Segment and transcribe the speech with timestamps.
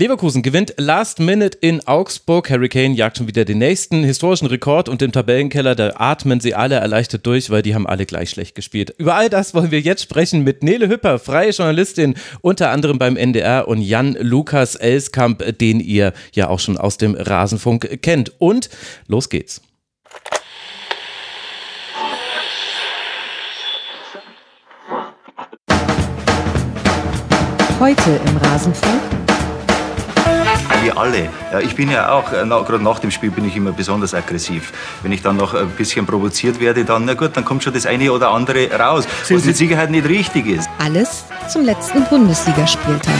[0.00, 2.48] Leverkusen gewinnt Last Minute in Augsburg.
[2.48, 6.54] Harry Kane jagt schon wieder den nächsten historischen Rekord und im Tabellenkeller, da atmen sie
[6.54, 8.94] alle erleichtert durch, weil die haben alle gleich schlecht gespielt.
[8.96, 13.18] Über all das wollen wir jetzt sprechen mit Nele Hüpper, freie Journalistin, unter anderem beim
[13.18, 18.32] NDR und Jan Lukas Elskamp, den ihr ja auch schon aus dem Rasenfunk kennt.
[18.40, 18.70] Und
[19.06, 19.60] los geht's.
[27.78, 29.29] Heute im Rasenfunk
[30.82, 31.28] wir alle.
[31.52, 34.14] Ja, ich bin ja auch, äh, na, gerade nach dem Spiel bin ich immer besonders
[34.14, 34.72] aggressiv.
[35.02, 37.86] Wenn ich dann noch ein bisschen provoziert werde, dann, na gut, dann kommt schon das
[37.86, 40.68] eine oder andere raus, was mit Sicherheit nicht richtig ist.
[40.78, 43.14] Alles zum letzten Bundesligaspieltag.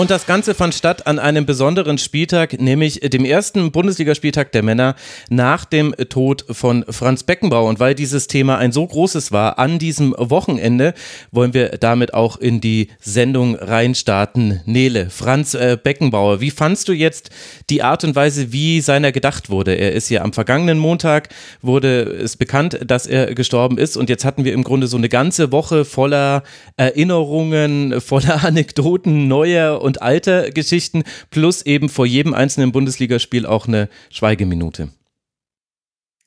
[0.00, 4.94] Und das Ganze fand statt an einem besonderen Spieltag, nämlich dem ersten Bundesligaspieltag der Männer
[5.28, 7.68] nach dem Tod von Franz Beckenbauer.
[7.68, 10.94] Und weil dieses Thema ein so großes war an diesem Wochenende,
[11.32, 14.62] wollen wir damit auch in die Sendung reinstarten.
[14.64, 17.28] Nele, Franz äh, Beckenbauer, wie fandst du jetzt
[17.68, 19.74] die Art und Weise, wie seiner gedacht wurde?
[19.74, 21.28] Er ist ja am vergangenen Montag,
[21.60, 23.98] wurde es bekannt, dass er gestorben ist.
[23.98, 26.42] Und jetzt hatten wir im Grunde so eine ganze Woche voller
[26.78, 33.88] Erinnerungen, voller Anekdoten, neuer und alte Geschichten, plus eben vor jedem einzelnen Bundesligaspiel auch eine
[34.10, 34.90] Schweigeminute.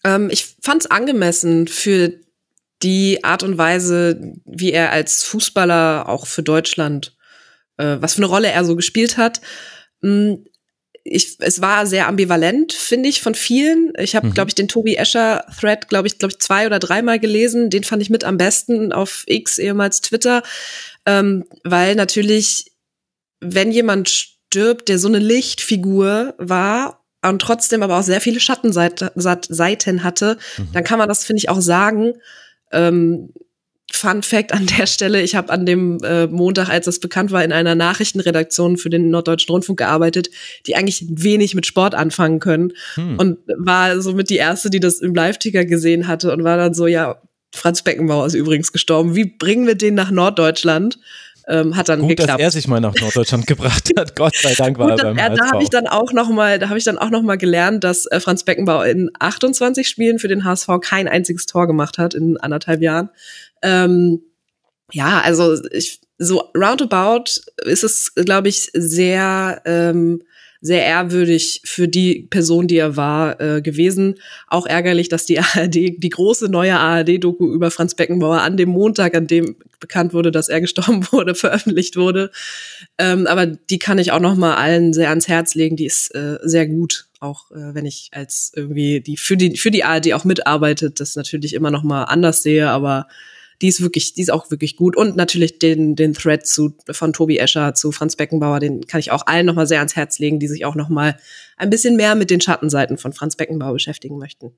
[0.03, 2.13] Ähm, ich fand es angemessen für
[2.81, 7.15] die Art und Weise, wie er als Fußballer auch für Deutschland,
[7.77, 9.41] äh, was für eine Rolle er so gespielt hat.
[10.01, 10.45] Hm,
[11.05, 13.91] ich, es war sehr ambivalent, finde ich, von vielen.
[13.97, 14.33] Ich habe, mhm.
[14.33, 17.69] glaube ich, den Tobi Escher Thread, glaube ich, glaube ich, zwei oder dreimal gelesen.
[17.69, 20.43] Den fand ich mit am besten auf X, ehemals Twitter,
[21.05, 22.71] ähm, weil natürlich
[23.43, 30.03] wenn jemand stirbt, der so eine Lichtfigur war und trotzdem aber auch sehr viele Schattenseiten
[30.03, 30.67] hatte, mhm.
[30.73, 32.13] dann kann man das, finde ich, auch sagen.
[32.71, 33.29] Ähm,
[33.91, 37.43] Fun Fact an der Stelle, ich habe an dem äh, Montag, als das bekannt war,
[37.43, 40.29] in einer Nachrichtenredaktion für den Norddeutschen Rundfunk gearbeitet,
[40.65, 43.19] die eigentlich wenig mit Sport anfangen können hm.
[43.19, 46.87] und war somit die erste, die das im Live-Ticker gesehen hatte und war dann so,
[46.87, 47.21] ja,
[47.53, 50.97] Franz Beckenbauer ist übrigens gestorben, wie bringen wir den nach Norddeutschland?
[51.47, 52.31] Ähm, hat dann Gut, geklappt.
[52.31, 54.15] dass er sich mal nach Norddeutschland gebracht hat.
[54.15, 56.59] Gott sei Dank war Gut, er beim äh, Da habe ich dann auch noch mal,
[56.59, 60.19] da habe ich dann auch noch mal gelernt, dass äh, Franz Beckenbauer in 28 Spielen
[60.19, 63.09] für den HSV kein einziges Tor gemacht hat in anderthalb Jahren.
[63.61, 64.21] Ähm,
[64.91, 70.21] ja, also ich, so roundabout ist es, glaube ich, sehr ähm,
[70.63, 74.15] sehr ehrwürdig für die Person, die er war, äh, gewesen.
[74.47, 79.13] Auch ärgerlich, dass die ARD, die große neue ARD-Doku über Franz Beckenbauer an dem Montag,
[79.13, 82.31] an dem bekannt wurde, dass er gestorben wurde, veröffentlicht wurde.
[82.97, 85.75] Ähm, aber die kann ich auch noch mal allen sehr ans Herz legen.
[85.75, 89.69] Die ist äh, sehr gut, auch äh, wenn ich als irgendwie die für die für
[89.69, 93.07] die ARD auch mitarbeitet, das natürlich immer noch mal anders sehe, aber
[93.61, 94.95] die ist wirklich, die ist auch wirklich gut.
[94.95, 99.11] Und natürlich den, den Thread zu, von Tobi Escher zu Franz Beckenbauer, den kann ich
[99.11, 101.17] auch allen nochmal sehr ans Herz legen, die sich auch nochmal
[101.57, 104.51] ein bisschen mehr mit den Schattenseiten von Franz Beckenbauer beschäftigen möchten.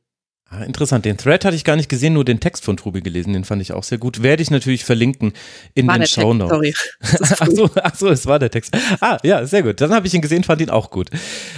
[0.50, 1.06] Ah, interessant.
[1.06, 3.34] Den Thread hatte ich gar nicht gesehen, nur den Text von Tobi gelesen.
[3.34, 4.22] Den fand ich auch sehr gut.
[4.22, 5.34] Werde ich natürlich verlinken
[5.74, 6.52] in war den Show Notes.
[6.52, 6.74] Sorry.
[7.40, 8.76] ach, so, ach so, es war der Text.
[9.02, 9.82] Ah, ja, sehr gut.
[9.82, 11.10] Dann habe ich ihn gesehen, fand ihn auch gut.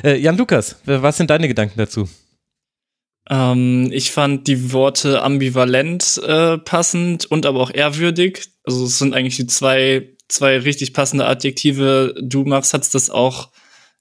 [0.04, 2.08] Äh, Jan Lukas, was sind deine Gedanken dazu?
[3.30, 8.50] Ähm, ich fand die Worte ambivalent äh, passend und aber auch ehrwürdig.
[8.64, 12.16] Also es sind eigentlich die zwei, zwei richtig passende Adjektive.
[12.22, 13.50] Du, Max, hattest das auch,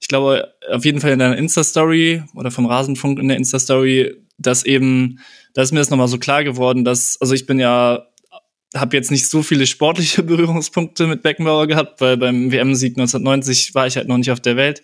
[0.00, 4.64] ich glaube, auf jeden Fall in deiner Insta-Story oder vom Rasenfunk in der Insta-Story, dass
[4.64, 5.18] eben,
[5.54, 8.06] da ist mir das nochmal so klar geworden, dass, also ich bin ja
[8.74, 13.86] habe jetzt nicht so viele sportliche Berührungspunkte mit Beckenbauer gehabt, weil beim WM-Sieg 1990 war
[13.86, 14.82] ich halt noch nicht auf der Welt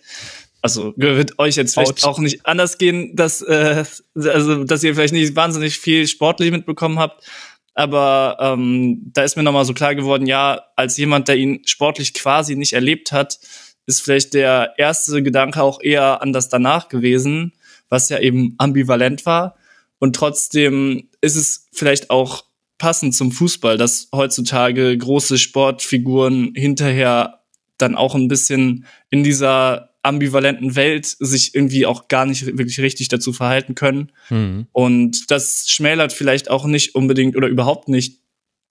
[0.63, 2.07] also wird euch jetzt vielleicht Ouch.
[2.07, 3.83] auch nicht anders gehen, dass äh,
[4.15, 7.23] also dass ihr vielleicht nicht wahnsinnig viel sportlich mitbekommen habt,
[7.73, 12.13] aber ähm, da ist mir nochmal so klar geworden, ja, als jemand, der ihn sportlich
[12.13, 13.39] quasi nicht erlebt hat,
[13.85, 17.53] ist vielleicht der erste Gedanke auch eher an das danach gewesen,
[17.89, 19.57] was ja eben ambivalent war.
[19.99, 22.45] Und trotzdem ist es vielleicht auch
[22.77, 27.41] passend zum Fußball, dass heutzutage große Sportfiguren hinterher
[27.77, 33.07] dann auch ein bisschen in dieser ambivalenten Welt sich irgendwie auch gar nicht wirklich richtig
[33.07, 34.11] dazu verhalten können.
[34.29, 34.67] Mhm.
[34.73, 38.19] Und das schmälert vielleicht auch nicht unbedingt oder überhaupt nicht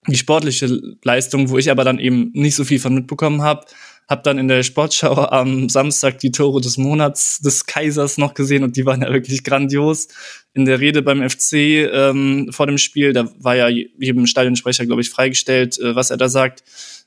[0.07, 3.65] die sportliche Leistung, wo ich aber dann eben nicht so viel von mitbekommen habe.
[4.07, 8.63] Hab dann in der Sportschau am Samstag die Tore des Monats des Kaisers noch gesehen
[8.63, 10.09] und die waren ja wirklich grandios.
[10.53, 15.01] In der Rede beim FC ähm, vor dem Spiel, da war ja jedem Stadionsprecher, glaube
[15.01, 16.63] ich, freigestellt, äh, was er da sagt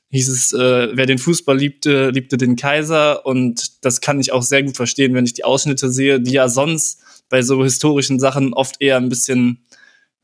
[0.09, 3.25] hieß es, äh, wer den Fußball liebte, liebte den Kaiser.
[3.25, 6.47] Und das kann ich auch sehr gut verstehen, wenn ich die Ausschnitte sehe, die ja
[6.47, 9.65] sonst bei so historischen Sachen oft eher ein bisschen,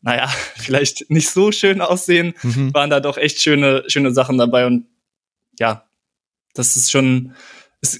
[0.01, 2.73] naja, vielleicht nicht so schön aussehen, mhm.
[2.73, 4.65] waren da doch echt schöne, schöne Sachen dabei.
[4.65, 4.85] Und
[5.59, 5.85] ja,
[6.53, 7.33] Das ist schon,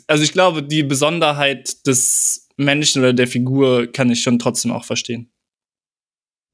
[0.08, 4.86] also ich glaube, die Besonderheit des Menschen oder der Figur kann ich schon trotzdem auch
[4.86, 5.33] verstehen.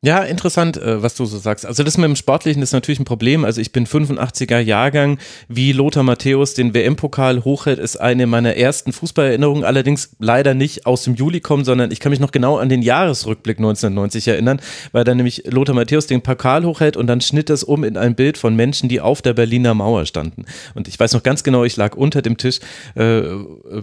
[0.02, 1.66] Ja, interessant, äh, was du so sagst.
[1.66, 3.44] Also das mit dem Sportlichen ist natürlich ein Problem.
[3.44, 5.20] Also ich bin 85er Jahrgang,
[5.50, 11.04] wie Lothar Matthäus den WM-Pokal hochhält, ist eine meiner ersten Fußballerinnerungen, allerdings leider nicht aus
[11.04, 14.62] dem Juli kommen, sondern ich kann mich noch genau an den Jahresrückblick 1990 erinnern,
[14.94, 18.16] weil da nämlich Lothar Matthäus den Pokal hochhält und dann schnitt es um in ein
[18.16, 20.46] Bild von Menschen, die auf der Berliner Mauer standen.
[20.76, 22.62] Und ich weiß noch ganz genau, ich lag unter dem Tisch,
[22.96, 23.24] äh,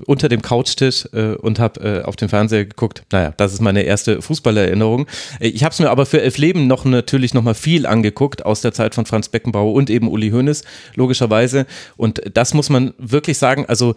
[0.07, 3.03] unter dem Couchtisch äh, und habe äh, auf den Fernseher geguckt.
[3.13, 5.07] Naja, das ist meine erste Fußballererinnerung.
[5.41, 8.45] Äh, ich habe es mir aber für Elf Leben noch natürlich noch mal viel angeguckt
[8.45, 10.65] aus der Zeit von Franz Beckenbauer und eben Uli Hoeneß,
[10.95, 11.67] logischerweise.
[11.97, 13.95] Und das muss man wirklich sagen, also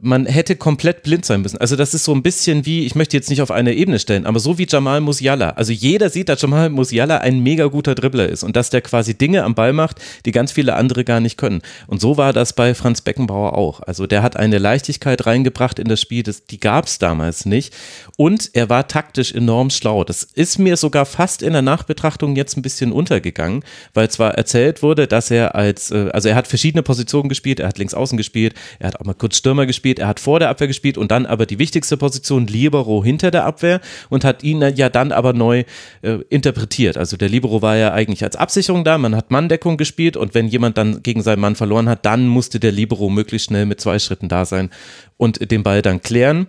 [0.00, 1.58] man hätte komplett blind sein müssen.
[1.58, 4.24] Also das ist so ein bisschen wie, ich möchte jetzt nicht auf eine Ebene stellen,
[4.24, 5.50] aber so wie Jamal Musiala.
[5.50, 9.14] Also jeder sieht, dass Jamal Musiala ein mega guter Dribbler ist und dass der quasi
[9.14, 11.60] Dinge am Ball macht, die ganz viele andere gar nicht können.
[11.88, 13.80] Und so war das bei Franz Beckenbauer auch.
[13.80, 17.74] Also der hat eine Leichtigkeit reingebracht in das Spiel, das, die gab es damals nicht.
[18.16, 20.04] Und er war taktisch enorm schlau.
[20.04, 24.82] Das ist mir sogar fast in der Nachbetrachtung jetzt ein bisschen untergegangen, weil zwar erzählt
[24.82, 28.16] wurde, dass er als, äh, also er hat verschiedene Positionen gespielt, er hat links außen
[28.16, 31.10] gespielt, er hat auch mal kurz Stürmer gespielt, er hat vor der Abwehr gespielt und
[31.10, 35.32] dann aber die wichtigste Position Libero hinter der Abwehr und hat ihn ja dann aber
[35.32, 35.64] neu
[36.02, 36.96] äh, interpretiert.
[36.96, 40.48] Also der Libero war ja eigentlich als Absicherung da, man hat Manndeckung gespielt und wenn
[40.48, 43.98] jemand dann gegen seinen Mann verloren hat, dann musste der Libero möglichst schnell mit zwei
[43.98, 44.70] Schritten da sein
[45.16, 46.46] und den Ball dann klären.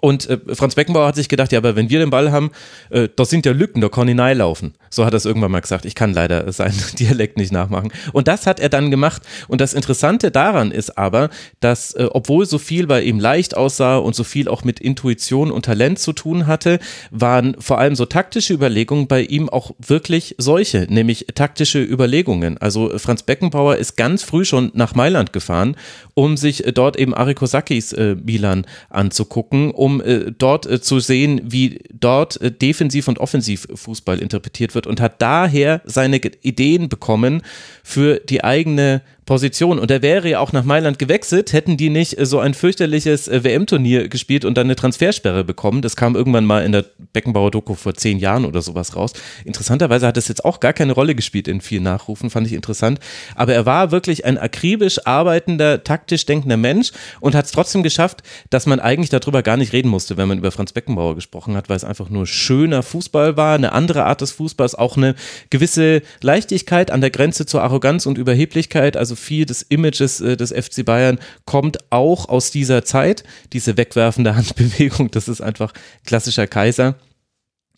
[0.00, 2.50] Und äh, Franz Beckenbauer hat sich gedacht, ja, aber wenn wir den Ball haben,
[2.90, 4.74] äh, da sind ja Lücken, da kann ich laufen.
[4.90, 5.84] So hat er es irgendwann mal gesagt.
[5.84, 7.92] Ich kann leider seinen Dialekt nicht nachmachen.
[8.12, 9.22] Und das hat er dann gemacht.
[9.48, 13.96] Und das Interessante daran ist aber, dass äh, obwohl so viel bei ihm leicht aussah
[13.96, 18.04] und so viel auch mit Intuition und Talent zu tun hatte, waren vor allem so
[18.06, 22.58] taktische Überlegungen bei ihm auch wirklich solche, nämlich taktische Überlegungen.
[22.58, 25.76] Also Franz Beckenbauer ist ganz früh schon nach Mailand gefahren,
[26.14, 31.40] um sich äh, dort eben Arikosakis äh, Milan anzugucken, um äh, dort äh, zu sehen,
[31.44, 37.42] wie dort äh, defensiv und offensiv Fußball interpretiert wird und hat daher seine Ideen bekommen
[37.82, 39.78] für die eigene Position.
[39.78, 43.28] Und er wäre ja auch nach Mailand gewechselt, hätten die nicht äh, so ein fürchterliches
[43.28, 45.82] äh, WM-Turnier gespielt und dann eine Transfersperre bekommen.
[45.82, 49.12] Das kam irgendwann mal in der Beckenbauer-Doku vor zehn Jahren oder sowas raus.
[49.44, 52.98] Interessanterweise hat es jetzt auch gar keine Rolle gespielt in vielen Nachrufen, fand ich interessant.
[53.36, 56.90] Aber er war wirklich ein akribisch arbeitender, taktisch denkender Mensch
[57.20, 60.38] und hat es trotzdem geschafft, dass man eigentlich darüber gar nicht reden musste, wenn man
[60.38, 64.22] über Franz Beckenbauer gesprochen hat, weil es einfach nur schöner Fußball war, eine andere Art
[64.22, 65.14] des Fußballs, auch eine
[65.50, 68.96] gewisse Leichtigkeit an der Grenze zur Arroganz und Überheblichkeit.
[68.96, 73.22] Also viel des Images äh, des FC Bayern kommt auch aus dieser Zeit.
[73.52, 75.72] Diese wegwerfende Handbewegung, das ist einfach
[76.04, 76.96] klassischer Kaiser.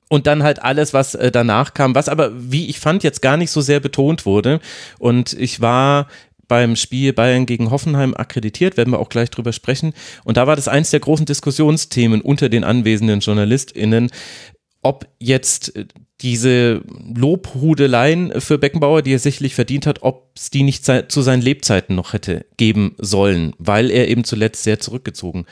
[0.08, 3.36] Und dann halt alles, was äh, danach kam, was aber, wie ich fand, jetzt gar
[3.36, 4.60] nicht so sehr betont wurde.
[4.98, 6.06] Und ich war
[6.48, 9.94] beim Spiel Bayern gegen Hoffenheim akkreditiert, werden wir auch gleich drüber sprechen.
[10.22, 14.10] Und da war das eins der großen Diskussionsthemen unter den anwesenden JournalistInnen,
[14.82, 15.86] ob jetzt äh,
[16.20, 16.82] diese
[17.14, 21.96] Lobhudeleien für Beckenbauer, die er sicherlich verdient hat, ob es die nicht zu seinen Lebzeiten
[21.96, 25.46] noch hätte geben sollen, weil er eben zuletzt sehr zurückgezogen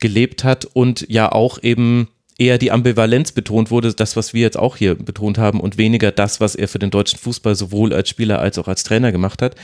[0.00, 2.08] gelebt hat und ja auch eben
[2.38, 6.10] eher die Ambivalenz betont wurde, das, was wir jetzt auch hier betont haben und weniger
[6.10, 9.40] das, was er für den deutschen Fußball sowohl als Spieler als auch als Trainer gemacht
[9.42, 9.54] hat.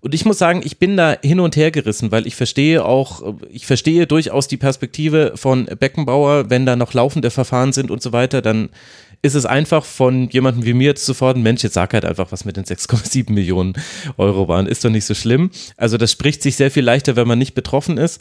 [0.00, 3.34] Und ich muss sagen, ich bin da hin und her gerissen, weil ich verstehe auch,
[3.50, 8.12] ich verstehe durchaus die Perspektive von Beckenbauer, wenn da noch laufende Verfahren sind und so
[8.12, 8.70] weiter, dann
[9.22, 12.32] ist es einfach von jemandem wie mir jetzt zu fordern, Mensch, jetzt sag halt einfach,
[12.32, 13.74] was mit den 6,7 Millionen
[14.16, 15.50] Euro waren, ist doch nicht so schlimm.
[15.76, 18.20] Also das spricht sich sehr viel leichter, wenn man nicht betroffen ist.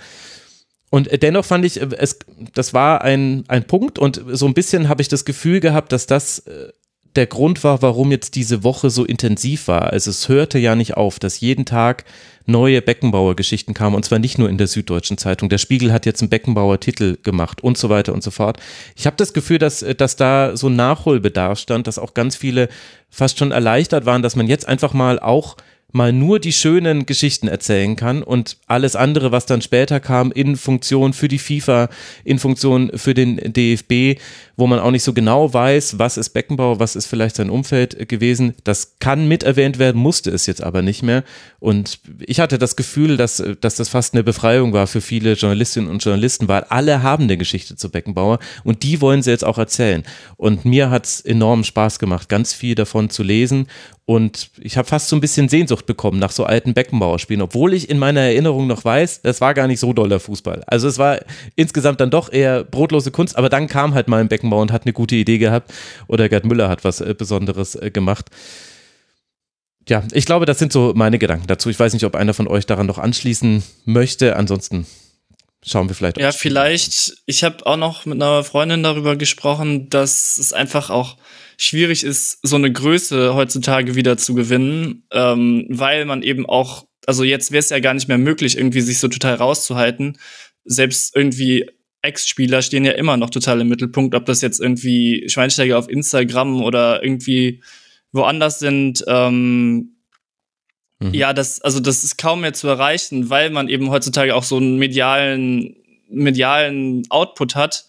[0.89, 2.19] Und dennoch fand ich, es,
[2.53, 6.07] das war ein, ein Punkt und so ein bisschen habe ich das Gefühl gehabt, dass
[6.07, 6.69] das äh,
[7.15, 9.91] der Grund war, warum jetzt diese Woche so intensiv war.
[9.91, 12.05] Also es hörte ja nicht auf, dass jeden Tag
[12.45, 15.49] neue Beckenbauer-Geschichten kamen und zwar nicht nur in der Süddeutschen Zeitung.
[15.49, 18.57] Der Spiegel hat jetzt einen Beckenbauer-Titel gemacht und so weiter und so fort.
[18.95, 22.69] Ich habe das Gefühl, dass, dass da so Nachholbedarf stand, dass auch ganz viele
[23.09, 25.57] fast schon erleichtert waren, dass man jetzt einfach mal auch
[25.91, 30.55] mal nur die schönen Geschichten erzählen kann und alles andere, was dann später kam, in
[30.55, 31.89] Funktion für die FIFA,
[32.23, 34.19] in Funktion für den DFB,
[34.55, 38.07] wo man auch nicht so genau weiß, was ist Beckenbauer, was ist vielleicht sein Umfeld
[38.07, 38.53] gewesen.
[38.63, 41.23] Das kann mit erwähnt werden, musste es jetzt aber nicht mehr.
[41.59, 45.89] Und ich hatte das Gefühl, dass, dass das fast eine Befreiung war für viele Journalistinnen
[45.89, 49.57] und Journalisten, weil alle haben eine Geschichte zu Beckenbauer und die wollen sie jetzt auch
[49.57, 50.03] erzählen.
[50.37, 53.67] Und mir hat es enormen Spaß gemacht, ganz viel davon zu lesen
[54.09, 57.91] und ich habe fast so ein bisschen Sehnsucht bekommen nach so alten Beckenbauer-Spielen, obwohl ich
[57.91, 60.63] in meiner Erinnerung noch weiß, das war gar nicht so doller Fußball.
[60.65, 61.19] Also es war
[61.55, 64.85] insgesamt dann doch eher brotlose Kunst, aber dann kam halt mal ein Beckenbauer und hat
[64.85, 65.71] eine gute Idee gehabt
[66.07, 68.31] oder Gerd Müller hat was äh, Besonderes äh, gemacht.
[69.87, 71.69] ja, ich glaube, das sind so meine Gedanken dazu.
[71.69, 74.37] Ich weiß nicht, ob einer von euch daran noch anschließen möchte.
[74.37, 74.87] Ansonsten
[75.63, 76.17] schauen wir vielleicht.
[76.17, 77.13] Ja, vielleicht.
[77.27, 81.17] Ich habe auch noch mit einer Freundin darüber gesprochen, dass es einfach auch
[81.59, 87.25] schwierig ist, so eine Größe heutzutage wieder zu gewinnen, ähm, weil man eben auch, also
[87.25, 90.17] jetzt wäre es ja gar nicht mehr möglich, irgendwie sich so total rauszuhalten.
[90.63, 91.69] Selbst irgendwie
[92.01, 96.63] Ex-Spieler stehen ja immer noch total im Mittelpunkt, ob das jetzt irgendwie Schweinsteiger auf Instagram
[96.63, 97.61] oder irgendwie
[98.13, 99.03] woanders sind.
[99.07, 99.97] Ähm,
[100.99, 101.13] mhm.
[101.13, 104.55] Ja, das, also das ist kaum mehr zu erreichen, weil man eben heutzutage auch so
[104.55, 105.75] einen medialen,
[106.09, 107.85] medialen Output hat,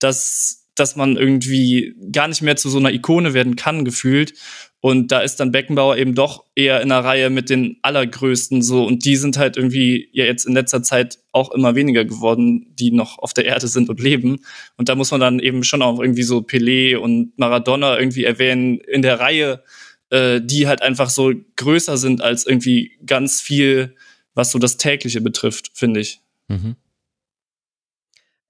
[0.00, 4.34] dass dass man irgendwie gar nicht mehr zu so einer Ikone werden kann, gefühlt.
[4.80, 8.84] Und da ist dann Beckenbauer eben doch eher in der Reihe mit den Allergrößten so.
[8.84, 12.90] Und die sind halt irgendwie ja jetzt in letzter Zeit auch immer weniger geworden, die
[12.90, 14.40] noch auf der Erde sind und leben.
[14.76, 18.78] Und da muss man dann eben schon auch irgendwie so Pelé und Maradona irgendwie erwähnen
[18.78, 19.62] in der Reihe,
[20.10, 23.94] äh, die halt einfach so größer sind als irgendwie ganz viel,
[24.34, 26.20] was so das tägliche betrifft, finde ich.
[26.48, 26.76] Mhm.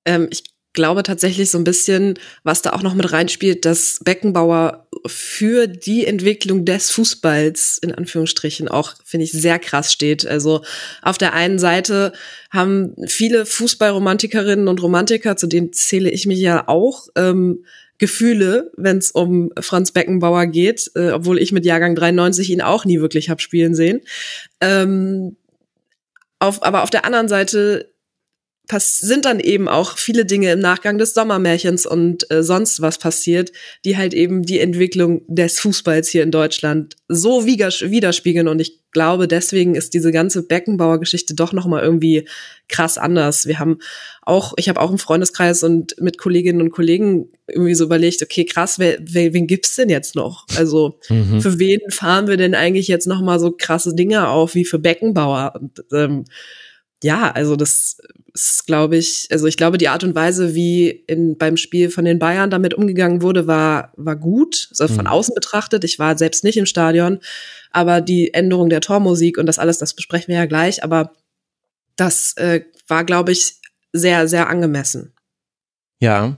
[0.04, 4.86] Ähm, ich glaube tatsächlich so ein bisschen, was da auch noch mit reinspielt, dass Beckenbauer
[5.06, 10.26] für die Entwicklung des Fußballs in Anführungsstrichen auch, finde ich, sehr krass steht.
[10.26, 10.62] Also
[11.02, 12.12] auf der einen Seite
[12.50, 17.64] haben viele Fußballromantikerinnen und Romantiker, zu denen zähle ich mich ja auch, ähm,
[17.98, 22.84] Gefühle, wenn es um Franz Beckenbauer geht, äh, obwohl ich mit Jahrgang 93 ihn auch
[22.84, 24.00] nie wirklich hab spielen sehen.
[24.60, 25.36] Ähm,
[26.40, 27.91] auf, aber auf der anderen Seite
[28.70, 33.52] sind dann eben auch viele Dinge im Nachgang des Sommermärchens und äh, sonst was passiert,
[33.84, 39.26] die halt eben die Entwicklung des Fußballs hier in Deutschland so widerspiegeln und ich glaube,
[39.26, 42.28] deswegen ist diese ganze Beckenbauer Geschichte doch noch mal irgendwie
[42.68, 43.46] krass anders.
[43.46, 43.78] Wir haben
[44.20, 48.44] auch, ich habe auch im Freundeskreis und mit Kolleginnen und Kollegen irgendwie so überlegt, okay,
[48.44, 50.46] krass, wer, wer, wen gibt's denn jetzt noch?
[50.56, 51.40] Also mhm.
[51.40, 54.78] für wen fahren wir denn eigentlich jetzt noch mal so krasse Dinge auf wie für
[54.78, 55.54] Beckenbauer?
[55.58, 56.24] Und ähm,
[57.02, 57.98] ja, also das
[58.34, 62.04] ist, glaube ich, also ich glaube, die Art und Weise, wie in, beim Spiel von
[62.04, 65.10] den Bayern damit umgegangen wurde, war, war gut, also von mhm.
[65.10, 65.84] außen betrachtet.
[65.84, 67.20] Ich war selbst nicht im Stadion,
[67.70, 71.12] aber die Änderung der Tormusik und das alles, das besprechen wir ja gleich, aber
[71.96, 73.56] das äh, war, glaube ich,
[73.92, 75.12] sehr, sehr angemessen.
[76.02, 76.36] Ja,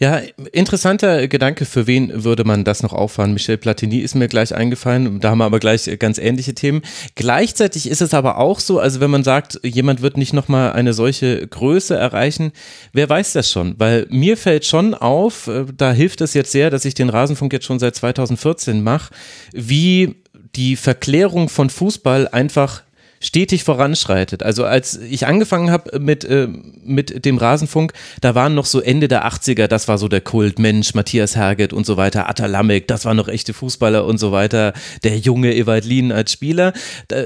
[0.00, 3.34] ja, interessanter Gedanke, für wen würde man das noch auffahren?
[3.34, 6.80] Michel Platini ist mir gleich eingefallen, da haben wir aber gleich ganz ähnliche Themen.
[7.14, 10.94] Gleichzeitig ist es aber auch so, also wenn man sagt, jemand wird nicht nochmal eine
[10.94, 12.52] solche Größe erreichen,
[12.94, 13.74] wer weiß das schon?
[13.76, 17.52] Weil mir fällt schon auf, äh, da hilft es jetzt sehr, dass ich den Rasenfunk
[17.52, 19.12] jetzt schon seit 2014 mache,
[19.52, 20.14] wie
[20.54, 22.82] die Verklärung von Fußball einfach
[23.22, 24.42] stetig voranschreitet.
[24.42, 26.48] Also als ich angefangen habe mit, äh,
[26.84, 30.58] mit dem Rasenfunk, da waren noch so Ende der 80er, das war so der Kult,
[30.58, 34.72] Mensch, Matthias Herget und so weiter, Atalamek, das waren noch echte Fußballer und so weiter,
[35.04, 36.72] der junge Ewald Lien als Spieler.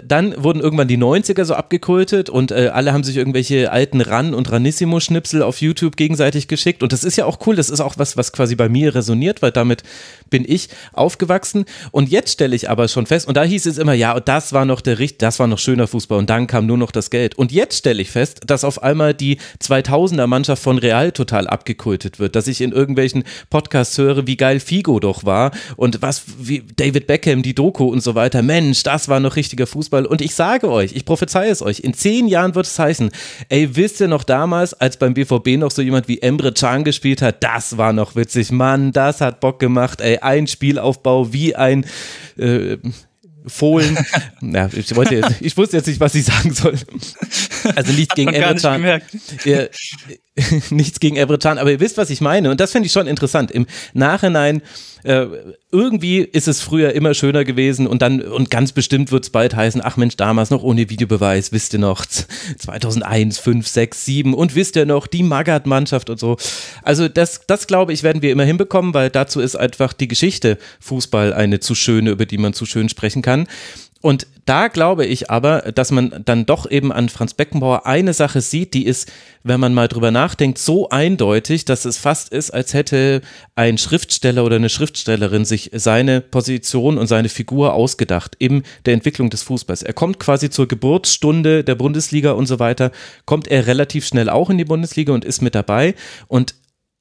[0.07, 4.35] Dann wurden irgendwann die 90er so abgekultet und äh, alle haben sich irgendwelche alten Ran-
[4.35, 7.95] und Ranissimo-Schnipsel auf YouTube gegenseitig geschickt und das ist ja auch cool, das ist auch
[7.97, 9.83] was, was quasi bei mir resoniert, weil damit
[10.29, 13.95] bin ich aufgewachsen und jetzt stelle ich aber schon fest, und da hieß es immer,
[13.95, 16.79] ja, das war noch der Richt, das war noch schöner Fußball und dann kam nur
[16.79, 17.37] noch das Geld.
[17.37, 22.19] Und jetzt stelle ich fest, dass auf einmal die 2000er Mannschaft von Real total abgekultet
[22.19, 26.63] wird, dass ich in irgendwelchen Podcasts höre, wie geil Figo doch war und was, wie
[26.77, 28.43] David Beckham, die Doku und so weiter.
[28.43, 30.07] Mensch, das war noch richtiger Fußball.
[30.07, 33.11] Und ich sage euch, ich prophezeie es euch, in zehn Jahren wird es heißen,
[33.49, 37.23] ey, wisst ihr noch damals, als beim BVB noch so jemand wie Emre Can gespielt
[37.23, 41.87] hat, das war noch witzig, Mann, das hat Bock gemacht, ey, ein Spielaufbau wie ein
[42.39, 42.77] äh,
[43.47, 43.97] Fohlen.
[44.41, 46.75] ja, ich, wollte jetzt, ich wusste jetzt nicht, was ich sagen soll.
[47.75, 49.01] Also nichts gegen Everton.
[50.71, 52.51] Nichts gegen Everton, aber ihr wisst, was ich meine.
[52.51, 53.51] Und das finde ich schon interessant.
[53.51, 54.61] Im Nachhinein,
[55.03, 55.27] äh,
[55.73, 59.57] irgendwie ist es früher immer schöner gewesen und dann, und ganz bestimmt wird es bald
[59.57, 64.55] heißen, ach Mensch, damals noch ohne Videobeweis, wisst ihr noch, 2001, 5, 6, 7 und
[64.55, 66.37] wisst ihr noch, die Magath-Mannschaft und so.
[66.83, 70.59] Also das, das glaube ich, werden wir immer hinbekommen, weil dazu ist einfach die Geschichte
[70.81, 73.47] Fußball eine zu schöne, über die man zu schön sprechen kann.
[74.07, 78.41] Und da glaube ich aber, dass man dann doch eben an Franz Beckenbauer eine Sache
[78.41, 79.11] sieht, die ist,
[79.43, 83.21] wenn man mal drüber nachdenkt, so eindeutig, dass es fast ist, als hätte
[83.57, 89.29] ein Schriftsteller oder eine Schriftstellerin sich seine Position und seine Figur ausgedacht in der Entwicklung
[89.29, 89.83] des Fußballs.
[89.83, 92.93] Er kommt quasi zur Geburtsstunde der Bundesliga und so weiter,
[93.25, 95.97] kommt er relativ schnell auch in die Bundesliga und ist mit dabei
[96.29, 96.55] und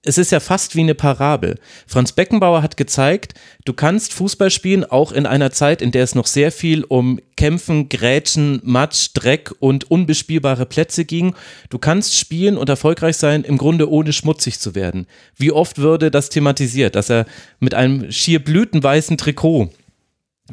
[0.06, 1.56] es ist ja fast wie eine Parabel.
[1.88, 3.34] Franz Beckenbauer hat gezeigt,
[3.66, 7.20] du kannst Fußball spielen, auch in einer Zeit, in der es noch sehr viel um
[7.36, 11.36] Kämpfen, Grätschen, Matsch, Dreck und unbespielbare Plätze ging.
[11.70, 15.08] Du kannst spielen und erfolgreich sein, im Grunde ohne schmutzig zu werden.
[15.36, 17.26] Wie oft würde das thematisiert, dass er
[17.60, 19.72] mit einem schier blütenweißen Trikot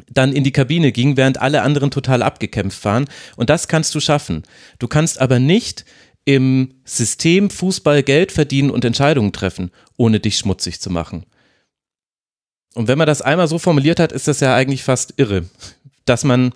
[0.09, 3.05] dann in die Kabine ging, während alle anderen total abgekämpft waren.
[3.35, 4.43] Und das kannst du schaffen.
[4.79, 5.85] Du kannst aber nicht
[6.25, 11.25] im System Fußball Geld verdienen und Entscheidungen treffen, ohne dich schmutzig zu machen.
[12.75, 15.45] Und wenn man das einmal so formuliert hat, ist das ja eigentlich fast irre,
[16.05, 16.53] dass man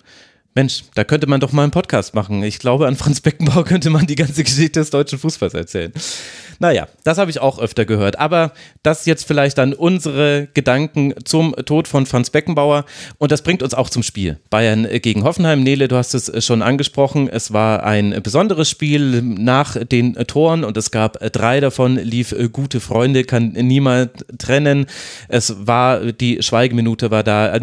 [0.57, 2.41] Mensch, da könnte man doch mal einen Podcast machen.
[2.41, 5.93] Ich glaube, an Franz Beckenbauer könnte man die ganze Geschichte des deutschen Fußballs erzählen.
[6.57, 8.17] Naja, das habe ich auch öfter gehört.
[8.17, 12.85] Aber das jetzt vielleicht dann unsere Gedanken zum Tod von Franz Beckenbauer.
[13.19, 14.39] Und das bringt uns auch zum Spiel.
[14.49, 15.61] Bayern gegen Hoffenheim.
[15.61, 17.29] Nele, du hast es schon angesprochen.
[17.29, 22.79] Es war ein besonderes Spiel nach den Toren und es gab drei davon, lief gute
[22.79, 24.87] Freunde, kann niemand trennen.
[25.27, 27.59] Es war, die Schweigeminute war da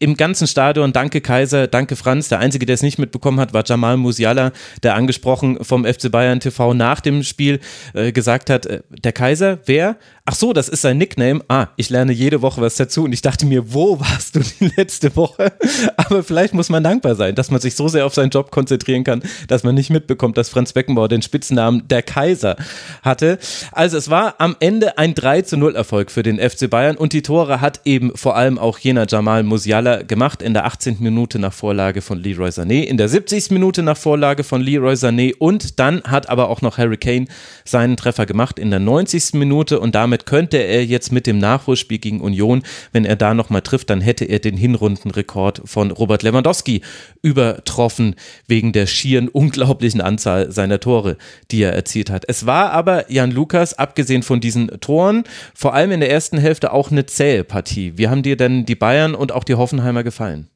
[0.00, 2.30] im ganzen Stadion, danke Kaiser, danke Franz.
[2.30, 4.50] Der Einzige, der es nicht mitbekommen hat, war Jamal Musiala,
[4.82, 7.60] der angesprochen vom FC Bayern TV nach dem Spiel
[7.92, 9.96] äh, gesagt hat, äh, der Kaiser, wer?
[10.32, 11.40] Ach so, das ist sein Nickname.
[11.48, 14.70] Ah, ich lerne jede Woche was dazu und ich dachte mir, wo warst du die
[14.76, 15.52] letzte Woche?
[15.96, 19.02] Aber vielleicht muss man dankbar sein, dass man sich so sehr auf seinen Job konzentrieren
[19.02, 22.54] kann, dass man nicht mitbekommt, dass Franz Beckenbauer den Spitznamen der Kaiser
[23.02, 23.40] hatte.
[23.72, 27.12] Also es war am Ende ein 3 zu 0 Erfolg für den FC Bayern und
[27.12, 30.98] die Tore hat eben vor allem auch jener Jamal Musiala gemacht in der 18.
[31.00, 33.50] Minute nach Vorlage von Leroy Sané, in der 70.
[33.50, 37.26] Minute nach Vorlage von Leroy Sané und dann hat aber auch noch Harry Kane
[37.64, 39.34] seinen Treffer gemacht in der 90.
[39.34, 42.62] Minute und damit damit könnte er jetzt mit dem Nachholspiel gegen Union,
[42.92, 46.82] wenn er da nochmal trifft, dann hätte er den Hinrundenrekord von Robert Lewandowski
[47.22, 51.16] übertroffen, wegen der schieren unglaublichen Anzahl seiner Tore,
[51.50, 52.24] die er erzielt hat.
[52.28, 55.24] Es war aber Jan Lukas, abgesehen von diesen Toren,
[55.54, 57.96] vor allem in der ersten Hälfte auch eine zähe Partie.
[57.96, 60.48] Wie haben dir denn die Bayern und auch die Hoffenheimer gefallen?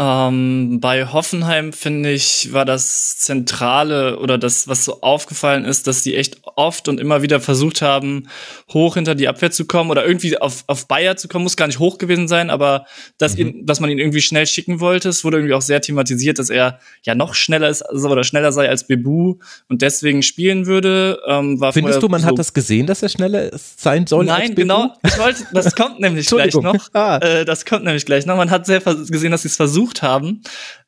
[0.00, 6.04] Ähm, bei Hoffenheim finde ich, war das Zentrale oder das, was so aufgefallen ist, dass
[6.04, 8.28] die echt oft und immer wieder versucht haben,
[8.72, 11.66] hoch hinter die Abwehr zu kommen oder irgendwie auf, auf Bayer zu kommen, muss gar
[11.66, 12.86] nicht hoch gewesen sein, aber
[13.18, 13.40] dass, mhm.
[13.40, 15.08] ihn, dass man ihn irgendwie schnell schicken wollte.
[15.08, 18.68] Es wurde irgendwie auch sehr thematisiert, dass er ja noch schneller ist oder schneller sei
[18.68, 19.38] als Bebu
[19.68, 21.18] und deswegen spielen würde.
[21.26, 24.26] Ähm, war Findest du, man so hat das gesehen, dass er schneller sein soll?
[24.26, 24.94] Nein, genau.
[25.04, 26.88] Ich wollte, das kommt nämlich gleich noch.
[26.92, 27.16] Ah.
[27.16, 28.36] Äh, das kommt nämlich gleich noch.
[28.36, 30.42] Man hat sehr gesehen, dass sie es versucht versucht haben.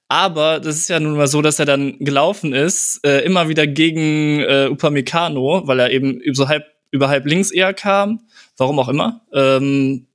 [0.09, 3.67] Aber das ist ja nun mal so, dass er dann gelaufen ist, äh, immer wieder
[3.67, 8.21] gegen äh, Upamecano, weil er eben so halb, über halb links eher kam.
[8.57, 9.21] Warum auch immer.
[9.33, 10.09] Ähm,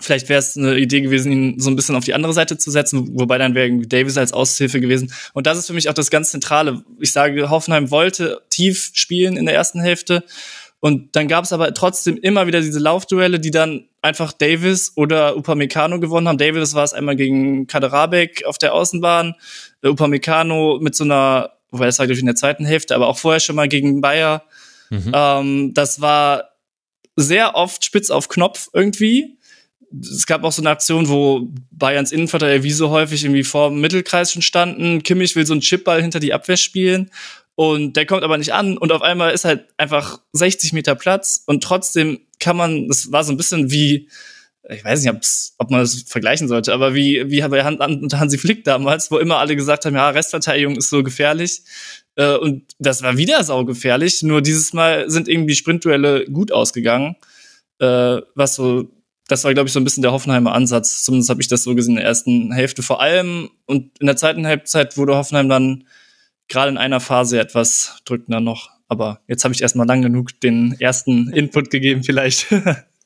[0.00, 2.70] vielleicht wäre es eine Idee gewesen, ihn so ein bisschen auf die andere Seite zu
[2.70, 5.12] setzen, wobei dann wäre Davis als Aushilfe gewesen.
[5.34, 6.84] Und das ist für mich auch das ganz Zentrale.
[7.00, 10.22] Ich sage, Hoffenheim wollte tief spielen in der ersten Hälfte
[10.78, 15.36] und dann gab es aber trotzdem immer wieder diese Laufduelle, die dann einfach Davis oder
[15.36, 16.38] Upamecano gewonnen haben.
[16.38, 19.34] Davis war es einmal gegen Kaderabek auf der Außenbahn,
[19.82, 23.18] äh, Upamecano mit so einer, wobei das war durch in der zweiten Hälfte, aber auch
[23.18, 24.44] vorher schon mal gegen Bayer.
[24.90, 25.12] Mhm.
[25.12, 26.50] Ähm, das war
[27.16, 29.38] sehr oft spitz auf Knopf irgendwie.
[30.00, 33.80] Es gab auch so eine Aktion, wo Bayerns Innenverteidiger wie so häufig irgendwie vor dem
[33.80, 35.02] Mittelkreis schon standen.
[35.02, 37.10] Kimmich will so einen Chipball hinter die Abwehr spielen
[37.58, 41.42] und der kommt aber nicht an und auf einmal ist halt einfach 60 Meter Platz
[41.44, 44.08] und trotzdem kann man, das war so ein bisschen wie,
[44.70, 49.10] ich weiß nicht, ob man das vergleichen sollte, aber wie, wie bei Hansi Flick damals,
[49.10, 51.62] wo immer alle gesagt haben, ja, Restverteidigung ist so gefährlich.
[52.14, 57.16] Äh, und das war wieder saugefährlich, nur dieses Mal sind irgendwie Sprintduelle gut ausgegangen.
[57.80, 58.88] Äh, was so,
[59.26, 61.02] das war, glaube ich, so ein bisschen der Hoffenheimer Ansatz.
[61.02, 63.50] Zumindest habe ich das so gesehen in der ersten Hälfte vor allem.
[63.66, 65.82] Und in der zweiten Halbzeit wurde Hoffenheim dann
[66.48, 68.70] gerade in einer Phase etwas drückender noch.
[68.88, 72.46] Aber jetzt habe ich erstmal lang genug den ersten Input gegeben, vielleicht.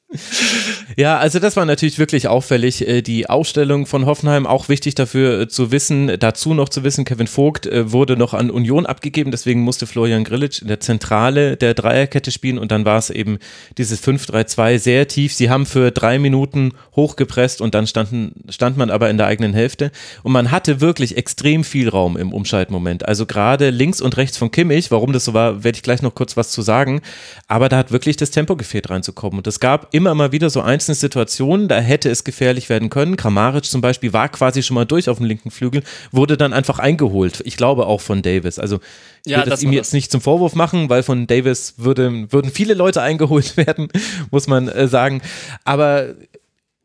[0.97, 2.87] Ja, also das war natürlich wirklich auffällig.
[2.87, 6.19] Äh, die Ausstellung von Hoffenheim auch wichtig dafür äh, zu wissen.
[6.19, 10.25] Dazu noch zu wissen, Kevin Vogt äh, wurde noch an Union abgegeben, deswegen musste Florian
[10.25, 13.39] Grillitsch in der Zentrale der Dreierkette spielen und dann war es eben
[13.79, 15.35] dieses 5-3-2 sehr tief.
[15.35, 19.55] Sie haben für drei Minuten hochgepresst und dann standen, stand man aber in der eigenen
[19.55, 19.91] Hälfte
[20.23, 23.09] und man hatte wirklich extrem viel Raum im Umschaltmoment.
[23.09, 26.15] Also gerade links und rechts von Kimmich, warum das so war, werde ich gleich noch
[26.15, 27.01] kurz was zu sagen,
[27.49, 30.61] aber da hat wirklich das Tempo gefehlt reinzukommen und es gab immer mal wieder so
[30.61, 33.17] einzelne Situationen, da hätte es gefährlich werden können.
[33.17, 36.79] Kramaric zum Beispiel war quasi schon mal durch auf dem linken Flügel, wurde dann einfach
[36.79, 37.43] eingeholt.
[37.45, 38.59] Ich glaube auch von Davis.
[38.59, 38.81] Also
[39.25, 42.51] ich ja, würde es ihm jetzt nicht zum Vorwurf machen, weil von Davis würde, würden
[42.51, 43.89] viele Leute eingeholt werden,
[44.31, 45.23] muss man äh, sagen.
[45.65, 46.15] Aber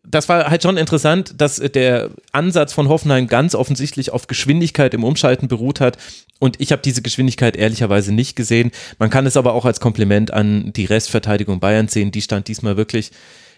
[0.10, 5.04] das war halt schon interessant, dass der Ansatz von Hoffenheim ganz offensichtlich auf Geschwindigkeit im
[5.04, 5.98] Umschalten beruht hat.
[6.40, 8.72] Und ich habe diese Geschwindigkeit ehrlicherweise nicht gesehen.
[9.00, 12.12] Man kann es aber auch als Kompliment an die Restverteidigung Bayern sehen.
[12.12, 13.12] Die stand diesmal wirklich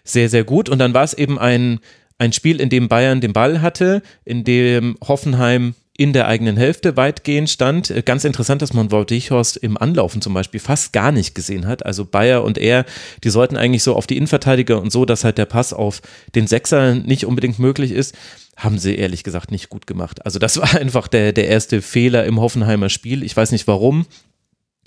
[0.03, 0.69] sehr, sehr gut.
[0.69, 1.79] Und dann war es eben ein,
[2.17, 6.95] ein Spiel, in dem Bayern den Ball hatte, in dem Hoffenheim in der eigenen Hälfte
[6.95, 7.89] weitgehend stand.
[7.89, 11.67] Äh, ganz interessant, dass man Wout Weghorst im Anlaufen zum Beispiel fast gar nicht gesehen
[11.67, 11.85] hat.
[11.85, 12.85] Also Bayer und er,
[13.25, 16.01] die sollten eigentlich so auf die Innenverteidiger und so, dass halt der Pass auf
[16.35, 18.15] den Sechser nicht unbedingt möglich ist
[18.55, 20.25] haben sie ehrlich gesagt nicht gut gemacht.
[20.25, 23.23] Also das war einfach der, der erste Fehler im Hoffenheimer Spiel.
[23.23, 24.05] Ich weiß nicht warum,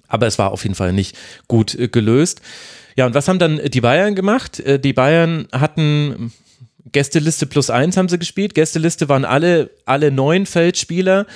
[0.08, 1.16] aber es war auf jeden Fall nicht
[1.48, 2.42] gut äh, gelöst.
[2.96, 4.60] Ja, und was haben dann die Bayern gemacht?
[4.60, 6.32] Äh, die Bayern hatten
[6.90, 8.54] Gästeliste plus eins haben sie gespielt.
[8.54, 11.26] Gästeliste waren alle, alle neun Feldspieler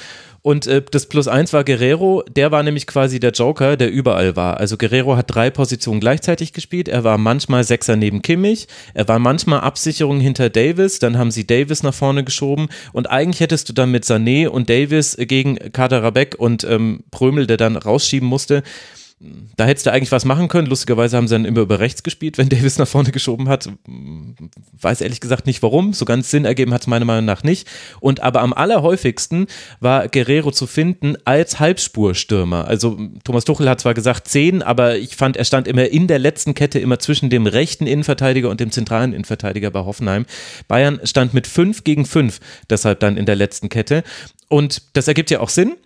[0.47, 4.37] und äh, das Plus eins war Guerrero, der war nämlich quasi der Joker, der überall
[4.37, 4.59] war.
[4.59, 6.87] Also Guerrero hat drei Positionen gleichzeitig gespielt.
[6.87, 11.49] Er war manchmal Sechser neben Kimmich, er war manchmal Absicherung hinter Davis, dann haben sie
[11.49, 16.05] Davis nach vorne geschoben und eigentlich hättest du dann mit Sané und Davis gegen Kader
[16.05, 18.63] Rabeck und ähm, Prömel, der dann rausschieben musste,
[19.19, 20.67] da hättest du eigentlich was machen können.
[20.67, 23.69] Lustigerweise haben sie dann immer über rechts gespielt, wenn Davis nach vorne geschoben hat.
[24.79, 25.95] Weiß ehrlich gesagt nicht warum.
[25.95, 27.67] So ganz Sinn ergeben hat es meiner Meinung nach nicht.
[28.01, 29.47] Und aber am allerhäufigsten
[29.81, 32.69] war Guerrero zu finden als Halbspurstürmer.
[32.69, 36.19] Also Thomas Tuchel hat zwar gesagt zehn, aber ich fand, er stand immer in der
[36.19, 40.27] letzten Kette, immer zwischen dem rechten Innenverteidiger und dem zentralen Innenverteidiger bei Hoffenheim.
[40.69, 44.05] Bayern stand mit fünf gegen fünf, deshalb dann in der letzten Kette.
[44.49, 45.77] Und das ergibt ja auch Sinn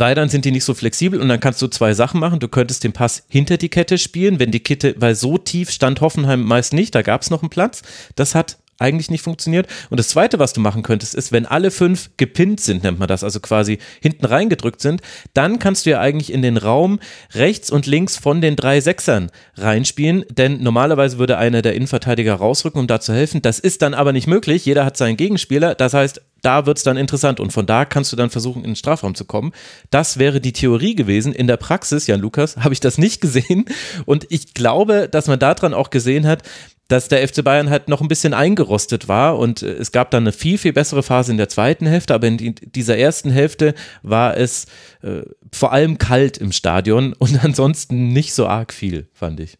[0.00, 2.40] weil dann sind die nicht so flexibel und dann kannst du zwei Sachen machen.
[2.40, 6.00] Du könntest den Pass hinter die Kette spielen, wenn die Kette, weil so tief stand
[6.00, 7.82] Hoffenheim meist nicht, da gab es noch einen Platz.
[8.14, 9.66] Das hat eigentlich nicht funktioniert.
[9.90, 13.08] Und das Zweite, was du machen könntest, ist, wenn alle fünf gepinnt sind, nennt man
[13.08, 15.00] das, also quasi hinten reingedrückt sind,
[15.34, 17.00] dann kannst du ja eigentlich in den Raum
[17.34, 22.80] rechts und links von den drei Sechsern reinspielen, denn normalerweise würde einer der Innenverteidiger rausrücken,
[22.80, 23.42] um da zu helfen.
[23.42, 24.64] Das ist dann aber nicht möglich.
[24.64, 25.74] Jeder hat seinen Gegenspieler.
[25.74, 28.70] Das heißt, da wird es dann interessant und von da kannst du dann versuchen, in
[28.70, 29.52] den Strafraum zu kommen.
[29.90, 31.32] Das wäre die Theorie gewesen.
[31.32, 33.64] In der Praxis, Jan Lukas, habe ich das nicht gesehen
[34.04, 36.42] und ich glaube, dass man daran auch gesehen hat,
[36.88, 40.24] dass der FC Bayern halt noch ein bisschen eingerostet war und äh, es gab dann
[40.24, 44.36] eine viel, viel bessere Phase in der zweiten Hälfte, aber in dieser ersten Hälfte war
[44.36, 44.66] es
[45.02, 45.22] äh,
[45.52, 49.58] vor allem kalt im Stadion und ansonsten nicht so arg viel, fand ich.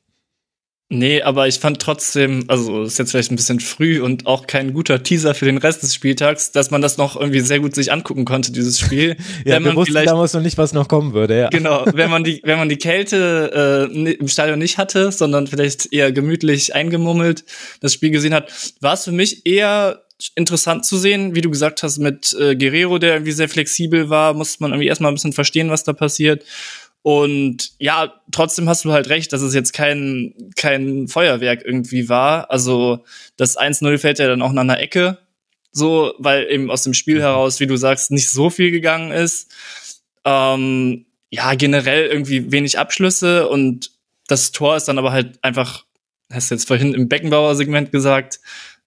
[0.88, 4.72] Nee, aber ich fand trotzdem, also ist jetzt vielleicht ein bisschen früh und auch kein
[4.72, 7.92] guter Teaser für den Rest des Spieltags, dass man das noch irgendwie sehr gut sich
[7.92, 9.16] angucken konnte, dieses Spiel.
[9.44, 11.48] ja, wenn wir wussten damals noch nicht, was noch kommen würde, ja.
[11.48, 15.92] Genau, wenn man die, wenn man die Kälte äh, im Stadion nicht hatte, sondern vielleicht
[15.92, 17.44] eher gemütlich eingemummelt
[17.80, 21.82] das Spiel gesehen hat, war es für mich eher interessant zu sehen, wie du gesagt
[21.82, 25.32] hast, mit äh, Guerrero, der irgendwie sehr flexibel war, musste man irgendwie erstmal ein bisschen
[25.32, 26.44] verstehen, was da passiert.
[27.06, 32.50] Und ja, trotzdem hast du halt recht, dass es jetzt kein, kein Feuerwerk irgendwie war.
[32.50, 33.04] Also
[33.36, 35.18] das 1-0 fällt ja dann auch nach einer Ecke,
[35.70, 37.20] so, weil eben aus dem Spiel mhm.
[37.20, 39.54] heraus, wie du sagst, nicht so viel gegangen ist.
[40.24, 43.92] Ähm, ja, generell irgendwie wenig Abschlüsse und
[44.26, 45.84] das Tor ist dann aber halt einfach,
[46.32, 48.40] hast du jetzt vorhin im Beckenbauer-Segment gesagt,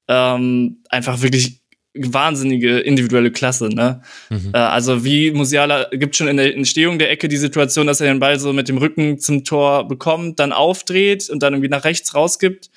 [0.10, 1.59] ähm, einfach wirklich
[1.96, 4.02] wahnsinnige individuelle Klasse, ne?
[4.30, 4.52] Mhm.
[4.54, 8.08] Äh, also wie Musiala gibt schon in der Entstehung der Ecke die Situation, dass er
[8.08, 11.86] den Ball so mit dem Rücken zum Tor bekommt, dann aufdreht und dann irgendwie nach
[11.86, 12.70] rechts rausgibt.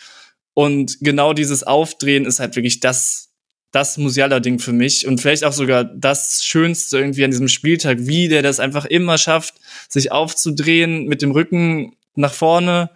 [0.55, 3.31] Und genau dieses Aufdrehen ist halt wirklich das,
[3.71, 8.29] das Musiala-Ding für mich und vielleicht auch sogar das Schönste irgendwie an diesem Spieltag, wie
[8.29, 9.55] der das einfach immer schafft,
[9.89, 12.91] sich aufzudrehen mit dem Rücken nach vorne.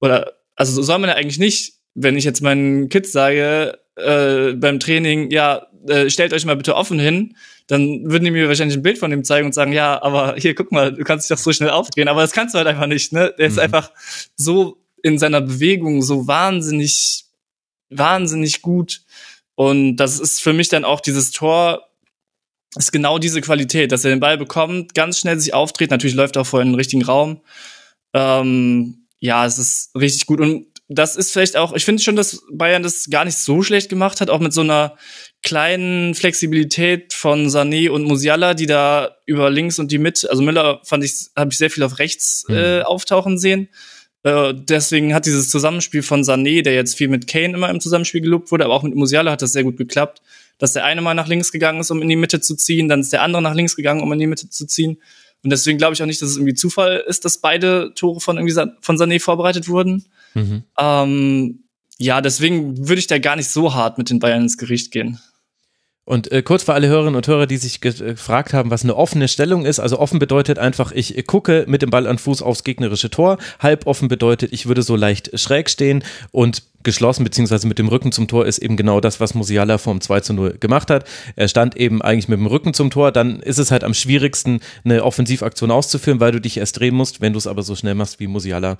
[0.00, 4.54] Oder, also so soll man ja eigentlich nicht, wenn ich jetzt meinen Kids sage, äh,
[4.54, 7.36] beim Training, ja, äh, stellt euch mal bitte offen hin,
[7.66, 10.54] dann würden die mir wahrscheinlich ein Bild von dem zeigen und sagen, ja, aber hier,
[10.54, 12.08] guck mal, du kannst dich doch so schnell aufdrehen.
[12.08, 13.32] Aber das kannst du halt einfach nicht, ne?
[13.38, 13.60] Der ist mhm.
[13.60, 13.90] einfach
[14.36, 17.24] so in seiner Bewegung so wahnsinnig,
[17.88, 19.02] wahnsinnig gut.
[19.54, 21.88] Und das ist für mich dann auch dieses Tor,
[22.76, 25.90] ist genau diese Qualität, dass er den Ball bekommt, ganz schnell sich aufdreht.
[25.90, 27.40] Natürlich läuft er auch vorher in den richtigen Raum.
[28.14, 30.40] Ähm, ja, es ist richtig gut.
[30.40, 33.88] Und das ist vielleicht auch, ich finde schon, dass Bayern das gar nicht so schlecht
[33.88, 34.96] gemacht hat, auch mit so einer
[35.44, 40.80] kleinen Flexibilität von Sané und Musiala, die da über links und die Mitte, also Müller
[40.84, 42.56] fand ich, habe ich sehr viel auf rechts mhm.
[42.56, 43.68] äh, auftauchen sehen.
[44.24, 48.20] Äh, deswegen hat dieses Zusammenspiel von Sané, der jetzt viel mit Kane immer im Zusammenspiel
[48.20, 50.20] gelobt wurde, aber auch mit Musiala hat das sehr gut geklappt,
[50.58, 53.00] dass der eine mal nach links gegangen ist, um in die Mitte zu ziehen, dann
[53.00, 55.00] ist der andere nach links gegangen, um in die Mitte zu ziehen.
[55.44, 58.36] Und deswegen glaube ich auch nicht, dass es irgendwie Zufall ist, dass beide Tore von
[58.36, 60.04] irgendwie von Sané vorbereitet wurden.
[60.34, 60.64] Mhm.
[60.78, 61.64] Ähm,
[61.98, 65.18] ja, deswegen würde ich da gar nicht so hart mit den Bayern ins Gericht gehen.
[66.10, 68.96] Und äh, kurz für alle Hörerinnen und Hörer, die sich äh, gefragt haben, was eine
[68.96, 69.78] offene Stellung ist.
[69.78, 73.38] Also offen bedeutet einfach, ich äh, gucke mit dem Ball an Fuß aufs gegnerische Tor.
[73.60, 78.10] Halb offen bedeutet, ich würde so leicht schräg stehen und geschlossen beziehungsweise mit dem Rücken
[78.10, 81.04] zum Tor ist eben genau das, was Musiala vom 2 zu 0 gemacht hat.
[81.36, 83.12] Er stand eben eigentlich mit dem Rücken zum Tor.
[83.12, 87.20] Dann ist es halt am schwierigsten, eine Offensivaktion auszuführen, weil du dich erst drehen musst.
[87.20, 88.78] Wenn du es aber so schnell machst wie Musiala,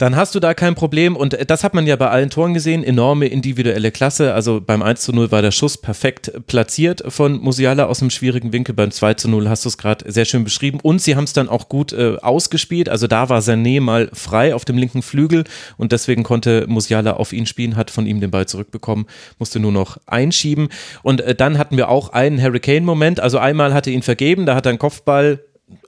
[0.00, 1.14] dann hast du da kein Problem.
[1.14, 2.82] Und das hat man ja bei allen Toren gesehen.
[2.82, 4.32] Enorme individuelle Klasse.
[4.32, 8.50] Also beim 1 zu 0 war der Schuss perfekt platziert von Musiala aus einem schwierigen
[8.50, 8.74] Winkel.
[8.74, 10.80] Beim 2 zu 0 hast du es gerade sehr schön beschrieben.
[10.82, 12.88] Und sie haben es dann auch gut äh, ausgespielt.
[12.88, 15.44] Also da war Sané mal frei auf dem linken Flügel
[15.76, 19.04] und deswegen konnte Musiala auf ihn spielen, hat von ihm den Ball zurückbekommen,
[19.38, 20.68] musste nur noch einschieben.
[21.02, 23.20] Und äh, dann hatten wir auch einen Hurricane-Moment.
[23.20, 25.40] Also einmal hatte ihn vergeben, da hat er einen Kopfball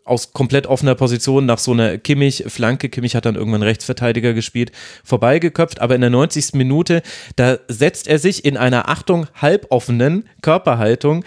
[0.04, 4.72] aus komplett offener Position nach so einer Kimmich-Flanke, Kimmich hat dann irgendwann Rechtsverteidiger gespielt,
[5.04, 6.54] vorbeigeköpft, aber in der 90.
[6.54, 7.02] Minute,
[7.36, 11.24] da setzt er sich in einer Achtung halboffenen Körperhaltung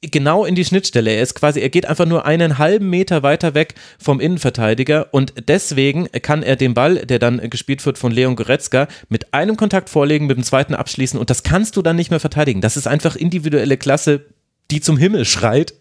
[0.00, 1.10] genau in die Schnittstelle.
[1.10, 5.34] Er ist quasi, er geht einfach nur einen halben Meter weiter weg vom Innenverteidiger und
[5.48, 9.88] deswegen kann er den Ball, der dann gespielt wird von Leon Goretzka, mit einem Kontakt
[9.88, 12.60] vorlegen, mit dem zweiten abschließen und das kannst du dann nicht mehr verteidigen.
[12.60, 14.26] Das ist einfach individuelle Klasse
[14.72, 15.74] die zum Himmel schreit.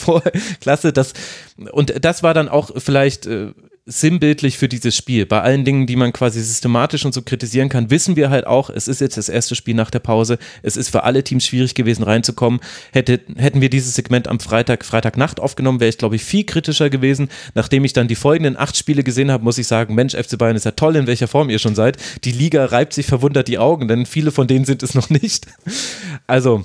[0.60, 1.12] Klasse, das,
[1.72, 3.52] und das war dann auch vielleicht äh,
[3.84, 5.26] sinnbildlich für dieses Spiel.
[5.26, 8.70] Bei allen Dingen, die man quasi systematisch und so kritisieren kann, wissen wir halt auch,
[8.70, 10.38] es ist jetzt das erste Spiel nach der Pause.
[10.62, 12.60] Es ist für alle Teams schwierig gewesen, reinzukommen.
[12.92, 16.88] Hätte, hätten wir dieses Segment am Freitag, Freitagnacht aufgenommen, wäre ich, glaube ich, viel kritischer
[16.88, 17.28] gewesen.
[17.54, 20.56] Nachdem ich dann die folgenden acht Spiele gesehen habe, muss ich sagen, Mensch, FC Bayern
[20.56, 21.96] ist ja toll, in welcher Form ihr schon seid.
[22.24, 25.46] Die Liga reibt sich verwundert die Augen, denn viele von denen sind es noch nicht.
[26.26, 26.64] Also,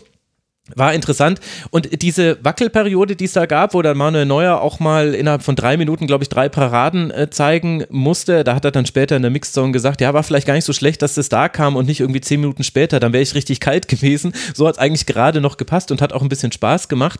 [0.73, 1.39] war interessant.
[1.69, 5.55] Und diese Wackelperiode, die es da gab, wo dann Manuel Neuer auch mal innerhalb von
[5.55, 9.21] drei Minuten, glaube ich, drei Paraden äh, zeigen musste, da hat er dann später in
[9.21, 11.85] der Mixzone gesagt, ja, war vielleicht gar nicht so schlecht, dass das da kam und
[11.85, 14.33] nicht irgendwie zehn Minuten später, dann wäre ich richtig kalt gewesen.
[14.55, 17.19] So hat es eigentlich gerade noch gepasst und hat auch ein bisschen Spaß gemacht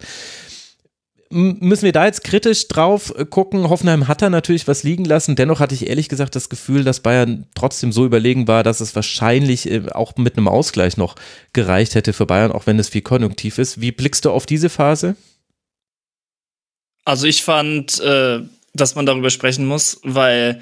[1.30, 3.70] müssen wir da jetzt kritisch drauf äh, gucken.
[3.70, 5.36] Hoffenheim hat da natürlich was liegen lassen.
[5.36, 8.96] Dennoch hatte ich ehrlich gesagt das Gefühl, dass Bayern trotzdem so überlegen war, dass es
[8.96, 11.16] wahrscheinlich äh, auch mit einem Ausgleich noch
[11.54, 13.82] gereicht hätte für Bayern, auch wenn es viel konjunktiv ist.
[13.82, 15.16] Wie blickst du auf diese Phase?
[17.06, 18.42] Also ich fand, äh,
[18.74, 20.62] dass man darüber sprechen muss, weil,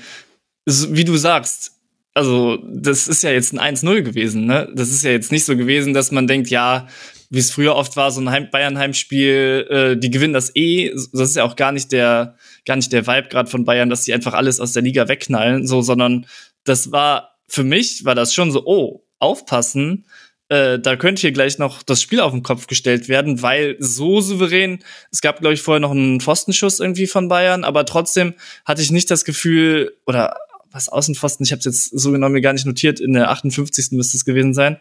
[0.66, 1.72] wie du sagst,
[2.14, 4.70] also das ist ja jetzt ein 1-0 gewesen, ne?
[4.76, 6.88] Das ist ja jetzt nicht so gewesen, dass man denkt, ja,
[7.34, 10.92] wie es früher oft war, so ein Heim Bayern-Heimspiel, äh, die gewinnen das eh.
[10.92, 14.04] Das ist ja auch gar nicht der, gar nicht der Vibe gerade von Bayern, dass
[14.04, 16.28] die einfach alles aus der Liga wegknallen, so, sondern
[16.64, 20.06] das war, für mich war das schon so, oh, aufpassen,
[20.50, 24.22] äh, da könnte hier gleich noch das Spiel auf den Kopf gestellt werden, weil so
[24.22, 28.84] souverän, es gab, glaube ich, vorher noch einen Pfostenschuss irgendwie von Bayern, aber trotzdem hatte
[28.84, 30.36] ich nicht das Gefühl, oder
[30.70, 33.92] was Außenpfosten, ich habe es jetzt so genau mir gar nicht notiert, in der 58.
[33.92, 34.78] müsste es gewesen sein,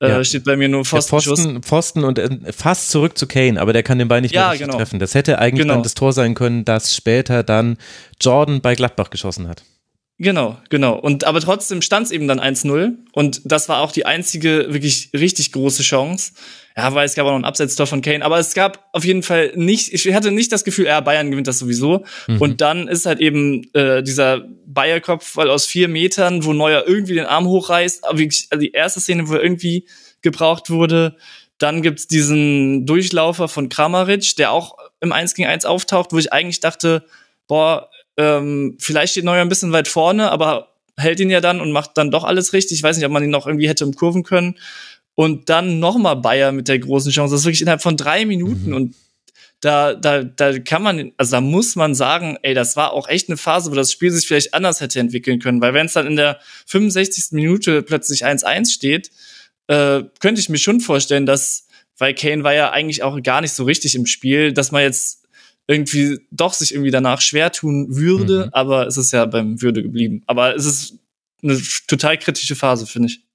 [0.00, 0.24] äh, ja.
[0.24, 1.40] steht bei mir nur Pfostenschuss.
[1.40, 4.50] Pfosten, Pfosten und äh, fast zurück zu Kane, aber der kann den Ball nicht ja,
[4.50, 4.76] mehr genau.
[4.76, 4.98] treffen.
[4.98, 5.74] Das hätte eigentlich genau.
[5.74, 7.78] dann das Tor sein können, das später dann
[8.20, 9.64] Jordan bei Gladbach geschossen hat.
[10.20, 10.98] Genau, genau.
[10.98, 15.10] Und aber trotzdem stand es eben dann 1-0 und das war auch die einzige wirklich
[15.14, 16.32] richtig große Chance.
[16.76, 19.22] Ja, weil es gab auch noch ein Absetztor von Kane, aber es gab auf jeden
[19.22, 22.04] Fall nicht, ich hatte nicht das Gefühl, ja, Bayern gewinnt das sowieso.
[22.26, 22.40] Mhm.
[22.40, 27.14] Und dann ist halt eben äh, dieser Bayerkopf, weil aus vier Metern, wo Neuer irgendwie
[27.14, 29.86] den Arm hochreißt, aber wirklich, also die erste Szene, wo er irgendwie
[30.22, 31.16] gebraucht wurde.
[31.58, 36.32] Dann gibt's diesen Durchlaufer von Kramaric, der auch im 1 gegen 1 auftaucht, wo ich
[36.32, 37.04] eigentlich dachte,
[37.48, 41.72] boah, ähm, vielleicht steht Neuer ein bisschen weit vorne, aber hält ihn ja dann und
[41.72, 42.78] macht dann doch alles richtig.
[42.78, 44.56] Ich weiß nicht, ob man ihn noch irgendwie hätte umkurven können.
[45.14, 47.32] Und dann nochmal Bayer mit der großen Chance.
[47.32, 48.70] Das ist wirklich innerhalb von drei Minuten.
[48.70, 48.74] Mhm.
[48.74, 48.94] Und
[49.60, 53.28] da, da, da kann man, also da muss man sagen, ey, das war auch echt
[53.28, 55.60] eine Phase, wo das Spiel sich vielleicht anders hätte entwickeln können.
[55.60, 57.32] Weil wenn es dann in der 65.
[57.32, 59.10] Minute plötzlich 1-1 steht,
[59.68, 61.66] äh, könnte ich mir schon vorstellen, dass,
[61.98, 65.17] weil Kane war ja eigentlich auch gar nicht so richtig im Spiel, dass man jetzt
[65.68, 68.50] irgendwie doch sich irgendwie danach schwer tun würde, mhm.
[68.52, 70.22] aber es ist ja beim Würde geblieben.
[70.26, 70.98] Aber es ist
[71.42, 73.27] eine total kritische Phase, finde ich.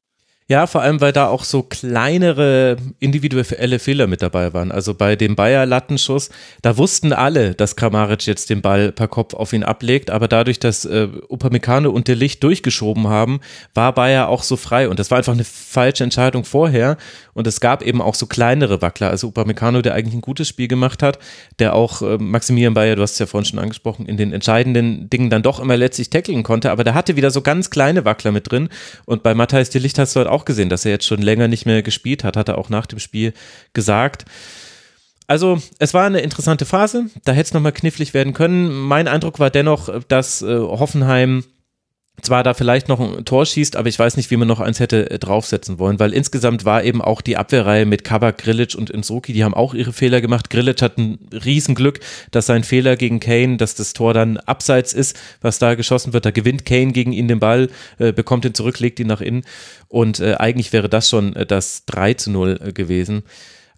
[0.49, 4.73] Ja, vor allem, weil da auch so kleinere individuelle Fehler mit dabei waren.
[4.73, 6.29] Also bei dem Bayer-Lattenschuss,
[6.61, 10.59] da wussten alle, dass Kramaric jetzt den Ball per Kopf auf ihn ablegt, aber dadurch,
[10.59, 13.39] dass äh, Upamecano und der Licht durchgeschoben haben,
[13.73, 14.89] war Bayer auch so frei.
[14.89, 16.97] Und das war einfach eine falsche Entscheidung vorher.
[17.33, 19.09] Und es gab eben auch so kleinere Wackler.
[19.09, 21.19] Also Upamecano, der eigentlich ein gutes Spiel gemacht hat,
[21.59, 25.09] der auch äh, Maximilian Bayer, du hast es ja vorhin schon angesprochen, in den entscheidenden
[25.09, 28.31] Dingen dann doch immer letztlich tackeln konnte, aber der hatte wieder so ganz kleine Wackler
[28.31, 28.69] mit drin.
[29.05, 31.47] Und bei Matthijs de Licht hast du halt auch gesehen, dass er jetzt schon länger
[31.47, 33.33] nicht mehr gespielt hat, hat er auch nach dem Spiel
[33.73, 34.25] gesagt.
[35.27, 38.71] Also, es war eine interessante Phase, da hätte es nochmal knifflig werden können.
[38.71, 41.45] Mein Eindruck war dennoch, dass äh, Hoffenheim
[42.23, 44.79] zwar da vielleicht noch ein Tor schießt, aber ich weiß nicht, wie man noch eins
[44.79, 48.89] hätte äh, draufsetzen wollen, weil insgesamt war eben auch die Abwehrreihe mit Kabak, Grilic und
[48.89, 50.49] Insoki, die haben auch ihre Fehler gemacht.
[50.49, 51.99] Grilic hat ein Riesenglück,
[52.31, 56.25] dass sein Fehler gegen Kane, dass das Tor dann abseits ist, was da geschossen wird.
[56.25, 59.43] Da gewinnt Kane gegen ihn den Ball, äh, bekommt ihn zurück, legt ihn nach innen
[59.87, 63.23] und äh, eigentlich wäre das schon das 3 zu 0 äh, gewesen.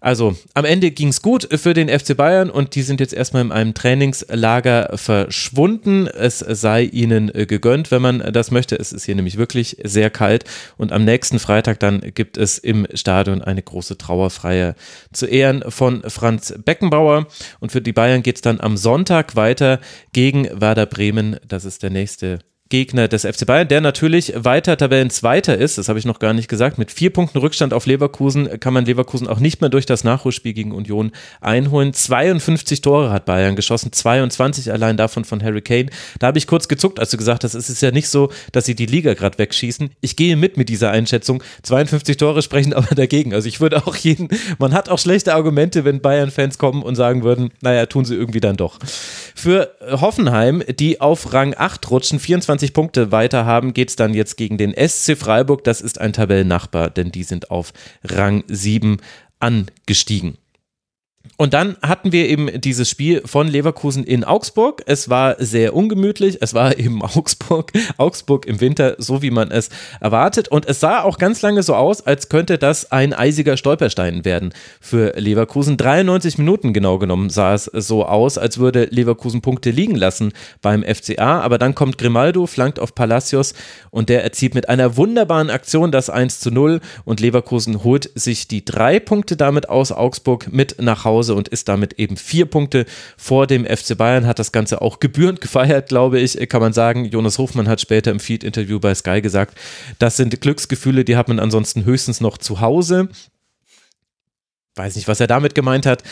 [0.00, 3.42] Also am Ende ging es gut für den FC Bayern und die sind jetzt erstmal
[3.42, 6.06] in einem Trainingslager verschwunden.
[6.06, 8.76] Es sei ihnen äh, gegönnt, wenn man das möchte.
[8.76, 10.44] Es ist hier nämlich wirklich sehr kalt
[10.76, 14.74] und am nächsten Freitag dann gibt es im Stadion eine große Trauerfeier
[15.12, 17.26] zu Ehren von Franz Beckenbauer
[17.60, 19.80] und für die Bayern geht es dann am Sonntag weiter
[20.12, 21.36] gegen Werder Bremen.
[21.48, 25.98] Das ist der nächste Gegner des FC Bayern, der natürlich weiter Tabellenzweiter ist, das habe
[25.98, 29.38] ich noch gar nicht gesagt, mit vier Punkten Rückstand auf Leverkusen kann man Leverkusen auch
[29.38, 31.92] nicht mehr durch das Nachholspiel gegen Union einholen.
[31.92, 35.86] 52 Tore hat Bayern geschossen, 22 allein davon von Harry Kane.
[36.18, 38.64] Da habe ich kurz gezuckt, als du gesagt hast, es ist ja nicht so, dass
[38.64, 39.90] sie die Liga gerade wegschießen.
[40.00, 41.42] Ich gehe mit mit dieser Einschätzung.
[41.62, 43.32] 52 Tore sprechen aber dagegen.
[43.32, 47.22] Also ich würde auch jeden, man hat auch schlechte Argumente, wenn Bayern-Fans kommen und sagen
[47.22, 48.78] würden, naja, tun sie irgendwie dann doch.
[49.38, 54.14] Für Hoffenheim, die auf Rang 8 rutschen, 24 25 Punkte weiter haben, geht es dann
[54.14, 55.62] jetzt gegen den SC Freiburg.
[55.64, 57.72] Das ist ein Tabellennachbar, denn die sind auf
[58.02, 58.98] Rang 7
[59.38, 60.38] angestiegen.
[61.36, 64.82] Und dann hatten wir eben dieses Spiel von Leverkusen in Augsburg.
[64.86, 66.38] Es war sehr ungemütlich.
[66.40, 69.68] Es war eben Augsburg, Augsburg im Winter, so wie man es
[70.00, 70.48] erwartet.
[70.48, 74.54] Und es sah auch ganz lange so aus, als könnte das ein eisiger Stolperstein werden
[74.80, 75.76] für Leverkusen.
[75.76, 80.82] 93 Minuten genau genommen sah es so aus, als würde Leverkusen Punkte liegen lassen beim
[80.82, 81.40] FCA.
[81.40, 83.52] Aber dann kommt Grimaldo, flankt auf Palacios
[83.90, 88.48] und der erzielt mit einer wunderbaren Aktion das 1 zu 0 und Leverkusen holt sich
[88.48, 92.46] die drei Punkte damit aus Augsburg mit nach Hause Hause und ist damit eben vier
[92.46, 92.84] Punkte
[93.16, 97.06] vor dem FC Bayern, hat das Ganze auch gebührend gefeiert, glaube ich, kann man sagen.
[97.06, 99.58] Jonas Hofmann hat später im Feed-Interview bei Sky gesagt,
[99.98, 103.08] das sind Glücksgefühle, die hat man ansonsten höchstens noch zu Hause.
[104.74, 106.02] Weiß nicht, was er damit gemeint hat.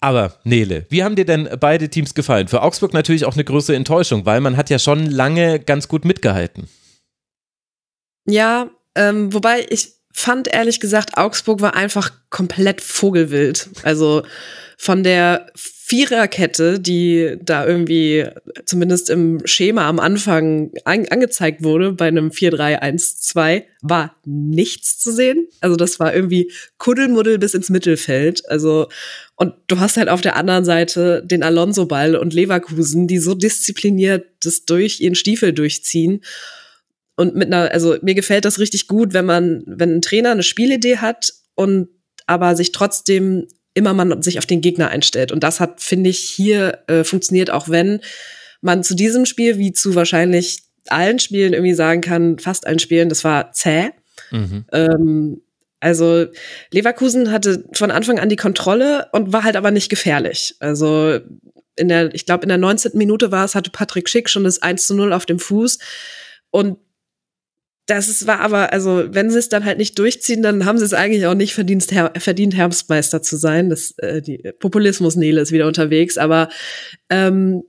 [0.00, 2.48] Aber Nele, wie haben dir denn beide Teams gefallen?
[2.48, 6.04] Für Augsburg natürlich auch eine größere Enttäuschung, weil man hat ja schon lange ganz gut
[6.04, 6.68] mitgehalten.
[8.26, 13.68] Ja, ähm, wobei ich fand ehrlich gesagt, Augsburg war einfach komplett vogelwild.
[13.82, 14.22] Also
[14.78, 18.24] von der Viererkette, die da irgendwie
[18.64, 25.48] zumindest im Schema am Anfang an, angezeigt wurde bei einem 4-3-1-2, war nichts zu sehen.
[25.60, 28.48] Also das war irgendwie Kuddelmuddel bis ins Mittelfeld.
[28.48, 28.88] Also
[29.36, 34.24] und du hast halt auf der anderen Seite den Alonso-Ball und Leverkusen, die so diszipliniert
[34.40, 36.22] das durch ihren Stiefel durchziehen
[37.16, 40.42] und mit einer, also mir gefällt das richtig gut, wenn man, wenn ein Trainer eine
[40.42, 41.88] Spielidee hat und
[42.26, 45.32] aber sich trotzdem immer man sich auf den Gegner einstellt.
[45.32, 48.00] Und das hat, finde ich, hier äh, funktioniert, auch wenn
[48.60, 53.08] man zu diesem Spiel, wie zu wahrscheinlich allen Spielen irgendwie sagen kann, fast allen Spielen,
[53.08, 53.90] das war zäh.
[54.30, 54.64] Mhm.
[54.72, 55.42] Ähm,
[55.80, 56.26] also
[56.70, 60.54] Leverkusen hatte von Anfang an die Kontrolle und war halt aber nicht gefährlich.
[60.58, 61.18] Also
[61.76, 62.92] in der, ich glaube, in der 19.
[62.94, 65.78] Minute war es, hatte Patrick Schick schon das 1 zu 0 auf dem Fuß.
[66.50, 66.78] Und
[67.86, 70.92] das war aber, also wenn sie es dann halt nicht durchziehen, dann haben sie es
[70.92, 73.70] eigentlich auch nicht verdient, her, verdient Herbstmeister zu sein.
[73.70, 76.48] Das, äh, die Populismus-Nele ist wieder unterwegs, aber
[77.10, 77.62] ähm,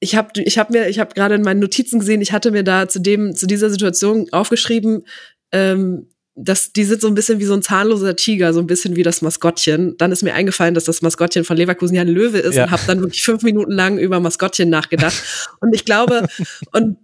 [0.00, 2.64] ich habe ich hab mir, ich habe gerade in meinen Notizen gesehen, ich hatte mir
[2.64, 5.04] da zu dem, zu dieser Situation aufgeschrieben,
[5.52, 8.96] ähm, dass die sind so ein bisschen wie so ein zahnloser Tiger, so ein bisschen
[8.96, 9.96] wie das Maskottchen.
[9.98, 12.64] Dann ist mir eingefallen, dass das Maskottchen von Leverkusen ja ein Löwe ist ja.
[12.64, 15.22] und habe dann wirklich fünf Minuten lang über Maskottchen nachgedacht.
[15.60, 16.26] Und ich glaube,
[16.72, 16.96] und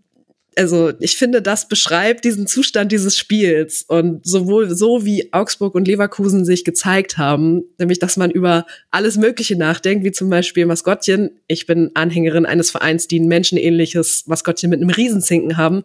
[0.57, 5.87] also ich finde, das beschreibt diesen Zustand dieses Spiels und sowohl so wie Augsburg und
[5.87, 11.39] Leverkusen sich gezeigt haben, nämlich dass man über alles Mögliche nachdenkt, wie zum Beispiel Maskottchen.
[11.47, 15.85] Ich bin Anhängerin eines Vereins, die ein menschenähnliches Maskottchen mit einem Riesenzinken haben,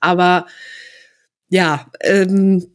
[0.00, 0.46] aber
[1.48, 2.66] ja, ähm,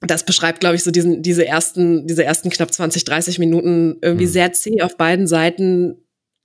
[0.00, 4.26] das beschreibt, glaube ich, so diesen, diese ersten, diese ersten knapp 20, 30 Minuten irgendwie
[4.26, 4.30] mhm.
[4.30, 5.96] sehr zäh auf beiden Seiten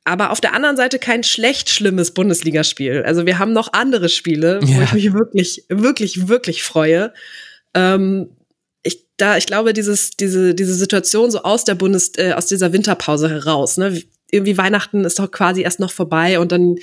[0.06, 3.04] aber auf der anderen Seite kein schlecht schlimmes Bundesligaspiel.
[3.06, 4.78] Also wir haben noch andere Spiele, ja.
[4.78, 7.14] wo ich mich wirklich, wirklich, wirklich freue.
[7.74, 8.30] Ähm,
[8.84, 12.74] ich, da, ich glaube, dieses, diese, diese Situation so aus der Bundes, äh, aus dieser
[12.74, 14.02] Winterpause heraus, ne?
[14.30, 16.78] Irgendwie Weihnachten ist doch quasi erst noch vorbei und dann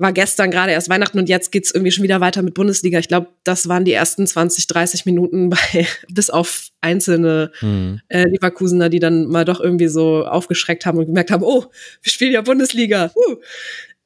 [0.00, 2.98] war gestern gerade erst Weihnachten und jetzt geht's irgendwie schon wieder weiter mit Bundesliga.
[2.98, 8.00] Ich glaube, das waren die ersten 20, 30 Minuten bei, bis auf einzelne mhm.
[8.08, 11.66] äh, Leverkusener, die dann mal doch irgendwie so aufgeschreckt haben und gemerkt haben, oh,
[12.02, 13.12] wir spielen ja Bundesliga.
[13.14, 13.36] Uh.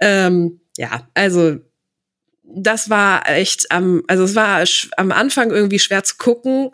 [0.01, 1.59] Ähm, ja, also
[2.43, 4.65] das war echt am, also es war
[4.97, 6.71] am Anfang irgendwie schwer zu gucken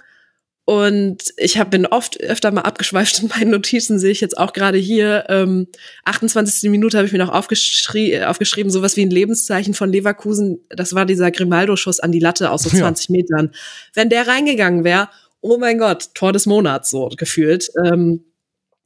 [0.65, 4.53] und ich hab, bin oft öfter mal abgeschweift in meinen Notizen, sehe ich jetzt auch
[4.53, 5.25] gerade hier.
[5.29, 5.67] Ähm,
[6.05, 6.71] 28.
[6.71, 10.61] Minute habe ich mir noch aufgeschrie aufgeschrieben, sowas wie ein Lebenszeichen von Leverkusen.
[10.69, 13.13] Das war dieser Grimaldo-Schuss an die Latte aus so 20 ja.
[13.13, 13.51] Metern.
[13.95, 15.09] Wenn der reingegangen wäre,
[15.41, 17.71] oh mein Gott, Tor des Monats so gefühlt.
[17.85, 18.25] Ähm,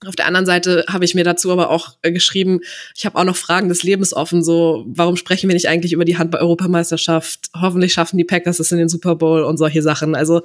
[0.07, 2.61] auf der anderen Seite habe ich mir dazu aber auch äh, geschrieben,
[2.95, 6.05] ich habe auch noch Fragen des Lebens offen, so warum sprechen wir nicht eigentlich über
[6.05, 7.51] die Handball-Europameisterschaft?
[7.55, 10.15] Hoffentlich schaffen die Packers es in den Super Bowl und solche Sachen.
[10.15, 10.43] Also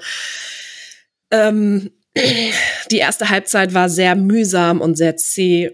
[1.31, 1.91] ähm,
[2.91, 5.71] die erste Halbzeit war sehr mühsam und sehr zäh.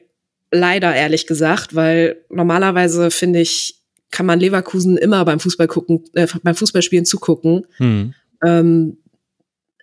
[0.51, 3.81] Leider, ehrlich gesagt, weil normalerweise finde ich,
[4.11, 7.67] kann man Leverkusen immer beim Fußball gucken, äh, beim Fußballspielen zugucken.
[7.77, 8.13] Hm.
[8.45, 8.97] Ähm,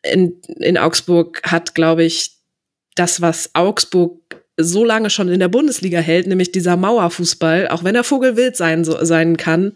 [0.03, 2.39] in, in Augsburg hat, glaube ich,
[2.95, 7.95] das, was Augsburg so lange schon in der Bundesliga hält, nämlich dieser Mauerfußball, auch wenn
[7.95, 9.73] er Vogelwild sein, so, sein kann,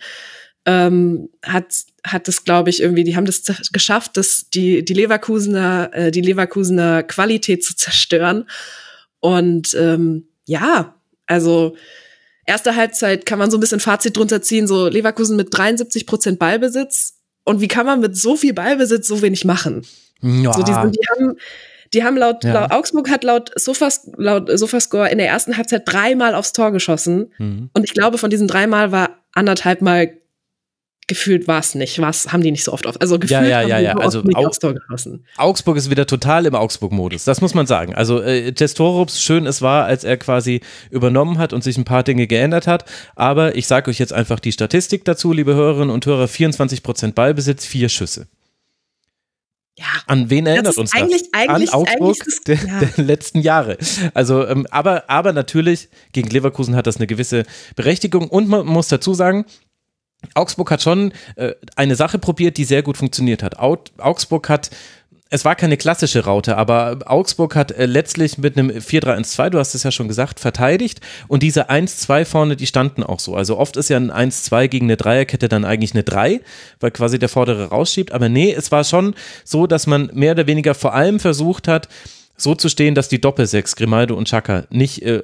[0.67, 1.73] ähm, hat
[2.07, 3.43] hat es, glaube ich, irgendwie, die haben das
[3.73, 8.49] geschafft, dass die die Leverkusener äh, die Leverkusener Qualität zu zerstören.
[9.21, 10.95] Und ähm, ja,
[11.27, 11.77] also
[12.45, 16.39] erste Halbzeit kann man so ein bisschen Fazit drunter ziehen, so Leverkusen mit 73 Prozent
[16.39, 17.15] Ballbesitz.
[17.45, 19.87] Und wie kann man mit so viel Ballbesitz so wenig machen?
[20.23, 20.53] Ja.
[20.53, 21.37] So, die, die haben
[21.93, 22.53] die haben laut, ja.
[22.53, 27.33] laut Augsburg hat laut Sofas, laut Sofascore in der ersten Halbzeit dreimal aufs Tor geschossen.
[27.39, 27.71] Mhm.
[27.73, 30.19] Und ich glaube, von diesen dreimal war anderthalb Mal
[31.07, 32.01] gefühlt war es nicht.
[32.01, 33.01] Was haben die nicht so oft auf?
[33.01, 33.97] Also gefühlt ja, ja, ja, ja.
[33.97, 35.25] Also geschossen.
[35.37, 37.25] Augsburg ist wieder total im Augsburg-Modus.
[37.25, 37.95] Das muss man sagen.
[37.95, 42.03] Also äh, Testorups, schön es war, als er quasi übernommen hat und sich ein paar
[42.03, 42.85] Dinge geändert hat.
[43.15, 47.15] Aber ich sage euch jetzt einfach die Statistik dazu, liebe Hörerinnen und Hörer: 24 Prozent
[47.15, 48.27] Ballbesitz, vier Schüsse.
[49.79, 49.85] Ja.
[50.07, 51.41] An wen erinnert uns eigentlich, das?
[51.49, 52.81] Eigentlich, An Augsburg eigentlich der, ja.
[52.81, 53.77] der, letzten Jahre.
[54.15, 57.45] Also, ähm, aber, aber natürlich, gegen Leverkusen hat das eine gewisse
[57.77, 58.29] Berechtigung.
[58.29, 59.45] Und man muss dazu sagen,
[60.35, 63.59] Augsburg hat schon äh, eine Sache probiert, die sehr gut funktioniert hat.
[63.59, 64.71] Augsburg hat
[65.29, 69.75] es war keine klassische Raute, aber Augsburg hat äh, letztlich mit einem 4-3-1-2, du hast
[69.75, 73.35] es ja schon gesagt, verteidigt und diese 1-2 vorne, die standen auch so.
[73.35, 76.41] Also oft ist ja ein 1-2 gegen eine Dreierkette dann eigentlich eine 3,
[76.79, 79.15] weil quasi der Vordere rausschiebt, aber nee, es war schon
[79.45, 81.89] so, dass man mehr oder weniger vor allem versucht hat,
[82.37, 85.23] so zu stehen, dass die Doppelsechs, Grimaldo und Chaka, nicht äh,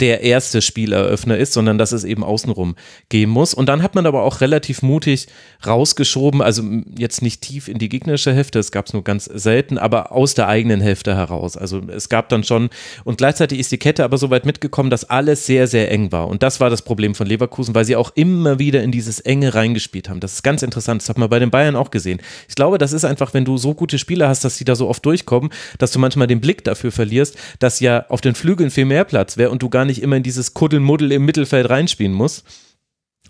[0.00, 2.76] der erste Spieleröffner ist, sondern dass es eben außenrum
[3.08, 3.52] gehen muss.
[3.52, 5.26] Und dann hat man aber auch relativ mutig
[5.66, 6.62] rausgeschoben, also
[6.96, 10.34] jetzt nicht tief in die gegnerische Hälfte, es gab es nur ganz selten, aber aus
[10.34, 11.56] der eigenen Hälfte heraus.
[11.56, 12.70] Also es gab dann schon,
[13.04, 16.28] und gleichzeitig ist die Kette aber so weit mitgekommen, dass alles sehr, sehr eng war.
[16.28, 19.54] Und das war das Problem von Leverkusen, weil sie auch immer wieder in dieses Enge
[19.54, 20.20] reingespielt haben.
[20.20, 22.20] Das ist ganz interessant, das hat man bei den Bayern auch gesehen.
[22.48, 24.88] Ich glaube, das ist einfach, wenn du so gute Spieler hast, dass die da so
[24.88, 28.84] oft durchkommen, dass du manchmal den Blick dafür verlierst, dass ja auf den Flügeln viel
[28.84, 32.44] mehr Platz wäre und du gar nicht immer in dieses Kuddelmuddel im Mittelfeld reinspielen muss.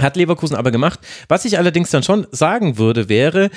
[0.01, 1.01] Hat Leverkusen aber gemacht.
[1.29, 3.51] Was ich allerdings dann schon sagen würde, wäre,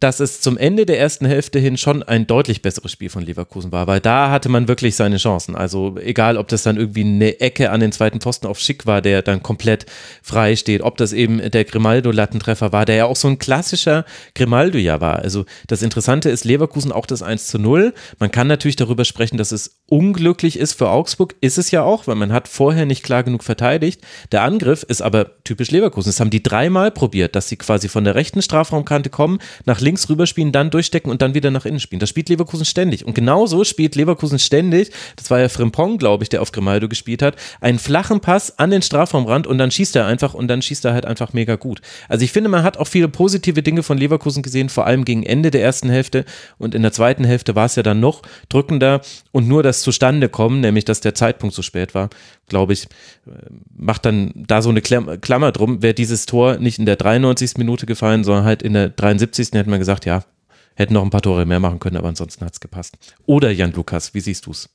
[0.00, 3.72] dass es zum Ende der ersten Hälfte hin schon ein deutlich besseres Spiel von Leverkusen
[3.72, 5.56] war, weil da hatte man wirklich seine Chancen.
[5.56, 9.02] Also egal, ob das dann irgendwie eine Ecke an den zweiten Pfosten auf Schick war,
[9.02, 9.86] der dann komplett
[10.22, 14.04] frei steht, ob das eben der Grimaldo-Lattentreffer war, der ja auch so ein klassischer
[14.36, 15.18] Grimaldo ja war.
[15.18, 17.92] Also das Interessante ist, Leverkusen auch das 1 zu 0.
[18.20, 22.06] Man kann natürlich darüber sprechen, dass es unglücklich ist für Augsburg, ist es ja auch,
[22.06, 24.02] weil man hat vorher nicht klar genug verteidigt.
[24.32, 26.10] Der Angriff ist aber typisch Leverkusen.
[26.10, 30.08] Das haben die dreimal probiert, dass sie quasi von der rechten Strafraumkante kommen, nach links
[30.10, 32.00] rüberspielen, dann durchstecken und dann wieder nach innen spielen.
[32.00, 33.06] Das spielt Leverkusen ständig.
[33.06, 37.22] Und genauso spielt Leverkusen ständig, das war ja Frimpong, glaube ich, der auf Grimaldo gespielt
[37.22, 40.84] hat, einen flachen Pass an den Strafraumrand und dann schießt er einfach und dann schießt
[40.84, 41.80] er halt einfach mega gut.
[42.08, 45.22] Also ich finde, man hat auch viele positive Dinge von Leverkusen gesehen, vor allem gegen
[45.22, 46.26] Ende der ersten Hälfte
[46.58, 48.20] und in der zweiten Hälfte war es ja dann noch
[48.50, 49.00] drückender
[49.32, 52.10] und nur das zustande kommen, nämlich dass der Zeitpunkt so spät war,
[52.48, 52.84] glaube ich,
[53.26, 53.30] äh,
[53.76, 55.82] macht dann da so eine Klammer drum.
[55.82, 57.58] Wäre dieses Tor nicht in der 93.
[57.58, 59.50] Minute gefallen, sondern halt in der 73.
[59.52, 60.24] hätten wir gesagt, ja,
[60.74, 62.96] hätten noch ein paar Tore mehr machen können, aber ansonsten hat es gepasst.
[63.26, 64.70] Oder Jan Lukas, wie siehst du es?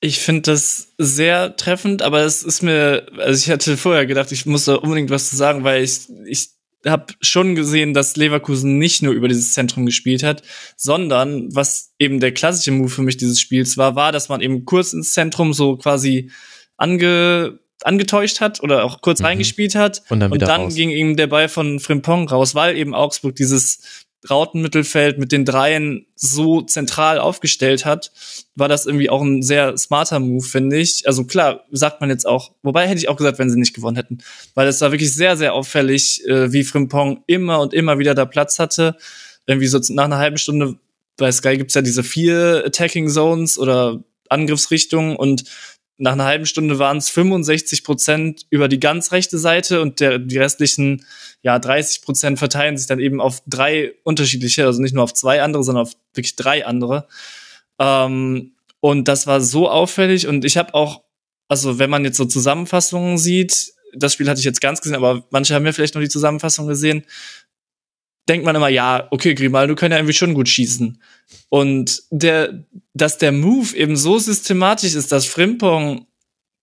[0.00, 4.46] Ich finde das sehr treffend, aber es ist mir, also ich hatte vorher gedacht, ich
[4.46, 6.50] muss da unbedingt was zu sagen, weil ich, ich
[6.86, 10.42] habe schon gesehen, dass Leverkusen nicht nur über dieses Zentrum gespielt hat,
[10.76, 14.64] sondern was eben der klassische Move für mich dieses Spiels war, war, dass man eben
[14.64, 16.30] kurz ins Zentrum so quasi
[16.76, 19.26] ange, angetäuscht hat oder auch kurz mhm.
[19.26, 20.02] reingespielt hat.
[20.08, 24.06] Und dann, und dann ging ihm der Ball von Frimpong raus, weil eben Augsburg dieses
[24.28, 28.12] Rautenmittelfeld mit den Dreien so zentral aufgestellt hat,
[28.54, 31.06] war das irgendwie auch ein sehr smarter Move, finde ich.
[31.06, 33.96] Also klar, sagt man jetzt auch, wobei hätte ich auch gesagt, wenn sie nicht gewonnen
[33.96, 34.18] hätten,
[34.54, 38.24] weil es war wirklich sehr, sehr auffällig, äh, wie Frimpong immer und immer wieder da
[38.24, 38.96] Platz hatte.
[39.46, 40.76] Irgendwie so nach einer halben Stunde
[41.16, 45.44] bei Sky gibt's ja diese vier Attacking Zones oder Angriffsrichtungen und
[46.02, 50.18] nach einer halben Stunde waren es 65 Prozent über die ganz rechte Seite und der,
[50.18, 51.06] die restlichen
[51.42, 55.42] ja 30 Prozent verteilen sich dann eben auf drei unterschiedliche, also nicht nur auf zwei
[55.42, 57.06] andere, sondern auf wirklich drei andere.
[57.78, 58.50] Ähm,
[58.80, 61.02] und das war so auffällig und ich habe auch,
[61.46, 65.24] also wenn man jetzt so Zusammenfassungen sieht, das Spiel hatte ich jetzt ganz gesehen, aber
[65.30, 67.04] manche haben ja vielleicht noch die Zusammenfassung gesehen,
[68.28, 71.00] denkt man immer, ja, okay, Grimaldo kann ja irgendwie schon gut schießen.
[71.48, 72.64] Und der,
[72.94, 76.06] dass der Move eben so systematisch ist, dass Frimpong,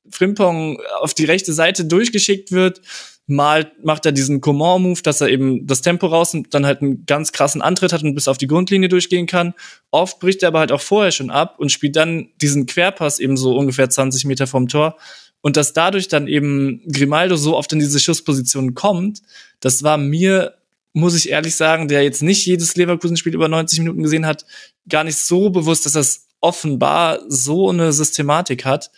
[0.10, 2.82] Frimpong auf die rechte Seite durchgeschickt wird,
[3.30, 7.06] mal macht er diesen Coman-Move, dass er eben das Tempo raus und dann halt einen
[7.06, 9.54] ganz krassen Antritt hat und bis auf die Grundlinie durchgehen kann.
[9.92, 13.38] Oft bricht er aber halt auch vorher schon ab und spielt dann diesen Querpass eben
[13.38, 14.98] so ungefähr 20 Meter vom Tor.
[15.42, 19.22] Und dass dadurch dann eben Grimaldo so oft in diese Schussposition kommt,
[19.60, 20.56] das war mir,
[20.94, 24.46] muss ich ehrlich sagen, der jetzt nicht jedes Leverkusen-Spiel über 90 Minuten gesehen hat,
[24.88, 28.92] gar nicht so bewusst, dass das offenbar so eine Systematik hat.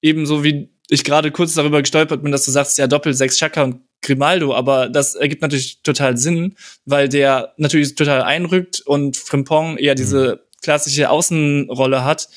[0.00, 3.62] Ebenso wie ich gerade kurz darüber gestolpert bin, dass du sagst, ja, Doppel sechs Chaka
[3.62, 9.78] und Grimaldo, aber das ergibt natürlich total Sinn, weil der natürlich total einrückt und Frimpong
[9.78, 10.60] eher diese mhm.
[10.60, 12.28] klassische Außenrolle hat.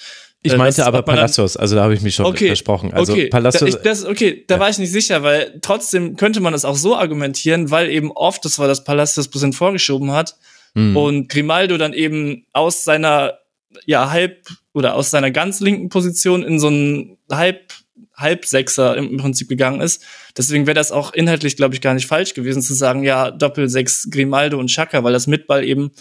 [0.45, 2.93] Ich äh, meinte aber Palacios, also da habe ich mich schon okay, versprochen.
[2.93, 4.61] Also okay, Palacios, da, ich, das, okay, da ja.
[4.61, 8.45] war ich nicht sicher, weil trotzdem könnte man das auch so argumentieren, weil eben oft
[8.45, 10.35] das war, dass Palacios bisschen vorgeschoben hat
[10.75, 10.95] mhm.
[10.95, 13.39] und Grimaldo dann eben aus seiner
[13.85, 17.73] ja halb oder aus seiner ganz linken Position in so einen halb
[18.15, 20.03] Halbsechser im Prinzip gegangen ist.
[20.37, 24.09] Deswegen wäre das auch inhaltlich, glaube ich, gar nicht falsch gewesen zu sagen, ja, Doppelsechs
[24.11, 25.91] Grimaldo und Chaka, weil das Mitball eben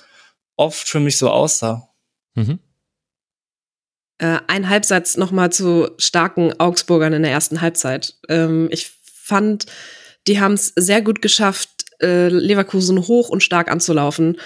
[0.57, 1.89] oft für mich so aussah.
[2.35, 2.59] Mhm.
[4.19, 8.15] Äh, ein Halbsatz nochmal zu starken Augsburgern in der ersten Halbzeit.
[8.29, 9.67] Ähm, ich fand,
[10.27, 14.39] die haben es sehr gut geschafft, äh, Leverkusen hoch und stark anzulaufen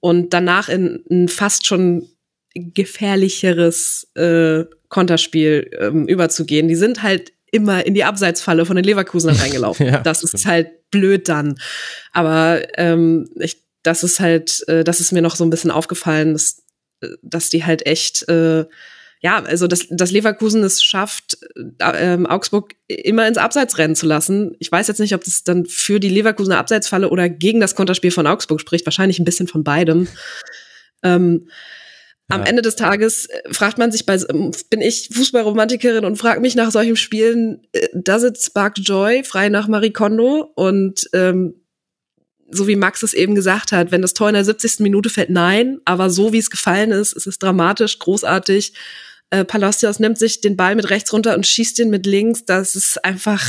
[0.00, 2.08] und danach in ein fast schon
[2.54, 6.68] gefährlicheres äh, Konterspiel ähm, überzugehen.
[6.68, 9.86] Die sind halt immer in die Abseitsfalle von den Leverkusen reingelaufen.
[9.86, 11.58] ja, das ist halt blöd dann.
[12.12, 16.32] Aber ähm, ich, das ist halt, äh, das ist mir noch so ein bisschen aufgefallen,
[16.32, 16.62] dass,
[17.00, 18.64] äh, dass die halt echt, äh,
[19.20, 21.38] ja, also dass, dass Leverkusen es schafft,
[21.78, 24.54] äh, ähm, Augsburg immer ins Abseits rennen zu lassen.
[24.58, 28.10] Ich weiß jetzt nicht, ob das dann für die Leverkusener Abseitsfalle oder gegen das Konterspiel
[28.10, 28.86] von Augsburg spricht.
[28.86, 30.08] Wahrscheinlich ein bisschen von beidem.
[31.02, 31.48] Ähm,
[32.28, 36.40] am Ende des Tages äh, fragt man sich bei, ähm, bin ich Fußballromantikerin und frage
[36.40, 41.54] mich nach solchen Spielen, äh, does it spark joy, frei nach Marie Kondo und ähm,
[42.50, 44.80] so wie Max es eben gesagt hat, wenn das Tor in der 70.
[44.80, 48.72] Minute fällt, nein, aber so wie es gefallen ist, ist es dramatisch, großartig.
[49.30, 52.76] Äh, Palacios nimmt sich den Ball mit rechts runter und schießt ihn mit links, das
[52.76, 53.42] ist einfach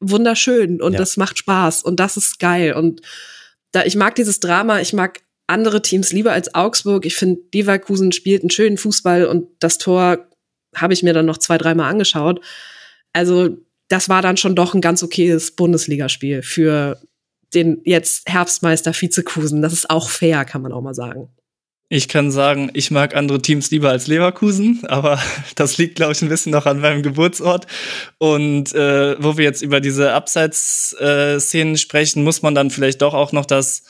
[0.00, 0.98] wunderschön und ja.
[0.98, 3.02] das macht Spaß und das ist geil und
[3.72, 7.06] da ich mag dieses Drama, ich mag andere Teams lieber als Augsburg.
[7.06, 10.28] Ich finde, Leverkusen spielt einen schönen Fußball und das Tor
[10.76, 12.40] habe ich mir dann noch zwei, dreimal angeschaut.
[13.12, 13.56] Also
[13.88, 17.00] das war dann schon doch ein ganz okayes Bundesligaspiel für
[17.54, 19.62] den jetzt Herbstmeister Vizekusen.
[19.62, 21.28] Das ist auch fair, kann man auch mal sagen.
[21.90, 25.18] Ich kann sagen, ich mag andere Teams lieber als Leverkusen, aber
[25.54, 27.66] das liegt, glaube ich, ein bisschen noch an meinem Geburtsort.
[28.18, 33.14] Und äh, wo wir jetzt über diese Abseits-Szenen äh, sprechen, muss man dann vielleicht doch
[33.14, 33.84] auch noch das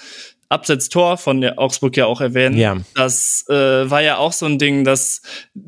[0.49, 2.57] Absetztor von der Augsburg ja auch erwähnen.
[2.57, 2.77] Ja.
[2.95, 3.53] Das äh,
[3.91, 5.21] war ja auch so ein Ding, dass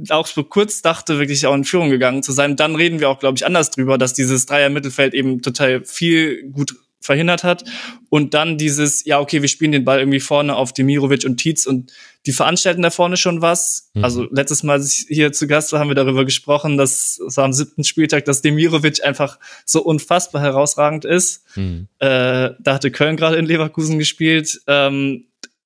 [0.09, 2.57] Augsburg kurz dachte, wirklich auch in Führung gegangen zu sein.
[2.57, 6.77] Dann reden wir auch, glaube ich, anders drüber, dass dieses Dreier-Mittelfeld eben total viel gut
[7.01, 7.65] verhindert hat.
[8.09, 11.67] Und dann dieses, ja, okay, wir spielen den Ball irgendwie vorne auf Demirovic und Tietz
[11.67, 11.93] und
[12.27, 13.91] die veranstalten da vorne schon was.
[13.95, 14.05] Mhm.
[14.05, 17.39] Also letztes Mal, als ich hier zu Gast war, haben wir darüber gesprochen, dass es
[17.39, 21.45] am siebten Spieltag, dass Demirovic einfach so unfassbar herausragend ist.
[21.57, 21.89] Mhm.
[21.99, 24.61] Äh, da hatte Köln gerade in Leverkusen gespielt.
[24.67, 25.25] Ähm,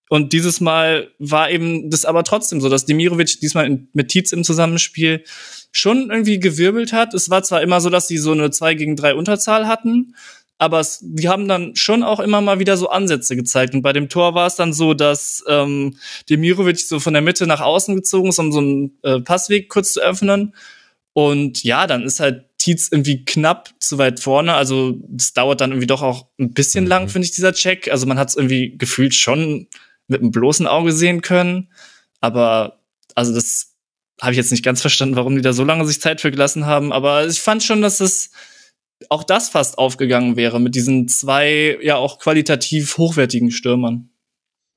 [0.09, 4.32] und dieses Mal war eben das aber trotzdem so, dass Demirovic diesmal in, mit Tietz
[4.32, 5.24] im Zusammenspiel
[5.72, 7.14] schon irgendwie gewirbelt hat.
[7.14, 10.14] Es war zwar immer so, dass sie so eine 2 gegen 3 Unterzahl hatten,
[10.59, 13.75] aber es, die haben dann schon auch immer mal wieder so Ansätze gezeigt.
[13.75, 15.97] Und bei dem Tor war es dann so, dass ähm,
[16.31, 19.93] Demirovic so von der Mitte nach außen gezogen ist, um so einen äh, Passweg kurz
[19.93, 20.55] zu öffnen.
[21.13, 24.55] Und ja, dann ist halt Tietz irgendwie knapp zu weit vorne.
[24.55, 26.91] Also es dauert dann irgendwie doch auch ein bisschen mhm.
[26.91, 27.91] lang, finde ich, dieser Check.
[27.91, 29.67] Also man hat es irgendwie gefühlt schon
[30.07, 31.69] mit einem bloßen Auge sehen können.
[32.21, 32.81] Aber
[33.15, 33.75] also das
[34.21, 36.67] habe ich jetzt nicht ganz verstanden, warum die da so lange sich Zeit für gelassen
[36.67, 36.93] haben.
[36.93, 38.31] Aber ich fand schon, dass das
[39.09, 44.11] auch das fast aufgegangen wäre mit diesen zwei ja auch qualitativ hochwertigen Stürmern.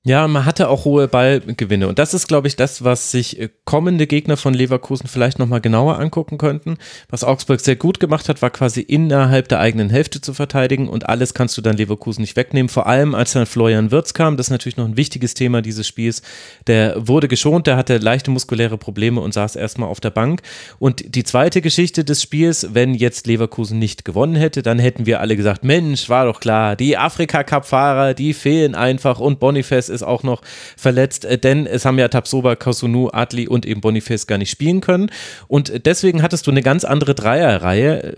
[0.07, 1.85] Ja, man hatte auch hohe Ballgewinne.
[1.85, 5.59] Und das ist, glaube ich, das, was sich äh, kommende Gegner von Leverkusen vielleicht nochmal
[5.59, 6.77] genauer angucken könnten.
[7.09, 11.09] Was Augsburg sehr gut gemacht hat, war quasi innerhalb der eigenen Hälfte zu verteidigen und
[11.09, 12.69] alles kannst du dann Leverkusen nicht wegnehmen.
[12.69, 15.85] Vor allem, als dann Florian Wirtz kam, das ist natürlich noch ein wichtiges Thema dieses
[15.85, 16.21] Spiels.
[16.67, 20.41] Der wurde geschont, der hatte leichte muskuläre Probleme und saß erstmal auf der Bank.
[20.79, 25.19] Und die zweite Geschichte des Spiels, wenn jetzt Leverkusen nicht gewonnen hätte, dann hätten wir
[25.19, 30.23] alle gesagt, Mensch, war doch klar, die Afrika-Cup-Fahrer, die fehlen einfach und Boniface ist auch
[30.23, 30.41] noch
[30.75, 34.81] verletzt, äh, denn es haben ja Tabsoba, Kosunu, Adli und eben Boniface gar nicht spielen
[34.81, 35.09] können.
[35.47, 38.15] Und deswegen hattest du eine ganz andere Dreierreihe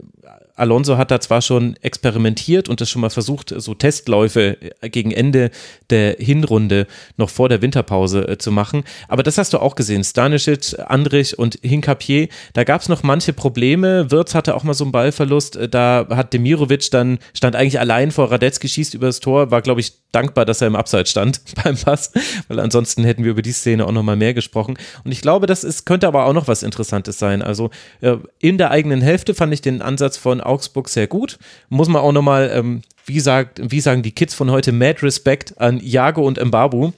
[0.60, 5.52] Alonso hat da zwar schon experimentiert und das schon mal versucht, so Testläufe gegen Ende
[5.90, 6.88] der Hinrunde
[7.18, 10.04] noch vor der Winterpause äh, zu machen, aber das hast du auch gesehen.
[10.04, 14.12] Stanisic, Andrich und Hinkapier, da gab es noch manche Probleme.
[14.12, 18.12] Wirtz hatte auch mal so einen Ballverlust, äh, da hat Demirovic dann, stand eigentlich allein
[18.12, 21.78] vor Radetzky, schießt übers Tor, war glaube ich dankbar, dass er im Abseits stand beim
[21.78, 22.12] Pass,
[22.48, 24.78] weil ansonsten hätten wir über die Szene auch noch mal mehr gesprochen.
[25.04, 27.42] Und ich glaube, das ist, könnte aber auch noch was Interessantes sein.
[27.42, 27.70] Also
[28.02, 31.38] äh, in der eigenen Hälfte fand ich den Ansatz von Augsburg sehr gut.
[31.70, 35.60] Muss man auch noch mal, ähm, wie, wie sagen die Kids von heute, mad respect
[35.60, 36.92] an Jago und Mbabu,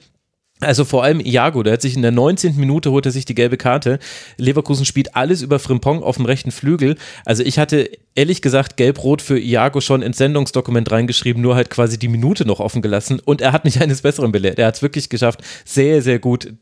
[0.62, 2.56] also vor allem Iago, der hat sich in der 19.
[2.56, 3.98] Minute holt er sich die gelbe Karte.
[4.36, 6.96] Leverkusen spielt alles über Frimpong auf dem rechten Flügel.
[7.24, 11.98] Also ich hatte ehrlich gesagt gelb-rot für Iago schon ins Sendungsdokument reingeschrieben, nur halt quasi
[11.98, 14.58] die Minute noch offen gelassen und er hat mich eines Besseren belehrt.
[14.60, 16.54] Er hat es wirklich geschafft, sehr, sehr gut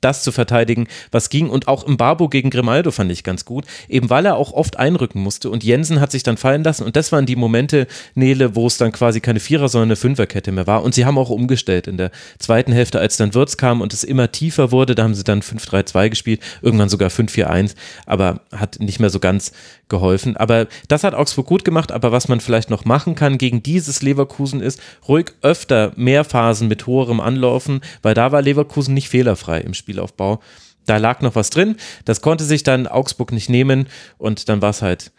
[0.00, 1.48] das zu verteidigen, was ging.
[1.48, 4.78] Und auch im Barbo gegen Grimaldo fand ich ganz gut, eben weil er auch oft
[4.78, 5.50] einrücken musste.
[5.50, 6.84] Und Jensen hat sich dann fallen lassen.
[6.84, 10.52] Und das waren die Momente, Nele, wo es dann quasi keine Vierer, sondern eine Fünferkette
[10.52, 10.82] mehr war.
[10.82, 14.04] Und sie haben auch umgestellt in der zweiten Hälfte, als dann Wirtz kam und es
[14.04, 14.94] immer tiefer wurde.
[14.94, 17.74] Da haben sie dann 5-3-2 gespielt, irgendwann sogar 5-4-1,
[18.06, 19.52] aber hat nicht mehr so ganz
[19.88, 20.36] geholfen.
[20.36, 21.92] Aber das hat Augsburg gut gemacht.
[21.92, 26.68] Aber was man vielleicht noch machen kann gegen dieses Leverkusen ist, ruhig öfter mehr Phasen
[26.68, 30.40] mit hoherem Anlaufen, weil da war Leverkusen nicht fehlerfrei im Spielaufbau.
[30.84, 31.76] Da lag noch was drin.
[32.04, 33.86] Das konnte sich dann Augsburg nicht nehmen
[34.18, 35.12] und dann war es halt,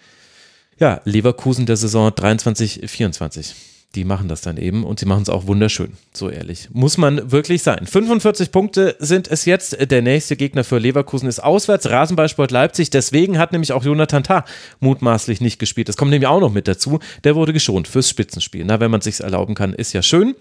[0.78, 3.56] ja, Leverkusen der Saison 23, 24
[3.96, 6.70] die machen das dann eben und sie machen es auch wunderschön, so ehrlich.
[6.72, 7.88] Muss man wirklich sein.
[7.88, 9.78] 45 Punkte sind es jetzt.
[9.90, 12.90] Der nächste Gegner für Leverkusen ist auswärts, Rasenballsport Leipzig.
[12.90, 14.46] Deswegen hat nämlich auch Jonathan Tah
[14.82, 15.90] mutmaßlich nicht gespielt.
[15.90, 17.00] Das kommt nämlich auch noch mit dazu.
[17.24, 18.66] Der wurde geschont fürs Spitzenspiel.
[18.66, 20.36] Na, wenn man sich erlauben kann, ist ja schön.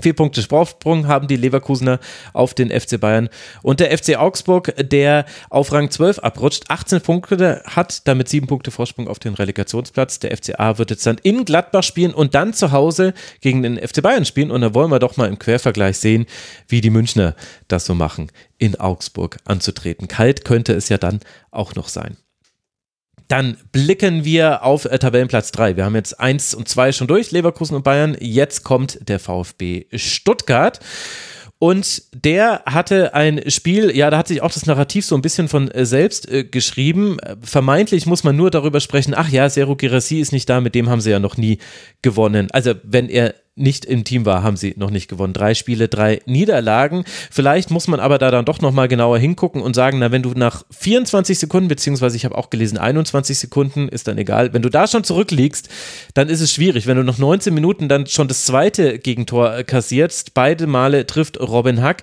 [0.00, 1.98] Vier Punkte Vorsprung haben die Leverkusener
[2.32, 3.28] auf den FC Bayern.
[3.62, 8.70] Und der FC Augsburg, der auf Rang 12 abrutscht, 18 Punkte hat, damit sieben Punkte
[8.70, 10.20] Vorsprung auf den Relegationsplatz.
[10.20, 14.00] Der FCA wird jetzt dann in Gladbach spielen und dann zu Hause gegen den FC
[14.00, 14.52] Bayern spielen.
[14.52, 16.26] Und da wollen wir doch mal im Quervergleich sehen,
[16.68, 17.34] wie die Münchner
[17.66, 20.06] das so machen, in Augsburg anzutreten.
[20.06, 21.18] Kalt könnte es ja dann
[21.50, 22.16] auch noch sein.
[23.28, 25.76] Dann blicken wir auf äh, Tabellenplatz 3.
[25.76, 28.16] Wir haben jetzt 1 und 2 schon durch, Leverkusen und Bayern.
[28.20, 30.80] Jetzt kommt der VfB Stuttgart.
[31.60, 35.48] Und der hatte ein Spiel, ja, da hat sich auch das Narrativ so ein bisschen
[35.48, 37.16] von äh, selbst äh, geschrieben.
[37.42, 40.88] Vermeintlich muss man nur darüber sprechen, ach ja, Seru Girassi ist nicht da, mit dem
[40.88, 41.58] haben sie ja noch nie
[42.00, 42.48] gewonnen.
[42.52, 45.32] Also wenn er nicht im Team war, haben sie noch nicht gewonnen.
[45.32, 47.04] Drei Spiele, drei Niederlagen.
[47.30, 50.30] Vielleicht muss man aber da dann doch nochmal genauer hingucken und sagen, na, wenn du
[50.30, 54.70] nach 24 Sekunden, beziehungsweise ich habe auch gelesen, 21 Sekunden, ist dann egal, wenn du
[54.70, 55.68] da schon zurückliegst,
[56.14, 56.86] dann ist es schwierig.
[56.86, 61.82] Wenn du nach 19 Minuten dann schon das zweite Gegentor kassierst, beide Male trifft Robin
[61.82, 62.02] Hack,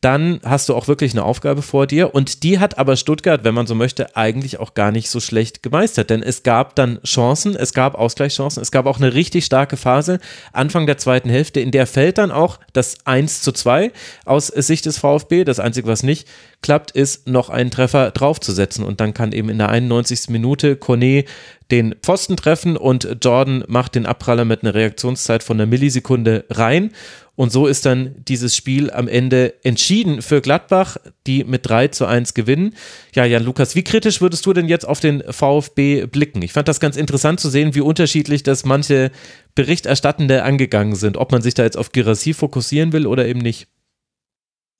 [0.00, 2.14] dann hast du auch wirklich eine Aufgabe vor dir.
[2.14, 5.62] Und die hat aber Stuttgart, wenn man so möchte, eigentlich auch gar nicht so schlecht
[5.62, 6.10] gemeistert.
[6.10, 10.20] Denn es gab dann Chancen, es gab Ausgleichschancen, es gab auch eine richtig starke Phase
[10.52, 13.92] Anfang der zweiten Hälfte, in der fällt dann auch das 1 zu 2
[14.24, 15.44] aus Sicht des VfB.
[15.44, 16.28] Das Einzige, was nicht
[16.62, 18.84] klappt, ist noch einen Treffer draufzusetzen.
[18.84, 20.28] Und dann kann eben in der 91.
[20.28, 21.28] Minute Cornet
[21.70, 26.92] den Pfosten treffen und Jordan macht den Abpraller mit einer Reaktionszeit von einer Millisekunde rein.
[27.36, 32.06] Und so ist dann dieses Spiel am Ende entschieden für Gladbach, die mit 3 zu
[32.06, 32.74] 1 gewinnen.
[33.14, 36.40] Ja, Jan Lukas, wie kritisch würdest du denn jetzt auf den VfB blicken?
[36.40, 39.12] Ich fand das ganz interessant zu sehen, wie unterschiedlich das manche
[39.54, 41.18] Berichterstattende angegangen sind.
[41.18, 43.68] Ob man sich da jetzt auf Girassi fokussieren will oder eben nicht.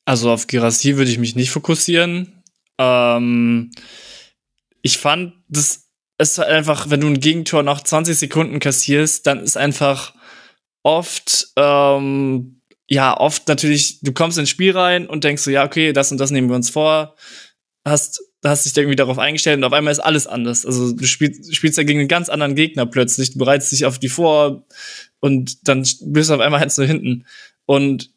[0.06, 2.42] Also auf Girassi würde ich mich nicht fokussieren.
[2.78, 3.70] Ähm,
[4.80, 9.58] ich fand, das ist einfach, wenn du ein Gegentor nach 20 Sekunden kassierst, dann ist
[9.58, 10.14] einfach
[10.86, 15.92] oft, ähm, ja, oft natürlich, du kommst ins Spiel rein und denkst so, ja, okay,
[15.92, 17.16] das und das nehmen wir uns vor,
[17.84, 20.64] hast, hast dich irgendwie darauf eingestellt und auf einmal ist alles anders.
[20.64, 23.98] Also du spielst, spielst ja gegen einen ganz anderen Gegner plötzlich, du bereitest dich auf
[23.98, 24.64] die vor
[25.18, 27.26] und dann bist du auf einmal halt so hinten.
[27.64, 28.12] Und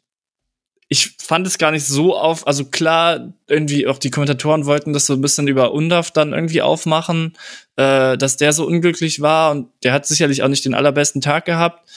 [0.88, 5.06] ich fand es gar nicht so auf, also klar, irgendwie auch die Kommentatoren wollten das
[5.06, 7.36] so ein bisschen über Undaf dann irgendwie aufmachen,
[7.74, 11.46] äh, dass der so unglücklich war und der hat sicherlich auch nicht den allerbesten Tag
[11.46, 11.88] gehabt.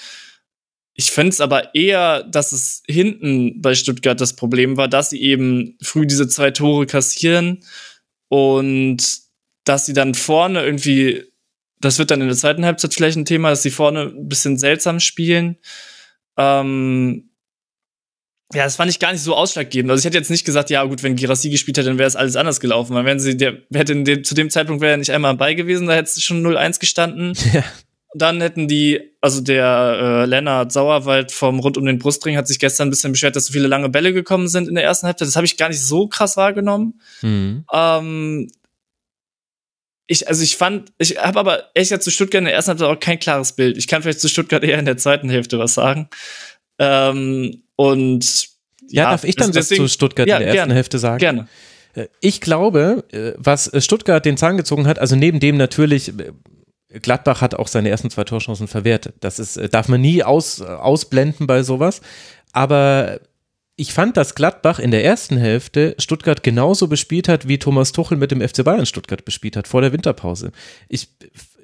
[0.96, 5.22] Ich fände es aber eher, dass es hinten bei Stuttgart das Problem war, dass sie
[5.22, 7.64] eben früh diese zwei Tore kassieren
[8.28, 9.04] und
[9.64, 11.24] dass sie dann vorne irgendwie,
[11.80, 14.58] das wird dann in der zweiten Halbzeit vielleicht ein Thema, dass sie vorne ein bisschen
[14.58, 15.58] seltsam spielen.
[16.38, 17.30] Ähm,
[18.54, 19.90] ja, das fand ich gar nicht so ausschlaggebend.
[19.90, 22.16] Also ich hätte jetzt nicht gesagt, ja gut, wenn Girassi gespielt hätte, dann wäre es
[22.16, 22.94] alles anders gelaufen.
[22.94, 25.88] Weil wenn sie, der hätte den, zu dem Zeitpunkt wäre er nicht einmal bei gewesen,
[25.88, 27.34] da hätte es schon 0-1 gestanden.
[27.54, 27.64] Ja.
[28.16, 32.60] Dann hätten die, also der äh, Lennart Sauerwald vom Rund um den Brustring hat sich
[32.60, 35.28] gestern ein bisschen beschwert, dass so viele lange Bälle gekommen sind in der ersten Halbzeit.
[35.28, 37.02] Das habe ich gar nicht so krass wahrgenommen.
[37.22, 37.66] Mhm.
[37.74, 38.48] Ähm,
[40.08, 42.90] ich, also ich fand, ich habe aber echt ja zu Stuttgart in der ersten Halbzeit
[42.90, 43.78] auch kein klares Bild.
[43.78, 46.10] Ich kann vielleicht zu Stuttgart eher in der zweiten Hälfte was sagen.
[46.78, 48.48] Ähm, und
[48.90, 51.00] ja, ja, darf ich dann deswegen, was zu Stuttgart ja, in der ersten gerne, Hälfte
[51.00, 51.20] sagen?
[51.20, 51.48] Gerne.
[51.94, 56.32] Äh, ich glaube, äh, was Stuttgart den Zahn gezogen hat, also neben dem natürlich äh,
[57.02, 59.16] Gladbach hat auch seine ersten zwei Torchancen verwertet.
[59.20, 62.02] Das ist, darf man nie aus, ausblenden bei sowas.
[62.52, 63.20] Aber
[63.76, 68.18] ich fand, dass Gladbach in der ersten Hälfte Stuttgart genauso bespielt hat, wie Thomas Tuchel
[68.18, 70.52] mit dem FC Bayern Stuttgart bespielt hat vor der Winterpause.
[70.90, 71.10] Ich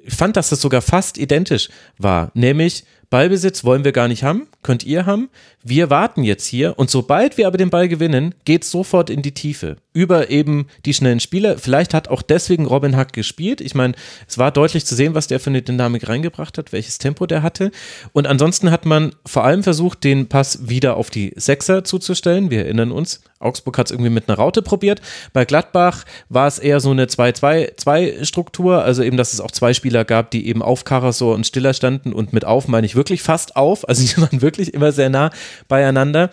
[0.07, 4.83] fand, dass das sogar fast identisch war, nämlich Ballbesitz wollen wir gar nicht haben, könnt
[4.83, 5.29] ihr haben.
[5.63, 9.33] Wir warten jetzt hier und sobald wir aber den Ball gewinnen, geht sofort in die
[9.33, 9.77] Tiefe.
[9.93, 11.57] Über eben die schnellen Spieler.
[11.57, 13.61] Vielleicht hat auch deswegen Robin Hack gespielt.
[13.61, 13.95] Ich meine,
[14.27, 17.41] es war deutlich zu sehen, was der für eine Dynamik reingebracht hat, welches Tempo der
[17.41, 17.71] hatte.
[18.13, 22.51] Und ansonsten hat man vor allem versucht, den Pass wieder auf die Sechser zuzustellen.
[22.51, 25.01] Wir erinnern uns, Augsburg hat es irgendwie mit einer Raute probiert.
[25.33, 30.05] Bei Gladbach war es eher so eine 2-2-2-Struktur, also eben, dass es auch zwei Spieler
[30.05, 33.55] gab, die eben auf Karasor und Stiller standen und mit auf meine ich wirklich fast
[33.55, 35.31] auf, also die waren wirklich immer sehr nah
[35.67, 36.29] beieinander.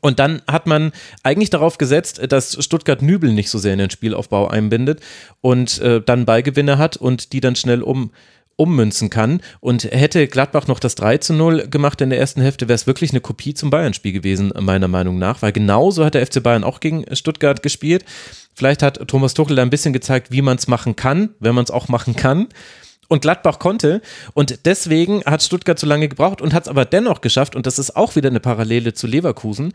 [0.00, 0.90] Und dann hat man
[1.22, 5.00] eigentlich darauf gesetzt, dass Stuttgart Nübel nicht so sehr in den Spielaufbau einbindet
[5.40, 8.10] und äh, dann Ballgewinne hat und die dann schnell um
[8.56, 9.40] ummünzen kann.
[9.60, 12.86] Und hätte Gladbach noch das 3 zu 0 gemacht in der ersten Hälfte, wäre es
[12.86, 16.64] wirklich eine Kopie zum Bayern-Spiel gewesen, meiner Meinung nach, weil genauso hat der FC Bayern
[16.64, 18.04] auch gegen Stuttgart gespielt.
[18.54, 21.64] Vielleicht hat Thomas Tuchel da ein bisschen gezeigt, wie man es machen kann, wenn man
[21.64, 22.48] es auch machen kann.
[23.08, 24.00] Und Gladbach konnte.
[24.32, 27.54] Und deswegen hat Stuttgart so lange gebraucht und hat es aber dennoch geschafft.
[27.54, 29.74] Und das ist auch wieder eine Parallele zu Leverkusen.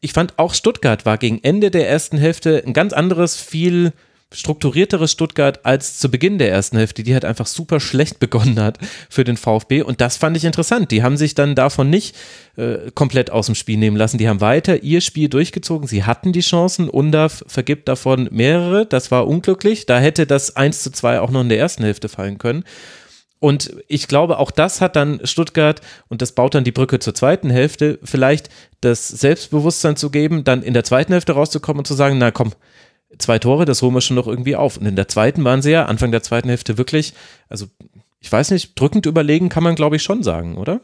[0.00, 3.92] Ich fand auch Stuttgart war gegen Ende der ersten Hälfte ein ganz anderes, viel
[4.32, 8.78] strukturierteres Stuttgart als zu Beginn der ersten Hälfte, die halt einfach super schlecht begonnen hat
[9.08, 9.82] für den VfB.
[9.82, 10.90] Und das fand ich interessant.
[10.90, 12.16] Die haben sich dann davon nicht
[12.56, 14.18] äh, komplett aus dem Spiel nehmen lassen.
[14.18, 15.88] Die haben weiter ihr Spiel durchgezogen.
[15.88, 16.88] Sie hatten die Chancen.
[16.88, 18.86] Undav vergibt davon mehrere.
[18.86, 19.86] Das war unglücklich.
[19.86, 22.64] Da hätte das 1 zu 2 auch noch in der ersten Hälfte fallen können.
[23.42, 27.12] Und ich glaube, auch das hat dann Stuttgart, und das baut dann die Brücke zur
[27.12, 28.50] zweiten Hälfte, vielleicht
[28.82, 32.52] das Selbstbewusstsein zu geben, dann in der zweiten Hälfte rauszukommen und zu sagen, na komm,
[33.18, 34.76] zwei Tore, das holen wir schon noch irgendwie auf.
[34.76, 37.14] Und in der zweiten waren sie ja, Anfang der zweiten Hälfte wirklich,
[37.48, 37.66] also
[38.20, 40.80] ich weiß nicht, drückend überlegen kann man, glaube ich, schon sagen, oder?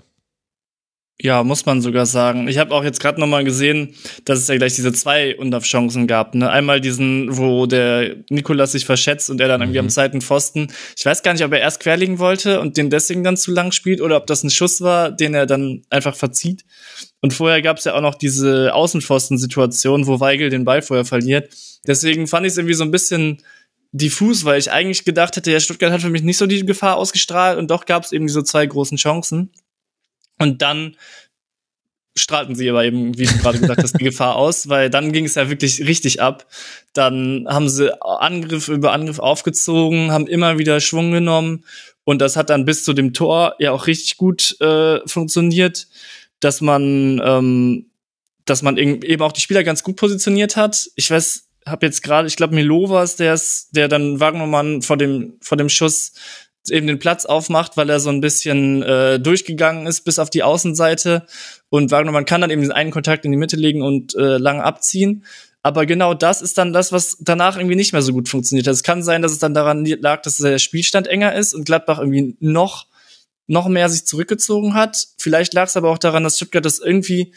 [1.20, 2.46] Ja, muss man sogar sagen.
[2.46, 6.06] Ich habe auch jetzt gerade noch mal gesehen, dass es ja gleich diese zwei Undaf-Chancen
[6.06, 6.36] gab.
[6.36, 6.48] Ne?
[6.48, 9.86] Einmal diesen, wo der Nikolas sich verschätzt und er dann irgendwie mhm.
[9.86, 10.68] am zweiten Pfosten.
[10.96, 13.72] Ich weiß gar nicht, ob er erst querlegen wollte und den deswegen dann zu lang
[13.72, 16.64] spielt oder ob das ein Schuss war, den er dann einfach verzieht.
[17.20, 21.52] Und vorher gab es ja auch noch diese Außenpfosten-Situation, wo Weigel den Ball vorher verliert.
[21.84, 23.42] Deswegen fand ich es irgendwie so ein bisschen
[23.90, 26.96] diffus, weil ich eigentlich gedacht hätte, ja, Stuttgart hat für mich nicht so die Gefahr
[26.96, 29.50] ausgestrahlt und doch gab es eben diese zwei großen Chancen.
[30.38, 30.96] Und dann
[32.18, 35.24] strahlten sie aber eben, wie du gerade gesagt hast, die Gefahr aus, weil dann ging
[35.24, 36.46] es ja wirklich richtig ab.
[36.92, 41.64] Dann haben sie Angriff über Angriff aufgezogen, haben immer wieder Schwung genommen
[42.04, 45.88] und das hat dann bis zu dem Tor ja auch richtig gut äh, funktioniert,
[46.40, 47.86] dass man ähm,
[48.44, 50.88] dass man eben auch die Spieler ganz gut positioniert hat.
[50.96, 55.34] Ich weiß, habe jetzt gerade, ich glaube Milovas, der ist, der dann Wagnermann vor dem
[55.40, 56.12] vor dem Schuss
[56.70, 60.42] eben den Platz aufmacht, weil er so ein bisschen äh, durchgegangen ist bis auf die
[60.42, 61.26] Außenseite.
[61.68, 64.38] Und Wagner, man kann dann eben diesen einen Kontakt in die Mitte legen und äh,
[64.38, 65.24] lang abziehen.
[65.62, 68.66] Aber genau das ist dann das, was danach irgendwie nicht mehr so gut funktioniert.
[68.66, 71.98] Es kann sein, dass es dann daran lag, dass der Spielstand enger ist und Gladbach
[71.98, 72.86] irgendwie noch,
[73.46, 75.08] noch mehr sich zurückgezogen hat.
[75.18, 77.32] Vielleicht lag es aber auch daran, dass Stuttgart das irgendwie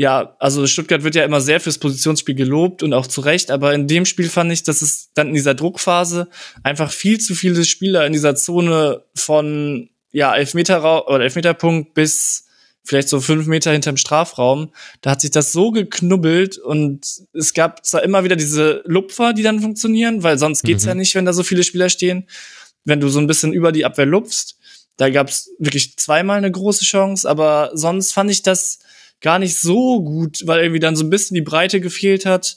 [0.00, 3.74] ja, also Stuttgart wird ja immer sehr fürs Positionsspiel gelobt und auch zu Recht, aber
[3.74, 6.30] in dem Spiel fand ich, dass es dann in dieser Druckphase
[6.62, 12.46] einfach viel zu viele Spieler in dieser Zone von ja, Elfmeter oder Elfmeterpunkt bis
[12.82, 14.72] vielleicht so fünf Meter hinterm Strafraum.
[15.02, 19.42] Da hat sich das so geknubbelt und es gab zwar immer wieder diese Lupfer, die
[19.42, 20.88] dann funktionieren, weil sonst geht's mhm.
[20.88, 22.26] ja nicht, wenn da so viele Spieler stehen.
[22.86, 24.56] Wenn du so ein bisschen über die Abwehr lupfst,
[24.96, 28.78] da gab's wirklich zweimal eine große Chance, aber sonst fand ich das
[29.20, 32.56] gar nicht so gut, weil irgendwie dann so ein bisschen die Breite gefehlt hat.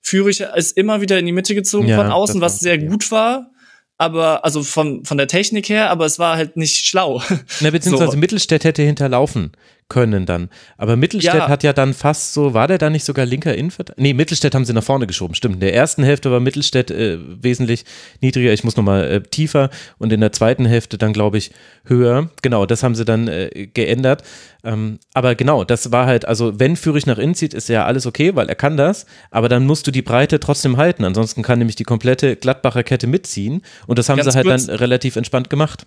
[0.00, 2.88] Führig ist immer wieder in die Mitte gezogen ja, von außen, was sehr ja.
[2.88, 3.50] gut war.
[3.98, 7.22] Aber, also von, von der Technik her, aber es war halt nicht schlau.
[7.60, 8.18] Na, beziehungsweise so.
[8.18, 9.52] Mittelstädt hätte hinterlaufen
[9.92, 10.48] können dann.
[10.78, 11.48] Aber Mittelstädt ja.
[11.48, 14.02] hat ja dann fast so, war der da nicht sogar linker Innenverteidiger?
[14.02, 15.56] Nee, Mittelstädt haben sie nach vorne geschoben, stimmt.
[15.56, 17.84] In der ersten Hälfte war Mittelstädt äh, wesentlich
[18.22, 19.68] niedriger, ich muss nochmal äh, tiefer
[19.98, 21.50] und in der zweiten Hälfte dann, glaube ich,
[21.84, 22.30] höher.
[22.40, 24.22] Genau, das haben sie dann äh, geändert.
[24.64, 28.06] Ähm, aber genau, das war halt, also wenn Führig nach innen zieht, ist ja alles
[28.06, 31.04] okay, weil er kann das, aber dann musst du die Breite trotzdem halten.
[31.04, 34.66] Ansonsten kann nämlich die komplette Gladbacher Kette mitziehen und das haben Ganz sie halt kurz.
[34.66, 35.86] dann relativ entspannt gemacht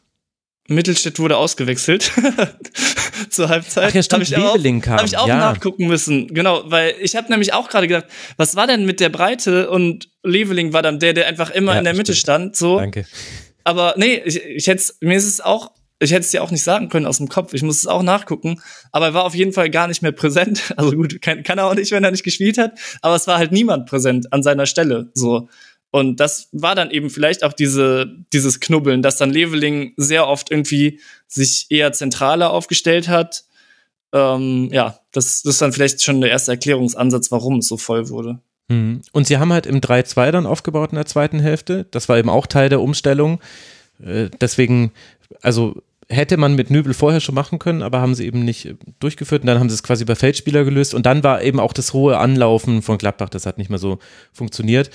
[0.67, 2.11] Mittelstädt wurde ausgewechselt
[3.29, 3.89] zur Halbzeit.
[3.89, 4.97] Ach ja, stimmt, Hab ich auch, Leveling kam.
[4.97, 5.37] Hab ich auch ja.
[5.37, 6.27] nachgucken müssen.
[6.33, 8.05] Genau, weil ich habe nämlich auch gerade gedacht,
[8.37, 9.69] was war denn mit der Breite?
[9.69, 12.23] Und Leveling war dann der, der einfach immer Ja, in der Mitte stimmt.
[12.23, 12.55] stand.
[12.55, 13.05] So, Danke.
[13.63, 16.63] aber nee, ich, ich hätte mir ist es auch, ich hätte es dir auch nicht
[16.63, 17.53] sagen können aus dem Kopf.
[17.53, 18.59] Ich muss es auch nachgucken.
[18.91, 20.73] Aber er war auf jeden Fall gar nicht mehr präsent.
[20.77, 22.73] Also gut, kann, kann er auch nicht, wenn er nicht gespielt hat.
[23.01, 25.11] Aber es war halt niemand präsent an seiner Stelle.
[25.13, 25.47] So.
[25.91, 30.51] Und das war dann eben vielleicht auch diese, dieses Knubbeln, dass dann Leveling sehr oft
[30.51, 33.45] irgendwie sich eher zentraler aufgestellt hat.
[34.13, 38.09] Ähm, ja, das, das ist dann vielleicht schon der erste Erklärungsansatz, warum es so voll
[38.09, 38.39] wurde.
[38.67, 39.01] Mhm.
[39.11, 41.85] Und sie haben halt im 3-2 dann aufgebaut in der zweiten Hälfte.
[41.91, 43.39] Das war eben auch Teil der Umstellung.
[44.03, 44.91] Äh, Deswegen,
[45.41, 48.75] also hätte man mit Nübel vorher schon machen können, aber haben sie eben nicht äh,
[48.99, 51.73] durchgeführt und dann haben sie es quasi bei Feldspieler gelöst und dann war eben auch
[51.73, 53.99] das hohe Anlaufen von Gladbach, das hat nicht mehr so
[54.31, 54.89] funktioniert.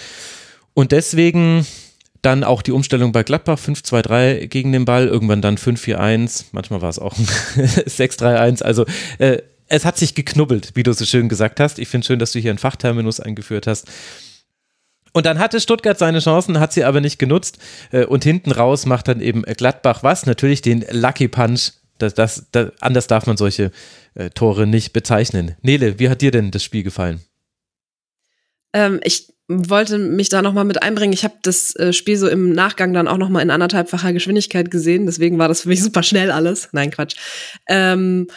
[0.75, 1.67] Und deswegen
[2.23, 6.91] dann auch die Umstellung bei Gladbach 5-2-3 gegen den Ball, irgendwann dann 5-4-1, manchmal war
[6.91, 8.85] es auch ein 6-3-1, also
[9.19, 9.39] äh,
[9.71, 11.79] es hat sich geknubbelt, wie du so schön gesagt hast.
[11.79, 13.89] Ich finde schön, dass du hier einen Fachterminus eingeführt hast.
[15.13, 17.59] Und dann hatte Stuttgart seine Chancen, hat sie aber nicht genutzt.
[17.93, 20.27] Äh, Und hinten raus macht dann eben Gladbach was?
[20.27, 21.73] Natürlich den Lucky Punch.
[21.99, 23.71] Das, das, das, anders darf man solche
[24.15, 25.57] äh, Tore nicht bezeichnen.
[25.63, 27.21] Nele, wie hat dir denn das Spiel gefallen?
[28.73, 31.13] Ähm, ich wollte mich da noch mal mit einbringen.
[31.13, 34.71] Ich habe das äh, Spiel so im Nachgang dann auch noch mal in anderthalbfacher Geschwindigkeit
[34.71, 35.07] gesehen.
[35.07, 36.69] Deswegen war das für mich super schnell alles.
[36.73, 37.17] Nein, Quatsch.
[37.69, 38.29] Ähm,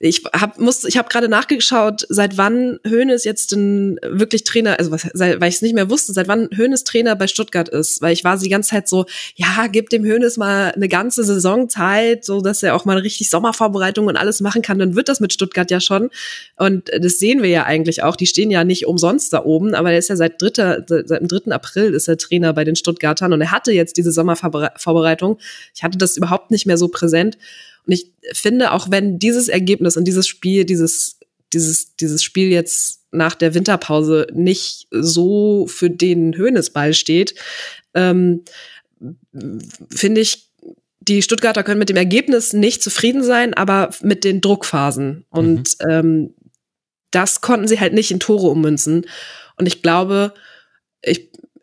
[0.00, 4.92] ich habe muss, ich habe gerade nachgeschaut, seit wann Hoeneß jetzt denn wirklich Trainer, also
[4.92, 8.12] was, weil ich es nicht mehr wusste, seit wann Hoeneß Trainer bei Stuttgart ist, weil
[8.12, 12.24] ich war die ganze Zeit so, ja, gib dem Hoeneß mal eine ganze Saison Zeit,
[12.24, 15.32] so dass er auch mal richtig Sommervorbereitung und alles machen kann, dann wird das mit
[15.32, 16.10] Stuttgart ja schon.
[16.56, 18.14] Und das sehen wir ja eigentlich auch.
[18.14, 21.28] Die stehen ja nicht umsonst da oben, aber er ist ja seit dritter, seit dem
[21.28, 21.50] 3.
[21.52, 25.38] April ist er Trainer bei den Stuttgartern und er hatte jetzt diese Sommervorbereitung.
[25.74, 27.36] Ich hatte das überhaupt nicht mehr so präsent.
[27.88, 31.18] Und ich finde, auch wenn dieses Ergebnis und dieses Spiel, dieses,
[31.54, 37.34] dieses, dieses Spiel jetzt nach der Winterpause nicht so für den Höhnesball steht,
[37.94, 38.44] ähm,
[39.90, 40.50] finde ich,
[41.00, 45.24] die Stuttgarter können mit dem Ergebnis nicht zufrieden sein, aber mit den Druckphasen.
[45.30, 46.34] Und ähm,
[47.10, 49.06] das konnten sie halt nicht in Tore ummünzen.
[49.56, 50.34] Und ich glaube,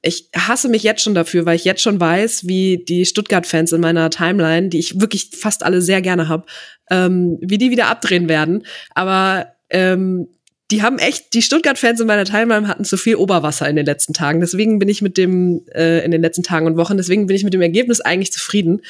[0.05, 3.81] ich, hasse mich jetzt schon dafür, weil ich jetzt schon weiß, wie die Stuttgart-Fans in
[3.81, 6.45] meiner Timeline, die ich wirklich fast alle sehr gerne habe,
[6.91, 8.65] ähm, wie die wieder abdrehen werden.
[8.93, 10.27] Aber ähm,
[10.71, 14.13] die haben echt, die Stuttgart-Fans in meiner Timeline hatten zu viel Oberwasser in den letzten
[14.13, 14.41] Tagen.
[14.41, 17.43] Deswegen bin ich mit dem, äh, in den letzten Tagen und Wochen, deswegen bin ich
[17.43, 18.81] mit dem Ergebnis eigentlich zufrieden.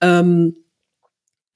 [0.00, 0.56] Ähm,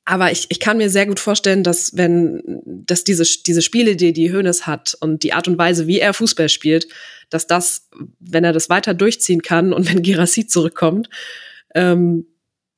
[0.05, 4.33] aber ich, ich kann mir sehr gut vorstellen, dass wenn, dass diese, diese Spielidee, die
[4.33, 6.89] Hoeneß hat und die Art und Weise, wie er Fußball spielt,
[7.31, 7.89] dass das,
[8.19, 11.09] wenn er das weiter durchziehen kann und wenn Girassi zurückkommt,
[11.75, 12.27] ähm,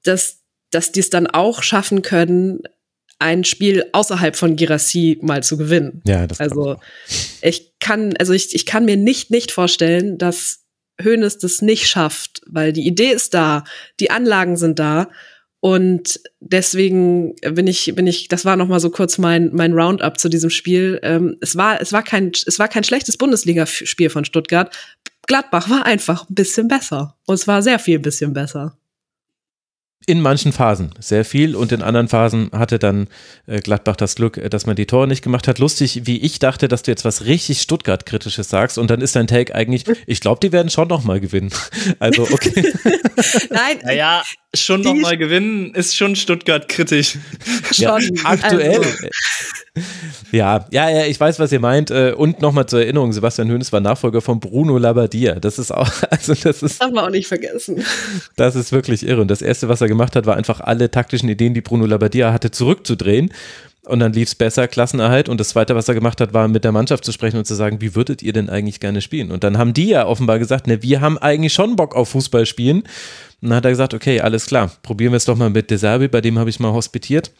[0.02, 2.60] dass, dass die es dann auch schaffen können,
[3.18, 6.02] ein Spiel außerhalb von Girassi mal zu gewinnen.
[6.06, 6.76] Ja, das Also
[7.40, 10.64] ich kann, also ich, ich kann mir nicht nicht vorstellen, dass
[11.02, 13.64] Hoeneß das nicht schafft, weil die Idee ist da,
[13.98, 15.08] die Anlagen sind da
[15.64, 20.20] und deswegen bin ich, bin ich, das war noch mal so kurz mein mein Roundup
[20.20, 21.00] zu diesem Spiel.
[21.02, 24.76] Ähm, es war es war kein es war kein schlechtes Bundesligaspiel von Stuttgart.
[25.26, 28.76] Gladbach war einfach ein bisschen besser und es war sehr viel ein bisschen besser.
[30.06, 33.08] In manchen Phasen sehr viel und in anderen Phasen hatte dann
[33.46, 35.58] äh, Gladbach das Glück, äh, dass man die Tore nicht gemacht hat.
[35.58, 39.26] Lustig, wie ich dachte, dass du jetzt was richtig Stuttgart-Kritisches sagst und dann ist dein
[39.26, 41.50] Take eigentlich, ich glaube, die werden schon noch mal gewinnen.
[42.00, 42.72] Also, okay.
[43.50, 44.22] Nein, Naja,
[44.54, 47.16] schon Die- noch mal gewinnen ist schon Stuttgart kritisch.
[47.72, 48.18] Ja, schon.
[48.24, 48.78] aktuell.
[48.78, 48.90] Also,
[50.32, 51.90] Ja, ja, ja, ich weiß, was ihr meint.
[51.90, 55.36] Äh, Und nochmal zur Erinnerung, Sebastian Hoeneß war Nachfolger von Bruno Labbadia.
[55.40, 57.84] Das ist auch, also das ist, darf man auch nicht vergessen.
[58.36, 59.20] das ist wirklich irre.
[59.20, 62.32] Und das Erste, was er gemacht hat, war einfach alle taktischen Ideen, die Bruno Labbadia
[62.32, 63.30] hatte, zurückzudrehen.
[63.86, 65.28] Und dann lief es besser, Klassenerhalt.
[65.28, 67.54] Und das Zweite, was er gemacht hat, war mit der Mannschaft zu sprechen und zu
[67.54, 69.30] sagen, wie würdet ihr denn eigentlich gerne spielen?
[69.30, 72.46] Und dann haben die ja offenbar gesagt, ne, wir haben eigentlich schon Bock auf Fußball
[72.46, 72.78] spielen.
[73.42, 76.08] Und dann hat er gesagt, okay, alles klar, probieren wir es doch mal mit Deserbi,
[76.08, 77.30] bei dem habe ich mal hospitiert.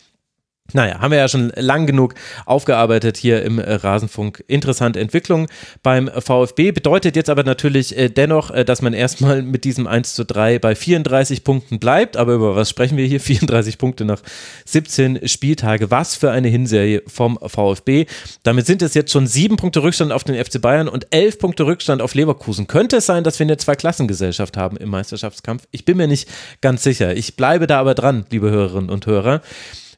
[0.73, 2.15] Naja, haben wir ja schon lang genug
[2.47, 4.43] aufgearbeitet hier im äh, Rasenfunk.
[4.49, 5.47] Interessante Entwicklung
[5.83, 6.73] beim VfB.
[6.73, 10.59] Bedeutet jetzt aber natürlich äh, dennoch, äh, dass man erstmal mit diesem 1 zu 3
[10.59, 12.17] bei 34 Punkten bleibt.
[12.17, 13.21] Aber über was sprechen wir hier?
[13.25, 14.23] 34 Punkte nach
[14.65, 15.91] 17 Spieltage.
[15.91, 18.07] Was für eine Hinserie vom VfB.
[18.43, 21.67] Damit sind es jetzt schon sieben Punkte Rückstand auf den FC Bayern und elf Punkte
[21.67, 22.69] Rückstand auf Leverkusen.
[22.69, 25.65] Könnte es sein, dass wir eine Zweiklassengesellschaft haben im Meisterschaftskampf?
[25.73, 26.27] Ich bin mir nicht
[26.63, 27.15] ganz sicher.
[27.15, 29.43] Ich bleibe da aber dran, liebe Hörerinnen und Hörer.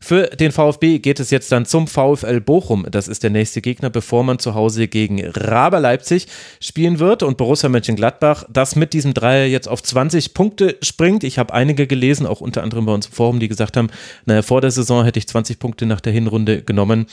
[0.07, 2.87] Für den VfB geht es jetzt dann zum VfL Bochum.
[2.89, 6.29] Das ist der nächste Gegner, bevor man zu Hause gegen Raber Leipzig
[6.61, 11.25] spielen wird und Borussia Mönchengladbach, das mit diesem Dreier jetzt auf 20 Punkte springt.
[11.25, 13.89] Ich habe einige gelesen, auch unter anderem bei uns im Forum, die gesagt haben,
[14.27, 17.07] naja, vor der Saison hätte ich 20 Punkte nach der Hinrunde genommen.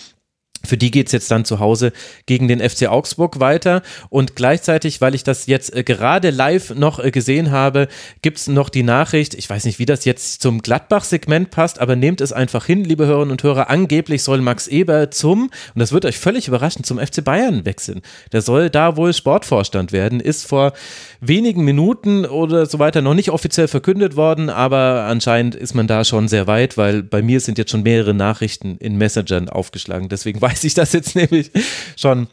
[0.66, 1.91] Für die geht's jetzt dann zu Hause
[2.26, 3.82] gegen den FC Augsburg weiter.
[4.09, 7.89] Und gleichzeitig, weil ich das jetzt äh, gerade live noch äh, gesehen habe,
[8.22, 12.22] gibt's noch die Nachricht, ich weiß nicht, wie das jetzt zum Gladbach-Segment passt, aber nehmt
[12.22, 13.70] es einfach hin, liebe Hörerinnen und Hörer.
[13.70, 18.01] Angeblich soll Max Eber zum, und das wird euch völlig überraschen, zum FC Bayern wechseln.
[18.32, 20.72] Der soll da wohl Sportvorstand werden, ist vor
[21.20, 26.05] wenigen Minuten oder so weiter noch nicht offiziell verkündet worden, aber anscheinend ist man da
[26.05, 30.07] schon sehr weit, weil bei mir sind jetzt schon mehrere Nachrichten in Messengern aufgeschlagen.
[30.07, 31.51] Deswegen weiß ich das jetzt nämlich
[31.95, 32.27] schon.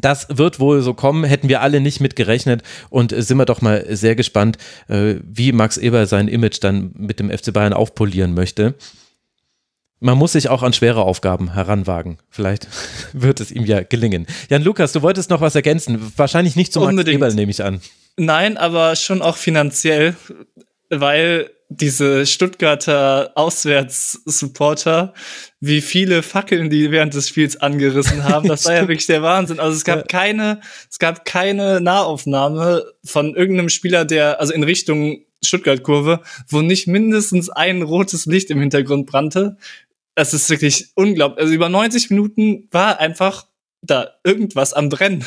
[0.00, 3.62] Das wird wohl so kommen, hätten wir alle nicht mit gerechnet und sind wir doch
[3.62, 4.56] mal sehr gespannt,
[4.88, 8.74] äh, wie Max Eber sein Image dann mit dem FC Bayern aufpolieren möchte.
[10.00, 12.18] Man muss sich auch an schwere Aufgaben heranwagen.
[12.30, 12.68] Vielleicht
[13.12, 14.26] wird es ihm ja gelingen.
[14.48, 16.12] Jan Lukas, du wolltest noch was ergänzen.
[16.16, 17.80] Wahrscheinlich nicht zu Max Eber, nehme ich an.
[18.16, 20.16] Nein, aber schon auch finanziell,
[20.90, 25.12] weil diese Stuttgarter Auswärtssupporter,
[25.60, 29.60] wie viele Fackeln die während des Spiels angerissen haben, das war ja wirklich der Wahnsinn.
[29.60, 30.60] Also es gab keine,
[30.90, 37.50] es gab keine Nahaufnahme von irgendeinem Spieler, der, also in Richtung Stuttgart-Kurve, wo nicht mindestens
[37.50, 39.56] ein rotes Licht im Hintergrund brannte.
[40.14, 41.42] Das ist wirklich unglaublich.
[41.42, 43.46] Also über 90 Minuten war einfach
[43.82, 45.24] da irgendwas am Brennen.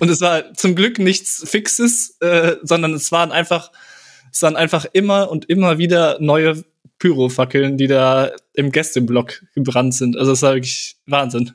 [0.00, 3.70] Und es war zum Glück nichts Fixes, äh, sondern es waren einfach
[4.32, 6.64] es waren einfach immer und immer wieder neue
[6.98, 10.16] Pyrofackeln, die da im Gästeblock gebrannt sind.
[10.16, 11.52] Also es war wirklich Wahnsinn.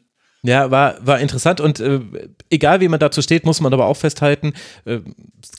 [0.48, 2.00] Ja, war, war interessant und äh,
[2.50, 4.54] egal wie man dazu steht, muss man aber auch festhalten,
[4.86, 5.00] äh,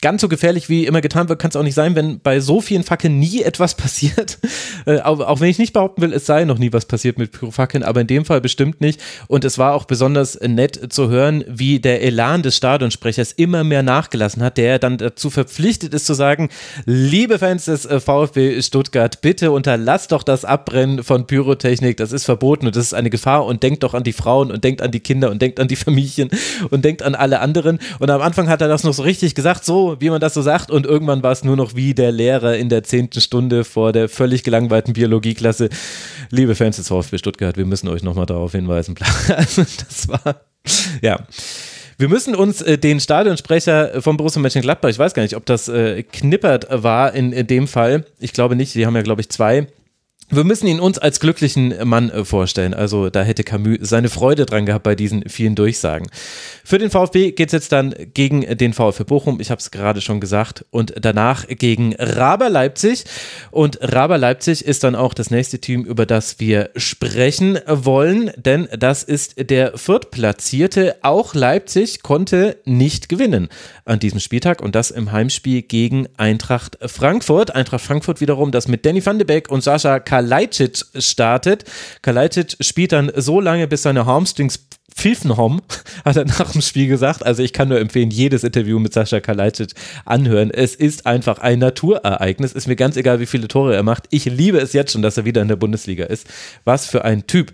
[0.00, 2.60] ganz so gefährlich wie immer getan wird, kann es auch nicht sein, wenn bei so
[2.60, 4.38] vielen Fackeln nie etwas passiert.
[4.86, 7.32] Äh, auch, auch, wenn ich nicht behaupten will, es sei noch nie was passiert mit
[7.32, 9.00] Pyrofackeln, aber in dem Fall bestimmt nicht.
[9.26, 13.82] Und es war auch besonders nett zu hören, wie der Elan des Stadionsprechers immer mehr
[13.82, 16.48] nachgelassen hat, der dann dazu verpflichtet ist zu sagen,
[16.86, 22.24] liebe Fans des äh, VfB Stuttgart, bitte unterlasst doch das Abbrennen von Pyrotechnik, das ist
[22.24, 24.90] verboten und das ist eine Gefahr und denkt doch an die Frauen und denkt an
[24.90, 26.30] die Kinder und denkt an die Familien
[26.70, 27.78] und denkt an alle anderen.
[27.98, 30.42] Und am Anfang hat er das noch so richtig gesagt, so wie man das so
[30.42, 30.70] sagt.
[30.70, 34.08] Und irgendwann war es nur noch wie der Lehrer in der zehnten Stunde vor der
[34.08, 35.68] völlig gelangweilten Biologieklasse.
[36.30, 38.94] Liebe Fans des VfB Stuttgart, wir müssen euch nochmal darauf hinweisen.
[39.28, 40.42] Also das war,
[41.00, 41.26] ja.
[42.00, 45.68] Wir müssen uns äh, den Stadionsprecher von Borussia Mönchengladbach, ich weiß gar nicht, ob das
[45.68, 48.04] äh, knippert war in, in dem Fall.
[48.20, 49.66] Ich glaube nicht, die haben ja, glaube ich, zwei
[50.30, 52.74] wir müssen ihn uns als glücklichen Mann äh, vorstellen.
[52.74, 56.08] Also da hätte Camus seine Freude dran gehabt bei diesen vielen Durchsagen.
[56.64, 60.00] Für den VfB geht es jetzt dann gegen den VfB Bochum, ich habe es gerade
[60.00, 63.04] schon gesagt, und danach gegen Raber Leipzig.
[63.50, 68.68] Und Raber Leipzig ist dann auch das nächste Team, über das wir sprechen wollen, denn
[68.78, 70.96] das ist der Viertplatzierte.
[71.02, 73.48] Auch Leipzig konnte nicht gewinnen
[73.84, 77.54] an diesem Spieltag und das im Heimspiel gegen Eintracht Frankfurt.
[77.54, 81.64] Eintracht Frankfurt wiederum, das mit Danny van de Beek und Sascha Kalajdzic startet.
[82.02, 85.62] Kalajdzic spielt dann so lange, bis seine Hamstrings Pfiffenhom,
[86.04, 87.24] hat er nach dem Spiel gesagt.
[87.24, 90.50] Also ich kann nur empfehlen, jedes Interview mit Sascha Kalajdzic anhören.
[90.50, 92.52] Es ist einfach ein Naturereignis.
[92.52, 94.04] Ist mir ganz egal, wie viele Tore er macht.
[94.10, 96.26] Ich liebe es jetzt schon, dass er wieder in der Bundesliga ist.
[96.64, 97.52] Was für ein Typ.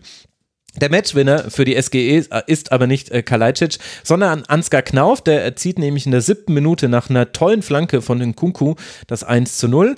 [0.80, 5.22] Der Matchwinner für die SGE ist aber nicht äh, Kalajdzic, sondern Ansgar Knauf.
[5.22, 8.74] Der erzielt nämlich in der siebten Minute nach einer tollen Flanke von den Kunku
[9.06, 9.94] das 1 zu 0.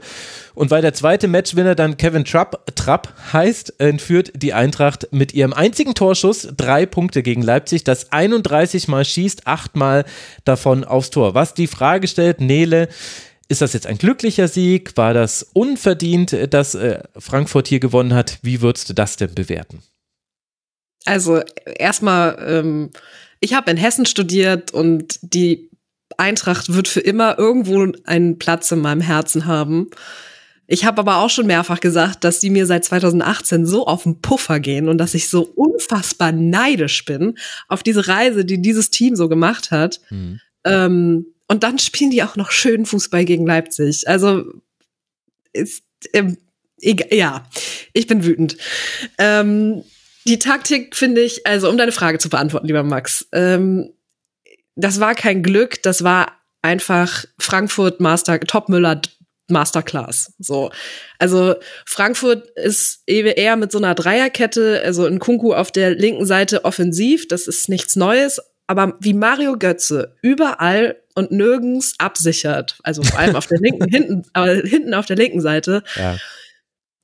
[0.54, 5.54] Und weil der zweite Matchwinner dann Kevin Trapp, Trapp heißt, entführt die Eintracht mit ihrem
[5.54, 10.04] einzigen Torschuss drei Punkte gegen Leipzig, das 31 Mal schießt, achtmal
[10.44, 11.34] davon aufs Tor.
[11.34, 12.88] Was die Frage stellt, Nele,
[13.48, 14.96] ist das jetzt ein glücklicher Sieg?
[14.96, 18.38] War das unverdient, dass äh, Frankfurt hier gewonnen hat?
[18.42, 19.82] Wie würdest du das denn bewerten?
[21.06, 22.90] Also erstmal, ähm,
[23.40, 25.70] ich habe in Hessen studiert und die
[26.18, 29.90] Eintracht wird für immer irgendwo einen Platz in meinem Herzen haben.
[30.66, 34.20] Ich habe aber auch schon mehrfach gesagt, dass die mir seit 2018 so auf den
[34.20, 37.38] Puffer gehen und dass ich so unfassbar neidisch bin
[37.68, 40.00] auf diese Reise, die dieses Team so gemacht hat.
[40.10, 40.40] Mhm.
[40.64, 44.08] Ähm, und dann spielen die auch noch schön Fußball gegen Leipzig.
[44.08, 44.44] Also
[45.52, 46.36] ist, ähm,
[46.80, 47.46] ja,
[47.92, 48.56] ich bin wütend.
[49.18, 49.84] Ähm,
[50.26, 53.92] die Taktik finde ich, also um deine Frage zu beantworten, lieber Max, ähm,
[54.74, 59.00] das war kein Glück, das war einfach Frankfurt Master, Topmüller
[59.48, 60.34] Masterclass.
[60.38, 60.70] So.
[61.20, 61.54] Also
[61.86, 67.28] Frankfurt ist eher mit so einer Dreierkette, also ein Kunku auf der linken Seite offensiv,
[67.28, 73.36] das ist nichts Neues, aber wie Mario Götze überall und nirgends absichert, also vor allem
[73.36, 75.84] auf der linken, hinten, aber hinten auf der linken Seite.
[75.94, 76.16] Ja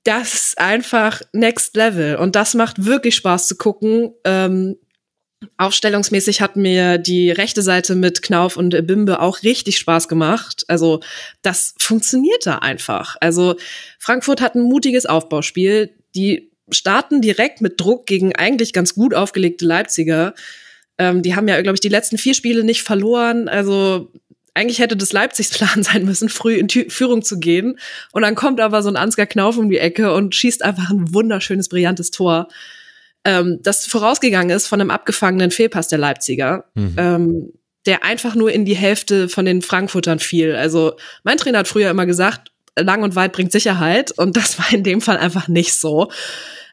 [0.04, 4.12] das ist einfach next level und das macht wirklich Spaß zu gucken.
[4.24, 4.76] Ähm,
[5.56, 10.64] Aufstellungsmäßig hat mir die rechte Seite mit Knauf und Bimbe auch richtig Spaß gemacht.
[10.68, 11.00] Also
[11.42, 13.16] das funktioniert da einfach.
[13.20, 13.56] Also
[13.98, 15.90] Frankfurt hat ein mutiges Aufbauspiel.
[16.14, 20.34] Die starten direkt mit Druck gegen eigentlich ganz gut aufgelegte Leipziger.
[20.98, 23.48] Ähm, die haben ja, glaube ich, die letzten vier Spiele nicht verloren.
[23.48, 24.12] Also
[24.54, 27.78] eigentlich hätte das Leipzigs Plan sein müssen, früh in Führung zu gehen.
[28.12, 31.14] Und dann kommt aber so ein Ansgar Knauf um die Ecke und schießt einfach ein
[31.14, 32.48] wunderschönes, brillantes Tor
[33.24, 36.94] ähm, das vorausgegangen ist von einem abgefangenen Fehlpass der Leipziger, mhm.
[36.96, 37.52] ähm,
[37.86, 40.54] der einfach nur in die Hälfte von den Frankfurtern fiel.
[40.54, 40.94] Also
[41.24, 44.82] mein Trainer hat früher immer gesagt, lang und weit bringt Sicherheit und das war in
[44.82, 46.10] dem Fall einfach nicht so.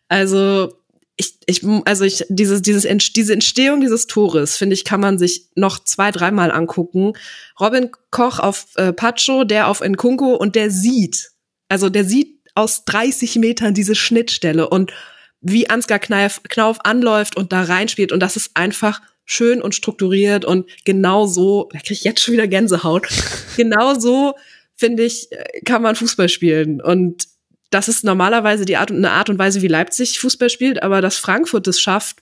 [0.08, 0.74] Also
[1.20, 5.48] ich, ich, also ich, dieses, dieses, diese Entstehung dieses Tores, finde ich, kann man sich
[5.54, 7.12] noch zwei, dreimal angucken.
[7.60, 11.32] Robin Koch auf äh, Pacho, der auf Nkunku und der sieht,
[11.68, 14.94] also der sieht aus 30 Metern diese Schnittstelle und
[15.42, 18.14] wie Ansgar Knauf, Knauf anläuft und da reinspielt.
[18.14, 22.34] Und das ist einfach schön und strukturiert und genau so, da kriege ich jetzt schon
[22.34, 23.10] wieder Gänsehaut,
[23.58, 24.36] genau so,
[24.78, 25.28] finde ich,
[25.66, 26.82] kann man Fußball spielen.
[26.82, 27.28] Und
[27.70, 31.18] das ist normalerweise die Art, eine Art und Weise, wie Leipzig Fußball spielt, aber dass
[31.18, 32.18] Frankfurt es schafft,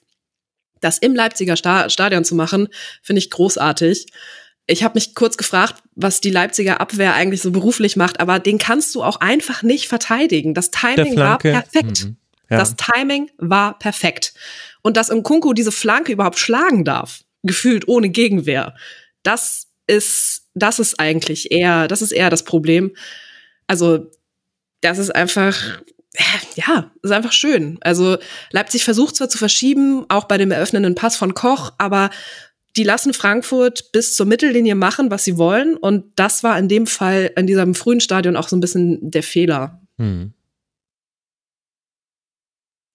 [0.82, 2.68] das im Leipziger Stadion zu machen,
[3.02, 4.08] finde ich großartig.
[4.68, 8.58] Ich habe mich kurz gefragt, was die Leipziger Abwehr eigentlich so beruflich macht, aber den
[8.58, 10.54] kannst du auch einfach nicht verteidigen.
[10.54, 12.06] Das Timing war perfekt.
[12.06, 12.18] Mhm.
[12.50, 12.58] Ja.
[12.58, 14.34] Das Timing war perfekt.
[14.82, 18.76] Und dass Nkunku diese Flanke überhaupt schlagen darf, gefühlt ohne Gegenwehr,
[19.24, 22.95] das ist, das ist eigentlich eher, das ist eher das Problem.
[23.68, 24.12] Also,
[24.82, 25.82] das ist einfach,
[26.56, 27.78] ja, ist einfach schön.
[27.82, 28.18] Also,
[28.52, 32.10] Leipzig versucht zwar zu verschieben, auch bei dem eröffnenden Pass von Koch, aber
[32.78, 35.76] die lassen Frankfurt bis zur Mittellinie machen, was sie wollen.
[35.76, 39.24] Und das war in dem Fall, in diesem frühen Stadion auch so ein bisschen der
[39.24, 39.82] Fehler.
[39.98, 40.34] Hm.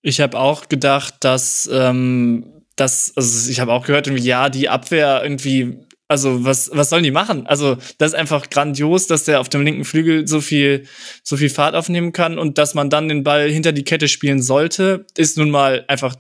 [0.03, 4.69] Ich habe auch gedacht, dass ähm, das, also ich habe auch gehört, irgendwie, ja, die
[4.69, 5.79] Abwehr irgendwie,
[6.13, 7.47] also was, was sollen die machen?
[7.47, 10.85] Also, das ist einfach grandios, dass der auf dem linken Flügel so viel,
[11.25, 14.41] so viel Fahrt aufnehmen kann und dass man dann den Ball hinter die Kette spielen
[14.43, 16.15] sollte, ist nun mal einfach,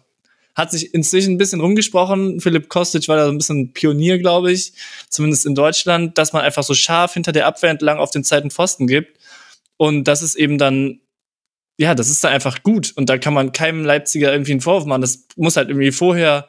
[0.54, 2.40] hat sich inzwischen ein bisschen rumgesprochen.
[2.40, 4.72] Philipp Kostic war da so ein bisschen Pionier, glaube ich,
[5.08, 8.50] zumindest in Deutschland, dass man einfach so scharf hinter der Abwehr entlang auf den zweiten
[8.50, 9.18] Pfosten gibt.
[9.76, 11.00] Und das ist eben dann
[11.78, 12.92] ja, das ist da einfach gut.
[12.96, 15.00] Und da kann man keinem Leipziger irgendwie einen Vorwurf machen.
[15.00, 16.48] Das muss halt irgendwie vorher,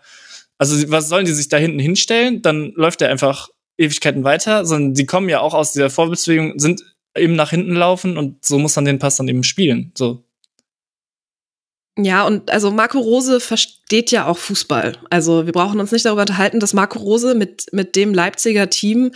[0.72, 2.42] also was sollen die sich da hinten hinstellen?
[2.42, 6.84] Dann läuft der einfach Ewigkeiten weiter, sondern die kommen ja auch aus dieser Vorwärtsbewegung, sind
[7.18, 9.92] eben nach hinten laufen und so muss man den Pass dann eben spielen.
[9.98, 10.24] So.
[11.98, 14.98] Ja, und also Marco Rose versteht ja auch Fußball.
[15.12, 19.12] Also wir brauchen uns nicht darüber unterhalten, dass Marco Rose mit, mit dem Leipziger Team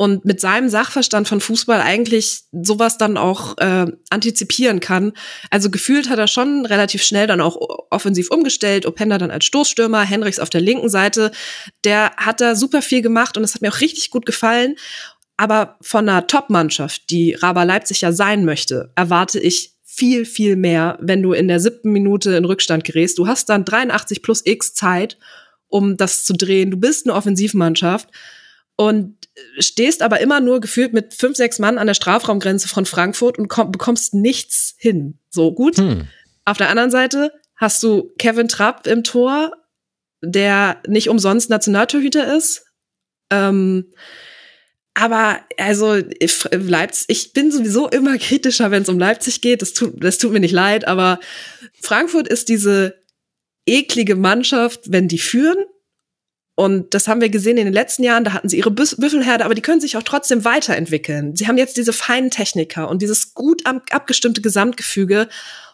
[0.00, 5.12] und mit seinem Sachverstand von Fußball eigentlich sowas dann auch äh, antizipieren kann.
[5.50, 7.58] Also gefühlt hat er schon relativ schnell dann auch
[7.90, 11.32] offensiv umgestellt, Openda dann als Stoßstürmer, Henrichs auf der linken Seite.
[11.84, 14.76] Der hat da super viel gemacht und es hat mir auch richtig gut gefallen.
[15.36, 20.96] Aber von einer Top-Mannschaft, die Raba Leipzig ja sein möchte, erwarte ich viel, viel mehr,
[21.02, 23.18] wenn du in der siebten Minute in Rückstand gerätst.
[23.18, 25.18] Du hast dann 83 plus X Zeit,
[25.68, 26.70] um das zu drehen.
[26.70, 28.08] Du bist eine Offensivmannschaft
[28.80, 29.18] und
[29.58, 33.48] stehst aber immer nur gefühlt mit fünf, sechs Mann an der Strafraumgrenze von Frankfurt und
[33.48, 35.18] komm, bekommst nichts hin.
[35.28, 35.76] So gut.
[35.76, 36.08] Hm.
[36.46, 39.52] Auf der anderen Seite hast du Kevin Trapp im Tor,
[40.22, 42.68] der nicht umsonst Nationaltorhüter ist.
[43.28, 43.92] Ähm,
[44.94, 45.98] aber also
[46.50, 49.60] Leipzig, ich bin sowieso immer kritischer, wenn es um Leipzig geht.
[49.60, 51.20] Das tut, das tut mir nicht leid, aber
[51.82, 52.94] Frankfurt ist diese
[53.66, 55.66] eklige Mannschaft, wenn die führen
[56.60, 59.54] und das haben wir gesehen in den letzten Jahren, da hatten sie ihre Büffelherde, aber
[59.54, 61.34] die können sich auch trotzdem weiterentwickeln.
[61.34, 65.30] Sie haben jetzt diese feinen Techniker und dieses gut abgestimmte Gesamtgefüge.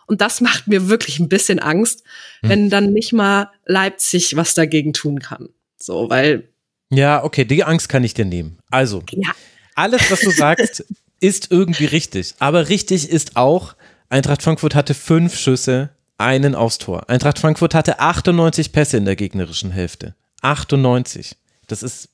[0.07, 2.05] Und das macht mir wirklich ein bisschen Angst,
[2.39, 2.51] hm.
[2.51, 5.49] wenn dann nicht mal Leipzig was dagegen tun kann.
[5.77, 6.51] So, weil.
[6.91, 8.61] Ja, okay, die Angst kann ich dir nehmen.
[8.71, 9.33] Also, ja.
[9.75, 10.85] alles, was du sagst,
[11.21, 12.35] ist irgendwie richtig.
[12.39, 13.75] Aber richtig ist auch,
[14.09, 17.11] Eintracht Frankfurt hatte fünf Schüsse, einen aufs Tor.
[17.11, 20.15] Eintracht Frankfurt hatte 98 Pässe in der gegnerischen Hälfte.
[20.43, 21.37] 98.
[21.67, 22.09] Das ist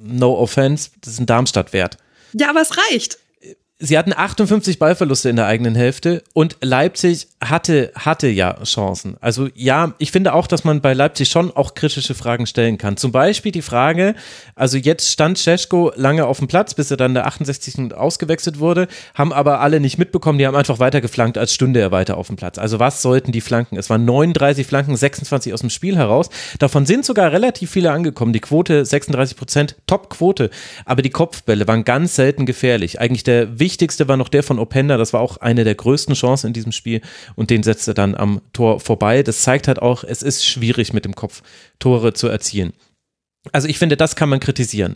[0.00, 1.98] no offense, das ist ein Darmstadt-Wert.
[2.32, 3.18] Ja, aber es reicht
[3.80, 9.16] sie hatten 58 Ballverluste in der eigenen Hälfte und Leipzig hatte, hatte ja Chancen.
[9.20, 12.96] Also ja, ich finde auch, dass man bei Leipzig schon auch kritische Fragen stellen kann.
[12.96, 14.16] Zum Beispiel die Frage,
[14.56, 17.94] also jetzt stand Cesko lange auf dem Platz, bis er dann der 68.
[17.94, 21.92] ausgewechselt wurde, haben aber alle nicht mitbekommen, die haben einfach weiter geflankt, als stünde er
[21.92, 22.58] weiter auf dem Platz.
[22.58, 23.76] Also was sollten die Flanken?
[23.76, 26.30] Es waren 39 Flanken, 26 aus dem Spiel heraus.
[26.58, 28.32] Davon sind sogar relativ viele angekommen.
[28.32, 30.50] Die Quote 36 Prozent, Top-Quote.
[30.84, 33.00] Aber die Kopfbälle waren ganz selten gefährlich.
[33.00, 34.96] Eigentlich der wichtigste wichtigste war noch der von Openda.
[34.96, 37.02] Das war auch eine der größten Chancen in diesem Spiel
[37.36, 39.22] und den setzte dann am Tor vorbei.
[39.22, 41.42] Das zeigt halt auch, es ist schwierig mit dem Kopf
[41.78, 42.72] Tore zu erzielen.
[43.52, 44.94] Also ich finde, das kann man kritisieren.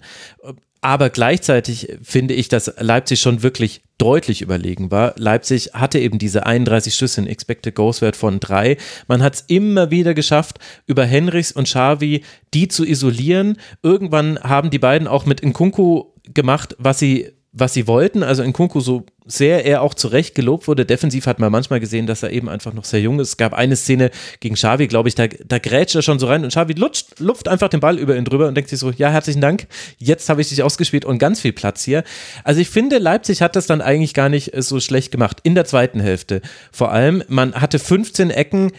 [0.80, 5.12] Aber gleichzeitig finde ich, dass Leipzig schon wirklich deutlich überlegen war.
[5.18, 8.78] Leipzig hatte eben diese 31 Schüsse in Expected Goals Wert von drei.
[9.06, 12.24] Man hat es immer wieder geschafft, über Henrichs und Xavi
[12.54, 13.58] die zu isolieren.
[13.82, 18.22] Irgendwann haben die beiden auch mit Nkunku gemacht, was sie was sie wollten.
[18.22, 20.86] Also in Kunku so sehr er auch zu Recht gelobt wurde.
[20.86, 23.28] Defensiv hat man manchmal gesehen, dass er eben einfach noch sehr jung ist.
[23.28, 24.10] Es gab eine Szene
[24.40, 27.48] gegen Xavi, glaube ich, da, da grätscht er schon so rein und Xavi lutscht, lupft
[27.48, 29.66] einfach den Ball über ihn drüber und denkt sich so, ja, herzlichen Dank,
[29.98, 32.04] jetzt habe ich dich ausgespielt und ganz viel Platz hier.
[32.42, 35.66] Also ich finde, Leipzig hat das dann eigentlich gar nicht so schlecht gemacht in der
[35.66, 36.40] zweiten Hälfte.
[36.72, 38.72] Vor allem, man hatte 15 Ecken,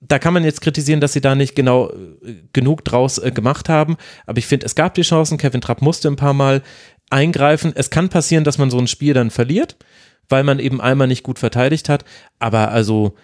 [0.00, 3.68] da kann man jetzt kritisieren, dass sie da nicht genau äh, genug draus äh, gemacht
[3.68, 3.96] haben.
[4.26, 5.36] Aber ich finde, es gab die Chancen.
[5.36, 6.62] Kevin Trapp musste ein paar Mal
[7.10, 7.72] eingreifen.
[7.74, 9.76] Es kann passieren, dass man so ein Spiel dann verliert,
[10.28, 12.04] weil man eben einmal nicht gut verteidigt hat.
[12.38, 13.14] Aber also,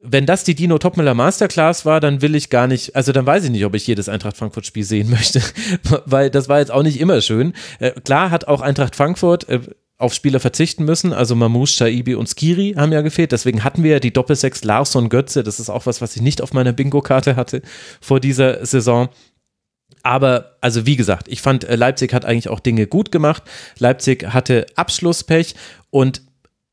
[0.00, 3.44] wenn das die Dino Topmiller Masterclass war, dann will ich gar nicht, also dann weiß
[3.44, 5.40] ich nicht, ob ich jedes Eintracht Frankfurt Spiel sehen möchte,
[6.04, 7.54] weil das war jetzt auch nicht immer schön.
[7.78, 9.60] Äh, klar hat auch Eintracht Frankfurt äh,
[9.98, 11.12] auf Spieler verzichten müssen.
[11.12, 13.32] Also Mamouche, Shaibi und Skiri haben ja gefehlt.
[13.32, 15.42] Deswegen hatten wir ja die Doppelsechs Larsson Götze.
[15.42, 17.62] Das ist auch was, was ich nicht auf meiner Bingo-Karte hatte
[18.00, 19.08] vor dieser Saison.
[20.06, 23.42] Aber, also wie gesagt, ich fand, äh, Leipzig hat eigentlich auch Dinge gut gemacht.
[23.80, 25.56] Leipzig hatte Abschlusspech
[25.90, 26.22] und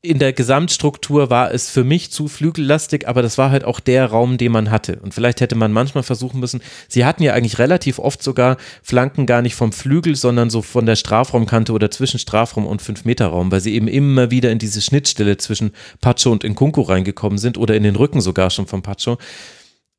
[0.02, 4.06] in der Gesamtstruktur war es für mich zu flügellastig, aber das war halt auch der
[4.06, 5.00] Raum, den man hatte.
[5.02, 9.26] Und vielleicht hätte man manchmal versuchen müssen, sie hatten ja eigentlich relativ oft sogar Flanken
[9.26, 13.62] gar nicht vom Flügel, sondern so von der Strafraumkante oder zwischen Strafraum und 5-Meter-Raum, weil
[13.62, 17.82] sie eben immer wieder in diese Schnittstelle zwischen Pacho und Nkunku reingekommen sind oder in
[17.82, 19.18] den Rücken sogar schon von Pacho.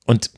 [0.05, 0.29] Und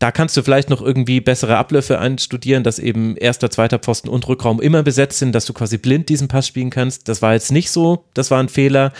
[0.00, 4.26] da kannst du vielleicht noch irgendwie bessere Abläufe einstudieren, dass eben erster, zweiter Pfosten und
[4.26, 7.06] Rückraum immer besetzt sind, dass du quasi blind diesen Pass spielen kannst.
[7.08, 8.92] Das war jetzt nicht so, das war ein Fehler.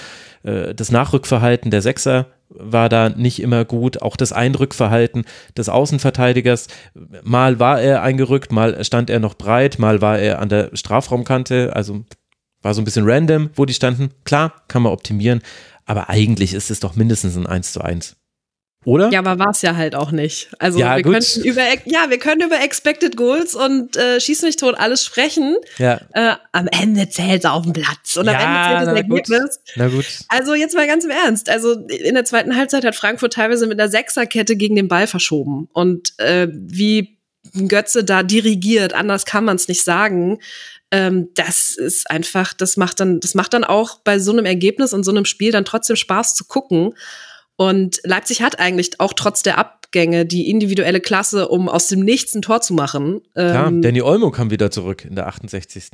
[0.42, 4.02] Äh, das Nachrückverhalten der Sechser war da nicht immer gut.
[4.02, 5.24] Auch das Einrückverhalten
[5.56, 6.66] des Außenverteidigers.
[7.22, 11.74] Mal war er eingerückt, mal stand er noch breit, mal war er an der Strafraumkante.
[11.74, 12.04] Also
[12.60, 14.10] war so ein bisschen random, wo die standen.
[14.24, 15.40] Klar, kann man optimieren.
[15.86, 18.19] Aber eigentlich ist es doch mindestens ein 1 zu 1.
[18.86, 19.10] Oder?
[19.10, 20.48] Ja, aber war es ja halt auch nicht.
[20.58, 21.12] Also ja, wir gut.
[21.12, 25.56] könnten über ja, wir können über Expected Goals und äh, Schieß mich tot alles sprechen.
[25.76, 26.00] Ja.
[26.14, 29.30] Äh, am Ende zählt es auf dem Platz und am Ja, Ende zählt das gut.
[29.30, 29.60] Ergebnis.
[29.76, 30.06] Na gut.
[30.28, 31.50] Also jetzt mal ganz im Ernst.
[31.50, 35.68] Also in der zweiten Halbzeit hat Frankfurt teilweise mit einer Sechserkette gegen den Ball verschoben.
[35.74, 37.18] Und äh, wie
[37.68, 40.38] Götze da dirigiert, anders kann man es nicht sagen.
[40.90, 44.94] Ähm, das ist einfach, das macht dann, das macht dann auch bei so einem Ergebnis
[44.94, 46.94] und so einem Spiel dann trotzdem Spaß zu gucken.
[47.60, 52.34] Und Leipzig hat eigentlich auch trotz der Abgänge die individuelle Klasse, um aus dem Nichts
[52.34, 53.20] ein Tor zu machen.
[53.36, 55.90] Ja, Ähm, Danny Olmo kam wieder zurück in der 68.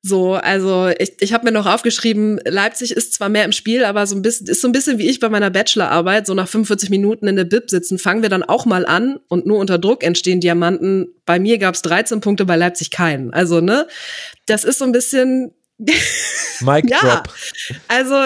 [0.00, 4.06] so, also ich, ich habe mir noch aufgeschrieben, Leipzig ist zwar mehr im Spiel, aber
[4.06, 6.88] so ein bisschen ist so ein bisschen wie ich bei meiner Bachelorarbeit, so nach 45
[6.88, 10.02] Minuten in der Bib sitzen, fangen wir dann auch mal an und nur unter Druck
[10.02, 11.08] entstehen Diamanten.
[11.26, 13.34] Bei mir gab es 13 Punkte, bei Leipzig keinen.
[13.34, 13.86] Also, ne,
[14.46, 15.52] das ist so ein bisschen
[16.62, 16.98] Mic Ja.
[16.98, 17.34] Drop.
[17.88, 18.16] also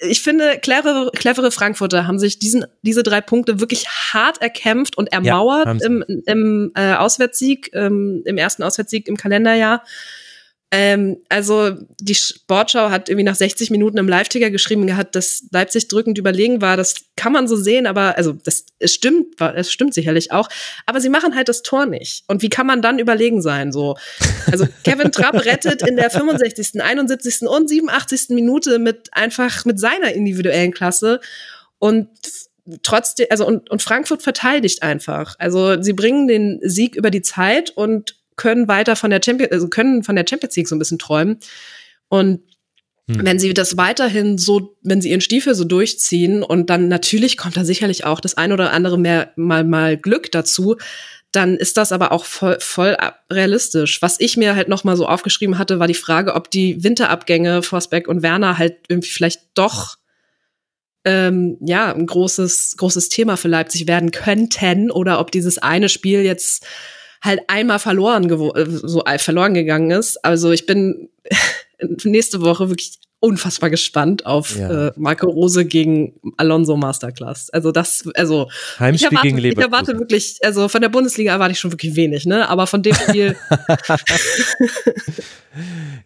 [0.00, 5.12] ich finde, clevere, clevere Frankfurter haben sich diesen, diese drei Punkte wirklich hart erkämpft und
[5.12, 5.86] ermauert sie.
[5.86, 9.84] im, im äh, Auswärtssieg, ähm, im ersten Auswärtssieg im Kalenderjahr.
[10.72, 15.88] Ähm, also die Sportschau hat irgendwie nach 60 Minuten im Live-Ticker geschrieben gehabt, dass Leipzig
[15.88, 16.76] drückend überlegen war.
[16.76, 20.48] Das kann man so sehen, aber also das es stimmt, es stimmt sicherlich auch.
[20.86, 22.22] Aber sie machen halt das Tor nicht.
[22.28, 23.72] Und wie kann man dann überlegen sein?
[23.72, 23.96] So,
[24.50, 27.42] also Kevin Trapp rettet in der 65., 71.
[27.48, 28.28] und 87.
[28.28, 31.20] Minute mit einfach mit seiner individuellen Klasse
[31.80, 32.08] und
[32.82, 35.34] trotzdem, also und, und Frankfurt verteidigt einfach.
[35.38, 39.68] Also sie bringen den Sieg über die Zeit und können weiter von der Champions, also
[39.68, 41.38] können von der Champions League so ein bisschen träumen.
[42.08, 42.40] Und
[43.10, 43.24] Hm.
[43.24, 47.56] wenn sie das weiterhin so, wenn sie ihren Stiefel so durchziehen und dann natürlich kommt
[47.56, 50.76] da sicherlich auch das ein oder andere mehr mal mal Glück dazu,
[51.32, 52.96] dann ist das aber auch voll, voll
[53.30, 54.02] realistisch.
[54.02, 57.62] Was ich mir halt noch mal so aufgeschrieben hatte, war die Frage, ob die Winterabgänge
[57.62, 59.96] Forsbeck und Werner halt irgendwie vielleicht doch
[61.04, 66.22] ähm, ja ein großes großes Thema für Leipzig werden könnten oder ob dieses eine Spiel
[66.22, 66.66] jetzt
[67.22, 70.24] halt einmal verloren äh, so äh, verloren gegangen ist.
[70.24, 71.10] Also ich bin
[72.04, 74.88] nächste Woche wirklich unfassbar gespannt auf Ja.
[74.88, 77.50] äh, Marco Rose gegen Alonso Masterclass.
[77.50, 79.72] Also das, also ich Heimspiel erwarte, gegen ich Leverkusen.
[79.72, 82.48] erwarte wirklich, also von der Bundesliga erwarte ich schon wirklich wenig, ne?
[82.48, 83.36] Aber von dem Spiel,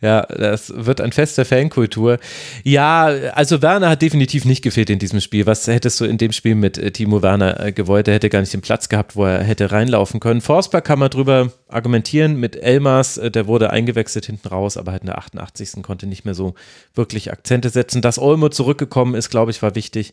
[0.00, 2.18] Ja, das wird ein Fest der Fankultur.
[2.62, 3.04] Ja,
[3.34, 5.44] also Werner hat definitiv nicht gefehlt in diesem Spiel.
[5.46, 8.08] Was hättest du in dem Spiel mit äh, Timo Werner äh, gewollt?
[8.08, 10.40] Er hätte gar nicht den Platz gehabt, wo er hätte reinlaufen können.
[10.40, 15.02] Forsberg kann man drüber argumentieren mit Elmas, äh, der wurde eingewechselt hinten raus, aber halt
[15.02, 15.82] in der 88.
[15.82, 16.54] konnte nicht mehr so
[16.94, 18.00] wirklich wirklich Akzente setzen.
[18.00, 20.12] Dass Olmo zurückgekommen ist, glaube ich, war wichtig.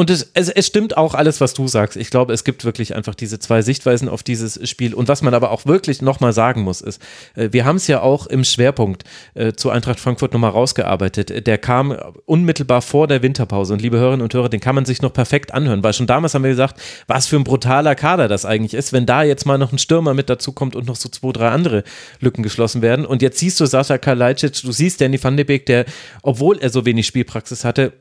[0.00, 1.98] Und es, es, es stimmt auch alles, was du sagst.
[1.98, 4.94] Ich glaube, es gibt wirklich einfach diese zwei Sichtweisen auf dieses Spiel.
[4.94, 7.02] Und was man aber auch wirklich nochmal sagen muss, ist,
[7.34, 9.04] äh, wir haben es ja auch im Schwerpunkt
[9.34, 11.46] äh, zu Eintracht Frankfurt nochmal rausgearbeitet.
[11.46, 11.94] Der kam
[12.24, 13.74] unmittelbar vor der Winterpause.
[13.74, 16.32] Und liebe Hörerinnen und Hörer, den kann man sich noch perfekt anhören, weil schon damals
[16.32, 19.58] haben wir gesagt, was für ein brutaler Kader das eigentlich ist, wenn da jetzt mal
[19.58, 21.84] noch ein Stürmer mit dazu kommt und noch so zwei, drei andere
[22.20, 23.04] Lücken geschlossen werden.
[23.04, 25.84] Und jetzt siehst du Sascha Kalajdzic, du siehst Danny van de Beek, der,
[26.22, 27.92] obwohl er so wenig Spielpraxis hatte,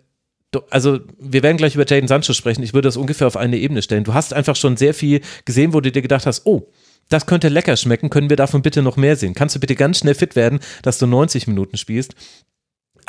[0.69, 2.63] also wir werden gleich über Jaden Sancho sprechen.
[2.63, 4.03] Ich würde das ungefähr auf eine Ebene stellen.
[4.03, 6.69] Du hast einfach schon sehr viel gesehen, wo du dir gedacht hast, oh,
[7.09, 9.34] das könnte lecker schmecken, können wir davon bitte noch mehr sehen?
[9.34, 12.15] Kannst du bitte ganz schnell fit werden, dass du 90 Minuten spielst?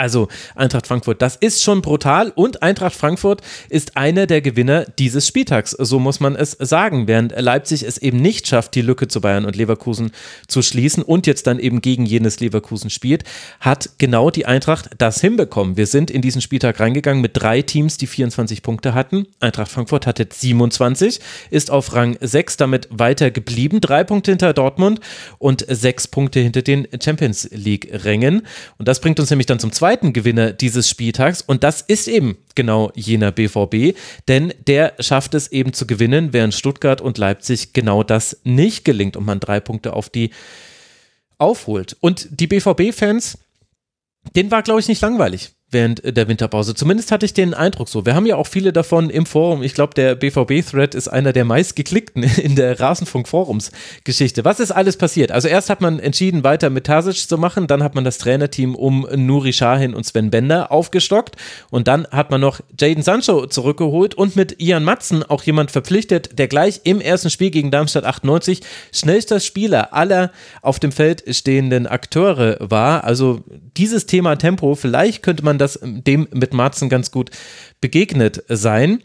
[0.01, 5.27] Also Eintracht Frankfurt, das ist schon brutal und Eintracht Frankfurt ist einer der Gewinner dieses
[5.27, 9.21] Spieltags, so muss man es sagen, während Leipzig es eben nicht schafft, die Lücke zu
[9.21, 10.13] Bayern und Leverkusen
[10.49, 13.25] zu schließen und jetzt dann eben gegen jenes Leverkusen spielt,
[13.61, 15.77] hat genau die Eintracht das hinbekommen.
[15.77, 19.27] Wir sind in diesen Spieltag reingegangen mit drei Teams, die 24 Punkte hatten.
[19.39, 21.21] Eintracht Frankfurt hatte 27,
[21.51, 24.99] ist auf Rang 6 damit weiter geblieben, drei Punkte hinter Dortmund
[25.37, 28.47] und sechs Punkte hinter den Champions League Rängen
[28.79, 32.07] und das bringt uns nämlich dann zum zweiten zweiten Gewinner dieses Spieltags und das ist
[32.07, 33.99] eben genau jener BVB,
[34.29, 39.17] denn der schafft es eben zu gewinnen, während Stuttgart und Leipzig genau das nicht gelingt
[39.17, 40.31] und man drei Punkte auf die
[41.39, 41.97] aufholt.
[41.99, 43.39] Und die BVB-Fans,
[44.37, 46.75] denen war, glaube ich, nicht langweilig während der Winterpause.
[46.75, 48.05] Zumindest hatte ich den Eindruck so.
[48.05, 49.63] Wir haben ja auch viele davon im Forum.
[49.63, 54.45] Ich glaube, der BVB-Thread ist einer der meistgeklickten in der Rasenfunk-Forums-Geschichte.
[54.45, 55.31] Was ist alles passiert?
[55.31, 58.75] Also erst hat man entschieden, weiter mit Tasic zu machen, dann hat man das Trainerteam
[58.75, 61.37] um Nuri Sahin und Sven Bender aufgestockt
[61.71, 66.39] und dann hat man noch Jaden Sancho zurückgeholt und mit Ian Matzen auch jemand verpflichtet,
[66.39, 68.61] der gleich im ersten Spiel gegen Darmstadt 98
[68.93, 70.33] schnellster Spieler aller
[70.63, 73.05] auf dem Feld stehenden Akteure war.
[73.05, 73.45] Also
[73.77, 77.31] dieses Thema Tempo, vielleicht könnte man das dem mit Marzen ganz gut
[77.81, 79.03] begegnet sein.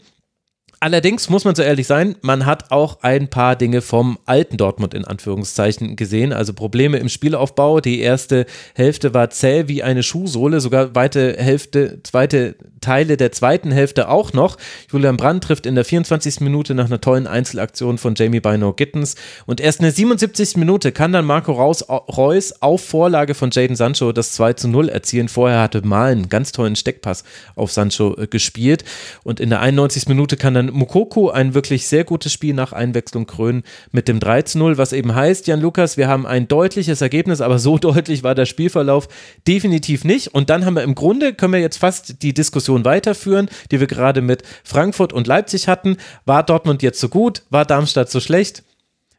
[0.86, 4.94] Allerdings muss man so ehrlich sein, man hat auch ein paar Dinge vom alten Dortmund
[4.94, 6.32] in Anführungszeichen gesehen.
[6.32, 7.80] Also Probleme im Spielaufbau.
[7.80, 13.72] Die erste Hälfte war zäh wie eine Schuhsohle, sogar weite Hälfte, zweite Teile der zweiten
[13.72, 14.58] Hälfte auch noch.
[14.92, 16.38] Julian Brandt trifft in der 24.
[16.38, 19.16] Minute nach einer tollen Einzelaktion von Jamie Bino Gittens.
[19.44, 20.56] Und erst in der 77.
[20.56, 25.26] Minute kann dann Marco Reus auf Vorlage von Jaden Sancho das 2 zu 0 erzielen.
[25.28, 27.24] Vorher hatte Mal einen ganz tollen Steckpass
[27.56, 28.84] auf Sancho äh, gespielt.
[29.24, 30.06] Und in der 91.
[30.06, 34.42] Minute kann dann Mukoko ein wirklich sehr gutes Spiel nach Einwechslung krönen mit dem 3
[34.42, 38.22] zu 0, was eben heißt, Jan Lukas, wir haben ein deutliches Ergebnis, aber so deutlich
[38.22, 39.08] war der Spielverlauf
[39.46, 40.28] definitiv nicht.
[40.34, 43.86] Und dann haben wir im Grunde, können wir jetzt fast die Diskussion weiterführen, die wir
[43.86, 45.96] gerade mit Frankfurt und Leipzig hatten.
[46.24, 47.42] War Dortmund jetzt so gut?
[47.50, 48.62] War Darmstadt so schlecht?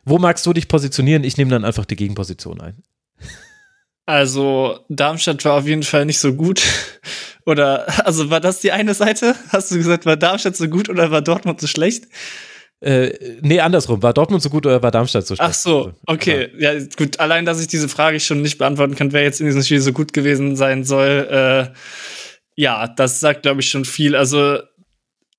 [0.06, 1.24] Wo magst du dich positionieren?
[1.24, 2.84] Ich nehme dann einfach die Gegenposition ein.
[4.08, 6.64] Also Darmstadt war auf jeden Fall nicht so gut.
[7.46, 9.36] Oder also war das die eine Seite?
[9.50, 12.10] Hast du gesagt, war Darmstadt so gut oder war Dortmund so schlecht?
[12.82, 14.04] Äh, nee, andersrum.
[14.04, 15.50] War Dortmund so gut oder war Darmstadt so schlecht?
[15.50, 16.50] Ach so, okay.
[16.58, 16.74] Ja.
[16.74, 17.22] ja, gut.
[17.22, 19.94] Allein, dass ich diese Frage schon nicht beantworten kann, wer jetzt in diesem Spiel so
[19.94, 21.74] gut gewesen sein soll, äh,
[22.56, 24.14] ja, das sagt, glaube ich, schon viel.
[24.14, 24.60] Also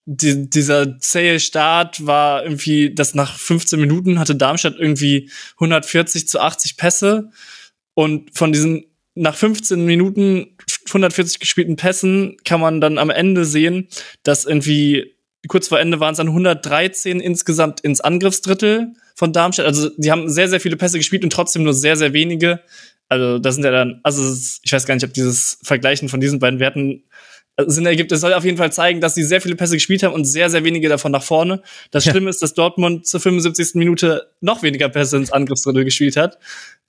[0.07, 6.41] die, dieser zähe Start war irgendwie, dass nach 15 Minuten hatte Darmstadt irgendwie 140 zu
[6.41, 7.31] 80 Pässe
[7.99, 8.85] und von diesen
[9.17, 10.57] nach 15 Minuten
[10.87, 13.89] 140 gespielten Pässen kann man dann am Ende sehen,
[14.23, 15.17] dass irgendwie
[15.49, 19.67] kurz vor Ende waren es dann 113 insgesamt ins Angriffsdrittel von Darmstadt.
[19.67, 22.61] Also die haben sehr, sehr viele Pässe gespielt und trotzdem nur sehr, sehr wenige.
[23.09, 24.23] Also das sind ja dann, also
[24.63, 27.03] ich weiß gar nicht, ob dieses Vergleichen von diesen beiden Werten
[27.67, 28.13] Sinn ergibt.
[28.13, 30.51] Es soll auf jeden Fall zeigen, dass sie sehr viele Pässe gespielt haben und sehr,
[30.51, 31.63] sehr wenige davon nach vorne.
[31.91, 33.75] Das Schlimme ist, dass Dortmund zur 75.
[33.75, 36.39] Minute noch weniger Pässe ins Angriffsdrittel gespielt hat.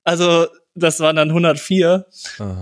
[0.03, 2.06] Also das waren dann 104.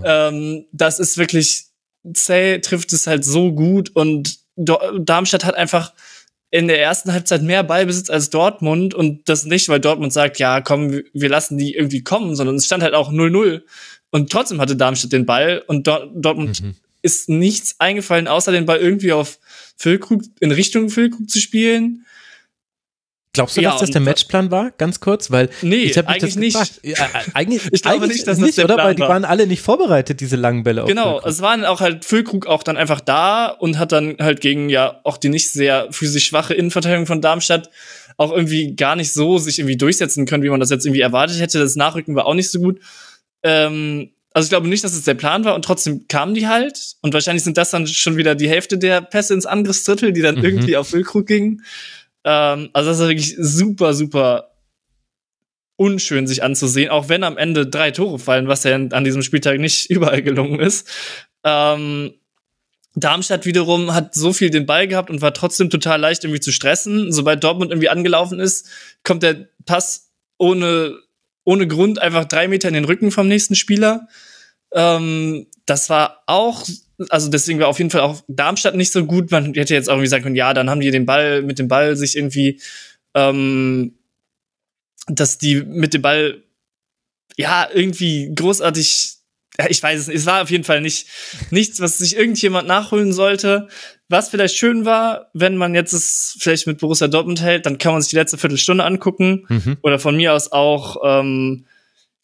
[0.04, 1.66] Ähm, das ist wirklich,
[2.14, 5.92] Zay trifft es halt so gut und Darmstadt hat einfach
[6.50, 10.60] in der ersten Halbzeit mehr Ballbesitz als Dortmund und das nicht, weil Dortmund sagt, ja,
[10.60, 13.62] komm, wir lassen die irgendwie kommen, sondern es stand halt auch 0-0
[14.10, 16.74] und trotzdem hatte Darmstadt den Ball und Dortmund mhm.
[17.02, 19.38] ist nichts eingefallen, außer den Ball irgendwie auf
[19.76, 22.06] Füllkrug, in Richtung Füllkrug zu spielen.
[23.38, 24.72] Glaubst du, ja, dass das der Matchplan war?
[24.78, 26.80] Ganz kurz, weil nee, ich eigentlich nicht.
[26.82, 26.96] Ja,
[27.34, 28.74] eigentlich, ich glaube eigentlich nicht, dass nicht, das oder?
[28.74, 30.84] Plan weil die waren alle nicht vorbereitet, diese langen Bälle.
[30.86, 34.68] Genau, es waren auch halt Füllkrug auch dann einfach da und hat dann halt gegen
[34.68, 37.70] ja auch die nicht sehr physisch schwache Innenverteidigung von Darmstadt
[38.16, 41.40] auch irgendwie gar nicht so sich irgendwie durchsetzen können, wie man das jetzt irgendwie erwartet
[41.40, 41.60] hätte.
[41.60, 42.80] Das Nachrücken war auch nicht so gut.
[43.44, 46.96] Ähm, also ich glaube nicht, dass es der Plan war und trotzdem kamen die halt
[47.00, 50.36] und wahrscheinlich sind das dann schon wieder die Hälfte der Pässe ins Angriffsdrittel, die dann
[50.36, 50.44] mhm.
[50.44, 51.62] irgendwie auf Füllkrug gingen.
[52.28, 54.50] Ähm, also das ist wirklich super, super
[55.76, 59.58] unschön sich anzusehen, auch wenn am Ende drei Tore fallen, was ja an diesem Spieltag
[59.58, 60.86] nicht überall gelungen ist.
[61.42, 62.12] Ähm,
[62.94, 66.52] Darmstadt wiederum hat so viel den Ball gehabt und war trotzdem total leicht irgendwie zu
[66.52, 67.12] stressen.
[67.12, 68.68] Sobald Dortmund irgendwie angelaufen ist,
[69.04, 70.98] kommt der Pass ohne,
[71.44, 74.08] ohne Grund einfach drei Meter in den Rücken vom nächsten Spieler.
[74.74, 76.66] Ähm, das war auch,
[77.08, 79.30] also deswegen war auf jeden Fall auch Darmstadt nicht so gut.
[79.30, 81.68] Man hätte jetzt auch irgendwie sagen können, ja, dann haben die den Ball, mit dem
[81.68, 82.60] Ball sich irgendwie,
[83.14, 83.94] ähm,
[85.06, 86.42] dass die mit dem Ball
[87.36, 89.18] ja irgendwie großartig
[89.60, 91.08] ja, ich weiß es, es war auf jeden Fall nicht
[91.50, 93.68] nichts, was sich irgendjemand nachholen sollte.
[94.08, 97.92] Was vielleicht schön war, wenn man jetzt es vielleicht mit Borussia Dortmund hält, dann kann
[97.92, 99.46] man sich die letzte Viertelstunde angucken.
[99.48, 99.76] Mhm.
[99.82, 101.66] Oder von mir aus auch, ähm,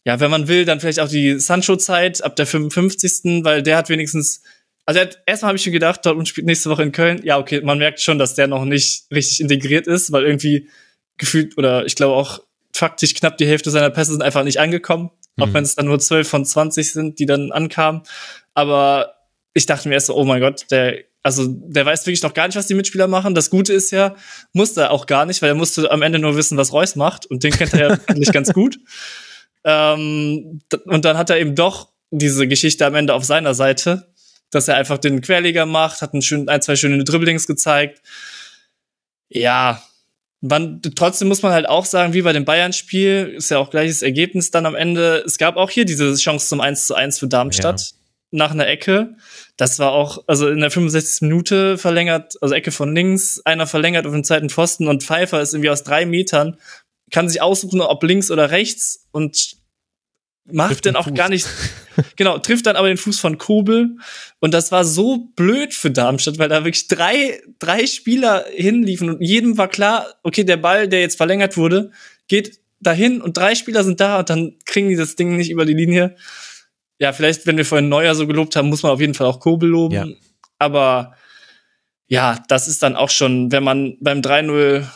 [0.05, 3.45] ja, wenn man will, dann vielleicht auch die Sancho-Zeit ab der 55.
[3.45, 4.43] Weil der hat wenigstens,
[4.87, 7.21] also erstmal habe ich mir gedacht, Dortmund spielt nächste Woche in Köln.
[7.25, 10.69] Ja, okay, man merkt schon, dass der noch nicht richtig integriert ist, weil irgendwie
[11.17, 12.41] gefühlt, oder ich glaube auch
[12.73, 15.11] faktisch knapp die Hälfte seiner Pässe sind einfach nicht angekommen.
[15.39, 15.55] Auch mhm.
[15.55, 18.03] wenn es dann nur 12 von 20 sind, die dann ankamen.
[18.53, 19.15] Aber
[19.55, 22.47] ich dachte mir erst so, oh mein Gott, der, also der weiß wirklich noch gar
[22.47, 23.35] nicht, was die Mitspieler machen.
[23.35, 24.17] Das Gute ist ja,
[24.53, 27.27] musste er auch gar nicht, weil er musste am Ende nur wissen, was Reus macht.
[27.27, 28.79] Und den kennt er ja eigentlich ganz gut.
[29.65, 34.14] Ähm, und dann hat er eben doch diese Geschichte am Ende auf seiner Seite,
[34.55, 38.03] dass er einfach den Querleger macht, hat ein, schön, ein zwei schöne Dribblings gezeigt.
[39.29, 39.83] Ja,
[40.41, 44.03] man, trotzdem muss man halt auch sagen, wie bei dem Bayern-Spiel, ist ja auch gleiches
[44.03, 45.23] Ergebnis dann am Ende.
[45.27, 47.97] Es gab auch hier diese Chance zum 1 zu 1 für Darmstadt ja.
[48.31, 49.17] nach einer Ecke.
[49.57, 51.23] Das war auch, also in der 65.
[51.23, 55.55] Minute verlängert, also Ecke von links, einer verlängert auf den zweiten Pfosten und Pfeiffer ist
[55.55, 56.59] irgendwie aus drei Metern,
[57.11, 59.57] kann sich aussuchen, ob links oder rechts und
[60.51, 61.15] macht dann auch Fuß.
[61.15, 61.47] gar nicht,
[62.17, 63.97] genau, trifft dann aber den Fuß von Kobel.
[64.41, 69.23] Und das war so blöd für Darmstadt, weil da wirklich drei, drei Spieler hinliefen und
[69.23, 71.91] jedem war klar, okay, der Ball, der jetzt verlängert wurde,
[72.29, 75.65] geht dahin und drei Spieler sind da und dann kriegen die das Ding nicht über
[75.65, 76.17] die Linie.
[76.99, 79.41] Ja, vielleicht, wenn wir vorhin Neuer so gelobt haben, muss man auf jeden Fall auch
[79.41, 79.95] Kobel loben.
[79.95, 80.07] Ja.
[80.59, 81.15] Aber
[82.07, 84.87] ja, das ist dann auch schon, wenn man beim 3-0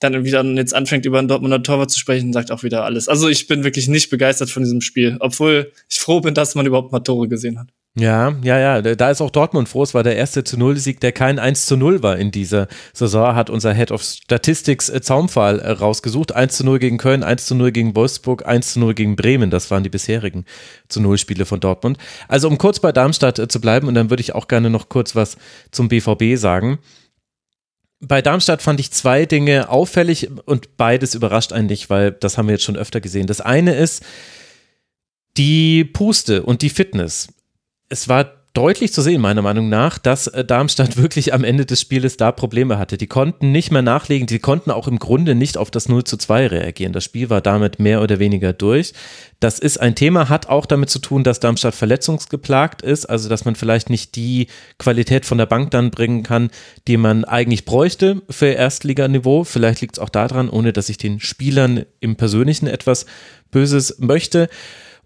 [0.00, 3.08] dann wieder jetzt anfängt, über einen Dortmunder Torwart zu sprechen, sagt auch wieder alles.
[3.08, 6.66] Also ich bin wirklich nicht begeistert von diesem Spiel, obwohl ich froh bin, dass man
[6.66, 7.68] überhaupt mal Tore gesehen hat.
[7.96, 9.82] Ja, ja, ja, da ist auch Dortmund froh.
[9.82, 12.68] Es war der erste zu Null Sieg, der kein 1 zu 0 war in dieser
[12.92, 16.32] Saison, hat unser Head of Statistics äh, Zaumfall äh, rausgesucht.
[16.32, 19.50] 1 zu 0 gegen Köln, 1 zu 0 gegen Wolfsburg, 1 zu 0 gegen Bremen.
[19.50, 20.44] Das waren die bisherigen
[20.88, 21.98] zu Null Spiele von Dortmund.
[22.28, 24.88] Also um kurz bei Darmstadt äh, zu bleiben und dann würde ich auch gerne noch
[24.88, 25.36] kurz was
[25.72, 26.78] zum BVB sagen
[28.00, 32.54] bei Darmstadt fand ich zwei Dinge auffällig und beides überrascht eigentlich, weil das haben wir
[32.54, 33.26] jetzt schon öfter gesehen.
[33.26, 34.02] Das eine ist
[35.36, 37.28] die Puste und die Fitness.
[37.88, 41.80] Es war deutlich zu sehen, meiner Meinung nach, dass äh, Darmstadt wirklich am Ende des
[41.80, 42.96] Spieles da Probleme hatte.
[42.96, 46.16] Die konnten nicht mehr nachlegen, die konnten auch im Grunde nicht auf das 0 zu
[46.16, 46.92] 2 reagieren.
[46.92, 48.92] Das Spiel war damit mehr oder weniger durch.
[49.38, 53.44] Das ist ein Thema, hat auch damit zu tun, dass Darmstadt verletzungsgeplagt ist, also dass
[53.44, 54.48] man vielleicht nicht die
[54.78, 56.50] Qualität von der Bank dann bringen kann,
[56.88, 59.44] die man eigentlich bräuchte für Erstliganiveau.
[59.44, 63.06] Vielleicht liegt es auch daran, ohne dass ich den Spielern im Persönlichen etwas
[63.50, 64.48] Böses möchte.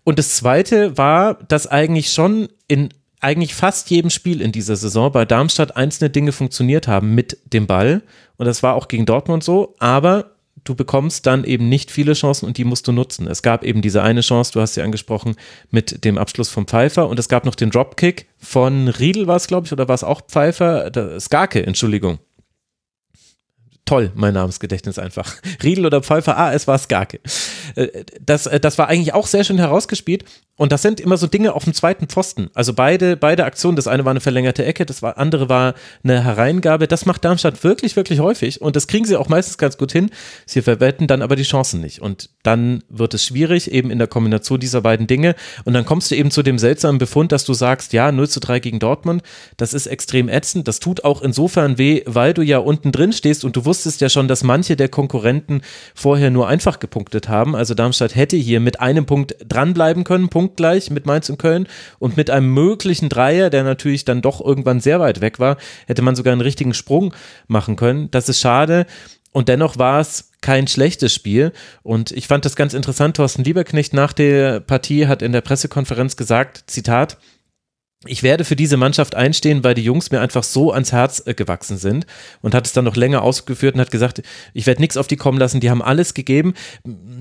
[0.03, 2.91] Und das Zweite war, dass eigentlich schon in
[3.25, 7.67] eigentlich fast jedem Spiel in dieser Saison bei Darmstadt einzelne Dinge funktioniert haben mit dem
[7.67, 8.03] Ball.
[8.37, 9.75] Und das war auch gegen Dortmund so.
[9.79, 10.33] Aber
[10.63, 13.27] du bekommst dann eben nicht viele Chancen und die musst du nutzen.
[13.27, 15.37] Es gab eben diese eine Chance, du hast sie angesprochen,
[15.71, 19.47] mit dem Abschluss vom Pfeiffer und es gab noch den Dropkick von Riedel war es,
[19.47, 21.19] glaube ich, oder war es auch Pfeiffer?
[21.19, 22.19] Skarke, Entschuldigung
[23.85, 25.37] toll, mein Namensgedächtnis einfach.
[25.63, 27.21] Riedel oder Pfeiffer, ah, es war Skarke.
[27.75, 30.25] Äh, das, äh, das war eigentlich auch sehr schön herausgespielt.
[30.57, 32.49] Und das sind immer so Dinge auf dem zweiten Pfosten.
[32.55, 35.75] Also beide, beide Aktionen, das eine war eine verlängerte Ecke, das andere war
[36.05, 36.87] eine Hereingabe.
[36.87, 38.61] Das macht Darmstadt wirklich, wirklich häufig.
[38.61, 40.11] Und das kriegen sie auch meistens ganz gut hin.
[40.47, 42.01] Sie verwenden dann aber die Chancen nicht.
[42.01, 45.35] Und dann wird es schwierig, eben in der Kombination dieser beiden Dinge.
[45.65, 48.39] Und dann kommst du eben zu dem seltsamen Befund, dass du sagst, ja, 0 zu
[48.39, 49.23] 3 gegen Dortmund,
[49.57, 50.69] das ist extrem ätzend.
[50.69, 54.09] Das tut auch insofern weh, weil du ja unten drin stehst und du wusstest ja
[54.09, 55.63] schon, dass manche der Konkurrenten
[55.97, 57.57] vorher nur einfach gepunktet haben.
[57.57, 61.67] Also Darmstadt hätte hier mit einem Punkt dranbleiben können, punktgleich mit Mainz und Köln
[61.99, 66.03] und mit einem möglichen Dreier, der natürlich dann doch irgendwann sehr weit weg war, hätte
[66.03, 67.15] man sogar einen richtigen Sprung
[67.47, 68.11] machen können.
[68.11, 68.85] Das ist schade.
[69.33, 71.53] Und dennoch war es kein schlechtes Spiel.
[71.83, 73.17] Und ich fand das ganz interessant.
[73.17, 77.17] Thorsten Lieberknecht nach der Partie hat in der Pressekonferenz gesagt, Zitat,
[78.07, 81.35] ich werde für diese Mannschaft einstehen, weil die Jungs mir einfach so ans Herz äh,
[81.35, 82.07] gewachsen sind
[82.43, 84.23] und hat es dann noch länger ausgeführt und hat gesagt,
[84.53, 86.55] ich werde nichts auf die kommen lassen, die haben alles gegeben.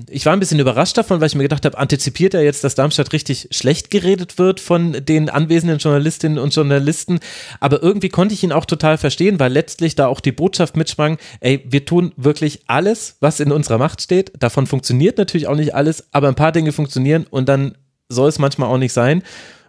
[0.08, 2.74] Ich war ein bisschen überrascht davon, weil ich mir gedacht habe, antizipiert er jetzt, dass
[2.74, 7.20] Darmstadt richtig schlecht geredet wird von den anwesenden Journalistinnen und Journalisten,
[7.60, 11.18] aber irgendwie konnte ich ihn auch total verstehen, weil letztlich da auch die Botschaft mitschwang,
[11.40, 14.32] ey, wir tun wirklich alles, was in unserer Macht steht.
[14.38, 17.76] Davon funktioniert natürlich auch nicht alles, aber ein paar Dinge funktionieren und dann
[18.08, 19.22] soll es manchmal auch nicht sein.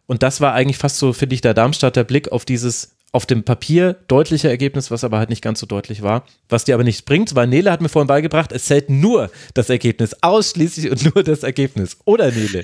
[0.07, 3.43] Und das war eigentlich fast so, finde ich, der Darmstadter Blick auf dieses auf dem
[3.43, 6.25] Papier deutliche Ergebnis, was aber halt nicht ganz so deutlich war.
[6.49, 9.69] Was dir aber nichts bringt, weil Nele hat mir vorhin beigebracht, es zählt nur das
[9.69, 11.95] Ergebnis, ausschließlich und nur das Ergebnis.
[12.03, 12.63] Oder Nele?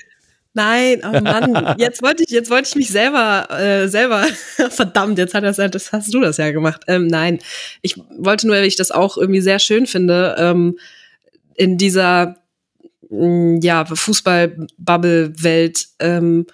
[0.54, 4.28] Nein, oh Mann, jetzt wollte ich, jetzt wollte ich mich selber, äh, selber,
[4.70, 6.82] verdammt, jetzt hat das, das hast du das ja gemacht.
[6.88, 7.40] Ähm, nein,
[7.82, 10.78] ich wollte nur, weil ich das auch irgendwie sehr schön finde, ähm,
[11.56, 12.36] in dieser,
[13.10, 16.46] mm, ja, Fußball-Bubble-Welt, ähm,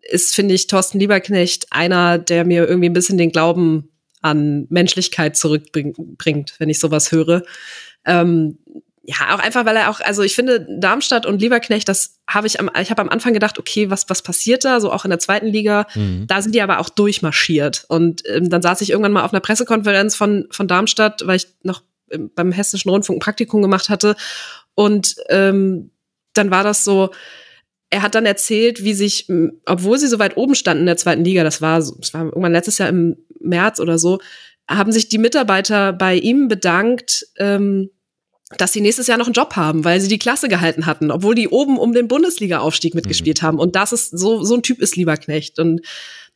[0.00, 3.90] ist, finde ich, Thorsten Lieberknecht einer, der mir irgendwie ein bisschen den Glauben
[4.20, 7.42] an Menschlichkeit zurückbringt, wenn ich sowas höre.
[8.04, 8.58] Ähm,
[9.02, 12.60] ja, auch einfach, weil er auch, also ich finde, Darmstadt und Lieberknecht, das habe ich
[12.60, 14.80] am, ich habe am Anfang gedacht, okay, was, was passiert da?
[14.80, 15.86] So auch in der zweiten Liga.
[15.94, 16.26] Mhm.
[16.26, 17.86] Da sind die aber auch durchmarschiert.
[17.88, 21.46] Und ähm, dann saß ich irgendwann mal auf einer Pressekonferenz von, von Darmstadt, weil ich
[21.62, 21.82] noch
[22.34, 24.14] beim Hessischen Rundfunk ein Praktikum gemacht hatte.
[24.74, 25.90] Und ähm,
[26.34, 27.10] dann war das so,
[27.90, 29.28] er hat dann erzählt, wie sich,
[29.64, 32.52] obwohl sie so weit oben standen in der zweiten Liga, das war, das war irgendwann
[32.52, 34.18] letztes Jahr im März oder so,
[34.68, 37.90] haben sich die Mitarbeiter bei ihm bedankt, ähm,
[38.56, 41.34] dass sie nächstes Jahr noch einen Job haben, weil sie die Klasse gehalten hatten, obwohl
[41.34, 43.46] die oben um den Bundesliga-Aufstieg mitgespielt mhm.
[43.46, 43.58] haben.
[43.58, 45.58] Und das ist so so ein Typ ist Lieberknecht.
[45.58, 45.82] Und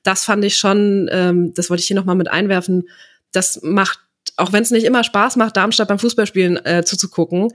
[0.03, 2.89] das fand ich schon, ähm, das wollte ich hier noch mal mit einwerfen.
[3.33, 3.99] Das macht,
[4.37, 7.49] auch wenn es nicht immer Spaß macht, Darmstadt beim Fußballspielen äh, zuzugucken,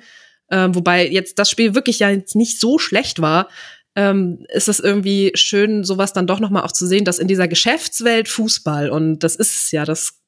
[0.50, 3.50] äh, wobei jetzt das Spiel wirklich ja jetzt nicht so schlecht war,
[3.98, 7.48] ähm, ist es irgendwie schön, sowas dann doch nochmal auch zu sehen, dass in dieser
[7.48, 10.20] Geschäftswelt Fußball, und das ist es ja, das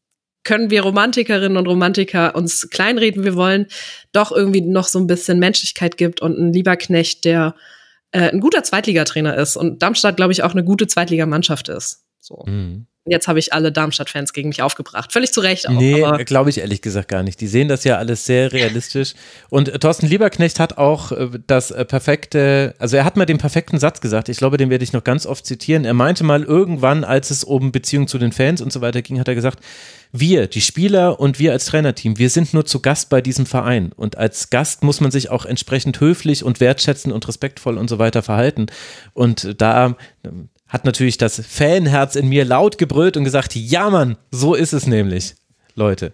[0.44, 3.68] können wir Romantikerinnen und Romantiker uns kleinreden, wir wollen,
[4.12, 7.54] doch irgendwie noch so ein bisschen Menschlichkeit gibt und ein Lieberknecht, der
[8.12, 12.06] äh, ein guter Zweitligatrainer ist und Darmstadt, glaube ich, auch eine gute Zweitligamannschaft ist.
[12.20, 12.44] So.
[12.48, 12.88] Mhm.
[13.10, 15.12] Jetzt habe ich alle Darmstadt-Fans gegen mich aufgebracht.
[15.12, 15.74] Völlig zu Recht auch.
[15.74, 17.42] Nee, glaube ich ehrlich gesagt gar nicht.
[17.42, 19.14] Die sehen das ja alles sehr realistisch.
[19.50, 23.38] Und äh, Thorsten Lieberknecht hat auch äh, das äh, perfekte, also er hat mal den
[23.38, 24.30] perfekten Satz gesagt.
[24.30, 25.86] Ich glaube, den werde ich noch ganz oft zitieren.
[25.86, 29.20] Er meinte mal irgendwann, als es um Beziehungen zu den Fans und so weiter ging,
[29.20, 29.60] hat er gesagt,
[30.12, 33.92] wir, die Spieler und wir als Trainerteam, wir sind nur zu Gast bei diesem Verein.
[33.96, 38.00] Und als Gast muss man sich auch entsprechend höflich und wertschätzend und respektvoll und so
[38.00, 38.68] weiter verhalten.
[39.14, 39.96] Und da
[40.70, 44.88] hat natürlich das Fanherz in mir laut gebrüllt und gesagt, ja Mann, so ist es
[44.88, 45.36] nämlich,
[45.76, 46.14] Leute.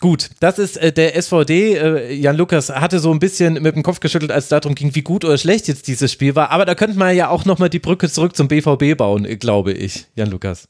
[0.00, 1.74] Gut, das ist äh, der SVD.
[1.74, 4.94] Äh, Jan Lukas hatte so ein bisschen mit dem Kopf geschüttelt, als es darum ging,
[4.94, 6.50] wie gut oder schlecht jetzt dieses Spiel war.
[6.50, 9.72] Aber da könnte man ja auch nochmal die Brücke zurück zum BVB bauen, äh, glaube
[9.72, 10.68] ich, Jan Lukas.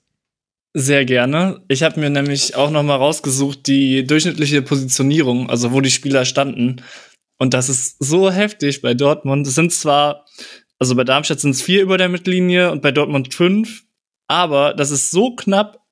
[0.75, 1.61] Sehr gerne.
[1.69, 6.83] Ich habe mir nämlich auch nochmal rausgesucht, die durchschnittliche Positionierung, also wo die Spieler standen.
[7.39, 9.47] Und das ist so heftig bei Dortmund.
[9.47, 10.27] Es sind zwar
[10.81, 13.85] also bei Darmstadt sind es vier über der Mittellinie und bei Dortmund fünf.
[14.27, 15.85] Aber das ist so knapp.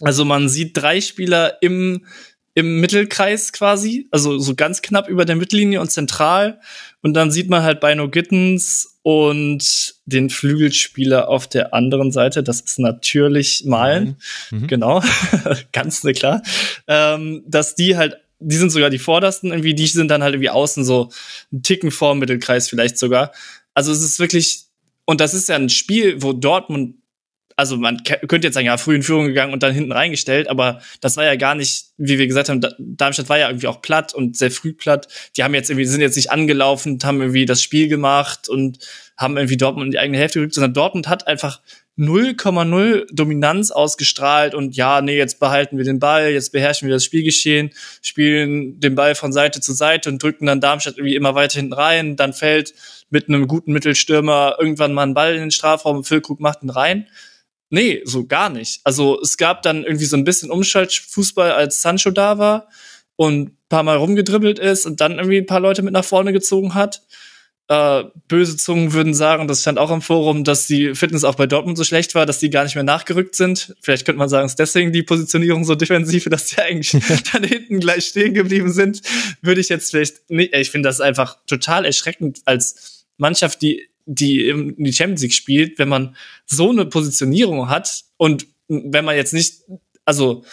[0.00, 2.06] Also man sieht drei Spieler im,
[2.54, 6.60] im Mittelkreis quasi, also so ganz knapp über der Mittellinie und zentral.
[7.02, 12.42] Und dann sieht man halt Bino Gittens und den Flügelspieler auf der anderen Seite.
[12.42, 14.16] Das ist natürlich Malen.
[14.50, 14.66] Mhm.
[14.66, 15.02] Genau,
[15.72, 16.42] ganz ne, klar.
[16.86, 20.50] Ähm, dass die halt die sind sogar die vordersten, irgendwie, die sind dann halt irgendwie
[20.50, 21.10] außen so
[21.52, 23.32] ein Ticken vor Mittelkreis vielleicht sogar.
[23.74, 24.64] Also es ist wirklich,
[25.04, 26.96] und das ist ja ein Spiel, wo Dortmund,
[27.56, 30.80] also man könnte jetzt sagen, ja, früh in Führung gegangen und dann hinten reingestellt, aber
[31.00, 34.14] das war ja gar nicht, wie wir gesagt haben, Darmstadt war ja irgendwie auch platt
[34.14, 35.08] und sehr früh platt.
[35.36, 38.78] Die haben jetzt irgendwie, sind jetzt nicht angelaufen, haben irgendwie das Spiel gemacht und
[39.16, 41.60] haben irgendwie Dortmund in die eigene Hälfte gerückt, sondern Dortmund hat einfach
[41.98, 47.04] 0,0 Dominanz ausgestrahlt und ja, nee, jetzt behalten wir den Ball, jetzt beherrschen wir das
[47.04, 51.58] Spielgeschehen, spielen den Ball von Seite zu Seite und drücken dann Darmstadt irgendwie immer weiter
[51.58, 52.74] hinten rein, dann fällt
[53.10, 57.08] mit einem guten Mittelstürmer irgendwann mal einen Ball in den Strafraum, Füllkrug macht ihn rein.
[57.68, 58.80] Nee, so gar nicht.
[58.84, 62.68] Also es gab dann irgendwie so ein bisschen Umschaltfußball, als Sancho da war
[63.16, 66.74] und paar Mal rumgedribbelt ist und dann irgendwie ein paar Leute mit nach vorne gezogen
[66.74, 67.02] hat.
[67.70, 71.46] Äh, böse Zungen würden sagen, das stand auch im Forum, dass die Fitness auch bei
[71.46, 73.76] Dortmund so schlecht war, dass die gar nicht mehr nachgerückt sind.
[73.80, 76.90] Vielleicht könnte man sagen, es ist deswegen die Positionierung so defensiv, dass die eigentlich
[77.32, 79.02] dann hinten gleich stehen geblieben sind.
[79.40, 84.48] Würde ich jetzt vielleicht nicht, ich finde das einfach total erschreckend als Mannschaft, die die
[84.48, 86.16] in die Champions League spielt, wenn man
[86.46, 89.62] so eine Positionierung hat und wenn man jetzt nicht,
[90.04, 90.44] also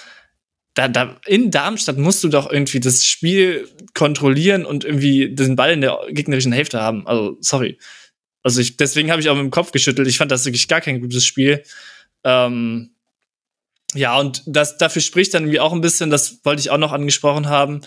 [0.78, 5.74] da, da in Darmstadt musst du doch irgendwie das Spiel kontrollieren und irgendwie den Ball
[5.74, 7.08] in der gegnerischen Hälfte haben.
[7.08, 7.80] Also, sorry.
[8.44, 10.08] Also ich, deswegen habe ich auch mit dem Kopf geschüttelt.
[10.08, 11.64] Ich fand das wirklich gar kein gutes Spiel.
[12.24, 12.92] Ähm,
[13.96, 16.92] ja, und das dafür spricht dann irgendwie auch ein bisschen, das wollte ich auch noch
[16.92, 17.82] angesprochen haben,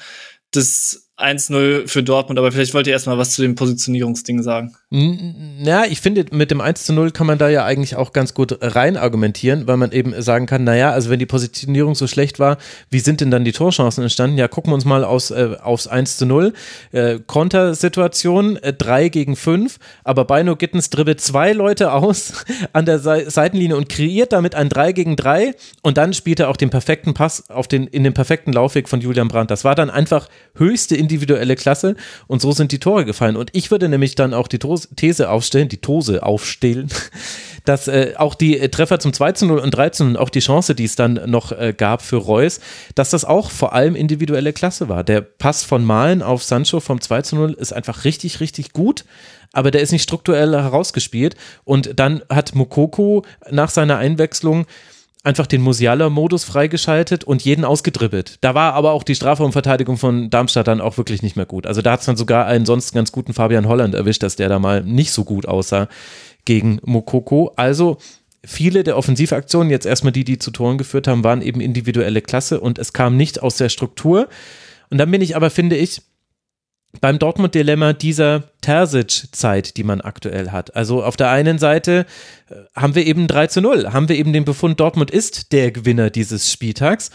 [0.51, 4.75] das 1-0 für Dortmund, aber vielleicht wollt ihr erstmal was zu dem Positionierungsding sagen.
[4.93, 8.35] Ja, ich finde, mit dem 1 zu 0 kann man da ja eigentlich auch ganz
[8.35, 12.41] gut rein argumentieren, weil man eben sagen kann, naja, also wenn die Positionierung so schlecht
[12.41, 12.59] war,
[12.91, 14.37] wie sind denn dann die Torchancen entstanden?
[14.37, 16.53] Ja, gucken wir uns mal aus, äh, aufs 1 zu 0.
[16.91, 22.99] Äh, Kontersituation, äh, 3 gegen 5, aber Beino Gittens dribbelt zwei Leute aus an der
[22.99, 26.71] Se Seitenlinie und kreiert damit ein 3 gegen 3 und dann spielt er auch den
[26.71, 29.53] perfekten Pass auf den, in den perfekten Laufweg von Julian Brandt.
[29.53, 31.97] Das war dann einfach höchste individuelle Klasse
[32.27, 33.37] und so sind die Tore gefallen.
[33.37, 36.89] Und ich würde nämlich dann auch die These aufstellen, die Tose aufstellen,
[37.65, 40.16] dass äh, auch die äh, Treffer zum 2 zu 0 und 3 zu 0 und
[40.16, 42.61] auch die Chance, die es dann noch äh, gab für Reus,
[42.95, 45.05] dass das auch vor allem individuelle Klasse war.
[45.05, 49.05] Der Pass von Malen auf Sancho vom 2 zu 0 ist einfach richtig, richtig gut
[49.53, 51.35] aber der ist nicht strukturell herausgespielt.
[51.65, 54.66] Und dann hat Mokoko nach seiner Einwechslung
[55.23, 58.39] einfach den Musiala-Modus freigeschaltet und jeden ausgedribbelt.
[58.41, 61.67] Da war aber auch die Strafraumverteidigung von Darmstadt dann auch wirklich nicht mehr gut.
[61.67, 64.49] Also da hat es dann sogar einen sonst ganz guten Fabian Holland erwischt, dass der
[64.49, 65.89] da mal nicht so gut aussah
[66.47, 67.53] gegen Mokoko.
[67.57, 67.99] Also
[68.45, 72.61] viele der Offensivaktionen, jetzt erstmal die, die zu Toren geführt haben, waren eben individuelle Klasse
[72.61, 74.29] und es kam nicht aus der Struktur.
[74.89, 76.03] Und dann bin ich aber, finde ich,
[77.01, 80.75] beim Dortmund-Dilemma dieser Terzic-Zeit, die man aktuell hat.
[80.75, 82.07] Also auf der einen Seite
[82.49, 85.71] äh, haben wir eben 3 zu 0, haben wir eben den Befund, Dortmund ist der
[85.71, 87.11] Gewinner dieses Spieltags.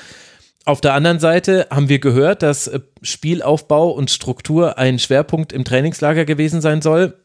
[0.63, 5.65] Auf der anderen Seite haben wir gehört, dass äh, Spielaufbau und Struktur ein Schwerpunkt im
[5.65, 7.15] Trainingslager gewesen sein soll.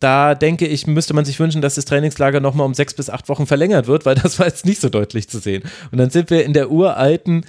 [0.00, 3.28] Da denke ich, müsste man sich wünschen, dass das Trainingslager nochmal um sechs bis acht
[3.28, 5.62] Wochen verlängert wird, weil das war jetzt nicht so deutlich zu sehen.
[5.90, 7.44] Und dann sind wir in der uralten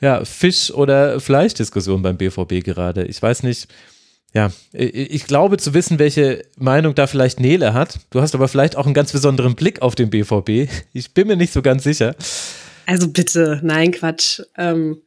[0.00, 3.04] ja, Fisch- oder Fleischdiskussion beim BVB gerade.
[3.04, 3.68] Ich weiß nicht.
[4.32, 7.98] Ja, ich glaube zu wissen, welche Meinung da vielleicht Nele hat.
[8.10, 10.70] Du hast aber vielleicht auch einen ganz besonderen Blick auf den BVB.
[10.92, 12.14] Ich bin mir nicht so ganz sicher.
[12.86, 14.40] Also bitte, nein, Quatsch.
[14.56, 15.02] Ähm,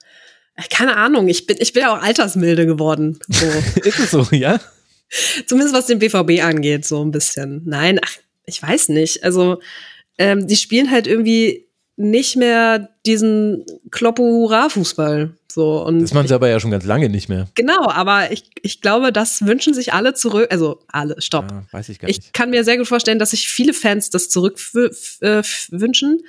[0.69, 3.17] keine Ahnung, ich bin, ich bin ja auch altersmilde geworden.
[3.29, 3.45] So.
[3.81, 4.59] Ist es so, ja?
[5.45, 7.61] Zumindest was den BVB angeht, so ein bisschen.
[7.65, 8.13] Nein, ach,
[8.45, 9.23] ich weiß nicht.
[9.23, 9.61] Also,
[10.17, 15.35] ähm, die spielen halt irgendwie nicht mehr diesen Kloppo-Hurra-Fußball.
[15.47, 17.47] So, und das machen sie aber ja schon ganz lange nicht mehr.
[17.53, 21.51] Genau, aber ich, ich glaube, das wünschen sich alle zurück, also alle, stopp.
[21.51, 22.25] Ja, weiß ich gar nicht.
[22.25, 26.21] Ich kann mir sehr gut vorstellen, dass sich viele Fans das zurück äh, wünschen.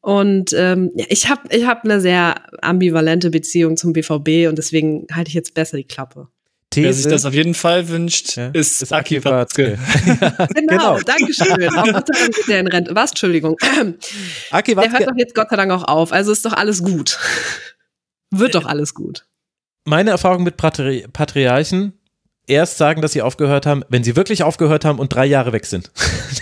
[0.00, 5.08] Und ähm, ja, ich habe ich hab eine sehr ambivalente Beziehung zum BVB und deswegen
[5.12, 6.28] halte ich jetzt besser die Klappe.
[6.70, 6.86] These.
[6.86, 9.78] Wer sich das auf jeden Fall wünscht, ja, ist, ist Aki Watzke.
[10.54, 11.68] genau, genau, danke schön.
[11.70, 12.94] Auch Gott sei Dank geht der in Rente.
[12.94, 13.10] Was?
[13.10, 13.56] Entschuldigung.
[14.50, 14.90] Aki Watzke.
[14.90, 16.12] Der hört doch jetzt Gott sei Dank auch auf.
[16.12, 17.18] Also ist doch alles gut.
[18.32, 19.24] Wird doch alles gut.
[19.84, 21.92] Meine Erfahrung mit Patri Patriarchen,
[22.46, 25.66] erst sagen, dass sie aufgehört haben, wenn sie wirklich aufgehört haben und drei Jahre weg
[25.66, 25.90] sind.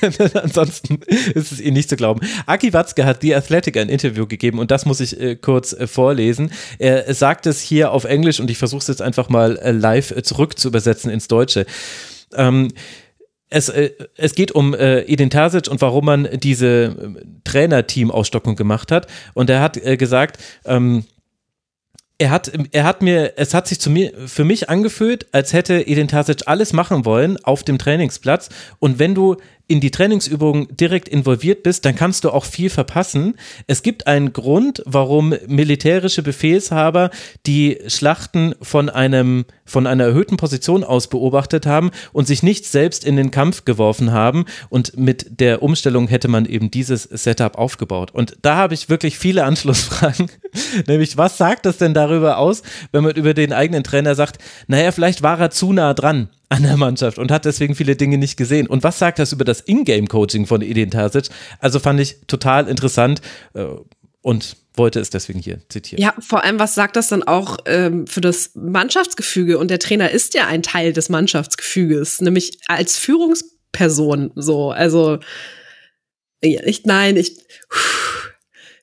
[0.35, 1.01] Ansonsten
[1.35, 2.21] ist es ihnen nicht zu glauben.
[2.47, 5.87] Aki Watzke hat The Athletic ein Interview gegeben und das muss ich äh, kurz äh,
[5.87, 6.51] vorlesen.
[6.79, 10.11] Er sagt es hier auf Englisch und ich versuche es jetzt einfach mal äh, live
[10.11, 11.67] äh, zurück zu übersetzen ins Deutsche.
[12.35, 12.69] Ähm,
[13.51, 18.91] es, äh, es geht um äh, Edin Terzic und warum man diese äh, Trainerteam-Ausstockung gemacht
[18.91, 19.07] hat.
[19.33, 21.05] Und er hat gesagt, ähm,
[22.19, 25.87] er hat, er hat mir, es hat sich zu mir, für mich angefühlt, als hätte
[25.87, 28.51] Edin Tasic alles machen wollen auf dem Trainingsplatz.
[28.79, 29.37] Und wenn du
[29.67, 33.35] in die Trainingsübungen direkt involviert bist, dann kannst du auch viel verpassen.
[33.67, 37.11] Es gibt einen Grund, warum militärische Befehlshaber
[37.47, 43.05] die Schlachten von einem von einer erhöhten Position aus beobachtet haben und sich nicht selbst
[43.05, 48.11] in den Kampf geworfen haben und mit der Umstellung hätte man eben dieses Setup aufgebaut.
[48.11, 50.31] Und da habe ich wirklich viele Anschlussfragen,
[50.87, 52.63] nämlich was sagt das denn darüber aus,
[52.93, 54.37] wenn man über den eigenen Trainer sagt,
[54.67, 58.19] naja, vielleicht war er zu nah dran an der Mannschaft und hat deswegen viele Dinge
[58.19, 58.67] nicht gesehen.
[58.67, 61.29] Und was sagt das über das Ingame-Coaching von Edin Terzic?
[61.59, 63.21] Also fand ich total interessant
[63.55, 63.67] äh,
[64.23, 66.03] und wollte es deswegen hier zitieren.
[66.03, 69.59] Ja, vor allem, was sagt das dann auch ähm, für das Mannschaftsgefüge?
[69.59, 74.71] Und der Trainer ist ja ein Teil des Mannschaftsgefüges, nämlich als Führungsperson so.
[74.71, 75.19] Also,
[76.41, 77.39] ich, nein, ich.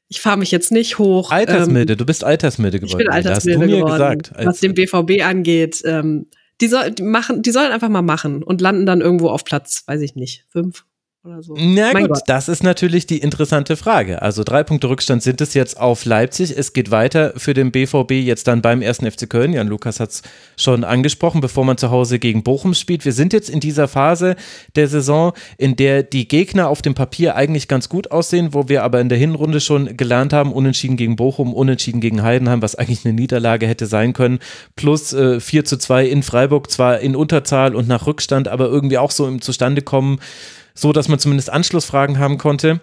[0.07, 1.31] Ich fahre mich jetzt nicht hoch.
[1.31, 2.99] Altersmilde, ähm, du bist Altersmilde geworden.
[2.99, 4.45] Ich bin Altersmilde hast du mir geworden, gesagt.
[4.45, 5.81] Was den BVB angeht.
[5.85, 6.27] Ähm,
[6.61, 9.83] die, soll, die, machen, die sollen einfach mal machen und landen dann irgendwo auf Platz,
[9.87, 10.85] weiß ich nicht, fünf
[11.23, 11.55] oder so.
[11.57, 12.23] Na mein gut, Gott.
[12.27, 14.21] das ist natürlich die interessante Frage.
[14.21, 16.57] Also drei Punkte Rückstand sind es jetzt auf Leipzig.
[16.57, 19.53] Es geht weiter für den BVB jetzt dann beim ersten FC Köln.
[19.53, 20.21] Jan Lukas hat es
[20.57, 23.05] schon angesprochen, bevor man zu Hause gegen Bochum spielt.
[23.05, 24.35] Wir sind jetzt in dieser Phase
[24.75, 28.83] der Saison, in der die Gegner auf dem Papier eigentlich ganz gut aussehen, wo wir
[28.83, 33.05] aber in der Hinrunde schon gelernt haben, unentschieden gegen Bochum, unentschieden gegen Heidenheim, was eigentlich
[33.05, 34.39] eine Niederlage hätte sein können,
[34.75, 38.97] plus äh, 4 zu 2 in Freiburg, zwar in Unterzahl und nach Rückstand, aber irgendwie
[38.97, 40.19] auch so im Zustandekommen kommen
[40.73, 42.81] so dass man zumindest Anschlussfragen haben konnte.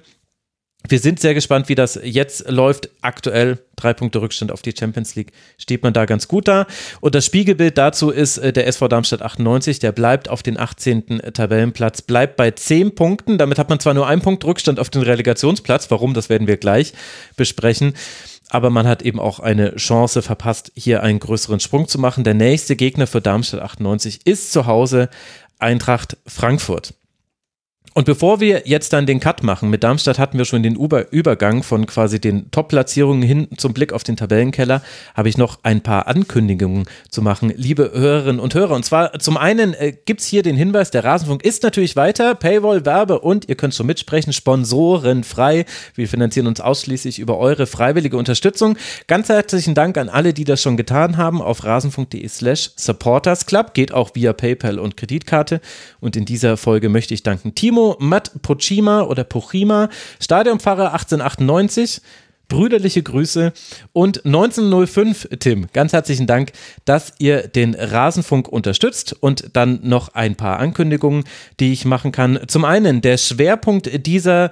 [0.89, 2.89] wir sind sehr gespannt, wie das jetzt läuft.
[3.03, 6.67] Aktuell drei Punkte Rückstand auf die Champions League steht man da ganz gut da.
[7.01, 11.21] Und das Spiegelbild dazu ist äh, der SV Darmstadt 98, der bleibt auf den 18.
[11.35, 13.39] Tabellenplatz, bleibt bei 10 Punkten.
[13.39, 15.91] Damit hat man zwar nur einen Punkt Rückstand auf den Relegationsplatz.
[15.91, 16.93] Warum, das werden wir gleich
[17.37, 17.95] besprechen.
[18.51, 22.25] Aber man hat eben auch eine Chance verpasst, hier einen größeren Sprung zu machen.
[22.25, 25.11] Der nächste Gegner für Darmstadt 98 ist zu Hause
[25.59, 26.95] Eintracht Frankfurt.
[27.99, 31.11] Und bevor wir jetzt dann den Cut machen, mit Darmstadt hatten wir schon den Über
[31.11, 34.83] Übergang von quasi den Top-Platzierungen hin zum Blick auf den Tabellenkeller,
[35.17, 38.77] habe ich noch ein paar Ankündigungen zu machen, liebe Hörerinnen und Hörer.
[38.77, 42.37] Und zwar zum einen äh, gibt es hier den Hinweis, der Rasenfunk ist natürlich weiter,
[42.37, 45.65] Paywall, Werbe und ihr könnt schon mitsprechen, Sponsoren frei.
[45.97, 48.79] Wir finanzieren uns ausschließlich über eure freiwillige Unterstützung.
[49.09, 53.75] Ganz herzlichen Dank an alle, die das schon getan haben auf rasenfunk.de slash supportersclub.
[53.75, 55.61] Geht auch via PayPal und Kreditkarte.
[55.99, 59.89] Und in dieser Folge möchte ich danken Timo, Matt Pochima oder Pochima,
[60.21, 62.01] Stadionpfarrer 1898.
[62.49, 63.53] Brüderliche Grüße
[63.93, 66.53] und 1905, Tim, ganz herzlichen Dank,
[66.87, 71.25] dass ihr den Rasenfunk unterstützt und dann noch ein paar Ankündigungen,
[71.61, 72.39] die ich machen kann.
[72.47, 74.51] Zum einen, der Schwerpunkt dieser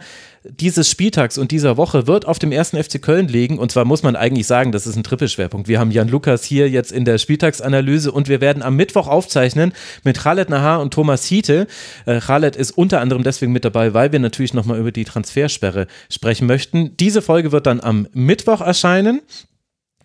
[0.51, 3.59] dieses Spieltags und dieser Woche wird auf dem ersten FC Köln liegen.
[3.59, 5.69] Und zwar muss man eigentlich sagen, das ist ein Trippelschwerpunkt.
[5.69, 9.73] Wir haben Jan Lukas hier jetzt in der Spieltagsanalyse und wir werden am Mittwoch aufzeichnen
[10.05, 11.67] mit Khaled Nahar und Thomas Hiete.
[12.07, 15.87] Äh, Khaled ist unter anderem deswegen mit dabei, weil wir natürlich nochmal über die Transfersperre
[16.11, 16.97] sprechen möchten.
[16.97, 19.21] Diese Folge wird dann am Mittwoch erscheinen.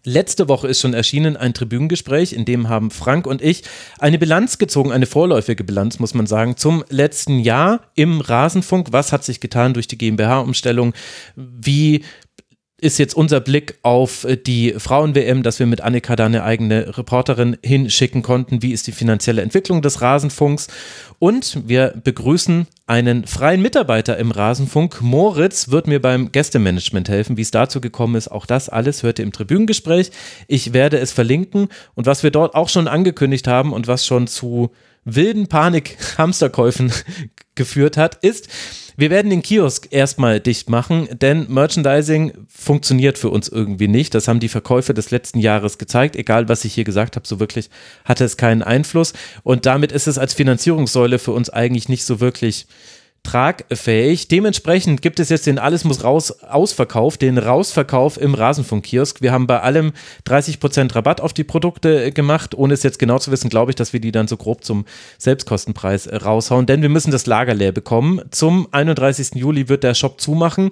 [0.03, 3.63] Letzte Woche ist schon erschienen ein Tribünengespräch, in dem haben Frank und ich
[3.99, 8.87] eine Bilanz gezogen, eine vorläufige Bilanz, muss man sagen, zum letzten Jahr im Rasenfunk.
[8.91, 10.93] Was hat sich getan durch die GmbH-Umstellung?
[11.35, 12.03] Wie
[12.81, 16.97] ist jetzt unser Blick auf äh, die Frauen-WM, dass wir mit Annika da eine eigene
[16.97, 18.61] Reporterin hinschicken konnten.
[18.63, 20.67] Wie ist die finanzielle Entwicklung des Rasenfunks?
[21.19, 24.99] Und wir begrüßen einen freien Mitarbeiter im Rasenfunk.
[25.01, 27.37] Moritz wird mir beim Gästemanagement helfen.
[27.37, 30.09] Wie es dazu gekommen ist, auch das alles hört ihr im Tribünengespräch.
[30.47, 31.69] Ich werde es verlinken.
[31.93, 34.71] Und was wir dort auch schon angekündigt haben und was schon zu
[35.05, 36.91] wilden Panik-Hamsterkäufen
[37.55, 38.49] geführt hat, ist,
[39.01, 44.13] wir werden den Kiosk erstmal dicht machen, denn Merchandising funktioniert für uns irgendwie nicht.
[44.13, 46.15] Das haben die Verkäufe des letzten Jahres gezeigt.
[46.15, 47.71] Egal, was ich hier gesagt habe, so wirklich
[48.05, 49.13] hatte es keinen Einfluss.
[49.41, 52.67] Und damit ist es als Finanzierungssäule für uns eigentlich nicht so wirklich
[53.23, 54.27] tragfähig.
[54.27, 59.21] Dementsprechend gibt es jetzt den Alles muss raus Ausverkauf, den Rausverkauf im Rasenfunkkiosk.
[59.21, 59.93] Wir haben bei allem
[60.27, 62.55] 30% Rabatt auf die Produkte gemacht.
[62.55, 64.85] Ohne es jetzt genau zu wissen, glaube ich, dass wir die dann so grob zum
[65.17, 68.21] Selbstkostenpreis raushauen, denn wir müssen das Lager leer bekommen.
[68.31, 69.35] Zum 31.
[69.35, 70.71] Juli wird der Shop zumachen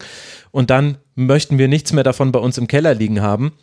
[0.52, 3.54] und dann möchten wir nichts mehr davon bei uns im Keller liegen haben.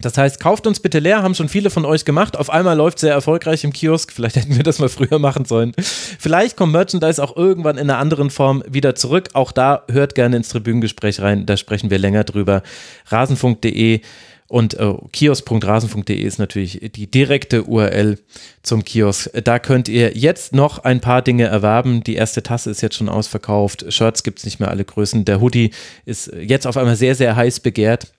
[0.00, 2.36] Das heißt, kauft uns bitte leer, haben schon viele von euch gemacht.
[2.36, 4.12] Auf einmal läuft sehr erfolgreich im Kiosk.
[4.12, 5.72] Vielleicht hätten wir das mal früher machen sollen.
[5.76, 9.30] Vielleicht kommt Merchandise auch irgendwann in einer anderen Form wieder zurück.
[9.32, 11.46] Auch da hört gerne ins Tribünengespräch rein.
[11.46, 12.62] Da sprechen wir länger drüber.
[13.06, 14.00] Rasenfunk.de
[14.48, 18.18] und äh, kiosk.rasenfunk.de ist natürlich die direkte URL
[18.62, 19.30] zum Kiosk.
[19.44, 22.02] Da könnt ihr jetzt noch ein paar Dinge erwerben.
[22.02, 23.92] Die erste Tasse ist jetzt schon ausverkauft.
[23.92, 25.26] Shirts gibt es nicht mehr alle Größen.
[25.26, 25.72] Der Hoodie
[26.06, 28.12] ist jetzt auf einmal sehr, sehr heiß begehrt.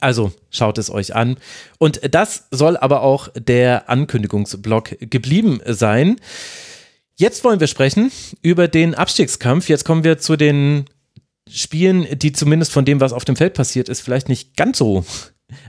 [0.00, 1.36] Also schaut es euch an.
[1.78, 6.16] Und das soll aber auch der Ankündigungsblock geblieben sein.
[7.16, 8.12] Jetzt wollen wir sprechen
[8.42, 9.68] über den Abstiegskampf.
[9.68, 10.84] Jetzt kommen wir zu den
[11.48, 15.04] Spielen, die zumindest von dem, was auf dem Feld passiert ist, vielleicht nicht ganz so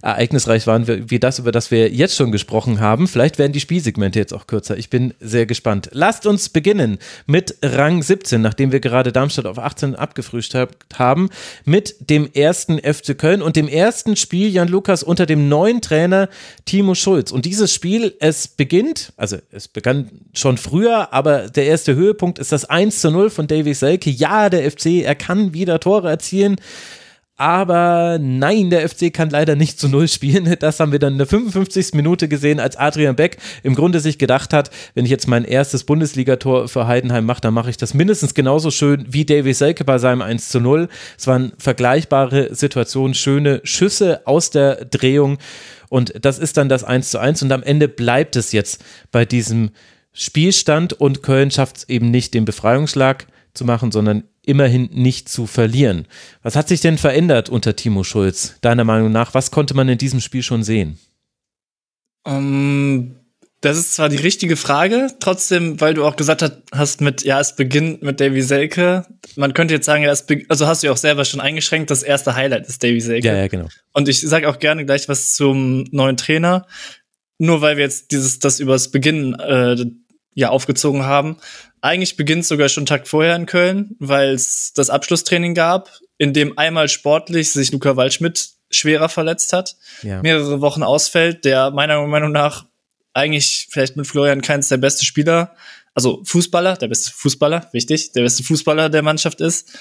[0.01, 3.07] ereignisreich waren wie das, über das wir jetzt schon gesprochen haben.
[3.07, 4.75] Vielleicht werden die Spielsegmente jetzt auch kürzer.
[4.77, 5.89] Ich bin sehr gespannt.
[5.91, 6.97] Lasst uns beginnen
[7.27, 11.29] mit Rang 17, nachdem wir gerade Darmstadt auf 18 abgefrühstückt haben,
[11.63, 16.29] mit dem ersten FC Köln und dem ersten Spiel Jan Lukas unter dem neuen Trainer
[16.65, 17.31] Timo Schulz.
[17.31, 22.51] Und dieses Spiel, es beginnt, also es begann schon früher, aber der erste Höhepunkt ist
[22.51, 24.09] das 1 zu 0 von Davy Selke.
[24.09, 26.55] Ja, der FC, er kann wieder Tore erzielen.
[27.39, 30.45] Aber nein, der FC kann leider nicht zu Null spielen.
[30.59, 31.93] Das haben wir dann in der 55.
[31.93, 35.83] Minute gesehen, als Adrian Beck im Grunde sich gedacht hat, wenn ich jetzt mein erstes
[35.83, 39.99] Bundesligator für Heidenheim mache, dann mache ich das mindestens genauso schön wie Davy Selke bei
[39.99, 40.89] seinem 1 zu 0.
[41.15, 45.37] Es waren vergleichbare Situationen, schöne Schüsse aus der Drehung.
[45.89, 47.43] Und das ist dann das 1 zu 1.
[47.43, 49.69] Und am Ende bleibt es jetzt bei diesem
[50.11, 53.27] Spielstand und Köln schafft es eben nicht, den Befreiungsschlag
[53.57, 56.07] zu machen, sondern immerhin nicht zu verlieren.
[56.43, 59.33] Was hat sich denn verändert unter Timo Schulz, deiner Meinung nach?
[59.33, 60.97] Was konnte man in diesem Spiel schon sehen?
[62.23, 63.15] Um, ähm,
[63.61, 67.55] das ist zwar die richtige Frage, trotzdem, weil du auch gesagt hast, mit, ja, es
[67.55, 69.05] beginnt mit Davy Selke.
[69.35, 72.03] Man könnte jetzt sagen, ja, es also hast du ja auch selber schon eingeschränkt, das
[72.03, 73.27] erste Highlight ist Davy Selke.
[73.27, 73.67] Ja, ja, genau.
[73.93, 76.67] Und ich sage auch gerne gleich was zum neuen Trainer.
[77.39, 79.75] Nur weil wir jetzt dieses, das übers Beginn, äh,
[80.37, 81.37] ja, aufgezogen haben.
[81.87, 85.89] Eigentlich beginnt sogar schon Tag vorher in Köln, weil es das Abschlusstraining gab.
[86.17, 90.21] in dem einmal sportlich sich Luca Waldschmidt schwerer verletzt hat, ja.
[90.21, 92.65] mehrere Wochen ausfällt, der meiner Meinung nach
[93.13, 95.55] eigentlich vielleicht mit Florian Keins der beste Spieler,
[95.93, 99.79] also Fußballer, der beste Fußballer, wichtig, der beste Fußballer der Mannschaft ist.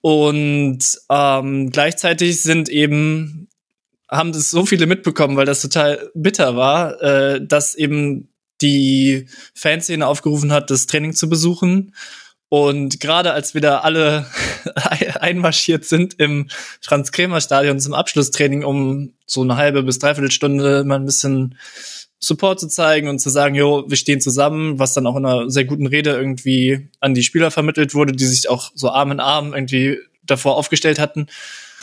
[0.00, 0.78] Und
[1.10, 3.48] ähm, gleichzeitig sind eben
[4.08, 10.06] haben das so viele mitbekommen, weil das total bitter war, äh, dass eben die Fanszene
[10.06, 11.94] aufgerufen hat, das Training zu besuchen.
[12.48, 14.26] Und gerade als wir da alle
[15.20, 16.48] einmarschiert sind im
[16.80, 21.56] Franz-Kremer-Stadion zum Abschlusstraining, um so eine halbe bis dreiviertel Stunde mal ein bisschen
[22.20, 25.50] Support zu zeigen und zu sagen, jo, wir stehen zusammen, was dann auch in einer
[25.50, 29.20] sehr guten Rede irgendwie an die Spieler vermittelt wurde, die sich auch so Arm in
[29.20, 31.26] Arm irgendwie davor aufgestellt hatten.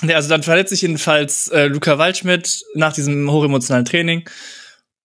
[0.02, 4.28] Ja, also dann verletzt sich jedenfalls äh, Luca Waldschmidt nach diesem hochemotionalen Training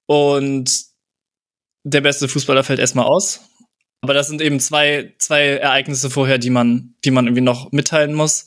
[0.07, 0.71] und
[1.87, 3.41] der beste Fußballer fällt erstmal aus.
[4.01, 8.13] Aber das sind eben zwei, zwei Ereignisse vorher, die man, die man irgendwie noch mitteilen
[8.13, 8.47] muss.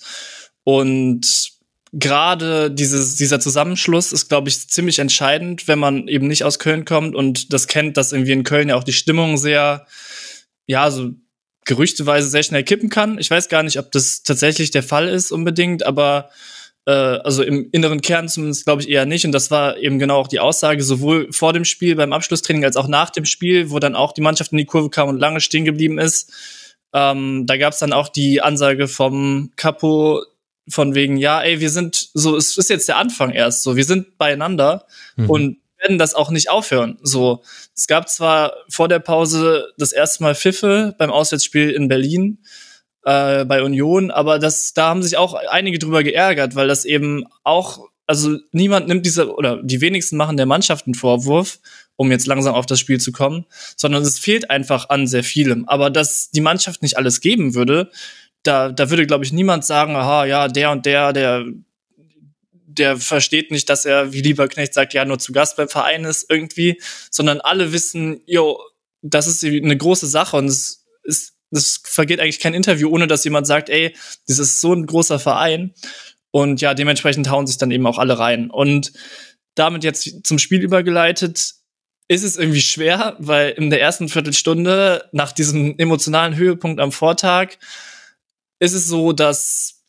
[0.63, 1.51] Und
[1.93, 6.83] gerade dieses, dieser Zusammenschluss ist, glaube ich, ziemlich entscheidend, wenn man eben nicht aus Köln
[6.85, 9.87] kommt und das kennt, dass irgendwie in Köln ja auch die Stimmung sehr,
[10.67, 11.11] ja, so
[11.65, 13.17] gerüchteweise sehr schnell kippen kann.
[13.19, 16.29] Ich weiß gar nicht, ob das tatsächlich der Fall ist unbedingt, aber
[16.89, 19.23] äh, also im inneren Kern zumindest glaube ich eher nicht.
[19.23, 22.77] Und das war eben genau auch die Aussage, sowohl vor dem Spiel beim Abschlusstraining als
[22.77, 25.39] auch nach dem Spiel, wo dann auch die Mannschaft in die Kurve kam und lange
[25.39, 26.33] stehen geblieben ist.
[26.91, 30.23] Ähm, da gab es dann auch die Ansage vom Capo
[30.67, 33.85] von wegen, ja, ey, wir sind so, es ist jetzt der Anfang erst, so, wir
[33.85, 34.85] sind beieinander
[35.15, 35.29] mhm.
[35.29, 36.97] und werden das auch nicht aufhören.
[37.03, 37.43] So,
[37.75, 42.39] es gab zwar vor der Pause das erste Mal Pfiffe beim Auswärtsspiel in Berlin
[43.09, 47.25] äh, bei Union, aber das, da haben sich auch einige drüber geärgert, weil das eben
[47.43, 51.59] auch, also niemand nimmt diese oder die wenigsten machen der Mannschaft einen Vorwurf,
[51.95, 53.45] um jetzt langsam auf das Spiel zu kommen,
[53.75, 55.67] sondern es fehlt einfach an sehr vielem.
[55.67, 57.89] Aber dass die Mannschaft nicht alles geben würde,
[58.43, 61.45] da, da würde, glaube ich, niemand sagen, aha, ja, der und der, der,
[62.51, 66.29] der versteht nicht, dass er, wie Lieberknecht sagt, ja, nur zu Gast beim Verein ist
[66.29, 66.79] irgendwie,
[67.09, 68.59] sondern alle wissen, jo,
[69.01, 70.78] das ist eine große Sache und es
[71.51, 73.95] es vergeht eigentlich kein Interview, ohne dass jemand sagt, ey,
[74.27, 75.73] das ist so ein großer Verein.
[76.31, 78.51] Und ja, dementsprechend hauen sich dann eben auch alle rein.
[78.51, 78.93] Und
[79.55, 81.55] damit jetzt zum Spiel übergeleitet,
[82.07, 87.57] ist es irgendwie schwer, weil in der ersten Viertelstunde nach diesem emotionalen Höhepunkt am Vortag
[88.59, 89.83] ist es so, dass,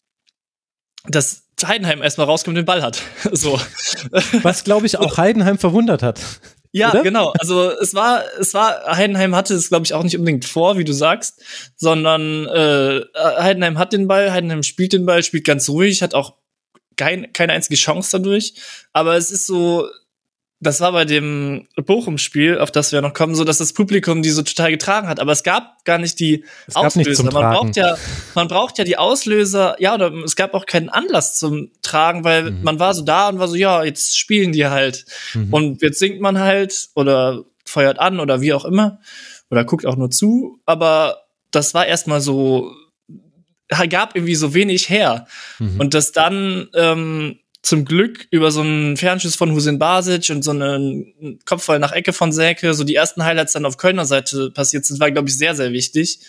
[1.09, 3.03] dass Heidenheim erstmal rauskommt und den Ball hat.
[3.33, 3.61] so.
[4.43, 6.21] Was, glaube ich, auch Heidenheim verwundert hat.
[6.73, 7.03] Ja, Oder?
[7.03, 7.33] genau.
[7.39, 10.85] Also es war, es war, Heidenheim hatte es, glaube ich, auch nicht unbedingt vor, wie
[10.85, 11.43] du sagst,
[11.77, 16.35] sondern äh, Heidenheim hat den Ball, Heidenheim spielt den Ball, spielt ganz ruhig, hat auch
[16.97, 18.55] kein, keine einzige Chance dadurch.
[18.93, 19.89] Aber es ist so,
[20.63, 24.29] das war bei dem Bochum-Spiel, auf das wir noch kommen, so dass das Publikum die
[24.29, 25.19] so total getragen hat.
[25.19, 27.25] Aber es gab gar nicht die es Auslöser.
[27.25, 27.97] Man braucht ja,
[28.35, 29.77] man braucht ja die Auslöser.
[29.79, 32.63] Ja, oder es gab auch keinen Anlass zum Tragen, weil mhm.
[32.63, 35.07] man war so da und war so, ja, jetzt spielen die halt.
[35.33, 35.53] Mhm.
[35.53, 39.01] Und jetzt singt man halt oder feuert an oder wie auch immer
[39.51, 40.61] oder guckt auch nur zu.
[40.67, 42.71] Aber das war erstmal so,
[43.89, 45.27] gab irgendwie so wenig her.
[45.59, 45.81] Mhm.
[45.81, 50.53] Und das dann ähm, zum Glück über so einen Fernschuss von Husin Basic und so
[50.53, 54.87] einen Kopfball nach Ecke von Säke, so die ersten Highlights dann auf Kölner Seite passiert
[54.87, 56.21] sind, war, glaube ich, sehr, sehr wichtig.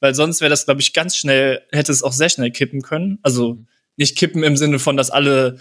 [0.00, 3.18] Weil sonst wäre das, glaube ich, ganz schnell, hätte es auch sehr schnell kippen können.
[3.22, 3.58] Also
[3.96, 5.58] nicht kippen im Sinne von, dass alle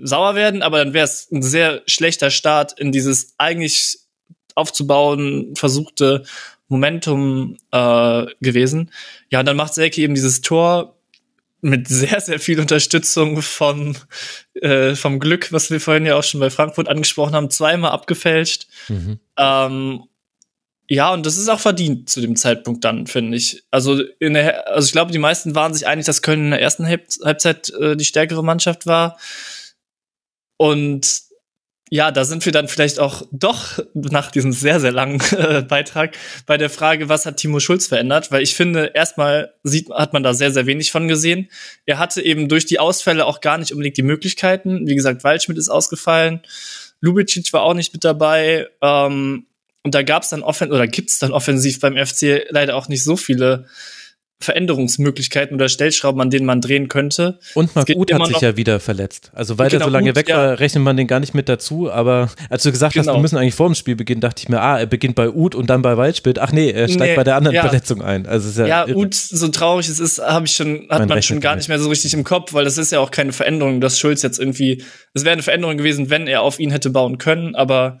[0.00, 3.98] sauer werden, aber dann wäre es ein sehr schlechter Start in dieses eigentlich
[4.54, 6.24] aufzubauen versuchte
[6.68, 8.90] Momentum äh, gewesen.
[9.30, 10.93] Ja, und dann macht Selke eben dieses Tor
[11.64, 13.96] mit sehr, sehr viel Unterstützung von,
[14.54, 18.66] äh, vom Glück, was wir vorhin ja auch schon bei Frankfurt angesprochen haben, zweimal abgefälscht.
[18.88, 19.18] Mhm.
[19.38, 20.04] Ähm,
[20.88, 23.64] ja, und das ist auch verdient zu dem Zeitpunkt dann, finde ich.
[23.70, 26.60] Also, in der, also ich glaube, die meisten waren sich einig, dass Köln in der
[26.60, 29.18] ersten Halbzeit äh, die stärkere Mannschaft war.
[30.58, 31.23] Und
[31.94, 36.16] ja, da sind wir dann vielleicht auch doch nach diesem sehr, sehr langen äh, Beitrag
[36.44, 38.32] bei der Frage, was hat Timo Schulz verändert?
[38.32, 41.48] Weil ich finde, erstmal sieht, hat man da sehr, sehr wenig von gesehen.
[41.86, 44.88] Er hatte eben durch die Ausfälle auch gar nicht unbedingt die Möglichkeiten.
[44.88, 46.40] Wie gesagt, Waldschmidt ist ausgefallen.
[47.00, 48.66] Lubicic war auch nicht mit dabei.
[48.82, 49.46] Ähm,
[49.84, 52.88] und da gab es dann offen oder gibt es dann offensiv beim FC leider auch
[52.88, 53.66] nicht so viele
[54.40, 57.38] Veränderungsmöglichkeiten oder Stellschrauben, an denen man drehen könnte.
[57.54, 59.30] Und Marc Uth hat sich ja wieder verletzt.
[59.32, 60.54] Also weil genau, er so lange Uth, weg war, ja.
[60.54, 61.90] rechnet man den gar nicht mit dazu.
[61.90, 63.06] Aber als du gesagt genau.
[63.06, 65.30] hast, wir müssen eigentlich vor dem Spiel beginnen, dachte ich mir, ah, er beginnt bei
[65.30, 66.34] Uth und dann bei Waldspiel.
[66.38, 67.62] Ach nee, er steigt nee, bei der anderen ja.
[67.62, 68.26] Verletzung ein.
[68.26, 71.22] Also ist ja, ja Uth, so traurig es ist, habe ich schon, hat man, man
[71.22, 73.80] schon gar nicht mehr so richtig im Kopf, weil das ist ja auch keine Veränderung,
[73.80, 74.84] dass Schulz jetzt irgendwie,
[75.14, 77.98] es wäre eine Veränderung gewesen, wenn er auf ihn hätte bauen können, aber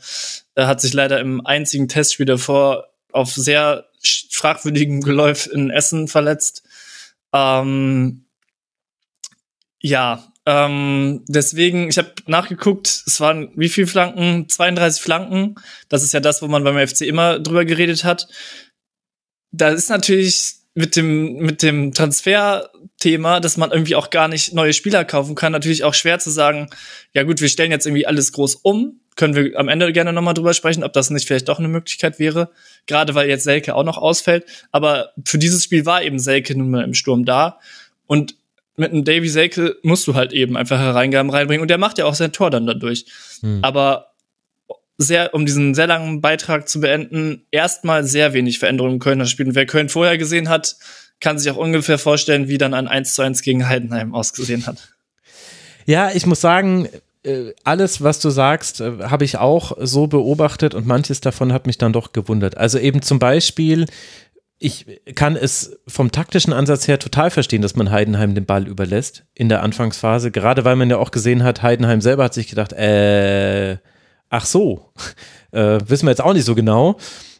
[0.54, 3.86] er hat sich leider im einzigen Testspiel davor auf sehr
[4.30, 6.62] fragwürdigem Geläuf in Essen verletzt.
[7.32, 8.26] Ähm,
[9.80, 14.48] Ja, ähm, deswegen, ich habe nachgeguckt, es waren wie viele Flanken?
[14.48, 15.54] 32 Flanken.
[15.88, 18.28] Das ist ja das, wo man beim FC immer drüber geredet hat.
[19.52, 24.72] Da ist natürlich mit dem, mit dem Transferthema, dass man irgendwie auch gar nicht neue
[24.72, 26.68] Spieler kaufen kann, natürlich auch schwer zu sagen,
[27.12, 29.00] ja gut, wir stellen jetzt irgendwie alles groß um.
[29.16, 32.18] Können wir am Ende gerne nochmal drüber sprechen, ob das nicht vielleicht doch eine Möglichkeit
[32.18, 32.50] wäre.
[32.86, 34.44] Gerade weil jetzt Selke auch noch ausfällt.
[34.72, 37.60] Aber für dieses Spiel war eben Selke nun mal im Sturm da.
[38.06, 38.34] Und
[38.76, 41.62] mit einem Davy Selke musst du halt eben einfach Hereingaben reinbringen.
[41.62, 43.06] Und der macht ja auch sein Tor dann dadurch.
[43.40, 43.60] Hm.
[43.62, 44.14] Aber
[44.98, 49.46] sehr, um diesen sehr langen Beitrag zu beenden, erstmal sehr wenig Veränderungen im Kölner Spiel.
[49.46, 50.76] Und wer Köln vorher gesehen hat,
[51.20, 54.88] kann sich auch ungefähr vorstellen, wie dann ein 1 zu 1 gegen Heidenheim ausgesehen hat.
[55.86, 56.88] Ja, ich muss sagen,
[57.64, 61.78] alles, was du sagst, äh, habe ich auch so beobachtet und manches davon hat mich
[61.78, 62.56] dann doch gewundert.
[62.56, 63.86] Also eben zum Beispiel,
[64.58, 69.24] ich kann es vom taktischen Ansatz her total verstehen, dass man Heidenheim den Ball überlässt
[69.34, 72.72] in der Anfangsphase, gerade weil man ja auch gesehen hat, Heidenheim selber hat sich gedacht,
[72.72, 73.78] äh,
[74.30, 74.92] ach so,
[75.52, 76.96] äh, wissen wir jetzt auch nicht so genau.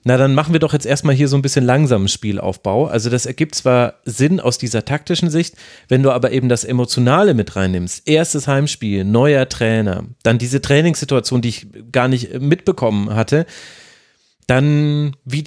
[0.06, 2.86] Na, dann machen wir doch jetzt erstmal hier so ein bisschen langsamen Spielaufbau.
[2.86, 5.56] Also das ergibt zwar Sinn aus dieser taktischen Sicht,
[5.88, 8.06] wenn du aber eben das Emotionale mit reinnimmst.
[8.06, 13.46] Erstes Heimspiel, neuer Trainer, dann diese Trainingssituation, die ich gar nicht mitbekommen hatte,
[14.46, 15.44] dann wie,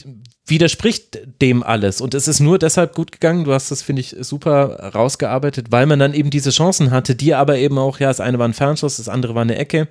[0.47, 2.01] widerspricht dem alles.
[2.01, 3.43] Und es ist nur deshalb gut gegangen.
[3.43, 7.35] Du hast das, finde ich, super rausgearbeitet, weil man dann eben diese Chancen hatte, die
[7.35, 9.87] aber eben auch, ja, das eine war ein Fernschuss, das andere war eine Ecke.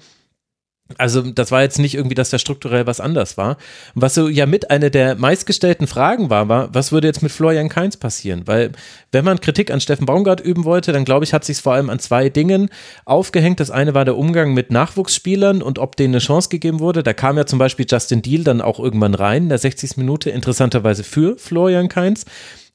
[0.99, 3.57] Also das war jetzt nicht irgendwie, dass da strukturell was anders war.
[3.97, 7.69] was so ja mit einer der meistgestellten Fragen war, war, was würde jetzt mit Florian
[7.69, 8.43] Kainz passieren?
[8.47, 8.71] Weil
[9.11, 11.91] wenn man Kritik an Steffen Baumgart üben wollte, dann glaube ich, hat sich vor allem
[11.91, 12.71] an zwei Dingen
[13.05, 13.59] aufgehängt.
[13.59, 17.03] Das eine war der Umgang mit Nachwuchsspielern und ob denen eine Chance gegeben wurde.
[17.03, 19.97] Da kam ja zum Beispiel Justin Deal dann auch irgendwann rein, in der 60.
[19.97, 22.27] Minute, interessanterweise für Florian Kainz.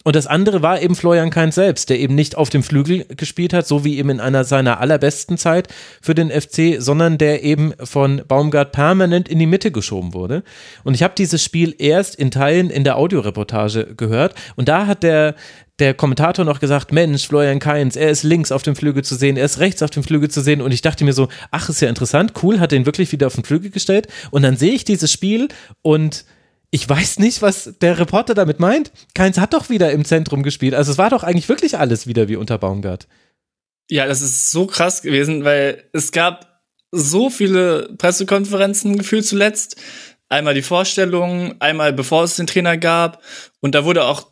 [0.04, 3.54] Und das andere war eben Florian Kainz selbst, der eben nicht auf dem Flügel gespielt
[3.54, 5.68] hat, so wie eben in einer seiner allerbesten Zeit
[6.02, 10.44] für den FC, sondern der eben von Baumgart permanent in die Mitte geschoben wurde.
[10.84, 14.34] Und ich habe dieses Spiel erst in Teilen in der Audioreportage gehört.
[14.56, 15.36] Und da hat der
[15.82, 19.36] der Kommentator noch gesagt, Mensch, Florian Kainz, er ist links auf dem Flügel zu sehen,
[19.36, 20.62] er ist rechts auf dem Flügel zu sehen.
[20.62, 23.34] Und ich dachte mir so, ach, ist ja interessant, cool, hat den wirklich wieder auf
[23.34, 24.08] den Flügel gestellt.
[24.30, 25.48] Und dann sehe ich dieses Spiel
[25.82, 26.24] und
[26.72, 28.92] ich weiß nicht, was der Reporter damit meint.
[29.14, 30.74] Keins hat doch wieder im Zentrum gespielt.
[30.74, 33.08] Also es war doch eigentlich wirklich alles wieder wie unter Baumgart.
[33.90, 39.76] Ja, das ist so krass gewesen, weil es gab so viele Pressekonferenzen gefühlt zuletzt.
[40.30, 43.22] Einmal die Vorstellung, einmal bevor es den Trainer gab.
[43.60, 44.32] Und da wurde auch,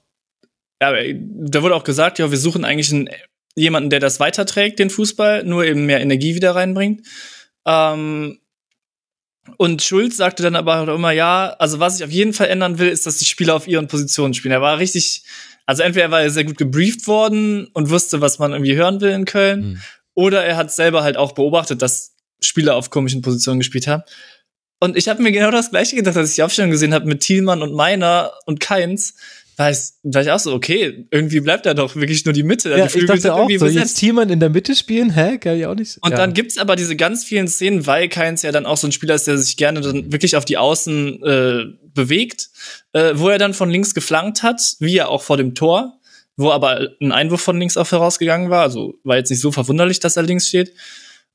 [0.81, 3.09] ja, da wurde auch gesagt, ja, wir suchen eigentlich einen,
[3.55, 7.05] jemanden, der das weiterträgt, den Fußball, nur eben mehr Energie wieder reinbringt.
[7.65, 8.39] Ähm,
[9.57, 12.89] und Schulz sagte dann aber immer, ja, also was ich auf jeden Fall ändern will,
[12.89, 14.51] ist, dass die Spieler auf ihren Positionen spielen.
[14.51, 15.23] Er war richtig,
[15.65, 19.11] also entweder war er sehr gut gebrieft worden und wusste, was man irgendwie hören will
[19.11, 19.81] in Köln, mhm.
[20.13, 24.03] oder er hat selber halt auch beobachtet, dass Spieler auf komischen Positionen gespielt haben.
[24.79, 27.19] Und ich habe mir genau das gleiche gedacht, als ich die Aufstellung gesehen habe mit
[27.19, 29.15] Thielmann und Meiner und Keins
[29.59, 32.69] war ich, war ich auch so, okay, irgendwie bleibt da doch wirklich nur die Mitte.
[32.69, 35.75] Ja, ich dachte auch, so jetzt Thiemann in der Mitte spielen, hä, kann ich auch
[35.75, 35.97] nicht.
[36.01, 36.17] Und ja.
[36.17, 39.15] dann gibt's aber diese ganz vielen Szenen, weil Keins ja dann auch so ein Spieler
[39.15, 42.51] ist, der sich gerne dann wirklich auf die Außen äh, bewegt,
[42.93, 45.99] äh, wo er dann von links geflankt hat, wie er auch vor dem Tor,
[46.37, 49.99] wo aber ein Einwurf von links auch herausgegangen war, also war jetzt nicht so verwunderlich,
[49.99, 50.73] dass er links steht.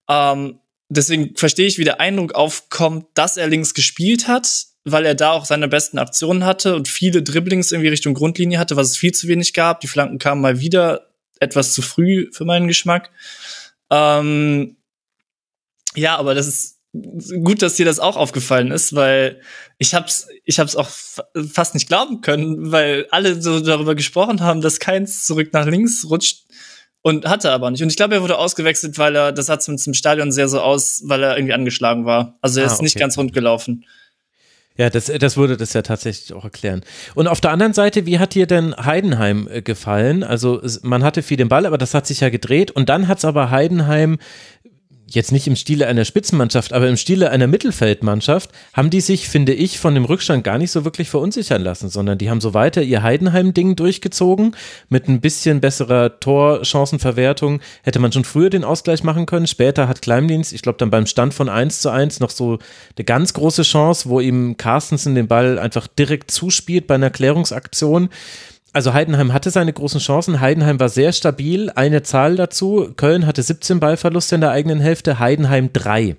[0.09, 5.15] Ähm, deswegen verstehe ich, wie der Eindruck aufkommt, dass er links gespielt hat, weil er
[5.15, 8.97] da auch seine besten Aktionen hatte und viele Dribblings irgendwie Richtung Grundlinie hatte, was es
[8.97, 9.81] viel zu wenig gab.
[9.81, 11.09] Die Flanken kamen mal wieder
[11.40, 13.11] etwas zu früh für meinen Geschmack.
[13.90, 14.77] Ähm,
[15.94, 16.81] ja, aber das ist
[17.43, 19.40] gut, dass dir das auch aufgefallen ist, weil
[19.78, 24.61] ich hab's, ich hab's auch fast nicht glauben können, weil alle so darüber gesprochen haben,
[24.61, 26.44] dass keins zurück nach links rutscht
[27.02, 27.82] und hatte aber nicht.
[27.82, 30.61] Und ich glaube, er wurde ausgewechselt, weil er, das sah zumindest im Stadion sehr so
[30.61, 32.39] aus, weil er irgendwie angeschlagen war.
[32.40, 32.85] Also er ah, ist okay.
[32.85, 33.85] nicht ganz rund gelaufen.
[34.76, 36.82] Ja, das, das würde das ja tatsächlich auch erklären.
[37.14, 40.24] Und auf der anderen Seite, wie hat dir denn Heidenheim äh, gefallen?
[40.24, 43.18] Also man hatte viel den Ball, aber das hat sich ja gedreht und dann hat
[43.18, 44.18] es aber Heidenheim
[45.06, 49.52] jetzt nicht im Stile einer Spitzenmannschaft, aber im Stile einer Mittelfeldmannschaft, haben die sich, finde
[49.52, 52.82] ich, von dem Rückstand gar nicht so wirklich verunsichern lassen, sondern die haben so weiter
[52.82, 54.56] ihr Heidenheim-Ding durchgezogen.
[54.89, 59.47] Mit ein bisschen besserer Torchancenverwertung hätte man schon früher den Ausgleich machen können.
[59.47, 62.59] Später hat Kleimdienst, ich glaube dann beim Stand von 1 zu 1 noch so
[62.97, 68.09] eine ganz große Chance, wo ihm Carstensen den Ball einfach direkt zuspielt bei einer Klärungsaktion
[68.74, 70.40] also Heidenheim hatte seine großen Chancen.
[70.40, 71.70] Heidenheim war sehr stabil.
[71.70, 72.92] Eine Zahl dazu.
[72.96, 76.16] Köln hatte 17 Ballverluste in der eigenen Hälfte, Heidenheim drei.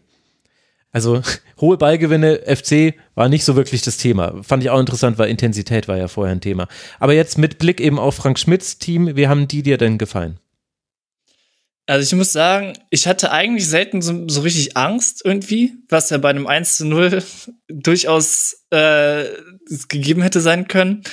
[0.94, 1.22] Also
[1.60, 4.42] hohe Ballgewinne, FC war nicht so wirklich das Thema.
[4.42, 6.70] Fand ich auch interessant, weil Intensität war ja vorher ein Thema.
[6.98, 10.40] Aber jetzt mit Blick eben auf Frank Schmidts Team, wie haben die dir denn gefallen?
[11.88, 16.18] Also ich muss sagen, ich hatte eigentlich selten so, so richtig Angst irgendwie, was ja
[16.18, 17.22] bei einem 1 zu 0
[17.68, 19.26] durchaus äh,
[19.90, 21.04] gegeben hätte sein können.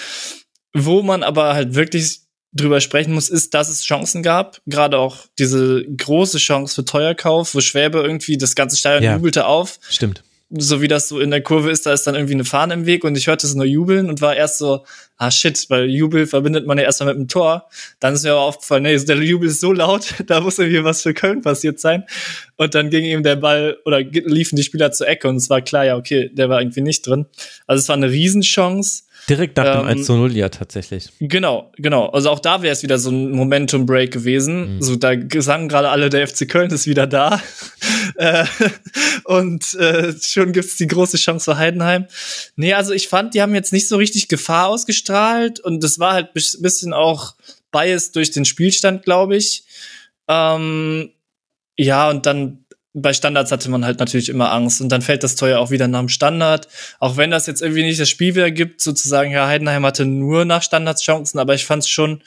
[0.75, 2.21] Wo man aber halt wirklich
[2.53, 4.61] drüber sprechen muss, ist, dass es Chancen gab.
[4.67, 9.47] Gerade auch diese große Chance für Teuerkauf, wo Schwäbe irgendwie das ganze Stadion ja, jubelte
[9.47, 9.79] auf.
[9.89, 10.23] Stimmt
[10.55, 12.87] so wie das so in der Kurve ist, da ist dann irgendwie eine Fahne im
[12.87, 14.85] Weg und ich hörte es nur jubeln und war erst so,
[15.17, 17.69] ah shit, weil Jubel verbindet man ja erstmal mit dem Tor.
[18.01, 21.03] Dann ist mir aber aufgefallen, nee, der Jubel ist so laut, da muss irgendwie was
[21.03, 22.05] für Köln passiert sein.
[22.57, 25.63] Und dann ging ihm der Ball oder liefen die Spieler zur Ecke und es war
[25.63, 27.27] klar, ja, okay, der war irgendwie nicht drin.
[27.67, 29.05] Also es war eine Riesenchance.
[29.29, 31.11] Direkt nach dem 1 ähm, zu 0, ja, tatsächlich.
[31.21, 32.07] Genau, genau.
[32.09, 34.77] Also auch da wäre es wieder so ein Momentum-Break gewesen.
[34.77, 34.83] Mhm.
[34.83, 37.41] So, da sagen gerade alle, der FC Köln ist wieder da.
[38.17, 38.45] Äh,
[39.25, 42.07] und äh, schon gibt's die große Chance für Heidenheim.
[42.57, 46.13] Nee, also ich fand, die haben jetzt nicht so richtig Gefahr ausgestrahlt und das war
[46.13, 47.35] halt bisschen auch
[47.71, 49.65] biased durch den Spielstand, glaube ich.
[50.29, 51.11] Ähm,
[51.77, 52.62] ja, und dann
[52.95, 55.71] bei Standards hatte man halt natürlich immer Angst und dann fällt das Tor ja auch
[55.71, 56.69] wieder nach dem Standard.
[56.99, 60.45] Auch wenn das jetzt irgendwie nicht das Spiel wieder gibt, sozusagen, ja, Heidenheim hatte nur
[60.45, 62.23] nach Standards Chancen, aber ich fand es schon,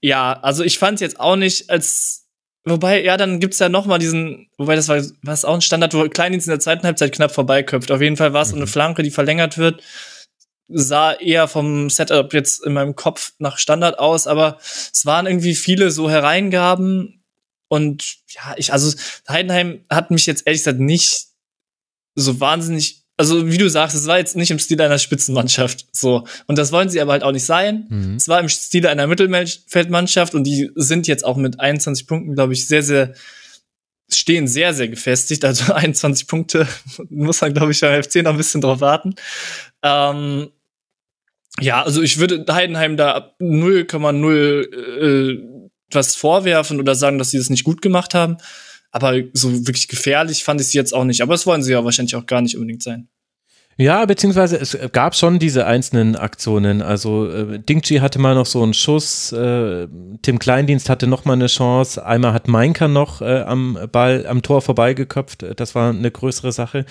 [0.00, 2.26] ja, also ich fand es jetzt auch nicht als,
[2.64, 5.94] wobei, ja, dann gibt's ja noch mal diesen, wobei das war, was auch ein Standard,
[5.94, 7.90] wo Kleindienst in der zweiten Halbzeit knapp vorbeiköpft.
[7.90, 8.58] Auf jeden Fall war es mhm.
[8.58, 9.82] eine Flanke, die verlängert wird.
[10.70, 15.54] Sah eher vom Setup jetzt in meinem Kopf nach Standard aus, aber es waren irgendwie
[15.54, 17.17] viele so Hereingaben,
[17.68, 18.96] und ja, ich, also
[19.28, 21.26] Heidenheim hat mich jetzt ehrlich gesagt nicht
[22.14, 26.26] so wahnsinnig, also wie du sagst, es war jetzt nicht im Stil einer Spitzenmannschaft, so.
[26.46, 27.86] Und das wollen sie aber halt auch nicht sein.
[27.88, 28.16] Mhm.
[28.16, 32.52] Es war im Stil einer Mittelfeldmannschaft und die sind jetzt auch mit 21 Punkten, glaube
[32.52, 33.14] ich, sehr, sehr,
[34.08, 35.44] stehen sehr, sehr gefestigt.
[35.44, 36.66] Also 21 Punkte
[37.10, 39.14] muss man, glaube ich, beim FC noch ein bisschen drauf warten.
[39.82, 40.50] Ähm,
[41.60, 45.57] ja, also ich würde Heidenheim da 0,0 äh,
[45.90, 48.36] was vorwerfen oder sagen, dass sie das nicht gut gemacht haben.
[48.90, 51.20] Aber so wirklich gefährlich fand ich sie jetzt auch nicht.
[51.20, 53.08] Aber das wollen sie ja wahrscheinlich auch gar nicht unbedingt sein.
[53.80, 56.82] Ja, beziehungsweise es gab schon diese einzelnen Aktionen.
[56.82, 59.86] Also äh, Dingchi hatte mal noch so einen Schuss, äh,
[60.22, 64.42] Tim Kleindienst hatte noch mal eine Chance, einmal hat Meinker noch äh, am Ball, am
[64.42, 65.60] Tor vorbeigeköpft.
[65.60, 66.86] Das war eine größere Sache.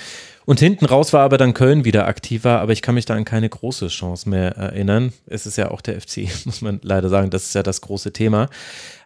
[0.45, 3.25] Und hinten raus war aber dann Köln wieder aktiver, aber ich kann mich da an
[3.25, 5.11] keine große Chance mehr erinnern.
[5.25, 8.13] Es ist ja auch der FC, muss man leider sagen, das ist ja das große
[8.13, 8.47] Thema.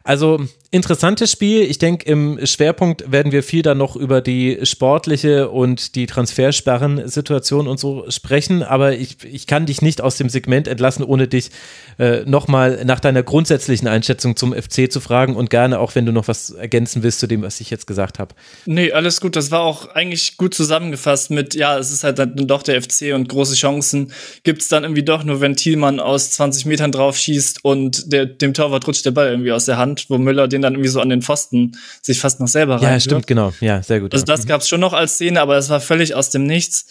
[0.03, 0.39] Also
[0.71, 1.63] interessantes Spiel.
[1.63, 7.67] Ich denke, im Schwerpunkt werden wir viel dann noch über die sportliche und die Transfersperren-Situation
[7.67, 8.63] und so sprechen.
[8.63, 11.51] Aber ich, ich kann dich nicht aus dem Segment entlassen, ohne dich
[11.99, 16.13] äh, nochmal nach deiner grundsätzlichen Einschätzung zum FC zu fragen und gerne auch, wenn du
[16.13, 18.33] noch was ergänzen willst zu dem, was ich jetzt gesagt habe.
[18.65, 19.35] Nee, alles gut.
[19.35, 23.13] Das war auch eigentlich gut zusammengefasst mit, ja, es ist halt dann doch der FC
[23.13, 24.13] und große Chancen
[24.43, 28.25] gibt es dann irgendwie doch nur, wenn Thielmann aus 20 Metern drauf schießt und der,
[28.25, 30.89] dem Torwart rutscht der Ball irgendwie aus der Hand Hand, wo Müller den dann irgendwie
[30.89, 32.93] so an den Pfosten sich fast noch selber rein.
[32.93, 33.53] Ja, stimmt, genau.
[33.59, 34.13] Ja, sehr gut.
[34.13, 36.87] Also das gab es schon noch als Szene, aber es war völlig aus dem Nichts.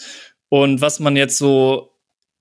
[0.49, 1.93] Und was man jetzt so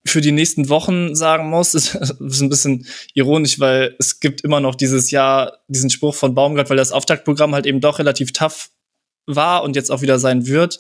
[0.06, 4.60] für die nächsten Wochen sagen muss, ist, ist ein bisschen ironisch, weil es gibt immer
[4.60, 8.69] noch dieses Jahr diesen Spruch von Baumgart, weil das Auftaktprogramm halt eben doch relativ tough
[9.35, 10.80] war und jetzt auch wieder sein wird.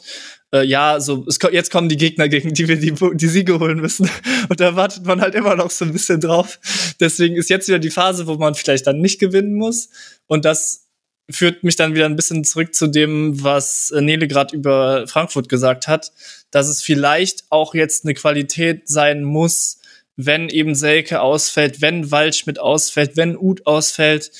[0.51, 3.79] Äh, ja, so es, jetzt kommen die Gegner, gegen die wir die, die Siege holen
[3.79, 4.09] müssen.
[4.49, 6.59] Und da wartet man halt immer noch so ein bisschen drauf.
[6.99, 9.89] Deswegen ist jetzt wieder die Phase, wo man vielleicht dann nicht gewinnen muss.
[10.25, 10.87] Und das
[11.29, 15.87] führt mich dann wieder ein bisschen zurück zu dem, was Nele gerade über Frankfurt gesagt
[15.87, 16.11] hat,
[16.49, 19.79] dass es vielleicht auch jetzt eine Qualität sein muss,
[20.15, 24.31] wenn eben Selke ausfällt, wenn Waldschmidt ausfällt, wenn Uth ausfällt,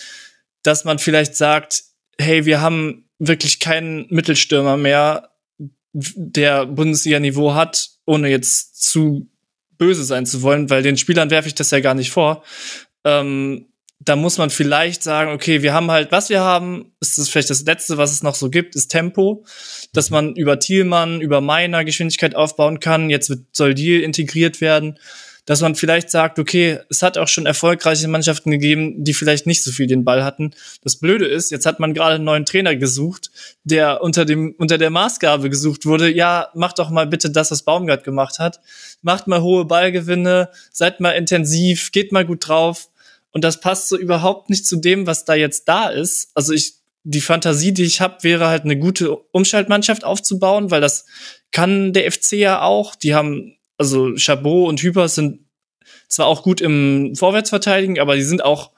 [0.64, 1.84] dass man vielleicht sagt,
[2.20, 5.30] hey, wir haben wirklich keinen Mittelstürmer mehr,
[5.92, 9.30] der Bundesliga-Niveau hat, ohne jetzt zu
[9.78, 12.44] böse sein zu wollen, weil den Spielern werfe ich das ja gar nicht vor.
[13.04, 13.66] Ähm,
[14.02, 17.50] da muss man vielleicht sagen, okay, wir haben halt, was wir haben, ist das vielleicht
[17.50, 19.46] das Letzte, was es noch so gibt, ist Tempo,
[19.92, 23.10] dass man über Thielmann, über meiner Geschwindigkeit aufbauen kann.
[23.10, 24.98] Jetzt wird, soll Deal integriert werden
[25.50, 29.64] dass man vielleicht sagt, okay, es hat auch schon erfolgreiche Mannschaften gegeben, die vielleicht nicht
[29.64, 30.52] so viel den Ball hatten.
[30.84, 33.32] Das Blöde ist, jetzt hat man gerade einen neuen Trainer gesucht,
[33.64, 37.64] der unter dem, unter der Maßgabe gesucht wurde, ja, macht doch mal bitte das, was
[37.64, 38.60] Baumgart gemacht hat.
[39.02, 42.88] Macht mal hohe Ballgewinne, seid mal intensiv, geht mal gut drauf.
[43.32, 46.30] Und das passt so überhaupt nicht zu dem, was da jetzt da ist.
[46.36, 51.08] Also ich, die Fantasie, die ich habe, wäre halt eine gute Umschaltmannschaft aufzubauen, weil das
[51.52, 52.94] kann der FC ja auch.
[52.94, 55.40] Die haben also Chabot und Hypers sind
[56.08, 58.72] zwar auch gut im Vorwärtsverteidigen, aber die sind auch,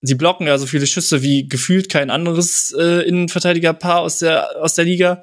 [0.00, 4.74] sie blocken ja so viele Schüsse wie gefühlt kein anderes äh, Innenverteidigerpaar aus der, aus
[4.74, 5.22] der Liga.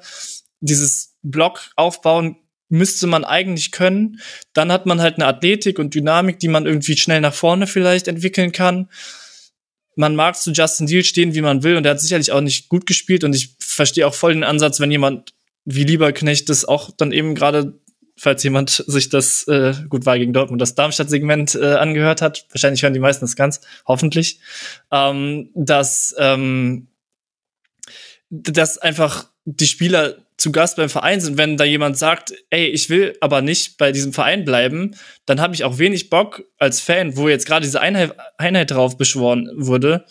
[0.60, 2.36] Dieses Block aufbauen
[2.68, 4.20] müsste man eigentlich können.
[4.52, 8.08] Dann hat man halt eine Athletik und Dynamik, die man irgendwie schnell nach vorne vielleicht
[8.08, 8.88] entwickeln kann.
[9.96, 12.68] man mag zu Justin Deal stehen, wie man will, und er hat sicherlich auch nicht
[12.68, 13.24] gut gespielt.
[13.24, 15.34] Und ich verstehe auch voll den Ansatz, wenn jemand
[15.64, 17.80] wie Lieberknecht das auch dann eben gerade,
[18.16, 22.82] falls jemand sich das, äh, gut war gegen Dortmund, das Darmstadt-Segment äh, angehört hat, wahrscheinlich
[22.82, 24.40] hören die meisten das ganz, hoffentlich,
[24.90, 26.88] ähm, dass, ähm,
[28.30, 32.90] dass einfach die Spieler zu Gast beim Verein sind, wenn da jemand sagt, ey, ich
[32.90, 34.96] will aber nicht bei diesem Verein bleiben,
[35.26, 38.96] dann habe ich auch wenig Bock als Fan, wo jetzt gerade diese Einheit, Einheit drauf
[38.96, 40.04] beschworen wurde,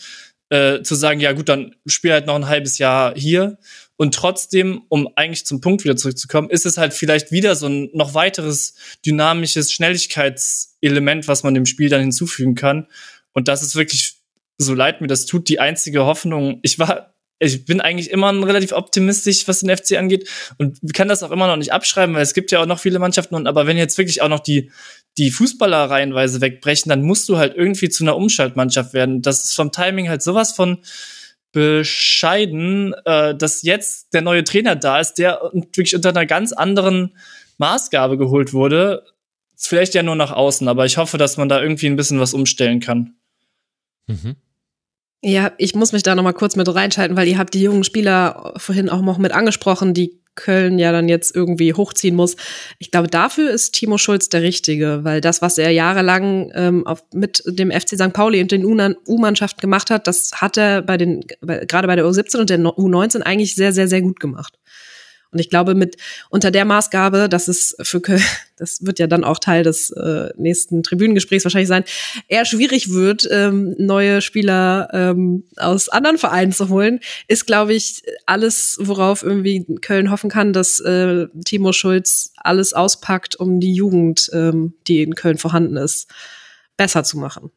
[0.50, 3.58] äh, zu sagen, ja gut, dann spiel halt noch ein halbes Jahr hier.
[3.96, 7.90] Und trotzdem, um eigentlich zum Punkt wieder zurückzukommen, ist es halt vielleicht wieder so ein
[7.94, 8.74] noch weiteres
[9.06, 12.88] dynamisches Schnelligkeitselement, was man dem Spiel dann hinzufügen kann.
[13.34, 14.16] Und das ist wirklich,
[14.58, 16.60] so leid mir das tut, die einzige Hoffnung.
[16.64, 21.24] Ich war ich bin eigentlich immer relativ optimistisch, was den FC angeht und kann das
[21.24, 23.68] auch immer noch nicht abschreiben, weil es gibt ja auch noch viele Mannschaften und aber
[23.68, 24.72] wenn jetzt wirklich auch noch die
[25.18, 29.22] die Fußballer reihenweise wegbrechen, dann musst du halt irgendwie zu einer Umschaltmannschaft werden.
[29.22, 30.80] Das ist vom Timing halt sowas von
[31.54, 37.16] bescheiden, äh, dass jetzt der neue Trainer da ist, der wirklich unter einer ganz anderen
[37.60, 39.04] Maßgabe geholt wurde.
[39.56, 42.34] Vielleicht ja nur nach außen, aber ich hoffe, dass man da irgendwie ein bisschen was
[42.34, 43.16] umstellen kann.
[44.08, 44.36] Mhm.
[45.22, 47.86] Ja, ich muss mich da noch mal kurz mit reinschalten, weil ihr habt die jungen
[47.86, 52.36] Spieler vorhin auch noch mit angesprochen, die Köln ja dann jetzt irgendwie hochziehen muss.
[52.80, 57.04] Ich glaube, dafür ist Timo Schulz der Richtige, weil das, was er jahrelang ähm, auf,
[57.14, 58.14] mit dem FC St.
[58.14, 62.06] Pauli und den U-Mannschaften gemacht hat, das hat er bei den, bei, gerade bei der
[62.06, 64.58] U17 und der U19 eigentlich sehr, sehr, sehr gut gemacht.
[65.34, 65.98] Und ich glaube, mit
[66.30, 68.22] unter der Maßgabe, dass es für Köln,
[68.58, 71.84] das wird ja dann auch Teil des äh, nächsten Tribünengesprächs wahrscheinlich sein,
[72.28, 78.04] eher schwierig wird, ähm, neue Spieler ähm, aus anderen Vereinen zu holen, ist, glaube ich,
[78.26, 84.30] alles, worauf irgendwie Köln hoffen kann, dass äh, Timo Schulz alles auspackt, um die Jugend,
[84.34, 86.08] ähm, die in Köln vorhanden ist,
[86.78, 87.52] besser zu machen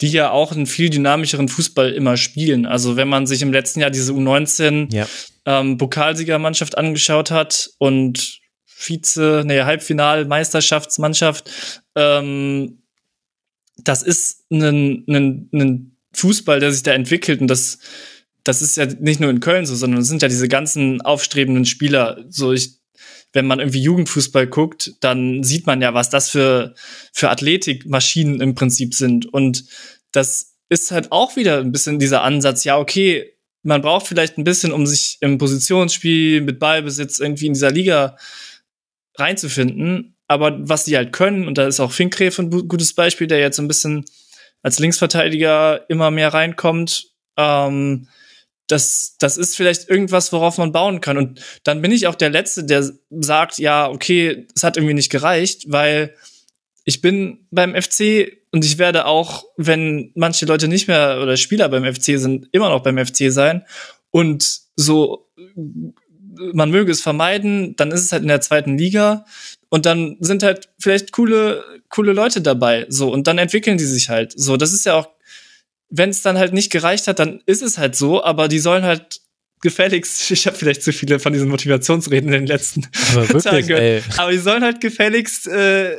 [0.00, 2.66] die ja auch einen viel dynamischeren Fußball immer spielen.
[2.66, 5.06] Also wenn man sich im letzten Jahr diese U19 ja.
[5.46, 11.50] ähm, Pokalsiegermannschaft angeschaut hat und Vize, nee, Halbfinal, Meisterschaftsmannschaft,
[11.94, 12.82] ähm,
[13.78, 17.78] das ist ein, ein, ein Fußball, der sich da entwickelt und das,
[18.44, 21.64] das ist ja nicht nur in Köln so, sondern es sind ja diese ganzen aufstrebenden
[21.64, 22.24] Spieler.
[22.28, 22.78] So, ich
[23.32, 26.74] wenn man irgendwie Jugendfußball guckt, dann sieht man ja, was das für,
[27.12, 29.26] für Athletikmaschinen im Prinzip sind.
[29.26, 29.64] Und
[30.12, 33.32] das ist halt auch wieder ein bisschen dieser Ansatz, ja, okay,
[33.62, 38.16] man braucht vielleicht ein bisschen, um sich im Positionsspiel mit Ballbesitz irgendwie in dieser Liga
[39.16, 40.16] reinzufinden.
[40.28, 43.58] Aber was die halt können, und da ist auch Finkgräf ein gutes Beispiel, der jetzt
[43.58, 44.04] ein bisschen
[44.62, 48.08] als Linksverteidiger immer mehr reinkommt, ähm,
[48.66, 51.16] das, das ist vielleicht irgendwas, worauf man bauen kann.
[51.16, 55.10] Und dann bin ich auch der Letzte, der sagt, ja, okay, es hat irgendwie nicht
[55.10, 56.14] gereicht, weil
[56.84, 61.68] ich bin beim FC und ich werde auch, wenn manche Leute nicht mehr oder Spieler
[61.68, 63.64] beim FC sind, immer noch beim FC sein.
[64.10, 65.28] Und so,
[66.52, 69.24] man möge es vermeiden, dann ist es halt in der zweiten Liga
[69.68, 72.86] und dann sind halt vielleicht coole, coole Leute dabei.
[72.88, 74.32] So, und dann entwickeln die sich halt.
[74.38, 75.08] So, das ist ja auch
[75.88, 78.84] wenn es dann halt nicht gereicht hat, dann ist es halt so, aber die sollen
[78.84, 79.20] halt
[79.62, 83.66] gefälligst, ich habe vielleicht zu viele von diesen Motivationsreden in den letzten aber wirklich, Tagen
[83.66, 84.02] gehört, ey.
[84.16, 85.96] aber die sollen halt gefälligst äh,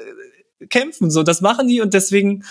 [0.69, 2.43] kämpfen, so, das machen die und deswegen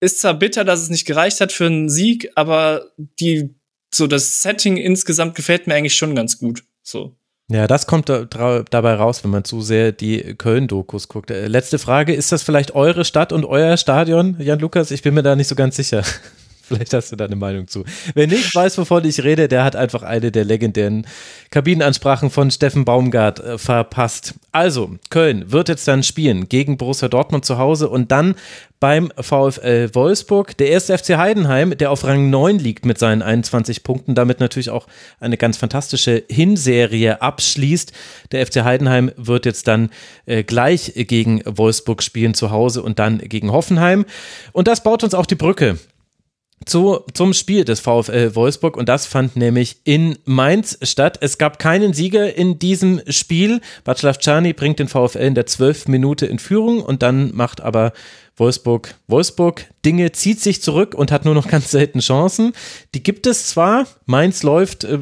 [0.00, 3.54] ist zwar bitter, dass es nicht gereicht hat für einen Sieg, aber die,
[3.94, 7.16] so das Setting insgesamt gefällt mir eigentlich schon ganz gut, so.
[7.48, 11.30] Ja, das kommt da, dabei raus, wenn man zu sehr die Köln-Dokus guckt.
[11.30, 14.90] Äh, letzte Frage, ist das vielleicht eure Stadt und euer Stadion, Jan Lukas?
[14.90, 16.02] Ich bin mir da nicht so ganz sicher.
[16.68, 17.84] Vielleicht hast du da eine Meinung zu.
[18.14, 21.06] Wer nicht weiß, wovon ich rede, der hat einfach eine der legendären
[21.50, 24.34] Kabinenansprachen von Steffen Baumgart äh, verpasst.
[24.52, 28.36] Also, Köln wird jetzt dann spielen gegen Borussia Dortmund zu Hause und dann
[28.78, 30.56] beim VfL Wolfsburg.
[30.56, 34.70] Der erste FC Heidenheim, der auf Rang 9 liegt mit seinen 21 Punkten, damit natürlich
[34.70, 34.88] auch
[35.20, 37.92] eine ganz fantastische Hinserie abschließt.
[38.32, 39.90] Der FC Heidenheim wird jetzt dann
[40.26, 44.04] äh, gleich gegen Wolfsburg spielen zu Hause und dann gegen Hoffenheim.
[44.52, 45.78] Und das baut uns auch die Brücke
[46.66, 51.18] zu, zum Spiel des VfL Wolfsburg und das fand nämlich in Mainz statt.
[51.20, 53.60] Es gab keinen Sieger in diesem Spiel.
[53.84, 57.92] Václav Czani bringt den VfL in der zwölften Minute in Führung und dann macht aber
[58.36, 62.52] Wolfsburg Wolfsburg Dinge, zieht sich zurück und hat nur noch ganz selten Chancen.
[62.94, 65.00] Die gibt es zwar, Mainz läuft äh,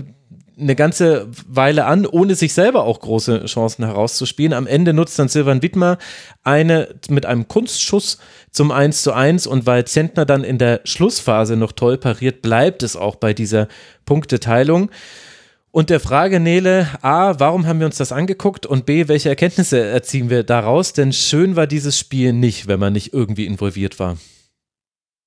[0.61, 4.53] eine ganze Weile an, ohne sich selber auch große Chancen herauszuspielen.
[4.53, 5.99] Am Ende nutzt dann Silvan Wittmer
[6.43, 8.19] eine mit einem Kunstschuss
[8.51, 12.82] zum 1 zu 1 und weil Zentner dann in der Schlussphase noch toll pariert, bleibt
[12.82, 13.69] es auch bei dieser
[14.05, 14.91] Punkteteilung.
[15.73, 19.81] Und der Frage, Nele, A, warum haben wir uns das angeguckt und B, welche Erkenntnisse
[19.81, 20.93] erziehen wir daraus?
[20.93, 24.16] Denn schön war dieses Spiel nicht, wenn man nicht irgendwie involviert war.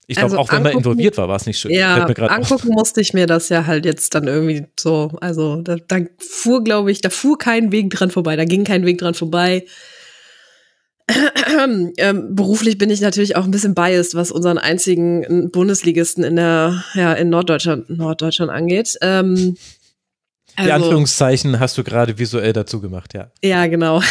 [0.08, 1.72] Ich glaube, Also auch wenn man angucken- involviert war, war es nicht schön.
[1.72, 2.38] Ja, grad auf.
[2.52, 5.12] angucken musste ich mir das ja halt jetzt dann irgendwie so.
[5.22, 8.86] Also da, da fuhr, glaube ich, da fuhr kein Weg dran vorbei, da ging kein
[8.86, 9.66] Weg dran vorbei.
[11.98, 16.84] ähm, beruflich bin ich natürlich auch ein bisschen biased, was unseren einzigen Bundesligisten in der,
[16.94, 18.98] ja, in Norddeutschland, Norddeutschland angeht.
[19.02, 19.56] Ähm,
[20.60, 23.32] Die Anführungszeichen hast du gerade visuell dazu gemacht, ja.
[23.44, 24.02] Ja, genau.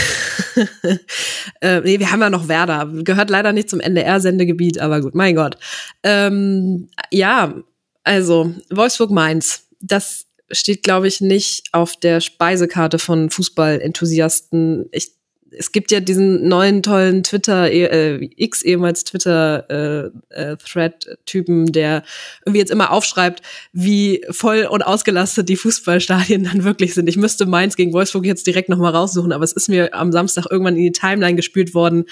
[1.60, 2.90] äh, nee, wir haben ja noch Werder.
[3.04, 5.56] Gehört leider nicht zum NDR-Sendegebiet, aber gut, mein Gott.
[6.02, 7.54] Ähm, ja,
[8.02, 9.68] also Wolfsburg-Mainz.
[9.80, 14.86] Das steht, glaube ich, nicht auf der Speisekarte von Fußballenthusiasten.
[14.92, 15.12] Ich,
[15.56, 22.02] es gibt ja diesen neuen tollen Twitter, äh, X ehemals Twitter äh, äh, Thread-Typen, der
[22.44, 23.42] irgendwie jetzt immer aufschreibt,
[23.72, 27.08] wie voll und ausgelastet die Fußballstadien dann wirklich sind.
[27.08, 30.46] Ich müsste Mainz gegen Wolfsburg jetzt direkt nochmal raussuchen, aber es ist mir am Samstag
[30.50, 32.04] irgendwann in die Timeline gespült worden,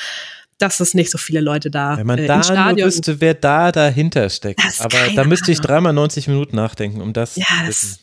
[0.58, 3.20] dass es nicht so viele Leute da Wenn man äh, da ins nur Stadion wüsste,
[3.20, 4.60] wer da dahinter steckt.
[4.62, 7.98] Das Aber da müsste ich dreimal 90 Minuten nachdenken, um das Ja, zu das, wissen.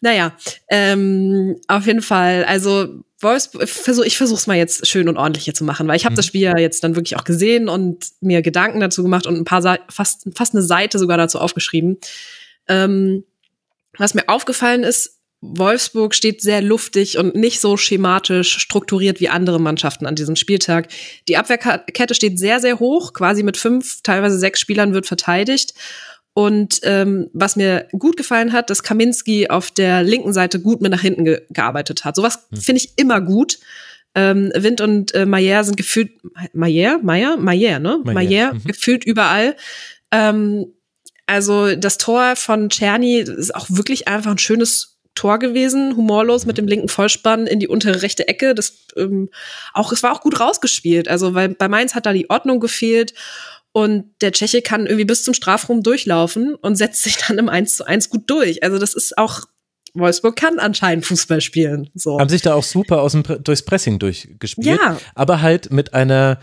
[0.00, 0.34] Naja,
[0.68, 2.44] ähm, auf jeden Fall.
[2.44, 5.96] Also Wolfsburg, ich versuch, ich versuch's mal jetzt schön und ordentlich hier zu machen, weil
[5.96, 9.26] ich habe das Spiel ja jetzt dann wirklich auch gesehen und mir Gedanken dazu gemacht
[9.26, 11.98] und ein paar Sa fast fast eine Seite sogar dazu aufgeschrieben.
[12.66, 13.24] Ähm,
[13.98, 19.58] was mir aufgefallen ist, Wolfsburg steht sehr luftig und nicht so schematisch strukturiert wie andere
[19.58, 20.88] Mannschaften an diesem Spieltag.
[21.28, 25.74] Die Abwehrkette steht sehr, sehr hoch, quasi mit fünf, teilweise sechs Spielern wird verteidigt.
[26.40, 30.90] Und ähm, was mir gut gefallen hat, dass Kaminski auf der linken Seite gut mit
[30.90, 32.16] nach hinten ge gearbeitet hat.
[32.16, 33.58] Sowas finde ich immer gut.
[34.14, 36.12] Ähm, Wind und äh, Mayer sind gefühlt
[36.54, 38.00] Mayer, Mayer, Mayer, ne?
[38.02, 38.64] Mayer, Mayer, mhm.
[38.64, 39.54] gefühlt überall.
[40.10, 40.72] Ähm,
[41.26, 46.56] also das Tor von Czerny ist auch wirklich einfach ein schönes Tor gewesen, humorlos mit
[46.56, 48.54] dem linken Vollspann in die untere rechte Ecke.
[48.54, 49.28] Das ähm,
[49.74, 51.06] auch, es war auch gut rausgespielt.
[51.06, 53.12] Also weil bei Mainz hat da die Ordnung gefehlt
[53.72, 57.76] und der Tscheche kann irgendwie bis zum Strafraum durchlaufen und setzt sich dann im 1
[57.76, 58.62] zu 1 gut durch.
[58.62, 59.44] Also das ist auch
[59.94, 61.90] Wolfsburg kann anscheinend Fußball spielen.
[61.94, 62.18] So.
[62.18, 64.78] Haben sich da auch super aus dem, durchs Pressing durchgespielt.
[64.80, 64.98] Ja.
[65.14, 66.38] Aber halt mit einer,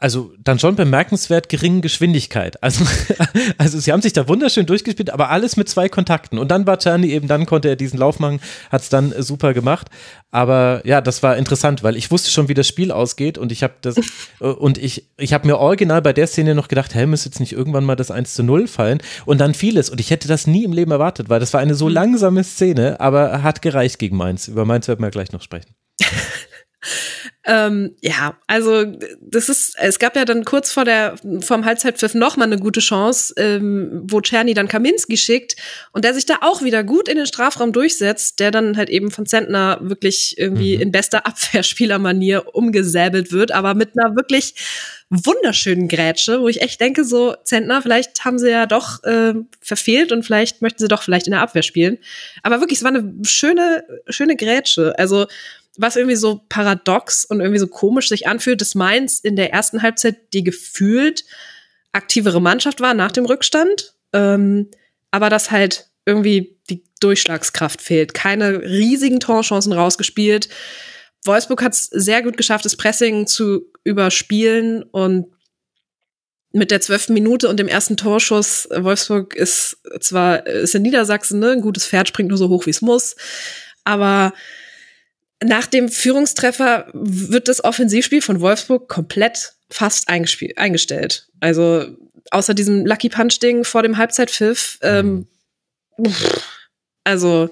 [0.00, 2.62] also dann schon bemerkenswert geringen Geschwindigkeit.
[2.62, 2.84] Also,
[3.58, 6.38] also sie haben sich da wunderschön durchgespielt, aber alles mit zwei Kontakten.
[6.38, 9.22] Und dann war Czerny eben, dann konnte er diesen Lauf machen, hat es dann äh,
[9.22, 9.88] super gemacht.
[10.30, 13.62] Aber ja, das war interessant, weil ich wusste schon, wie das Spiel ausgeht und ich
[13.62, 13.96] habe das
[14.40, 17.40] äh, und ich, ich habe mir original bei der Szene noch gedacht, hä, müsste jetzt
[17.40, 19.00] nicht irgendwann mal das 1 zu 0 fallen?
[19.24, 21.60] Und dann fiel es und ich hätte das nie im Leben erwartet, weil das war
[21.60, 24.48] eine so langsame Szene, aber hat gereicht gegen Mainz.
[24.48, 25.74] Über Mainz werden wir gleich noch sprechen.
[27.48, 28.84] Ähm, ja, also
[29.22, 32.80] das ist, es gab ja dann kurz vor der vom Halbzeitpfiff noch mal eine gute
[32.80, 35.56] Chance, ähm, wo Czerny dann Kaminski schickt
[35.92, 39.10] und der sich da auch wieder gut in den Strafraum durchsetzt, der dann halt eben
[39.10, 40.82] von Zentner wirklich irgendwie Mhm.
[40.82, 44.54] in bester Abwehrspielermanier umgesäbelt wird, aber mit einer wirklich
[45.10, 50.12] wunderschönen Grätsche, wo ich echt denke, so Zentner, vielleicht haben sie ja doch äh, verfehlt
[50.12, 51.96] und vielleicht möchten sie doch vielleicht in der Abwehr spielen.
[52.42, 54.94] Aber wirklich, es war eine schöne, schöne Grätsche.
[54.98, 55.26] Also
[55.78, 59.80] was irgendwie so paradox und irgendwie so komisch sich anfühlt, dass Mainz in der ersten
[59.80, 61.24] Halbzeit die gefühlt
[61.92, 64.68] aktivere Mannschaft war nach dem Rückstand, ähm,
[65.10, 68.12] aber dass halt irgendwie die Durchschlagskraft fehlt.
[68.12, 70.48] Keine riesigen Torchancen rausgespielt.
[71.24, 75.26] Wolfsburg hat es sehr gut geschafft, das Pressing zu überspielen und
[76.52, 81.52] mit der zwölften Minute und dem ersten Torschuss, Wolfsburg ist zwar, ist in Niedersachsen, ne,
[81.52, 83.16] ein gutes Pferd springt nur so hoch, wie es muss,
[83.84, 84.32] aber
[85.42, 91.28] nach dem Führungstreffer wird das Offensivspiel von Wolfsburg komplett fast eingestellt.
[91.40, 91.86] Also
[92.30, 94.78] außer diesem Lucky Punch-Ding vor dem Halbzeitpfiff.
[94.82, 95.28] Ähm,
[96.04, 96.42] pff,
[97.04, 97.50] also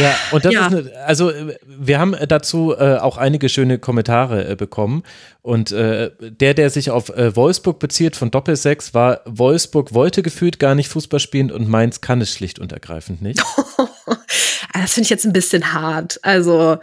[0.00, 0.66] Ja, und das Ja.
[0.66, 5.02] ist eine, also äh, wir haben dazu äh, auch einige schöne Kommentare äh, bekommen
[5.42, 10.58] und äh, der, der sich auf äh, Wolfsburg bezieht von Doppelsechs war, Wolfsburg wollte gefühlt
[10.58, 13.40] gar nicht Fußball spielen und Mainz kann es schlicht und ergreifend nicht.
[14.72, 16.18] das finde ich jetzt ein bisschen hart.
[16.22, 16.78] Also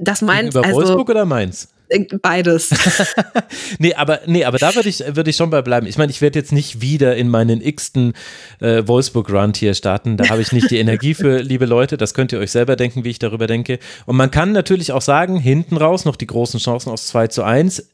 [0.00, 1.68] das meint Über also Wolfsburg oder Mainz?
[2.22, 2.70] Beides.
[3.78, 5.86] Nee, aber nee, aber da würde ich würde ich schon bei bleiben.
[5.86, 8.14] Ich meine, ich werde jetzt nicht wieder in meinen x-ten
[8.60, 10.16] äh, Wolfsburg Run hier starten.
[10.16, 11.96] Da habe ich nicht die Energie für, liebe Leute.
[11.96, 13.78] Das könnt ihr euch selber denken, wie ich darüber denke.
[14.06, 17.42] Und man kann natürlich auch sagen, hinten raus noch die großen Chancen aus 2 zu
[17.42, 17.88] 1.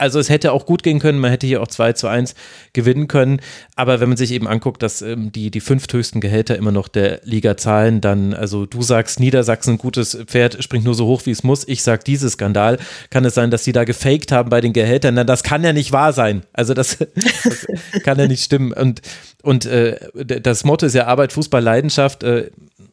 [0.00, 2.34] Also es hätte auch gut gehen können, man hätte hier auch 2 zu 1
[2.72, 3.40] gewinnen können.
[3.76, 7.20] Aber wenn man sich eben anguckt, dass ähm, die, die fünfthöchsten Gehälter immer noch der
[7.24, 11.42] Liga zahlen, dann, also du sagst, Niedersachsen, gutes Pferd, springt nur so hoch, wie es
[11.42, 11.68] muss.
[11.68, 12.78] Ich sag, dieses Skandal,
[13.10, 15.14] kann es sein, dass die da gefaked haben bei den Gehältern?
[15.14, 16.42] Na, das kann ja nicht wahr sein.
[16.52, 17.66] Also das, das
[18.02, 18.72] kann ja nicht stimmen.
[18.72, 19.02] Und,
[19.42, 22.22] und äh, das Motto ist ja Arbeit, Fußball, Leidenschaft.
[22.22, 22.50] Äh,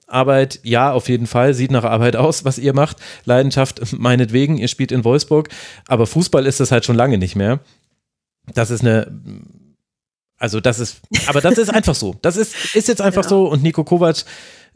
[0.07, 2.97] Arbeit, ja, auf jeden Fall, sieht nach Arbeit aus, was ihr macht.
[3.25, 5.49] Leidenschaft, meinetwegen, ihr spielt in Wolfsburg,
[5.87, 7.59] aber Fußball ist das halt schon lange nicht mehr.
[8.53, 9.11] das ist eine
[10.39, 12.15] also das ist, aber das ist einfach so.
[12.21, 13.29] Das ist, ist jetzt einfach ja.
[13.29, 14.23] so und Nico Kovac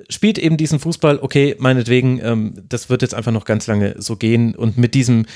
[0.10, 4.16] spielt eben diesen Fußball, okay, meinetwegen, ähm, das wird jetzt einfach noch ganz lange so
[4.16, 5.28] gehen und mit diesem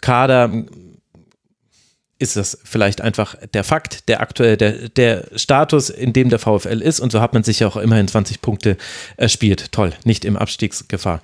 [0.00, 0.50] Kader
[2.18, 6.80] ist das vielleicht einfach der Fakt, der aktuell, der, der Status, in dem der VfL
[6.80, 8.76] ist und so hat man sich ja auch immerhin 20 Punkte
[9.16, 9.72] erspielt.
[9.72, 11.20] Toll, nicht im Abstiegsgefahr.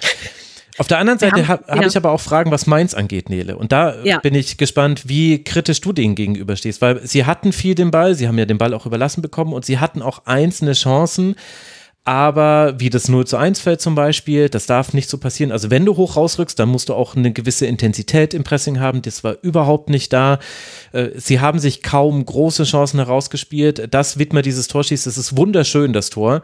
[0.79, 1.87] Auf der anderen Seite habe hab ja.
[1.87, 3.57] ich aber auch Fragen, was Mainz angeht, Nele.
[3.57, 4.21] Und da ja.
[4.21, 8.27] bin ich gespannt, wie kritisch du denen gegenüberstehst, weil sie hatten viel den Ball, sie
[8.27, 11.37] haben ja den Ball auch überlassen bekommen und sie hatten auch einzelne Chancen.
[12.05, 15.53] Aber wie das 0 zu 1 fällt zum Beispiel, das darf nicht so passieren.
[15.53, 19.03] Also wenn du hoch rausrückst, dann musst du auch eine gewisse Intensität im Pressing haben.
[19.03, 20.41] Das war überhaupt nicht da.
[20.91, 23.95] Äh, sie haben sich kaum große Chancen herausgespielt.
[23.95, 26.43] Das Wittmer dieses Tor schießt, das ist wunderschön, das Tor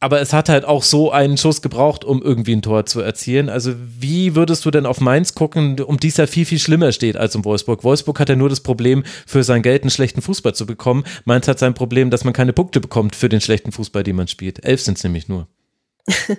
[0.00, 3.50] aber es hat halt auch so einen Schuss gebraucht, um irgendwie ein Tor zu erzielen.
[3.50, 7.18] Also wie würdest du denn auf Mainz gucken, um dies ja viel, viel schlimmer steht
[7.18, 7.84] als um Wolfsburg?
[7.84, 11.04] Wolfsburg hat ja nur das Problem, für sein Geld einen schlechten Fußball zu bekommen.
[11.26, 14.26] Mainz hat sein Problem, dass man keine Punkte bekommt für den schlechten Fußball, den man
[14.26, 14.64] spielt.
[14.64, 15.46] Elf sind es nämlich nur.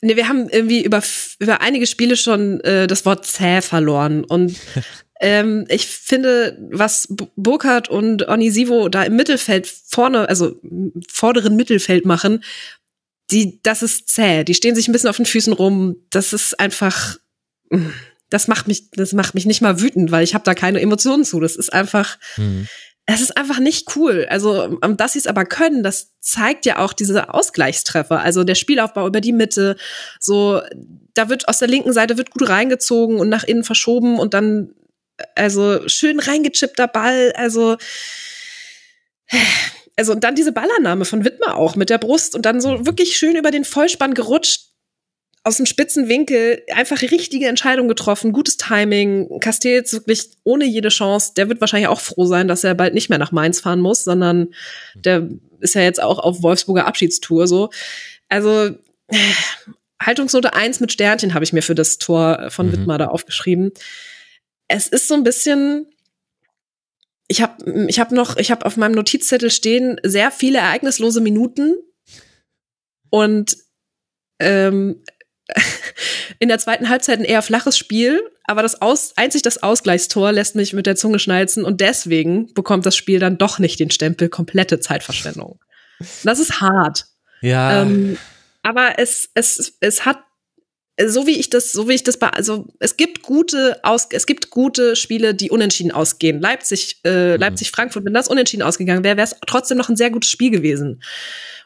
[0.00, 1.02] nee, wir haben irgendwie über,
[1.38, 4.24] über einige Spiele schon äh, das Wort zäh verloren.
[4.24, 4.56] Und
[5.20, 10.58] ähm, ich finde, was Burkhardt und Onisivo da im Mittelfeld vorne, also
[11.10, 12.42] vorderen Mittelfeld machen,
[13.32, 14.44] die, das ist zäh.
[14.44, 15.96] Die stehen sich ein bisschen auf den Füßen rum.
[16.10, 17.16] Das ist einfach,
[18.30, 21.24] das macht mich, das macht mich nicht mal wütend, weil ich habe da keine Emotionen
[21.24, 21.40] zu.
[21.40, 22.68] Das ist einfach, mhm.
[23.06, 24.26] es ist einfach nicht cool.
[24.28, 28.20] Also, dass sie es aber können, das zeigt ja auch diese Ausgleichstreffer.
[28.20, 29.76] Also der Spielaufbau über die Mitte,
[30.20, 30.60] so,
[31.14, 34.74] da wird aus der linken Seite wird gut reingezogen und nach innen verschoben und dann,
[35.34, 37.32] also schön reingechippter Ball.
[37.36, 37.76] Also
[39.96, 42.86] also und dann diese Ballernahme von Wittmer auch mit der Brust und dann so mhm.
[42.86, 44.72] wirklich schön über den Vollspann gerutscht,
[45.44, 49.40] aus dem spitzen Winkel, einfach richtige Entscheidung getroffen, gutes Timing.
[49.40, 51.32] Castells wirklich ohne jede Chance.
[51.36, 54.04] Der wird wahrscheinlich auch froh sein, dass er bald nicht mehr nach Mainz fahren muss,
[54.04, 54.54] sondern
[54.94, 55.28] der
[55.60, 57.70] ist ja jetzt auch auf Wolfsburger Abschiedstour so.
[58.28, 58.70] Also
[60.00, 62.72] Haltungsnote 1 mit Sternchen habe ich mir für das Tor von mhm.
[62.72, 63.72] Wittmer da aufgeschrieben.
[64.68, 65.86] Es ist so ein bisschen
[67.32, 71.76] ich habe ich hab noch, ich habe auf meinem Notizzettel stehen sehr viele ereignislose Minuten
[73.08, 73.56] und
[74.38, 75.02] ähm,
[76.38, 80.56] in der zweiten Halbzeit ein eher flaches Spiel, aber das Aus, einzig das Ausgleichstor lässt
[80.56, 84.28] mich mit der Zunge schnalzen und deswegen bekommt das Spiel dann doch nicht den Stempel
[84.28, 85.58] komplette Zeitverschwendung.
[86.24, 87.06] Das ist hart.
[87.40, 87.80] Ja.
[87.80, 88.18] Ähm,
[88.62, 90.18] aber es, es, es hat
[91.00, 94.50] so wie ich das, so wie ich das, also es gibt gute aus, es gibt
[94.50, 96.40] gute Spiele, die unentschieden ausgehen.
[96.40, 97.40] Leipzig, äh, mhm.
[97.40, 100.50] Leipzig, Frankfurt, wenn das unentschieden ausgegangen wäre, wäre es trotzdem noch ein sehr gutes Spiel
[100.50, 101.02] gewesen.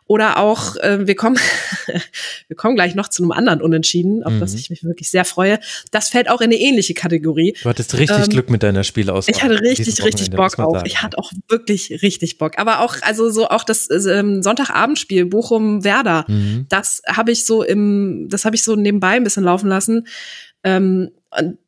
[0.08, 1.36] Oder auch, äh, wir kommen,
[2.48, 4.40] wir kommen gleich noch zu einem anderen Unentschieden, auf mhm.
[4.40, 5.58] das ich mich wirklich sehr freue.
[5.90, 7.56] Das fällt auch in eine ähnliche Kategorie.
[7.60, 9.34] Du hattest richtig ähm, Glück mit deiner Spielauswahl.
[9.34, 10.84] Ich hatte richtig, richtig Bock auch.
[10.84, 12.58] Ich hatte auch wirklich richtig Bock.
[12.58, 16.66] Aber auch, also so auch das ähm, Sonntagabendspiel Bochum-Werder, mhm.
[16.68, 20.06] das habe ich so im, das habe ich so nebenbei ein bisschen laufen lassen.
[20.62, 21.10] Ähm,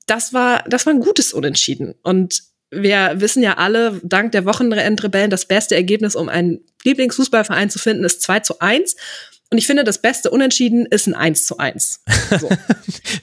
[0.06, 1.94] das war, das war ein gutes Unentschieden.
[2.02, 7.78] Und wir wissen ja alle, dank der Wochenendrebellen, das beste Ergebnis, um einen Lieblingsfußballverein zu
[7.78, 8.96] finden, ist 2 zu 1.
[9.50, 12.02] Und ich finde, das beste Unentschieden ist ein 1 zu 1.
[12.38, 12.50] So.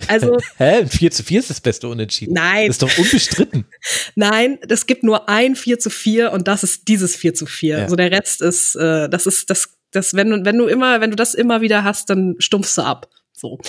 [0.08, 0.38] Also.
[0.58, 0.80] Hä?
[0.80, 2.34] Ein 4 zu 4 ist das beste Unentschieden.
[2.34, 2.68] Nein.
[2.68, 3.66] Das ist doch unbestritten.
[4.16, 7.78] Nein, es gibt nur ein 4 zu 4 und das ist dieses 4 zu 4.
[7.78, 7.84] Ja.
[7.84, 11.12] Also der Rest ist, äh, das ist, das, das, wenn du, wenn du immer, wenn
[11.12, 13.10] du das immer wieder hast, dann stumpfst du ab.
[13.34, 13.60] So.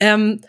[0.00, 0.40] Ähm,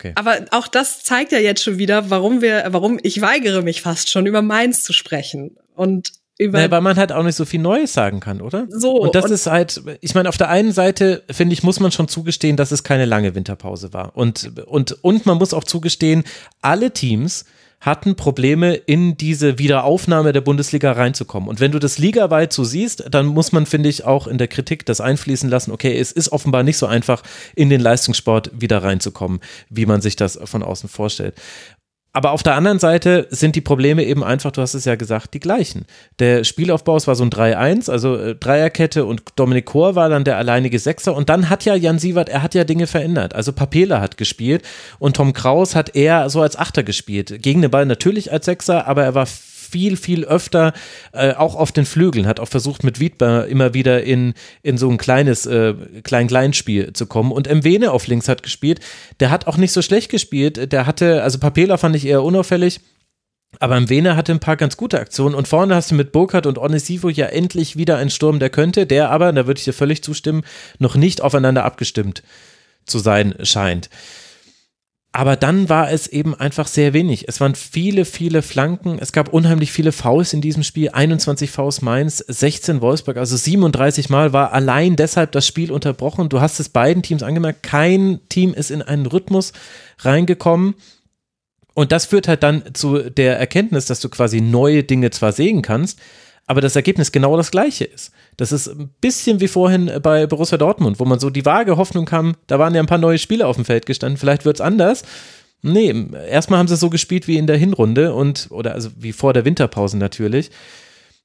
[0.00, 0.12] Okay.
[0.14, 4.08] Aber auch das zeigt ja jetzt schon wieder, warum wir, warum ich weigere mich fast
[4.08, 6.58] schon über Mainz zu sprechen und über.
[6.58, 8.66] Naja, weil man halt auch nicht so viel Neues sagen kann, oder?
[8.70, 8.92] So.
[8.92, 11.92] Und das und ist halt, ich meine, auf der einen Seite finde ich, muss man
[11.92, 14.16] schon zugestehen, dass es keine lange Winterpause war.
[14.16, 16.24] Und, und, und man muss auch zugestehen,
[16.62, 17.44] alle Teams
[17.80, 21.48] hatten Probleme, in diese Wiederaufnahme der Bundesliga reinzukommen.
[21.48, 24.48] Und wenn du das ligaweit so siehst, dann muss man, finde ich, auch in der
[24.48, 27.22] Kritik das einfließen lassen, okay, es ist offenbar nicht so einfach,
[27.54, 29.40] in den Leistungssport wieder reinzukommen,
[29.70, 31.34] wie man sich das von außen vorstellt.
[32.12, 35.32] Aber auf der anderen Seite sind die Probleme eben einfach, du hast es ja gesagt,
[35.32, 35.84] die gleichen.
[36.18, 40.24] Der Spielaufbau, es war so ein 3-1, also äh, Dreierkette und Dominik Kor war dann
[40.24, 43.34] der alleinige Sechser und dann hat ja Jan Sievert, er hat ja Dinge verändert.
[43.34, 44.62] Also Papela hat gespielt
[44.98, 47.42] und Tom Kraus hat eher so als Achter gespielt.
[47.42, 49.26] Gegen den Ball natürlich als Sechser, aber er war
[49.70, 50.72] viel, viel öfter
[51.12, 54.90] äh, auch auf den Flügeln, hat auch versucht mit Wiedmer immer wieder in, in so
[54.90, 57.32] ein kleines äh, Klein-Klein-Spiel zu kommen.
[57.32, 58.80] Und Mwene auf links hat gespielt,
[59.20, 62.80] der hat auch nicht so schlecht gespielt, der hatte, also Papela fand ich eher unauffällig,
[63.58, 65.34] aber Mwene hatte ein paar ganz gute Aktionen.
[65.34, 68.86] Und vorne hast du mit Burkhardt und Onesivo ja endlich wieder einen Sturm, der könnte,
[68.86, 70.44] der aber, da würde ich dir völlig zustimmen,
[70.78, 72.22] noch nicht aufeinander abgestimmt
[72.86, 73.90] zu sein scheint.
[75.12, 77.26] Aber dann war es eben einfach sehr wenig.
[77.26, 78.98] Es waren viele, viele Flanken.
[79.00, 80.90] Es gab unheimlich viele Fouls in diesem Spiel.
[80.90, 86.28] 21 Fouls Mainz, 16 Wolfsburg, also 37 Mal war allein deshalb das Spiel unterbrochen.
[86.28, 87.64] Du hast es beiden Teams angemerkt.
[87.64, 89.52] Kein Team ist in einen Rhythmus
[89.98, 90.74] reingekommen.
[91.74, 95.62] Und das führt halt dann zu der Erkenntnis, dass du quasi neue Dinge zwar sehen
[95.62, 95.98] kannst,
[96.50, 98.10] aber das Ergebnis genau das gleiche ist.
[98.36, 102.06] Das ist ein bisschen wie vorhin bei Borussia Dortmund, wo man so die vage Hoffnung
[102.06, 104.60] kam, da waren ja ein paar neue Spieler auf dem Feld gestanden, vielleicht wird es
[104.60, 105.04] anders.
[105.62, 105.94] Nee,
[106.28, 109.44] erstmal haben sie so gespielt wie in der Hinrunde und, oder also wie vor der
[109.44, 110.50] Winterpause natürlich.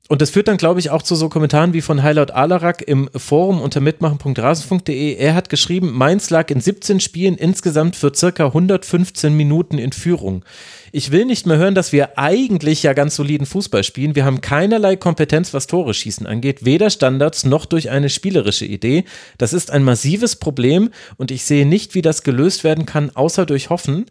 [0.07, 3.09] Und das führt dann, glaube ich, auch zu so Kommentaren wie von Heilaut Alarak im
[3.15, 5.15] Forum unter mitmachen.rasenfunk.de.
[5.15, 10.45] Er hat geschrieben, Mainz lag in 17 Spielen insgesamt für circa 115 Minuten in Führung.
[10.91, 14.15] Ich will nicht mehr hören, dass wir eigentlich ja ganz soliden Fußball spielen.
[14.15, 19.05] Wir haben keinerlei Kompetenz, was Tore schießen angeht, weder Standards noch durch eine spielerische Idee.
[19.39, 23.47] Das ist ein massives Problem und ich sehe nicht, wie das gelöst werden kann, außer
[23.47, 24.05] durch Hoffen.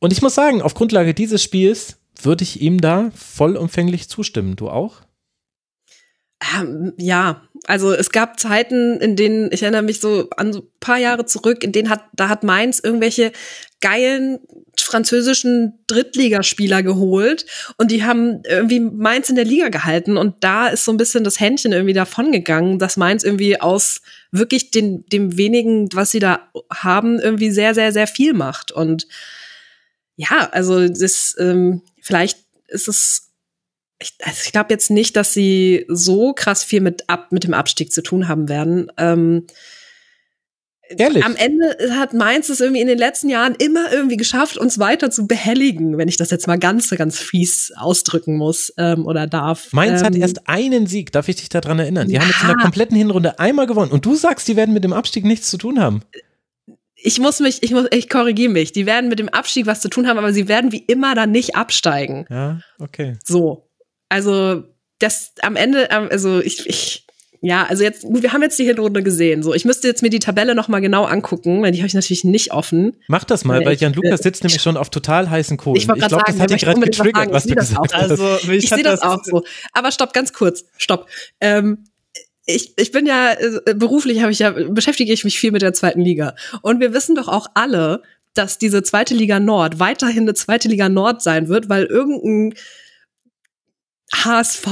[0.00, 4.56] Und ich muss sagen, auf Grundlage dieses Spiels würde ich ihm da vollumfänglich zustimmen.
[4.56, 5.02] Du auch?
[6.54, 10.68] Ähm, ja, also es gab Zeiten, in denen, ich erinnere mich so an so ein
[10.80, 13.32] paar Jahre zurück, in denen hat, da hat Mainz irgendwelche
[13.80, 14.40] geilen
[14.78, 17.46] französischen Drittligaspieler geholt
[17.78, 21.24] und die haben irgendwie Mainz in der Liga gehalten und da ist so ein bisschen
[21.24, 26.50] das Händchen irgendwie davongegangen, dass Mainz irgendwie aus wirklich den, dem wenigen, was sie da
[26.72, 29.06] haben, irgendwie sehr, sehr, sehr viel macht und
[30.16, 32.38] ja, also das, ähm, vielleicht
[32.68, 33.32] ist es,
[33.98, 37.54] ich, also ich glaube jetzt nicht, dass sie so krass viel mit, ab, mit dem
[37.54, 38.90] Abstieg zu tun haben werden.
[38.96, 39.46] Ähm,
[40.88, 41.24] Ehrlich?
[41.24, 45.10] Am Ende hat Mainz es irgendwie in den letzten Jahren immer irgendwie geschafft, uns weiter
[45.10, 49.72] zu behelligen, wenn ich das jetzt mal ganz, ganz fies ausdrücken muss ähm, oder darf.
[49.72, 52.06] Mainz ähm, hat erst einen Sieg, darf ich dich daran erinnern?
[52.06, 52.20] Die Ja.
[52.20, 54.92] haben jetzt in der kompletten Hinrunde einmal gewonnen und du sagst, die werden mit dem
[54.92, 56.02] Abstieg nichts zu tun haben.
[57.06, 58.72] Ich muss mich, ich muss, ich korrigiere mich.
[58.72, 61.30] Die werden mit dem Abstieg was zu tun haben, aber sie werden wie immer dann
[61.30, 62.26] nicht absteigen.
[62.28, 63.16] Ja, okay.
[63.24, 63.68] So.
[64.08, 64.64] Also,
[64.98, 67.06] das am Ende, also ich, ich,
[67.40, 69.44] ja, also jetzt, gut, wir haben jetzt die Hinrunde gesehen.
[69.44, 71.94] So, ich müsste jetzt mir die Tabelle noch mal genau angucken, weil die habe ich
[71.94, 72.96] natürlich nicht offen.
[73.06, 75.76] Mach das mal, weil Jan Lukas äh, sitzt nämlich schon auf total heißen Kohlen.
[75.76, 77.84] Ich Ich gerade glaube, das hat dich gerade getriggert, was du sagen.
[77.84, 78.20] Ich sehe gesagt das hast.
[78.20, 79.44] Also, Ich sehe das auch so.
[79.72, 81.08] Aber stopp, ganz kurz, stopp.
[81.40, 81.84] Ähm,
[82.46, 85.74] ich, ich bin ja äh, beruflich habe ich ja beschäftige ich mich viel mit der
[85.74, 88.02] zweiten Liga und wir wissen doch auch alle,
[88.34, 92.58] dass diese zweite Liga Nord weiterhin eine zweite Liga Nord sein wird, weil irgendein
[94.12, 94.66] HSV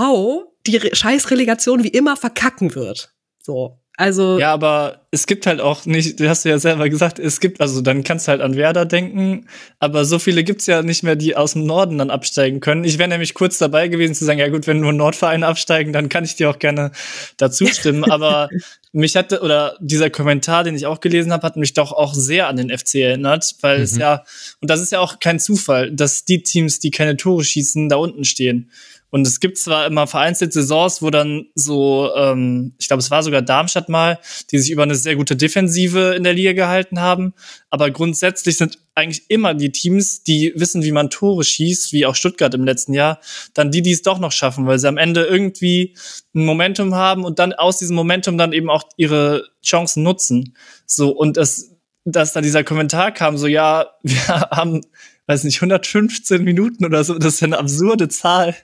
[0.66, 3.12] die Re scheiß Relegation wie immer verkacken wird.
[3.40, 3.78] So.
[3.96, 7.60] Also Ja, aber es gibt halt auch nicht, du hast ja selber gesagt, es gibt,
[7.60, 9.46] also dann kannst du halt an Werder denken,
[9.78, 12.82] aber so viele gibt's ja nicht mehr, die aus dem Norden dann absteigen können.
[12.82, 16.08] Ich wäre nämlich kurz dabei gewesen zu sagen, ja gut, wenn nur Nordvereine absteigen, dann
[16.08, 16.90] kann ich dir auch gerne
[17.36, 18.04] dazu stimmen.
[18.10, 18.48] aber
[18.90, 22.48] mich hatte, oder dieser Kommentar, den ich auch gelesen habe, hat mich doch auch sehr
[22.48, 24.24] an den FC erinnert, weil es ja,
[24.60, 27.96] und das ist ja auch kein Zufall, dass die Teams, die keine Tore schießen, da
[27.96, 28.70] unten stehen.
[29.15, 33.23] Und es gibt zwar immer vereinzelt Saisons, wo dann so, ähm, ich glaube, es war
[33.23, 34.19] sogar Darmstadt mal,
[34.51, 37.32] die sich über eine sehr gute Defensive in der Liga gehalten haben.
[37.70, 42.16] Aber grundsätzlich sind eigentlich immer die Teams, die wissen, wie man Tore schießt, wie auch
[42.16, 43.20] Stuttgart im letzten Jahr,
[43.55, 45.95] dann die, die es doch noch schaffen, weil sie am Ende irgendwie
[46.35, 50.57] ein Momentum haben und dann aus diesem Momentum dann eben auch ihre Chancen nutzen.
[50.86, 51.70] So, und das,
[52.05, 54.81] dass da dieser Kommentar kam, so, ja, wir haben
[55.26, 58.55] weiß nicht, 115 Minuten oder so, das ist ja eine absurde Zahl.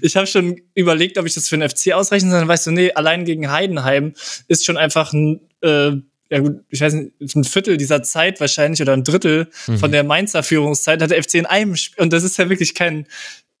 [0.00, 2.70] Ich habe schon überlegt, ob ich das für den FC ausrechnen soll, dann weißt du,
[2.70, 4.14] nee, allein gegen Heidenheim
[4.46, 5.92] ist schon einfach ein, äh,
[6.30, 10.04] ja gut, ich weiß nicht, ein Viertel dieser Zeit wahrscheinlich oder ein Drittel von der
[10.04, 13.06] Mainzer Führungszeit hat der FC in einem Spiel, und das ist ja wirklich kein,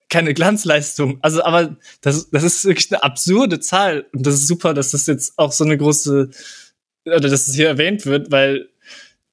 [0.08, 1.18] keine Glanzleistung.
[1.22, 4.06] Also, aber das, das ist wirklich eine absurde Zahl.
[4.12, 6.30] Und das ist super, dass das jetzt auch so eine große,
[7.04, 8.68] oder dass es hier erwähnt wird, weil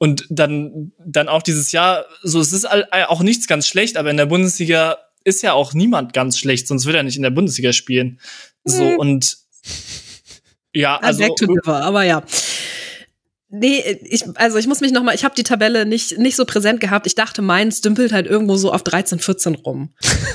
[0.02, 4.18] und dann, dann auch dieses Jahr, so es ist auch nichts ganz schlecht, aber in
[4.18, 7.72] der Bundesliga ist ja auch niemand ganz schlecht, sonst würde er nicht in der Bundesliga
[7.72, 8.20] spielen.
[8.64, 8.98] So Mhm.
[8.98, 9.38] und
[10.74, 11.24] ja, also,
[11.68, 12.24] aber ja.
[13.54, 16.46] Nee, ich, also ich muss mich noch mal, ich habe die Tabelle nicht, nicht so
[16.46, 17.06] präsent gehabt.
[17.06, 19.90] Ich dachte, Mainz dümpelt halt irgendwo so auf 13, 14 rum.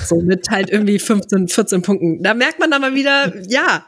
[0.05, 2.21] So mit halt irgendwie 15, 14 Punkten.
[2.21, 3.87] Da merkt man dann mal wieder, ja,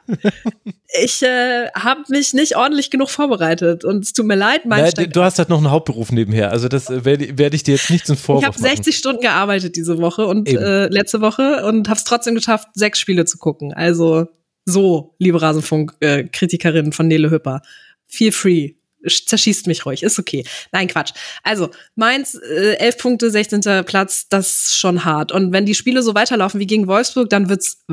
[1.00, 3.86] ich äh, habe mich nicht ordentlich genug vorbereitet.
[3.86, 6.50] Und es tut mir leid, Mainz Ja, steigt du hast halt noch einen Hauptberuf nebenher.
[6.52, 9.22] Also das äh, werde werd ich dir jetzt nicht zum Ich Vorwurf habe 60 Stunden
[9.22, 10.58] gearbeitet diese Woche und Eben.
[10.58, 13.74] äh, letzte Woche und habe es trotzdem geschafft, sechs Spiele zu gucken.
[13.74, 14.26] Also
[14.66, 17.62] so, liebe Rasenfunk-Kritikerin von Nele Hüpper.
[18.08, 18.79] Feel free.
[19.06, 20.44] Sch- Zerschießt mich ruhig, ist okay.
[20.72, 21.12] Nein, Quatsch.
[21.44, 23.62] Also, Mainz, äh, 11 Punkte, 16.
[23.86, 25.32] Platz, das ist schon hart.
[25.32, 27.84] Und wenn die Spiele so weiterlaufen wie gegen Wolfsburg, dann wird's,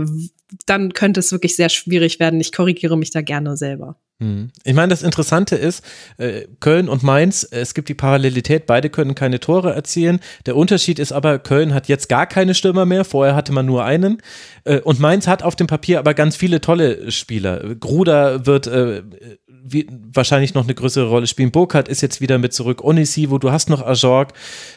[0.67, 2.41] dann könnte es wirklich sehr schwierig werden.
[2.41, 3.97] Ich korrigiere mich da gerne selber.
[4.19, 4.51] Hm.
[4.65, 5.85] Ich meine, das Interessante ist,
[6.17, 10.21] äh, Köln und Mainz, es gibt die Parallelität, beide können keine Tore erzielen.
[10.47, 13.85] Der Unterschied ist aber, Köln hat jetzt gar keine Stürmer mehr, vorher hatte man nur
[13.85, 14.23] einen.
[14.65, 17.75] Äh, und Mainz hat auf dem Papier aber ganz viele tolle Spieler.
[17.75, 19.03] Gruder wird äh,
[19.69, 21.51] wie, wahrscheinlich noch eine größere Rolle spielen.
[21.51, 22.83] Burkhardt ist jetzt wieder mit zurück.
[22.83, 24.33] Onisivo, du hast noch Ajorg.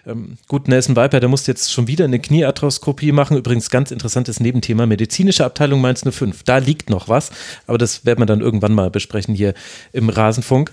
[0.06, 3.38] Ähm, gut, Nelson Viper, der muss jetzt schon wieder eine Kniearthroskopie machen.
[3.38, 4.86] Übrigens ganz interessantes Nebenthema.
[4.86, 6.44] Medizinische Abteilung Mainz 05.
[6.44, 7.32] Da liegt noch was.
[7.68, 9.54] Aber das werden wir dann irgendwann mal besprechen hier
[9.94, 10.72] im Rasenfunk.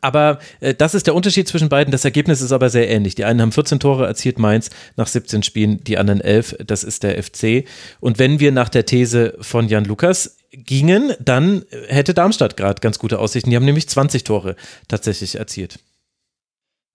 [0.00, 1.92] Aber äh, das ist der Unterschied zwischen beiden.
[1.92, 3.14] Das Ergebnis ist aber sehr ähnlich.
[3.14, 6.56] Die einen haben 14 Tore erzielt, Mainz nach 17 Spielen, die anderen 11.
[6.66, 7.64] Das ist der FC.
[8.00, 12.98] Und wenn wir nach der These von Jan Lukas gingen, dann hätte Darmstadt gerade ganz
[12.98, 13.50] gute Aussichten.
[13.50, 14.56] Die haben nämlich 20 Tore
[14.88, 15.78] tatsächlich erzielt.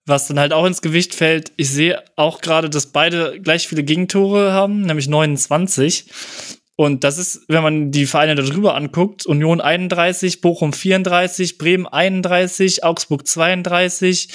[0.04, 3.84] Was dann halt auch ins Gewicht fällt, ich sehe auch gerade, dass beide gleich viele
[3.84, 6.06] Gegentore haben, nämlich 29.
[6.74, 12.82] Und das ist, wenn man die Vereine darüber anguckt, Union 31, Bochum 34, Bremen 31,
[12.82, 14.28] Augsburg 32,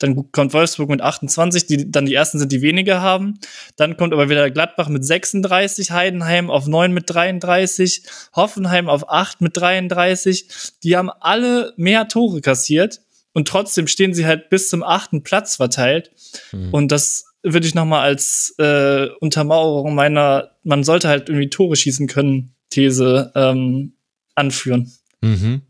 [0.00, 3.38] dann kommt Wolfsburg mit 28, die dann die ersten sind, die weniger haben.
[3.76, 8.02] Dann kommt aber wieder Gladbach mit 36, Heidenheim auf 9 mit 33,
[8.34, 10.48] Hoffenheim auf 8 mit 33.
[10.82, 13.02] Die haben alle mehr Tore kassiert
[13.34, 16.10] und trotzdem stehen sie halt bis zum achten Platz verteilt.
[16.50, 16.70] Mhm.
[16.72, 22.08] Und das würde ich nochmal als äh, Untermauerung meiner, man sollte halt irgendwie Tore schießen
[22.08, 23.92] können, These ähm,
[24.34, 24.90] anführen.
[25.20, 25.62] Mhm.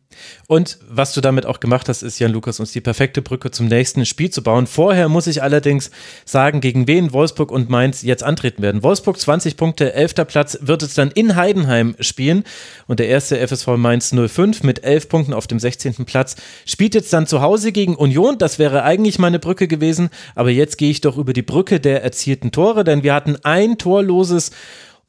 [0.47, 3.66] Und was du damit auch gemacht hast, ist, Jan Lukas, uns die perfekte Brücke zum
[3.66, 4.66] nächsten Spiel zu bauen.
[4.66, 5.91] Vorher muss ich allerdings
[6.24, 8.82] sagen, gegen wen Wolfsburg und Mainz jetzt antreten werden.
[8.82, 10.15] Wolfsburg 20 Punkte, 11.
[10.27, 12.45] Platz, wird es dann in Heidenheim spielen.
[12.86, 16.05] Und der erste FSV Mainz 05 mit 11 Punkten auf dem 16.
[16.05, 16.36] Platz
[16.66, 18.39] spielt jetzt dann zu Hause gegen Union.
[18.39, 20.11] Das wäre eigentlich meine Brücke gewesen.
[20.35, 23.78] Aber jetzt gehe ich doch über die Brücke der erzielten Tore, denn wir hatten ein
[23.78, 24.51] torloses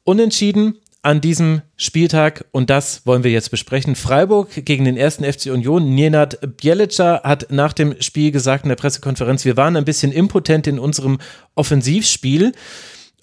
[0.04, 3.94] Unentschieden an diesem Spieltag und das wollen wir jetzt besprechen.
[3.94, 5.94] Freiburg gegen den ersten FC Union.
[5.94, 10.66] Nenad Bielica hat nach dem Spiel gesagt in der Pressekonferenz, wir waren ein bisschen impotent
[10.66, 11.18] in unserem
[11.54, 12.54] Offensivspiel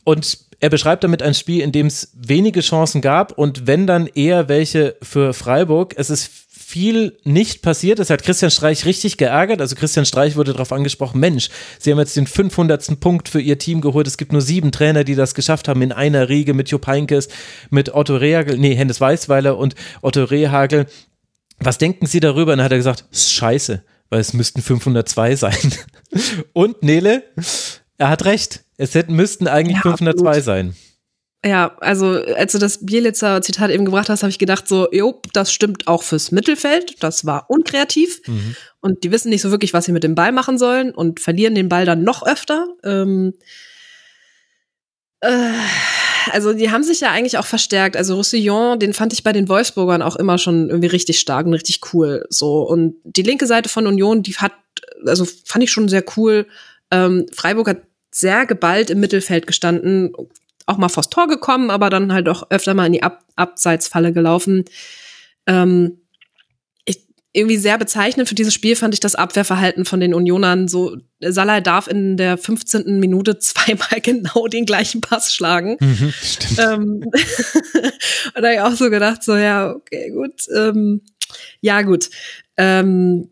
[0.06, 4.08] und er beschreibt damit ein Spiel, in dem es wenige Chancen gab und wenn dann
[4.08, 5.94] eher welche für Freiburg.
[5.98, 6.32] Es ist
[6.74, 8.00] viel nicht passiert.
[8.00, 9.62] Das hat Christian Streich richtig geärgert.
[9.62, 13.00] Also Christian Streich wurde darauf angesprochen, Mensch, sie haben jetzt den 500.
[13.00, 14.08] Punkt für ihr Team geholt.
[14.08, 17.28] Es gibt nur sieben Trainer, die das geschafft haben in einer Riege mit Jupp Heynckes,
[17.70, 20.88] mit Otto Rehagel, nee, Hennes Weißweiler und Otto Rehagel.
[21.60, 22.54] Was denken Sie darüber?
[22.54, 25.74] Und dann hat er gesagt, scheiße, weil es müssten 502 sein.
[26.54, 27.22] Und Nele,
[28.00, 28.64] er hat recht.
[28.78, 30.44] Es hätten, müssten eigentlich ja, 502 absolut.
[30.44, 30.76] sein.
[31.46, 35.22] Ja, also als du das Bielitzer Zitat eben gebracht hast, habe ich gedacht so, jo,
[35.34, 37.04] das stimmt auch fürs Mittelfeld.
[37.04, 38.56] Das war unkreativ mhm.
[38.80, 41.54] und die wissen nicht so wirklich, was sie mit dem Ball machen sollen und verlieren
[41.54, 42.68] den Ball dann noch öfter.
[42.86, 43.34] Ähm,
[45.20, 45.52] äh,
[46.32, 47.98] also die haben sich ja eigentlich auch verstärkt.
[47.98, 51.54] Also Roussillon, den fand ich bei den Wolfsburgern auch immer schon irgendwie richtig stark und
[51.54, 52.26] richtig cool.
[52.30, 54.54] So und die linke Seite von Union, die hat,
[55.06, 56.48] also fand ich schon sehr cool.
[56.90, 60.14] Ähm, Freiburg hat sehr geballt im Mittelfeld gestanden,
[60.66, 64.14] auch mal vors Tor gekommen, aber dann halt auch öfter mal in die Ab Abseitsfalle
[64.14, 64.66] gelaufen.
[65.48, 66.00] Ähm,
[66.86, 70.68] ich, irgendwie sehr bezeichnend für dieses Spiel fand ich das Abwehrverhalten von den Unionern.
[70.68, 73.00] So, Salah darf in der 15.
[73.00, 75.78] Minute zweimal genau den gleichen Pass schlagen.
[75.80, 76.60] Mhm, stimmt.
[76.60, 77.04] Ähm,
[78.36, 80.44] und da habe ich auch so gedacht, so, ja, okay, gut.
[80.56, 81.02] Ähm,
[81.62, 82.10] ja, gut.
[82.58, 83.30] Ähm,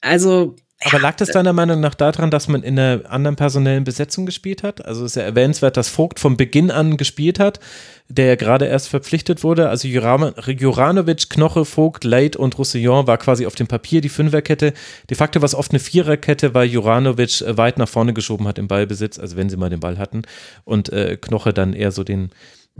[0.00, 4.24] also aber lag das deiner Meinung nach daran, dass man in einer anderen personellen Besetzung
[4.24, 4.84] gespielt hat?
[4.84, 7.60] Also ist ja erwähnenswert, dass Vogt von Beginn an gespielt hat,
[8.08, 9.68] der ja gerade erst verpflichtet wurde.
[9.68, 14.72] Also Juranovic, Knoche, Vogt, Leit und Roussillon war quasi auf dem Papier die Fünferkette.
[15.10, 18.58] De facto war es oft eine Viererkette, weil Juranovic äh, weit nach vorne geschoben hat
[18.58, 20.22] im Ballbesitz, also wenn sie mal den Ball hatten.
[20.64, 22.30] Und äh, Knoche dann eher so den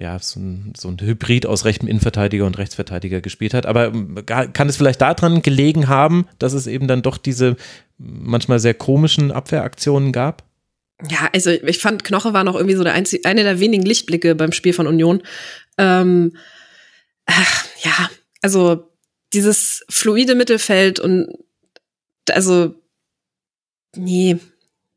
[0.00, 3.66] ja, so ein, so ein Hybrid aus rechtem Innenverteidiger und Rechtsverteidiger gespielt hat.
[3.66, 7.56] Aber ähm, kann es vielleicht daran gelegen haben, dass es eben dann doch diese
[7.98, 10.42] manchmal sehr komischen Abwehraktionen gab?
[11.10, 14.34] Ja, also ich fand, Knoche war noch irgendwie so der einzige, eine der wenigen Lichtblicke
[14.34, 15.22] beim Spiel von Union.
[15.76, 16.34] Ähm,
[17.26, 18.90] ach, ja, also
[19.34, 21.28] dieses fluide Mittelfeld und
[22.30, 22.74] also
[23.94, 24.38] nee,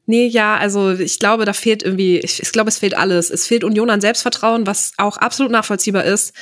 [0.06, 3.30] Nee, ja, also ich glaube, da fehlt irgendwie, ich, ich glaube, es fehlt alles.
[3.30, 6.34] Es fehlt Union an Selbstvertrauen, was auch absolut nachvollziehbar ist.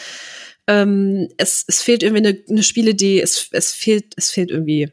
[0.67, 4.91] Ähm, es, es fehlt irgendwie eine, eine Spielidee, es, es fehlt, es fehlt irgendwie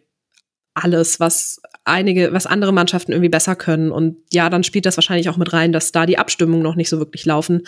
[0.74, 3.90] alles, was einige, was andere Mannschaften irgendwie besser können.
[3.90, 6.90] Und ja, dann spielt das wahrscheinlich auch mit rein, dass da die Abstimmungen noch nicht
[6.90, 7.62] so wirklich laufen.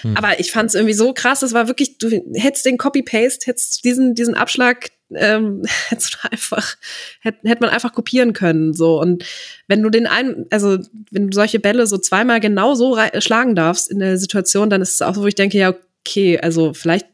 [0.00, 0.16] Hm.
[0.16, 3.84] Aber ich fand es irgendwie so krass, es war wirklich, du hättest den Copy-Paste, hättest
[3.84, 6.76] diesen, diesen Abschlag, ähm, hättest du einfach,
[7.20, 8.74] hätte hätt man einfach kopieren können.
[8.74, 9.00] So.
[9.00, 9.24] Und
[9.68, 10.78] wenn du den einen, also
[11.10, 14.94] wenn du solche Bälle so zweimal genau so schlagen darfst in der Situation, dann ist
[14.94, 15.74] es auch so, wo ich denke, ja,
[16.06, 17.06] okay, also vielleicht,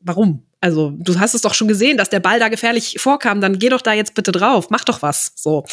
[0.00, 0.42] warum?
[0.60, 3.68] Also, du hast es doch schon gesehen, dass der Ball da gefährlich vorkam, dann geh
[3.68, 5.32] doch da jetzt bitte drauf, mach doch was.
[5.36, 5.64] So.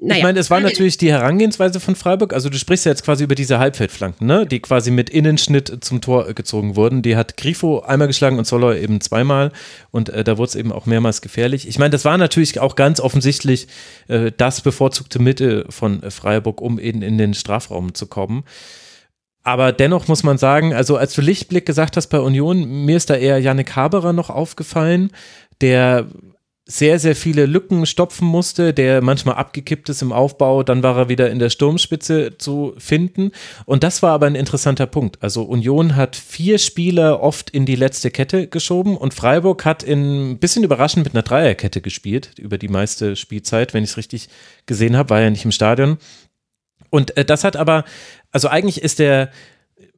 [0.00, 0.18] Naja.
[0.18, 2.32] Ich meine, es war natürlich die Herangehensweise von Freiburg.
[2.32, 4.46] Also du sprichst ja jetzt quasi über diese Halbfeldflanken, ne?
[4.46, 7.02] die quasi mit Innenschnitt zum Tor gezogen wurden.
[7.02, 9.50] Die hat Grifo einmal geschlagen und Zoller eben zweimal.
[9.90, 11.66] Und äh, da wurde es eben auch mehrmals gefährlich.
[11.66, 13.66] Ich meine, das war natürlich auch ganz offensichtlich
[14.06, 18.44] äh, das bevorzugte Mittel von äh, Freiburg, um eben in den Strafraum zu kommen.
[19.42, 23.10] Aber dennoch muss man sagen, also als du Lichtblick gesagt hast bei Union, mir ist
[23.10, 25.10] da eher Yannick Haberer noch aufgefallen,
[25.60, 26.06] der
[26.70, 31.08] sehr, sehr viele Lücken stopfen musste, der manchmal abgekippt ist im Aufbau, dann war er
[31.08, 33.32] wieder in der Sturmspitze zu finden.
[33.64, 35.16] Und das war aber ein interessanter Punkt.
[35.22, 40.32] Also Union hat vier Spieler oft in die letzte Kette geschoben und Freiburg hat in
[40.32, 44.28] ein bisschen überraschend mit einer Dreierkette gespielt, über die meiste Spielzeit, wenn ich es richtig
[44.66, 45.96] gesehen habe, war ja nicht im Stadion.
[46.90, 47.84] Und äh, das hat aber,
[48.30, 49.30] also eigentlich ist der,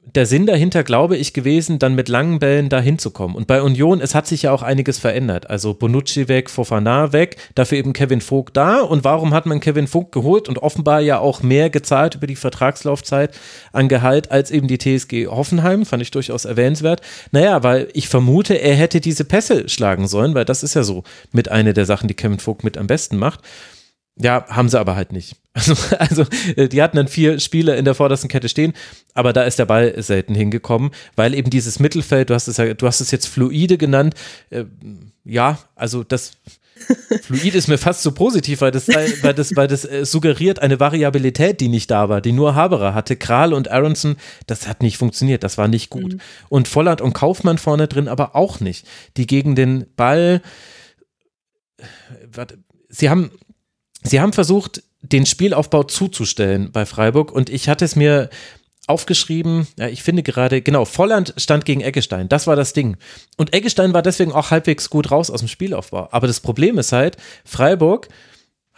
[0.03, 3.35] der Sinn dahinter, glaube ich, gewesen, dann mit langen Bällen da hinzukommen.
[3.37, 5.49] Und bei Union, es hat sich ja auch einiges verändert.
[5.49, 8.81] Also Bonucci weg, Fofana weg, dafür eben Kevin Vogt da.
[8.81, 12.35] Und warum hat man Kevin Vogt geholt und offenbar ja auch mehr gezahlt über die
[12.35, 13.37] Vertragslaufzeit
[13.73, 15.85] an Gehalt als eben die TSG Hoffenheim?
[15.85, 17.01] Fand ich durchaus erwähnenswert.
[17.31, 21.03] Naja, weil ich vermute, er hätte diese Pässe schlagen sollen, weil das ist ja so
[21.31, 23.41] mit einer der Sachen, die Kevin Vogt mit am besten macht.
[24.17, 25.40] Ja, haben sie aber halt nicht.
[25.53, 28.73] Also, also äh, die hatten dann vier Spieler in der vordersten Kette stehen,
[29.13, 32.73] aber da ist der Ball selten hingekommen, weil eben dieses Mittelfeld, du hast es ja,
[32.73, 34.15] du hast es jetzt fluide genannt,
[34.49, 34.65] äh,
[35.23, 36.33] ja, also das
[37.21, 40.79] Fluid ist mir fast so positiv, weil das, weil das, weil das äh, suggeriert eine
[40.79, 43.15] Variabilität, die nicht da war, die nur Haberer hatte.
[43.15, 44.15] Kral und Aronson,
[44.47, 46.13] das hat nicht funktioniert, das war nicht gut.
[46.13, 46.21] Mhm.
[46.49, 48.87] Und Volland und Kaufmann vorne drin aber auch nicht.
[49.17, 50.41] Die gegen den Ball,
[51.77, 51.83] äh,
[52.33, 52.57] warte,
[52.89, 53.31] sie haben
[54.03, 58.29] sie haben versucht, den Spielaufbau zuzustellen bei Freiburg und ich hatte es mir
[58.87, 62.97] aufgeschrieben, ja, ich finde gerade, genau, Volland stand gegen Eggestein, das war das Ding.
[63.37, 66.09] Und Eggestein war deswegen auch halbwegs gut raus aus dem Spielaufbau.
[66.11, 68.09] Aber das Problem ist halt, Freiburg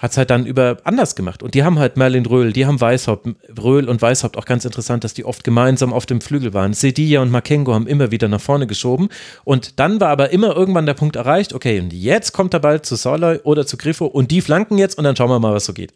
[0.04, 1.42] hat es halt dann über anders gemacht.
[1.44, 5.06] Und die haben halt Merlin Röhl, die haben Weißhaupt, Röhl und Weißhaupt auch ganz interessant,
[5.06, 6.74] dass die oft gemeinsam auf dem Flügel waren.
[6.74, 9.08] Sedilla und Makengo haben immer wieder nach vorne geschoben.
[9.46, 12.82] Und dann war aber immer irgendwann der Punkt erreicht, okay, und jetzt kommt der Ball
[12.82, 15.64] zu Soloy oder zu Griffo und die flanken jetzt und dann schauen wir mal, was
[15.64, 15.94] so geht.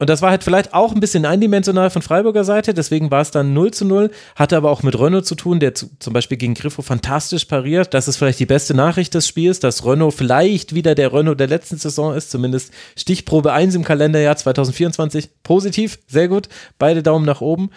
[0.00, 3.32] Und das war halt vielleicht auch ein bisschen eindimensional von Freiburger Seite, deswegen war es
[3.32, 6.38] dann 0 zu 0, hatte aber auch mit Renault zu tun, der zu, zum Beispiel
[6.38, 7.94] gegen Griffo fantastisch pariert.
[7.94, 11.48] Das ist vielleicht die beste Nachricht des Spiels, dass Renault vielleicht wieder der Renault der
[11.48, 15.30] letzten Saison ist, zumindest Stichprobe 1 im Kalenderjahr 2024.
[15.42, 17.70] Positiv, sehr gut, beide Daumen nach oben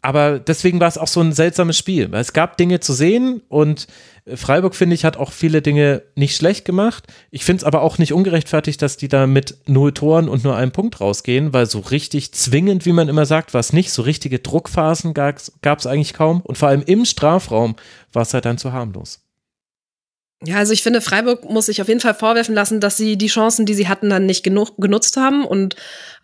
[0.00, 2.12] aber deswegen war es auch so ein seltsames Spiel.
[2.12, 3.88] Weil es gab Dinge zu sehen und
[4.34, 7.04] Freiburg, finde ich, hat auch viele Dinge nicht schlecht gemacht.
[7.30, 10.54] Ich finde es aber auch nicht ungerechtfertigt, dass die da mit null Toren und nur
[10.54, 13.90] einem Punkt rausgehen, weil so richtig zwingend, wie man immer sagt, war es nicht.
[13.90, 16.42] So richtige Druckphasen gab es eigentlich kaum.
[16.42, 17.74] Und vor allem im Strafraum
[18.12, 19.20] war es halt dann zu harmlos.
[20.44, 23.26] Ja, also ich finde, Freiburg muss sich auf jeden Fall vorwerfen lassen, dass sie die
[23.26, 25.74] Chancen, die sie hatten, dann nicht genug genutzt haben und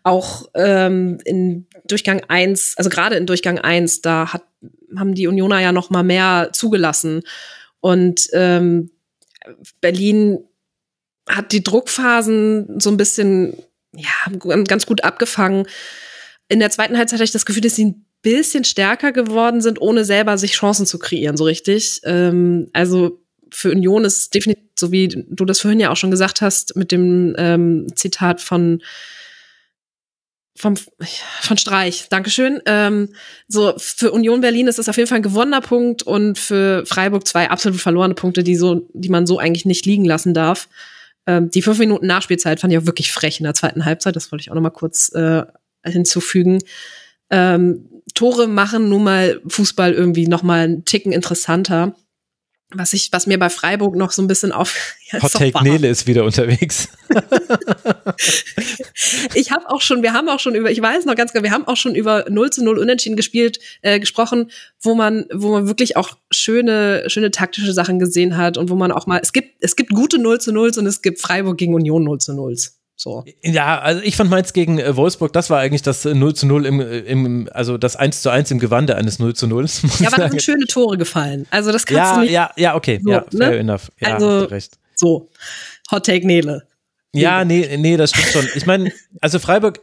[0.05, 4.45] auch ähm, in Durchgang eins, also gerade in Durchgang eins, da hat,
[4.97, 7.23] haben die Unioner ja noch mal mehr zugelassen
[7.81, 8.91] und ähm,
[9.81, 10.39] Berlin
[11.29, 13.57] hat die Druckphasen so ein bisschen
[13.95, 14.11] ja
[14.65, 15.67] ganz gut abgefangen.
[16.49, 19.81] In der zweiten Halbzeit hatte ich das Gefühl, dass sie ein bisschen stärker geworden sind,
[19.81, 22.01] ohne selber sich Chancen zu kreieren, so richtig.
[22.05, 26.41] Ähm, also für Union ist definitiv, so wie du das vorhin ja auch schon gesagt
[26.41, 28.83] hast, mit dem ähm, Zitat von
[30.57, 32.61] vom, von Streich, Dankeschön.
[32.67, 33.11] Ähm,
[33.49, 37.27] so, für Union Berlin ist das auf jeden Fall ein gewonnener Punkt und für Freiburg
[37.27, 40.69] zwei absolut verlorene Punkte, die so, die man so eigentlich nicht liegen lassen darf.
[41.27, 44.31] Ähm, die fünf Minuten Nachspielzeit fand ich auch wirklich frech in der zweiten Halbzeit, das
[44.31, 45.43] wollte ich auch noch mal kurz äh,
[45.85, 46.61] hinzufügen.
[47.31, 51.97] Ähm, Tore machen nun mal Fußball irgendwie noch mal einen Ticken interessanter
[52.75, 54.75] was ich, was mir bei Freiburg noch so ein bisschen auf.
[55.13, 56.89] Ja, Hot Take Nele ist wieder unterwegs.
[59.35, 61.51] ich habe auch schon, wir haben auch schon über, ich weiß noch ganz genau, wir
[61.51, 65.69] haben auch schon über 0 zu 0 Unentschieden gespielt, äh, gesprochen, wo man, wo man
[65.69, 69.63] wirklich auch schöne, schöne taktische Sachen gesehen hat und wo man auch mal, es gibt,
[69.63, 72.57] es gibt gute 0 zu 0 und es gibt Freiburg gegen Union 0 zu 0.
[73.05, 73.23] So.
[73.43, 76.47] Ja, also ich fand meins gegen äh, Wolfsburg, das war eigentlich das 0 äh, zu
[76.47, 79.67] 0 im, äh, im, also das 1 zu 1 im Gewande eines 0 zu 0.
[80.01, 81.47] Ja, aber da sind schöne Tore gefallen.
[81.51, 82.31] Also das kannst ja, du nicht.
[82.31, 83.59] Ja, ja, okay, so, ja, fair ne?
[83.59, 83.93] enough.
[84.01, 84.79] Ja, also, recht.
[84.95, 85.29] so.
[85.91, 86.67] Hot Take Nele.
[87.13, 88.49] Ja, nee, nee, das stimmt schon.
[88.55, 89.81] Ich meine, also Freiburg,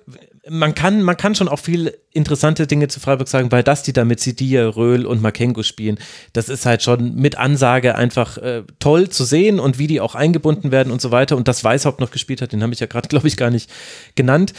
[0.50, 3.94] man kann, man kann schon auch viel interessante Dinge zu Freiburg sagen, weil das die
[3.94, 6.00] da mit Sidia, Röhl und Makengo spielen,
[6.34, 10.16] das ist halt schon mit Ansage einfach äh, toll zu sehen und wie die auch
[10.16, 11.38] eingebunden werden und so weiter.
[11.38, 13.70] Und das Weißhaupt noch gespielt hat, den habe ich ja gerade, glaube ich, gar nicht
[14.16, 14.54] genannt.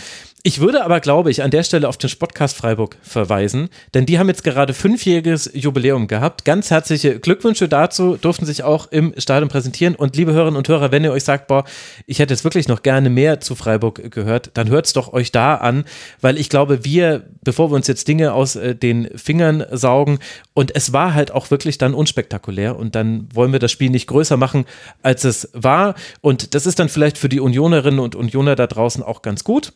[0.45, 4.19] Ich würde aber, glaube ich, an der Stelle auf den Sportcast Freiburg verweisen, denn die
[4.19, 6.45] haben jetzt gerade fünfjähriges Jubiläum gehabt.
[6.45, 9.95] Ganz herzliche Glückwünsche dazu, durften sich auch im Stadion präsentieren.
[9.95, 11.63] Und liebe Hörerinnen und Hörer, wenn ihr euch sagt, boah,
[12.09, 15.31] ich hätte jetzt wirklich noch gerne mehr zu Freiburg gehört, dann hört es doch euch
[15.31, 15.85] da an,
[16.21, 20.19] weil ich glaube, wir, bevor wir uns jetzt Dinge aus äh, den Fingern saugen,
[20.55, 24.09] und es war halt auch wirklich dann unspektakulär und dann wollen wir das Spiel nicht
[24.09, 24.65] größer machen,
[25.03, 25.95] als es war.
[26.21, 29.73] Und das ist dann vielleicht für die Unionerinnen und Unioner da draußen auch ganz gut.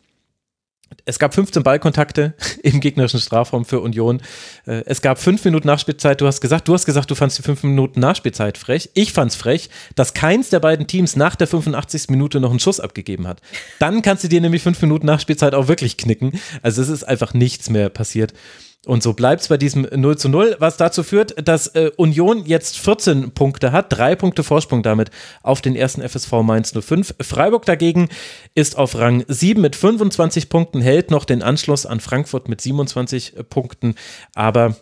[1.04, 4.20] Es gab 15 Ballkontakte im gegnerischen Strafraum für Union.
[4.66, 6.20] Äh, es gab fünf Minuten Nachspielzeit.
[6.20, 8.90] Du hast gesagt, du hast gesagt, du fandst die fünf Minuten Nachspielzeit frech.
[8.94, 12.08] Ich fand's frech, dass keins der beiden Teams nach der 85.
[12.10, 13.40] Minute noch einen Schuss abgegeben hat.
[13.78, 16.40] Dann kannst du dir nämlich fünf Minuten Nachspielzeit auch wirklich knicken.
[16.62, 18.32] Also es ist einfach nichts mehr passiert.
[18.86, 22.46] Und so bleibt es bei diesem 0 zu 0, was dazu führt, dass äh, Union
[22.46, 25.10] jetzt 14 Punkte hat, drei Punkte Vorsprung damit
[25.42, 27.16] auf den ersten FSV Mainz 05.
[27.20, 28.08] Freiburg dagegen
[28.54, 33.34] ist auf Rang 7 mit 25 Punkten, hält noch den Anschluss an Frankfurt mit 27
[33.50, 33.96] Punkten,
[34.36, 34.76] aber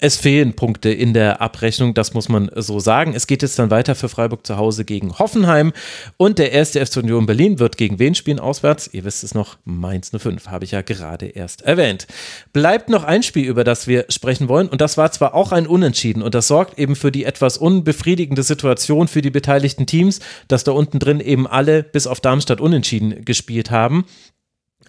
[0.00, 3.14] es fehlen Punkte in der Abrechnung, das muss man so sagen.
[3.14, 5.72] Es geht jetzt dann weiter für Freiburg zu Hause gegen Hoffenheim
[6.16, 8.88] und der erste FC Union Berlin wird gegen wen spielen auswärts?
[8.92, 12.06] Ihr wisst es noch, Mainz 05, habe ich ja gerade erst erwähnt.
[12.52, 15.66] Bleibt noch ein Spiel, über das wir sprechen wollen und das war zwar auch ein
[15.66, 20.64] Unentschieden und das sorgt eben für die etwas unbefriedigende Situation für die beteiligten Teams, dass
[20.64, 24.06] da unten drin eben alle bis auf Darmstadt unentschieden gespielt haben.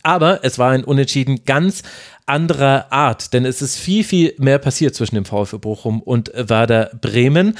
[0.03, 1.83] Aber es war ein Unentschieden ganz
[2.25, 6.91] anderer Art, denn es ist viel, viel mehr passiert zwischen dem VfB Bochum und Werder
[7.01, 7.57] Bremen.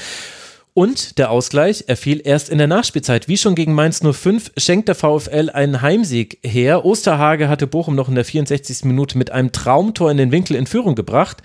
[0.74, 3.28] Und der Ausgleich, er fiel erst in der Nachspielzeit.
[3.28, 6.86] Wie schon gegen Mainz 05 schenkt der VfL einen Heimsieg her.
[6.86, 8.84] Osterhage hatte Bochum noch in der 64.
[8.84, 11.42] Minute mit einem Traumtor in den Winkel in Führung gebracht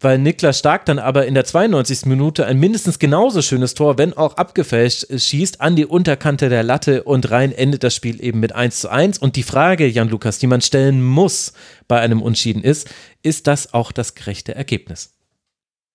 [0.00, 2.06] weil Niklas Stark dann aber in der 92.
[2.06, 7.04] Minute ein mindestens genauso schönes Tor, wenn auch abgefälscht, schießt an die Unterkante der Latte
[7.04, 9.18] und rein endet das Spiel eben mit 1 zu 1.
[9.18, 11.54] Und die Frage, Jan Lukas, die man stellen muss
[11.88, 12.88] bei einem Unschieden ist,
[13.22, 15.12] ist das auch das gerechte Ergebnis?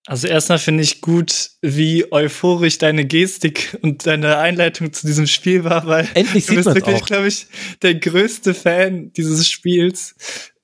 [0.07, 5.63] Also erstmal finde ich gut, wie euphorisch deine Gestik und deine Einleitung zu diesem Spiel
[5.63, 7.45] war, weil Endlich du bist wirklich, glaube ich,
[7.83, 10.15] der größte Fan dieses Spiels.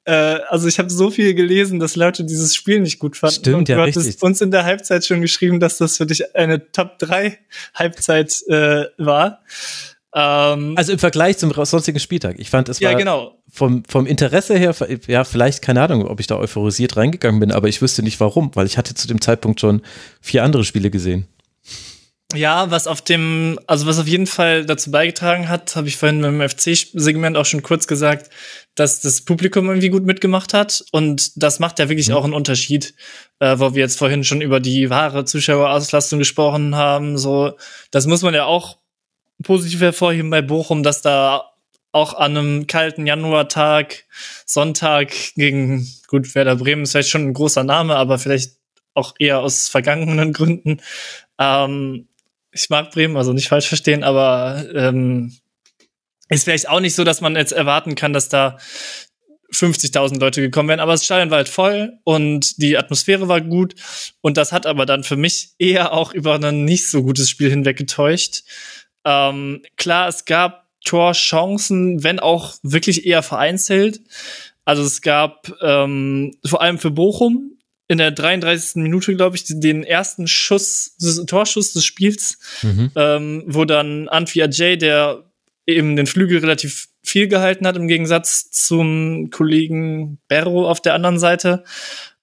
[0.07, 3.35] Äh, also ich habe so viel gelesen, dass Leute dieses Spiel nicht gut fanden.
[3.35, 4.03] Stimmt, und ja, du richtig.
[4.03, 7.37] hattest uns in der Halbzeit schon geschrieben, dass das für dich eine Top 3
[7.75, 9.41] Halbzeit äh, war.
[10.15, 12.39] Ähm, Also im Vergleich zum sonstigen Spieltag.
[12.39, 13.35] Ich fand, es war ja, genau.
[13.51, 14.73] vom, vom Interesse her,
[15.07, 18.51] ja, vielleicht keine Ahnung, ob ich da euphorisiert reingegangen bin, aber ich wüsste nicht warum,
[18.53, 19.81] weil ich hatte zu dem Zeitpunkt schon
[20.21, 21.27] vier andere Spiele gesehen.
[22.35, 26.21] Ja, was auf dem, also was auf jeden Fall dazu beigetragen hat, habe ich vorhin
[26.21, 28.29] beim FC-Segment auch schon kurz gesagt,
[28.75, 30.83] dass das Publikum irgendwie gut mitgemacht hat.
[30.91, 32.15] Und das macht ja wirklich Mhm.
[32.15, 32.95] auch einen Unterschied,
[33.39, 37.17] äh, wo wir jetzt vorhin schon über die wahre Zuschauerauslastung gesprochen haben.
[37.17, 37.53] So,
[37.91, 38.77] das muss man ja auch
[39.41, 41.53] positiv hervorheben bei Bochum, dass da
[41.93, 44.03] auch an einem kalten Januartag,
[44.45, 48.57] Sonntag gegen, gut, Werder Bremen ist vielleicht schon ein großer Name, aber vielleicht
[48.93, 50.81] auch eher aus vergangenen Gründen.
[51.39, 52.09] Ähm,
[52.57, 55.35] ich mag Bremen, also nicht falsch verstehen, aber ähm,
[56.29, 58.57] ist vielleicht auch nicht so, dass man jetzt erwarten kann, dass da
[59.53, 63.75] 50.000 Leute gekommen wären, aber das Stadion war halt voll und die Atmosphäre war gut
[64.21, 67.49] und das hat aber dann für mich eher auch über ein nicht so gutes Spiel
[67.49, 68.43] hinweg getäuscht.
[69.05, 74.01] Ähm, klar, es gab Torchancen, wenn auch wirklich eher vereinzelt.
[74.65, 77.56] Also es gab ähm, vor allem für Bochum
[77.87, 78.75] in der 33.
[78.83, 82.91] Minute, glaube ich, den ersten Schuss, des Torschuss des Spiels, Mhm.
[82.95, 85.23] ähm, wo dann Anfi Ajay, der
[85.65, 91.19] eben den Flügel relativ viel gehalten hat, im Gegensatz zum Kollegen Berro auf der anderen
[91.19, 91.63] Seite,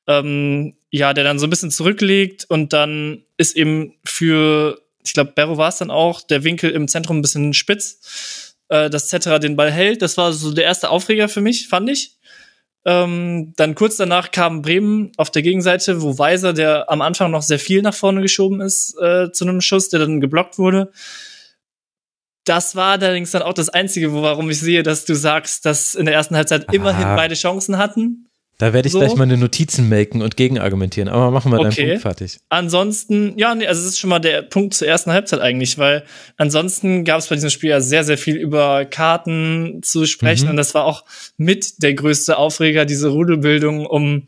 [0.07, 5.33] ähm, ja, der dann so ein bisschen zurücklegt und dann ist eben für, ich glaube,
[5.35, 9.39] Berro war es dann auch, der Winkel im Zentrum ein bisschen spitz, äh, dass Cetera
[9.39, 10.03] den Ball hält.
[10.03, 12.17] Das war so der erste Aufreger für mich, fand ich.
[12.87, 17.43] Ähm, dann kurz danach kam Bremen auf der Gegenseite, wo Weiser, der am Anfang noch
[17.43, 20.93] sehr viel nach vorne geschoben ist, äh, zu einem Schuss, der dann geblockt wurde.
[22.45, 26.05] Das war allerdings dann auch das Einzige, warum ich sehe, dass du sagst, dass in
[26.05, 28.29] der ersten Halbzeit immerhin beide Chancen hatten.
[28.59, 29.01] Da werde ich So.
[29.01, 31.09] gleich meine Notizen machen und gegenargumentieren.
[31.09, 31.87] Aber machen wir deinen Okay.
[31.89, 32.39] Punkt fertig.
[32.51, 36.05] Ansonsten, ja, nee, also es ist schon mal der Punkt zur ersten Halbzeit eigentlich, weil
[36.37, 40.51] ansonsten gab es bei diesem Spiel ja sehr, sehr viel über Karten zu sprechen Mhm.
[40.51, 41.05] und das war auch
[41.37, 44.27] mit der größte Aufreger, diese Rudelbildung um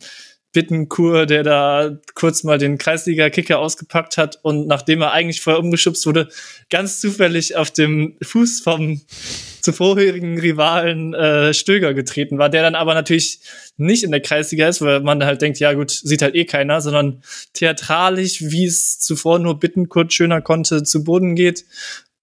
[0.52, 6.06] Bittenkur, der da kurz mal den Kreisliga-Kicker ausgepackt hat und nachdem er eigentlich vorher umgeschubst
[6.06, 6.28] wurde,
[6.70, 9.02] ganz zufällig auf dem Fuß vom
[9.66, 13.40] zuvorherigen Rivalen äh, Stöger getreten war, der dann aber natürlich
[13.76, 16.80] nicht in der Kreisliga ist, weil man halt denkt, ja gut, sieht halt eh keiner,
[16.80, 17.22] sondern
[17.52, 21.64] theatralisch, wie es zuvor nur Bittenkurt schöner konnte, zu Boden geht.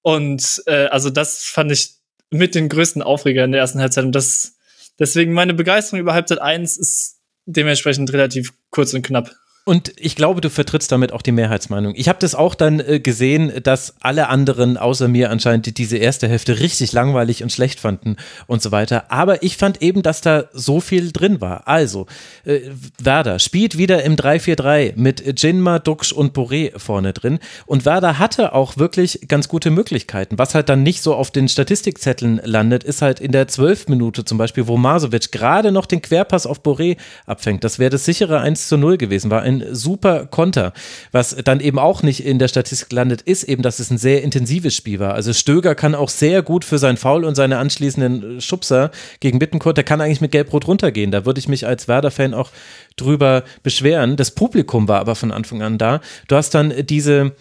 [0.01, 1.91] Und äh, also das fand ich
[2.31, 4.05] mit den größten Aufreger in der ersten Halbzeit.
[4.05, 4.53] Und das
[4.99, 9.35] Deswegen meine Begeisterung über Halbzeit 1 ist dementsprechend relativ kurz und knapp.
[9.65, 11.93] Und ich glaube, du vertrittst damit auch die Mehrheitsmeinung.
[11.95, 16.27] Ich habe das auch dann äh, gesehen, dass alle anderen außer mir anscheinend diese erste
[16.27, 19.09] Hälfte richtig langweilig und schlecht fanden und so weiter.
[19.09, 21.65] Aber ich fand eben, dass da so viel drin war.
[21.65, 22.07] Also,
[22.43, 22.59] äh,
[23.01, 27.39] Werder spielt wieder im 3-4-3 mit Jinma, Duxch und Boré vorne drin.
[27.65, 30.37] Und Werder hatte auch wirklich ganz gute Möglichkeiten.
[30.37, 34.25] Was halt dann nicht so auf den Statistikzetteln landet, ist halt in der 12 Minute
[34.25, 37.63] zum Beispiel, wo Masovic gerade noch den Querpass auf Boré abfängt.
[37.63, 39.31] Das wäre das sichere 1 zu 0 gewesen.
[39.31, 40.73] War ein super Konter.
[41.11, 44.23] Was dann eben auch nicht in der Statistik landet, ist eben, dass es ein sehr
[44.23, 45.13] intensives Spiel war.
[45.13, 49.77] Also Stöger kann auch sehr gut für sein Foul und seine anschließenden Schubser gegen Bittencourt,
[49.77, 51.11] der kann eigentlich mit Gelb-Rot runtergehen.
[51.11, 52.51] Da würde ich mich als Werder-Fan auch
[52.95, 54.15] drüber beschweren.
[54.15, 56.01] Das Publikum war aber von Anfang an da.
[56.27, 57.33] Du hast dann diese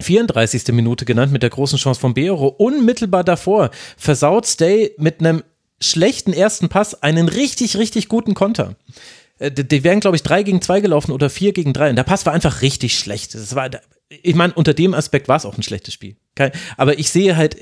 [0.00, 0.68] 34.
[0.68, 2.48] Minute genannt mit der großen Chance von Beero.
[2.48, 5.42] Unmittelbar davor versaut Stay mit einem
[5.80, 8.76] schlechten ersten Pass einen richtig, richtig guten Konter.
[9.38, 11.90] Äh, die wären, glaube ich, drei gegen zwei gelaufen oder vier gegen drei.
[11.90, 13.34] Und der Pass war einfach richtig schlecht.
[13.34, 13.70] Das war,
[14.08, 16.16] ich meine, unter dem Aspekt war es auch ein schlechtes Spiel.
[16.76, 17.56] aber ich sehe halt,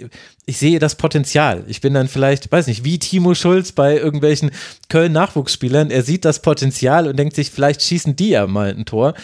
[0.46, 1.64] ich sehe das Potenzial.
[1.68, 4.50] Ich bin dann vielleicht, weiß nicht, wie Timo Schulz bei irgendwelchen
[4.88, 5.90] Köln-Nachwuchsspielern.
[5.90, 9.14] Er sieht das Potenzial und denkt sich, vielleicht schießen die ja mal ein Tor.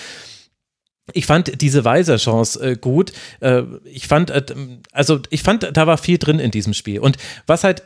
[1.12, 3.12] Ich fand diese Weiser-Chance äh, gut.
[3.40, 4.44] Äh, ich fand, äh,
[4.92, 7.00] also ich fand, da war viel drin in diesem Spiel.
[7.00, 7.82] Und was halt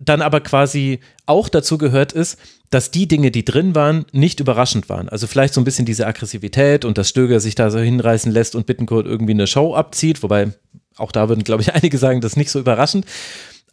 [0.00, 2.38] dann aber quasi auch dazu gehört ist,
[2.70, 5.08] dass die Dinge, die drin waren, nicht überraschend waren.
[5.08, 8.54] Also vielleicht so ein bisschen diese Aggressivität und dass Stöger sich da so hinreißen lässt
[8.54, 10.52] und Bittenkurt irgendwie eine Show abzieht, wobei
[10.96, 13.06] auch da würden, glaube ich, einige sagen, das ist nicht so überraschend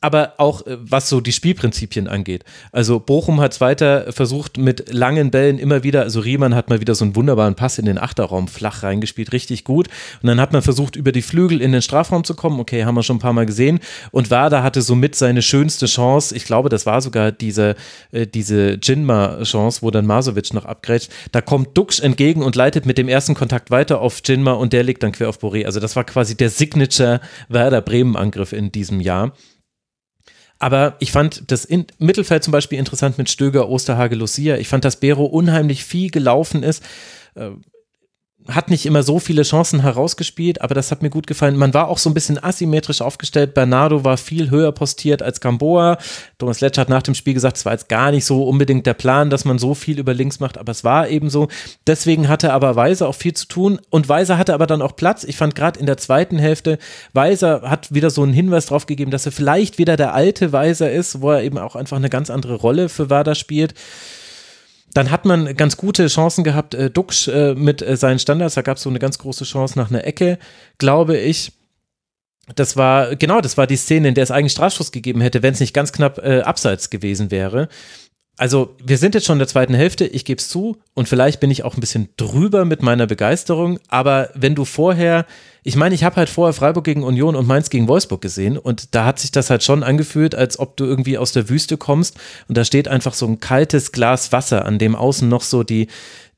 [0.01, 2.43] aber auch äh, was so die Spielprinzipien angeht.
[2.71, 6.81] Also Bochum hat es weiter versucht mit langen Bällen immer wieder, also Riemann hat mal
[6.81, 9.87] wieder so einen wunderbaren Pass in den Achterraum flach reingespielt, richtig gut.
[10.21, 12.59] Und dann hat man versucht, über die Flügel in den Strafraum zu kommen.
[12.59, 13.79] Okay, haben wir schon ein paar Mal gesehen.
[14.11, 16.35] Und Werder hatte somit seine schönste Chance.
[16.35, 17.75] Ich glaube, das war sogar diese,
[18.11, 21.11] äh, diese Jinma-Chance, wo dann Masovic noch abgrätscht.
[21.31, 24.83] Da kommt Dux entgegen und leitet mit dem ersten Kontakt weiter auf Jinma und der
[24.83, 25.65] legt dann quer auf Boré.
[25.65, 27.19] Also das war quasi der Signature
[27.49, 29.33] Werder Bremen-Angriff in diesem Jahr.
[30.59, 34.57] Aber ich fand das in Mittelfeld zum Beispiel interessant mit Stöger, Osterhage, Lucia.
[34.57, 36.83] Ich fand, dass Bero unheimlich viel gelaufen ist.
[38.47, 41.57] Hat nicht immer so viele Chancen herausgespielt, aber das hat mir gut gefallen.
[41.57, 43.53] Man war auch so ein bisschen asymmetrisch aufgestellt.
[43.53, 45.97] Bernardo war viel höher postiert als Gamboa.
[46.37, 48.93] Thomas Letsch hat nach dem Spiel gesagt, es war jetzt gar nicht so unbedingt der
[48.93, 51.49] Plan, dass man so viel über links macht, aber es war eben so.
[51.87, 55.23] Deswegen hatte aber Weiser auch viel zu tun und Weiser hatte aber dann auch Platz.
[55.25, 56.77] Ich fand gerade in der zweiten Hälfte,
[57.13, 60.91] Weiser hat wieder so einen Hinweis drauf gegeben, dass er vielleicht wieder der alte Weiser
[60.91, 63.73] ist, wo er eben auch einfach eine ganz andere Rolle für Werder spielt.
[64.97, 66.73] Dann hat man ganz gute Chancen gehabt.
[66.73, 69.77] Äh, Duxch äh, mit äh, seinen Standards, da gab es so eine ganz große Chance
[69.77, 70.39] nach einer Ecke,
[70.79, 71.51] glaube ich.
[72.55, 75.53] Das war, genau, das war die Szene, in der es eigentlich Strafschuss gegeben hätte, wenn
[75.53, 77.69] es nicht ganz knapp äh, abseits gewesen wäre
[78.37, 81.39] also wir sind jetzt schon in der zweiten Hälfte, ich gebe es zu und vielleicht
[81.39, 85.25] bin ich auch ein bisschen drüber mit meiner Begeisterung, aber wenn du vorher,
[85.67, 88.95] ich meine, ich habe halt vorher Freiburg gegen Union und Mainz gegen Wolfsburg gesehen und
[88.95, 92.17] da hat sich das halt schon angefühlt, als ob du irgendwie aus der Wüste kommst
[92.47, 95.87] und da steht einfach so ein kaltes Glas Wasser, an dem außen noch so die,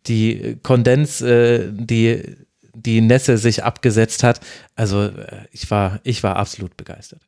[0.07, 2.37] die Kondens, äh, die,
[2.73, 4.41] die Nässe sich abgesetzt hat.
[4.75, 7.21] Also äh, ich war, ich war absolut begeistert.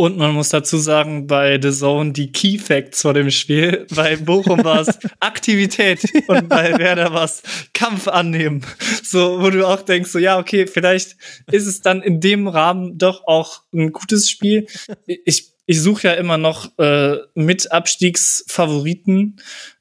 [0.00, 3.86] Und man muss dazu sagen, bei The Zone die Key Facts vor dem Spiel.
[3.94, 7.42] Bei Bochum war es Aktivität und bei Werder war es
[7.74, 8.64] Kampf annehmen.
[9.02, 11.18] So, wo du auch denkst, so, ja, okay, vielleicht
[11.52, 14.68] ist es dann in dem Rahmen doch auch ein gutes Spiel.
[15.06, 19.38] Ich, ich suche ja immer noch äh, mit Abstiegsfavoriten,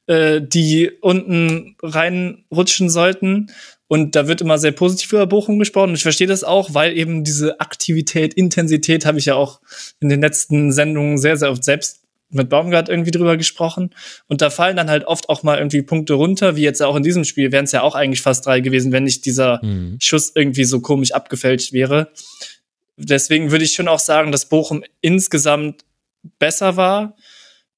[0.07, 3.53] äh, die unten reinrutschen sollten.
[3.89, 5.89] Und da wird immer sehr positiv über Bochum gesprochen.
[5.89, 9.61] Und ich verstehe das auch, weil eben diese Aktivität, Intensität habe ich ja auch
[9.99, 13.89] in den letzten Sendungen sehr, sehr oft selbst mit Baumgart irgendwie drüber gesprochen.
[14.27, 17.01] Und da fallen dann halt oft auch mal irgendwie Punkte runter, wie jetzt auch in
[17.01, 19.97] diesem Spiel wären es ja auch eigentlich fast drei gewesen, wenn nicht dieser mhm.
[19.99, 22.11] Schuss irgendwie so komisch abgefälscht wäre.
[22.95, 25.83] Deswegen würde ich schon auch sagen, dass Bochum insgesamt
[26.37, 27.15] besser war.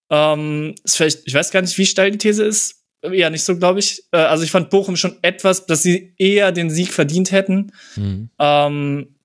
[0.09, 3.57] Ähm, ist vielleicht, ich weiß gar nicht, wie steil die These ist ja, nicht so,
[3.57, 4.03] glaube ich.
[4.11, 7.71] Äh, also ich fand Bochum schon etwas, dass sie eher den Sieg verdient hätten.
[7.95, 8.29] Mhm.
[8.39, 9.15] Ähm,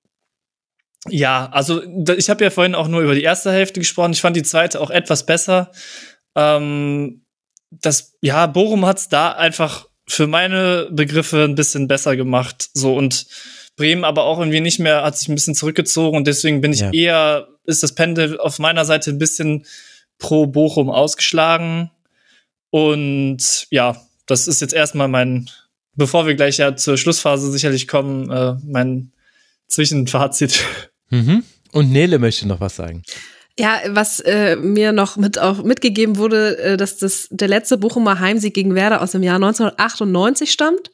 [1.09, 1.81] ja, also
[2.17, 4.13] ich habe ja vorhin auch nur über die erste Hälfte gesprochen.
[4.13, 5.71] Ich fand die zweite auch etwas besser.
[6.35, 7.21] Ähm,
[7.69, 12.69] das, ja, Bochum hat's da einfach für meine Begriffe ein bisschen besser gemacht.
[12.73, 13.27] So und
[13.75, 16.79] Bremen aber auch irgendwie nicht mehr, hat sich ein bisschen zurückgezogen und deswegen bin ich
[16.79, 16.91] ja.
[16.91, 19.65] eher, ist das Pendel auf meiner Seite ein bisschen
[20.17, 21.91] pro Bochum ausgeschlagen.
[22.77, 25.49] Und ja, das ist jetzt erstmal mein,
[25.95, 29.11] bevor wir gleich ja zur Schlussphase sicherlich kommen, äh, mein
[29.67, 30.63] Zwischenfazit.
[31.09, 31.43] Mhm.
[31.71, 33.01] Und Nele möchte noch was sagen.
[33.57, 38.19] Ja, was äh, mir noch mit auch mitgegeben wurde, äh, dass das der letzte Bochumer
[38.19, 40.91] Heimsieg gegen Werder aus dem Jahr 1998 stammt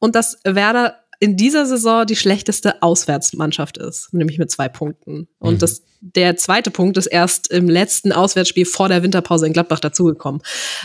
[0.00, 5.28] und dass Werder in dieser Saison die schlechteste Auswärtsmannschaft ist, nämlich mit zwei Punkten.
[5.38, 5.58] Und mhm.
[5.58, 10.42] das, der zweite Punkt ist erst im letzten Auswärtsspiel vor der Winterpause in Gladbach dazugekommen.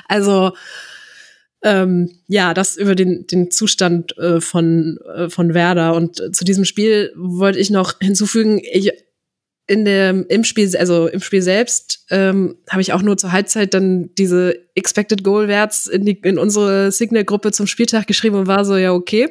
[0.08, 0.52] Also
[1.64, 5.96] ähm, ja, das über den, den Zustand äh, von, äh, von Werder.
[5.96, 8.92] Und äh, zu diesem Spiel wollte ich noch hinzufügen, ich
[9.68, 13.74] in dem im Spiel also im Spiel selbst ähm, habe ich auch nur zur Halbzeit
[13.74, 18.48] dann diese expected goal Werts in die in unsere Signal Gruppe zum Spieltag geschrieben und
[18.48, 19.30] war so ja okay.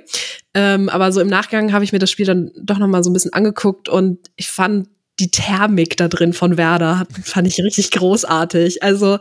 [0.52, 3.10] Ähm, aber so im Nachgang habe ich mir das Spiel dann doch noch mal so
[3.10, 7.90] ein bisschen angeguckt und ich fand die Thermik da drin von Werder fand ich richtig
[7.90, 8.82] großartig.
[8.82, 9.18] Also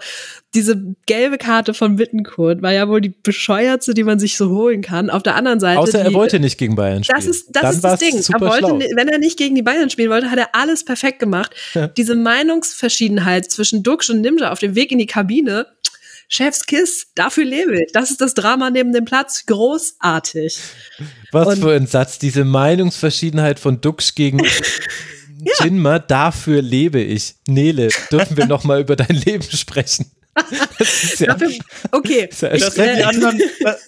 [0.53, 4.81] diese gelbe Karte von Bittenkurt war ja wohl die bescheuertste, die man sich so holen
[4.81, 5.09] kann.
[5.09, 5.79] Auf der anderen Seite.
[5.79, 7.17] Außer er die, wollte nicht gegen Bayern spielen.
[7.17, 8.15] Das ist das, Dann ist das Ding.
[8.15, 11.55] Er wollte, wenn er nicht gegen die Bayern spielen wollte, hat er alles perfekt gemacht.
[11.73, 11.87] Ja.
[11.87, 15.67] Diese Meinungsverschiedenheit zwischen Duxch und Nimja auf dem Weg in die Kabine.
[16.27, 17.91] Chefskiss, dafür lebe ich.
[17.93, 19.45] Das ist das Drama neben dem Platz.
[19.45, 20.57] Großartig.
[21.31, 22.17] Was und für ein Satz.
[22.17, 24.41] Diese Meinungsverschiedenheit von Duxch gegen
[25.43, 25.65] ja.
[25.65, 27.35] Jinma, dafür lebe ich.
[27.47, 30.11] Nele, dürfen wir noch mal über dein Leben sprechen?
[30.77, 31.49] Das ja, Dafür,
[31.91, 32.27] okay.
[32.39, 33.41] Das, das, sind die anderen,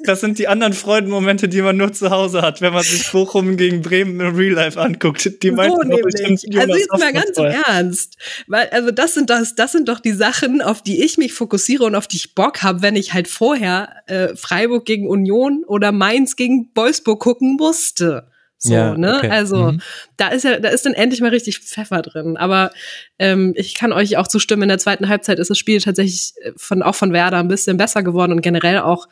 [0.05, 3.57] das sind die anderen Freudenmomente, die man nur zu Hause hat, wenn man sich Bochum
[3.57, 5.43] gegen Bremen im Real Life anguckt.
[5.43, 6.57] Die so nämlich.
[6.57, 8.17] Also jetzt mal ganz im Ernst.
[8.47, 11.83] Weil, also das sind das, das sind doch die Sachen, auf die ich mich fokussiere
[11.83, 15.91] und auf die ich Bock habe, wenn ich halt vorher äh, Freiburg gegen Union oder
[15.91, 18.29] Mainz gegen Wolfsburg gucken musste.
[18.59, 19.17] So, ja, ne?
[19.17, 19.29] Okay.
[19.29, 19.81] Also mhm.
[20.17, 22.37] da ist ja, da ist dann endlich mal richtig Pfeffer drin.
[22.37, 22.71] Aber
[23.19, 26.51] ähm, ich kann euch auch zustimmen, in der zweiten Halbzeit ist das Spiel tatsächlich äh,
[26.55, 29.07] von auch von Werder ein bisschen besser geworden und generell auch,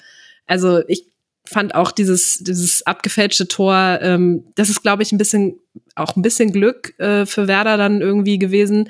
[0.48, 1.06] also ich
[1.48, 5.59] fand auch dieses, dieses abgefälschte Tor, ähm, das ist, glaube ich, ein bisschen,
[5.95, 8.90] auch ein bisschen Glück äh, für Werder dann irgendwie gewesen.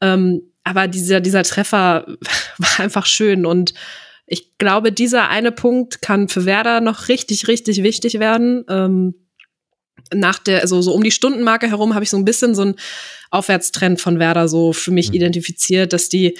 [0.00, 2.06] Ähm, aber dieser, dieser Treffer
[2.58, 3.74] war einfach schön und
[4.32, 8.64] ich glaube, dieser eine Punkt kann für Werder noch richtig, richtig wichtig werden.
[8.68, 9.14] Ähm,
[10.12, 12.76] nach der, also so um die Stundenmarke herum habe ich so ein bisschen so einen
[13.30, 15.14] Aufwärtstrend von Werder so für mich mhm.
[15.14, 16.36] identifiziert, dass die,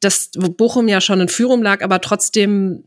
[0.00, 2.84] dass Bochum ja schon in Führung lag, aber trotzdem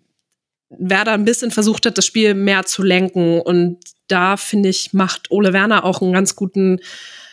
[0.69, 3.39] Werder ein bisschen versucht hat, das Spiel mehr zu lenken.
[3.39, 6.79] Und da finde ich, macht Ole Werner auch einen ganz guten,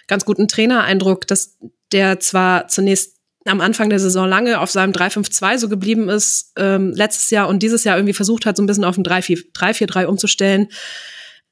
[0.06, 1.56] ganz guten Trainereindruck, dass
[1.92, 3.14] der zwar zunächst
[3.46, 7.62] am Anfang der Saison lange auf seinem 3-5-2 so geblieben ist, ähm, letztes Jahr und
[7.62, 10.68] dieses Jahr irgendwie versucht hat, so ein bisschen auf ein 3-4-3 umzustellen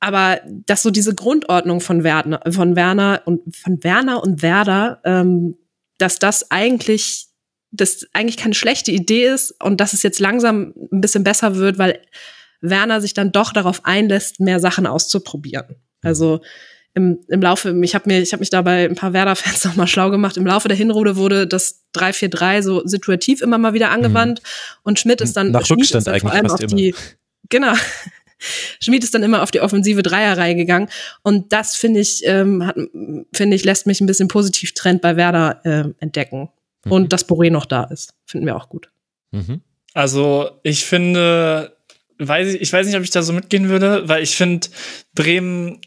[0.03, 5.57] aber dass so diese Grundordnung von Werner, von Werner und von Werner und Werder, ähm,
[5.99, 7.29] dass das eigentlich
[7.71, 11.79] das eigentlich keine schlechte Idee ist und dass es jetzt langsam ein bisschen besser wird,
[11.79, 12.01] weil
[12.61, 15.77] Werner sich dann doch darauf einlässt, mehr Sachen auszuprobieren.
[16.03, 16.41] Also
[16.95, 19.87] im, im Laufe, ich habe mir, ich habe mich dabei ein paar Werder-Fans noch mal
[19.87, 20.37] schlau gemacht.
[20.37, 24.79] Im Laufe der Hinrunde wurde das 3-4-3 so situativ immer mal wieder angewandt mhm.
[24.83, 26.99] und Schmidt ist dann, Nach Schmied Rückstand ist dann vor allem auf die, immer.
[27.49, 27.75] genau,
[28.81, 30.89] Schmid ist dann immer auf die offensive Dreierreihe gegangen.
[31.23, 32.77] Und das finde ich, ähm, hat,
[33.33, 36.51] finde ich, lässt mich ein bisschen positiv Trend bei Werder äh, entdecken.
[36.85, 36.93] Mhm.
[36.93, 38.91] Und dass Boré noch da ist, finden wir auch gut.
[39.31, 39.61] Mhm.
[39.95, 41.77] Also ich finde,
[42.19, 44.69] weiß ich, ich weiß nicht, ob ich da so mitgehen würde, weil ich finde,
[45.15, 45.81] Bremen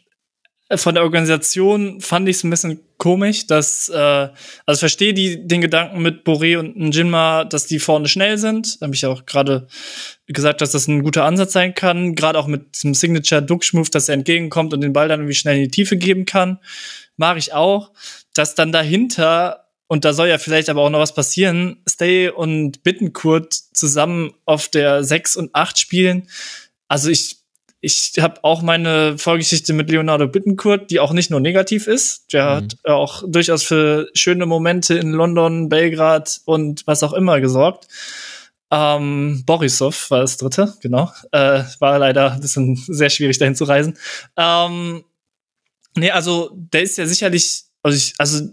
[0.74, 5.48] von der Organisation fand ich es ein bisschen komisch, dass, äh, also ich verstehe die,
[5.48, 8.82] den Gedanken mit Boré und Njinma, dass die vorne schnell sind.
[8.82, 9.68] Da habe ich auch gerade
[10.26, 12.16] gesagt, dass das ein guter Ansatz sein kann.
[12.16, 15.58] Gerade auch mit diesem Signature Duck dass er entgegenkommt und den Ball dann irgendwie schnell
[15.58, 16.60] in die Tiefe geben kann.
[17.16, 17.92] Mag ich auch.
[18.34, 22.82] Dass dann dahinter, und da soll ja vielleicht aber auch noch was passieren, Stay und
[22.82, 26.27] Bittenkurt zusammen auf der 6 und 8 spielen.
[26.88, 27.44] Also ich
[27.85, 32.33] ich habe auch meine Vorgeschichte mit Leonardo Bittencourt, die auch nicht nur negativ ist.
[32.33, 32.55] Der mhm.
[32.55, 37.88] hat auch durchaus für schöne Momente in London, Belgrad und was auch immer gesorgt.
[38.72, 41.11] Ähm, Borisov war das dritte, genau.
[41.31, 43.99] Äh, war leider ein bisschen sehr schwierig, dahin zu reisen.
[44.35, 45.03] Ähm,
[45.95, 48.49] nee, also der ist ja sicherlich, also, ich, also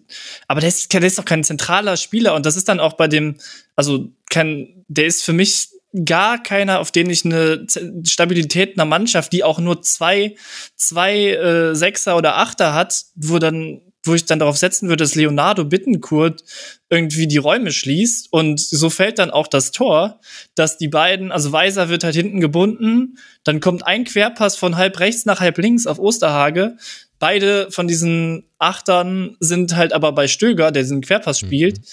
[0.46, 3.08] aber der ist, der ist doch kein zentraler Spieler und das ist dann auch bei
[3.08, 3.38] dem,
[3.76, 5.70] also kein, der ist für mich
[6.04, 7.66] gar keiner, auf den ich eine
[8.04, 10.36] Stabilität einer Mannschaft, die auch nur zwei,
[10.76, 15.14] zwei äh, Sechser oder Achter hat, wo dann, wo ich dann darauf setzen würde, dass
[15.14, 16.42] Leonardo Bittenkurt
[16.88, 20.20] irgendwie die Räume schließt und so fällt dann auch das Tor,
[20.54, 24.98] dass die beiden, also Weiser wird halt hinten gebunden, dann kommt ein Querpass von halb
[24.98, 26.76] rechts nach halb links auf Osterhage.
[27.18, 31.78] Beide von diesen Achtern sind halt aber bei Stöger, der diesen Querpass spielt.
[31.78, 31.84] Mhm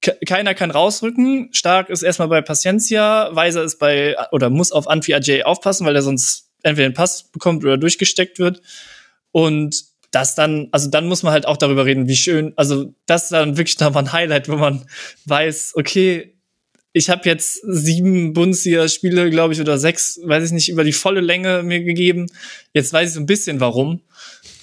[0.00, 1.48] keiner kann rausrücken.
[1.52, 5.96] Stark ist erstmal bei Paciencia, Weiser ist bei oder muss auf Anfi Ajay aufpassen, weil
[5.96, 8.62] er sonst entweder den Pass bekommt oder durchgesteckt wird.
[9.32, 13.24] Und das dann, also dann muss man halt auch darüber reden, wie schön, also das
[13.24, 14.86] ist dann wirklich nochmal ein Highlight, wo man
[15.26, 16.34] weiß, okay,
[16.92, 21.20] ich habe jetzt sieben Bundesliga-Spiele, glaube ich, oder sechs, weiß ich nicht, über die volle
[21.20, 22.26] Länge mir gegeben.
[22.72, 24.00] Jetzt weiß ich so ein bisschen warum.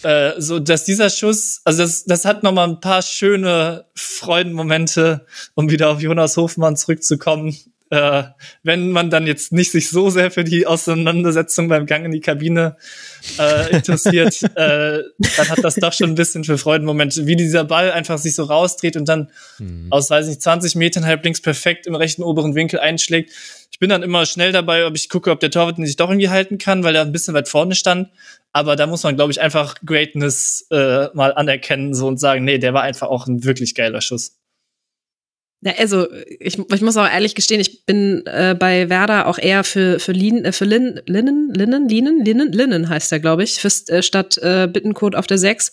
[0.04, 5.26] Äh, so, dass dieser Schuss, also das, das hat nochmal ein paar schöne Freudenmomente,
[5.56, 7.56] um wieder auf Jonas Hofmann zurückzukommen
[7.96, 8.24] äh,
[8.64, 12.20] wenn man dann jetzt nicht sich so sehr für die Auseinandersetzung beim Gang in die
[12.20, 12.76] Kabine
[13.40, 15.04] äh, interessiert, äh,
[15.38, 18.44] dann hat das doch schon ein bisschen für Freudenmomente, wie dieser Ball einfach sich so
[18.44, 19.88] rausdreht und dann mhm.
[19.92, 23.32] aus, weiß nicht, 20 Metern halb links perfekt im rechten oberen Winkel einschlägt.
[23.72, 26.30] Ich bin dann immer schnell dabei, ob ich gucke, ob der Torwart sich doch irgendwie
[26.30, 28.10] halten kann, weil er ein bisschen weit vorne stand.
[28.52, 32.58] Aber da muss man, glaube ich, einfach Greatness äh, mal anerkennen so und sagen, nee,
[32.58, 34.35] der war einfach auch ein wirklich geiler Schuss.
[35.66, 36.08] Ja, also
[36.40, 40.12] ich, ich muss auch ehrlich gestehen, ich bin äh, bei Werder auch eher für für
[40.12, 44.04] Lin, äh, für Lin, Linnen, Linnen, Linnen, Linnen, Linnen heißt der, glaube ich, für, äh,
[44.04, 45.72] statt äh, Bittencode auf der 6.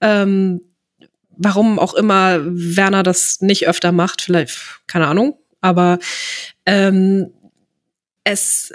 [0.00, 0.62] Ähm,
[1.30, 6.00] warum auch immer Werner das nicht öfter macht, vielleicht, keine Ahnung, aber
[6.66, 7.32] ähm,
[8.24, 8.72] es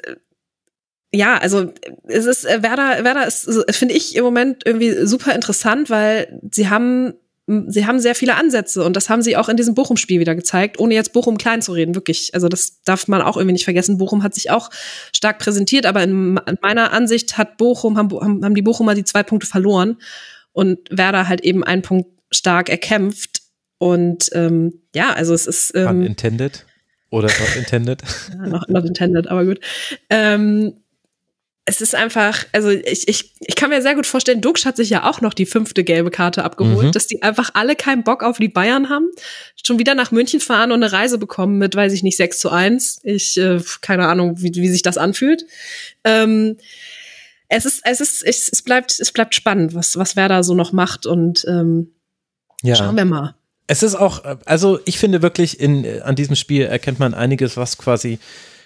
[1.11, 1.73] ja, also
[2.07, 6.69] es ist äh, Werder, Werder ist, finde ich im Moment irgendwie super interessant, weil sie
[6.69, 7.13] haben
[7.67, 10.79] sie haben sehr viele Ansätze und das haben sie auch in diesem Bochum-Spiel wieder gezeigt,
[10.79, 12.33] ohne jetzt Bochum klein zu reden, wirklich.
[12.33, 13.97] Also das darf man auch irgendwie nicht vergessen.
[13.97, 14.69] Bochum hat sich auch
[15.11, 19.23] stark präsentiert, aber in, in meiner Ansicht hat Bochum, haben, haben die Bochumer die zwei
[19.23, 19.97] Punkte verloren
[20.53, 23.41] und Werder halt eben einen Punkt stark erkämpft.
[23.79, 26.65] Und ähm, ja, also es ist ähm, Unintended
[27.09, 28.03] oder not intended?
[28.29, 29.59] ja, not, not intended, aber gut.
[30.09, 30.73] Ähm,
[31.69, 34.89] es ist einfach, also ich, ich, ich kann mir sehr gut vorstellen, Duxch hat sich
[34.89, 36.91] ja auch noch die fünfte gelbe Karte abgeholt, mhm.
[36.93, 39.06] dass die einfach alle keinen Bock auf die Bayern haben,
[39.64, 42.49] schon wieder nach München fahren und eine Reise bekommen mit, weiß ich nicht, 6 zu
[42.49, 43.01] 1.
[43.03, 45.45] Ich, äh, keine Ahnung, wie, wie sich das anfühlt.
[46.03, 46.57] Ähm,
[47.49, 50.72] es ist, es ist, es, es bleibt, es bleibt spannend, was, was Werder so noch
[50.72, 51.91] macht und ähm,
[52.64, 52.75] ja.
[52.75, 53.35] schauen wir mal.
[53.67, 57.77] Es ist auch, also ich finde wirklich, in, an diesem Spiel erkennt man einiges, was
[57.77, 58.17] quasi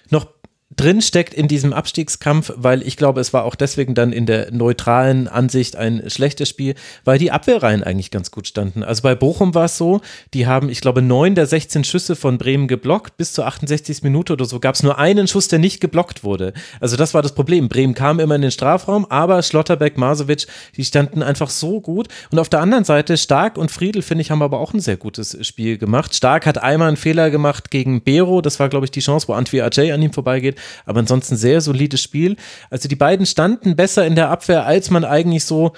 [0.09, 0.27] noch
[0.75, 4.51] drin steckt in diesem Abstiegskampf, weil ich glaube, es war auch deswegen dann in der
[4.51, 8.83] neutralen Ansicht ein schlechtes Spiel, weil die Abwehrreihen eigentlich ganz gut standen.
[8.83, 10.01] Also bei Bochum war es so,
[10.33, 13.17] die haben, ich glaube, neun der 16 Schüsse von Bremen geblockt.
[13.17, 14.03] Bis zur 68.
[14.03, 16.53] Minute oder so gab es nur einen Schuss, der nicht geblockt wurde.
[16.79, 17.69] Also das war das Problem.
[17.69, 22.07] Bremen kam immer in den Strafraum, aber Schlotterbeck, Masovic, die standen einfach so gut.
[22.31, 24.97] Und auf der anderen Seite, Stark und Friedel, finde ich, haben aber auch ein sehr
[24.97, 26.15] gutes Spiel gemacht.
[26.15, 28.41] Stark hat einmal einen Fehler gemacht gegen Bero.
[28.41, 31.61] Das war, glaube ich, die Chance, wo Antwi Ajay an ihm vorbeigeht aber ansonsten sehr
[31.61, 32.35] solides Spiel.
[32.69, 35.74] Also die beiden standen besser in der Abwehr, als man eigentlich so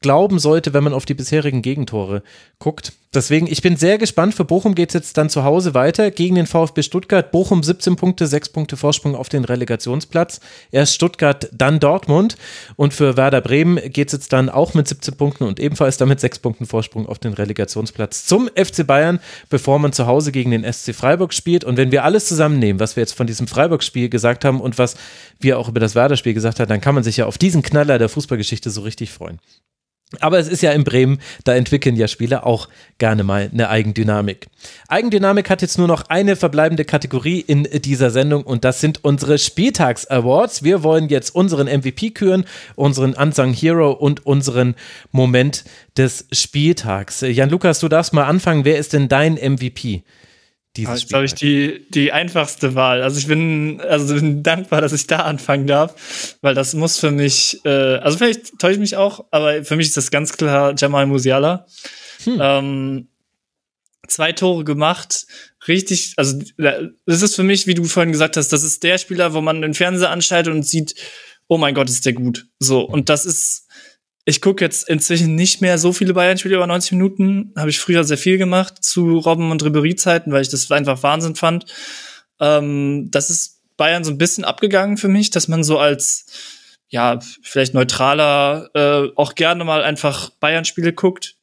[0.00, 2.22] glauben sollte, wenn man auf die bisherigen Gegentore
[2.58, 2.92] guckt.
[3.14, 4.34] Deswegen, ich bin sehr gespannt.
[4.34, 7.30] Für Bochum geht es jetzt dann zu Hause weiter gegen den VfB Stuttgart.
[7.30, 10.40] Bochum 17 Punkte, 6 Punkte Vorsprung auf den Relegationsplatz.
[10.72, 12.36] Erst Stuttgart, dann Dortmund.
[12.76, 16.18] Und für Werder Bremen geht es jetzt dann auch mit 17 Punkten und ebenfalls damit
[16.18, 20.64] 6 Punkten Vorsprung auf den Relegationsplatz zum FC Bayern, bevor man zu Hause gegen den
[20.70, 21.62] SC Freiburg spielt.
[21.62, 24.96] Und wenn wir alles zusammennehmen, was wir jetzt von diesem Freiburg-Spiel gesagt haben und was
[25.38, 27.98] wir auch über das Werder-Spiel gesagt haben, dann kann man sich ja auf diesen Knaller
[27.98, 29.38] der Fußballgeschichte so richtig freuen.
[30.20, 32.68] Aber es ist ja in Bremen, da entwickeln ja Spieler auch
[32.98, 34.48] gerne mal eine Eigendynamik.
[34.88, 39.38] Eigendynamik hat jetzt nur noch eine verbleibende Kategorie in dieser Sendung und das sind unsere
[39.38, 40.62] Spieltags-Awards.
[40.62, 42.44] Wir wollen jetzt unseren MVP küren,
[42.74, 44.74] unseren Unsung Hero und unseren
[45.12, 45.64] Moment
[45.96, 47.20] des Spieltags.
[47.20, 48.64] Jan Lukas, du darfst mal anfangen.
[48.64, 50.02] Wer ist denn dein MVP?
[50.76, 53.02] Dieses Das ist, glaube ich, die, die einfachste Wahl.
[53.02, 57.10] Also ich bin, also bin dankbar, dass ich da anfangen darf, weil das muss für
[57.10, 60.74] mich, äh, also vielleicht täusche ich mich auch, aber für mich ist das ganz klar
[60.76, 61.66] Jamal Musiala.
[62.24, 62.38] Hm.
[62.40, 63.08] Ähm,
[64.08, 65.26] zwei Tore gemacht,
[65.68, 66.38] richtig, also
[67.06, 69.62] das ist für mich, wie du vorhin gesagt hast, das ist der Spieler, wo man
[69.62, 70.94] den Fernseher anschaltet und sieht,
[71.48, 72.46] oh mein Gott, ist der gut.
[72.58, 73.63] So, und das ist
[74.24, 77.52] ich gucke jetzt inzwischen nicht mehr so viele Bayern-Spiele über 90 Minuten.
[77.56, 81.34] Habe ich früher sehr viel gemacht zu Robben- und Ribery-Zeiten, weil ich das einfach Wahnsinn
[81.34, 81.66] fand.
[82.40, 86.26] Ähm, das ist Bayern so ein bisschen abgegangen für mich, dass man so als
[86.88, 91.36] ja vielleicht neutraler äh, auch gerne mal einfach Bayern-Spiele guckt.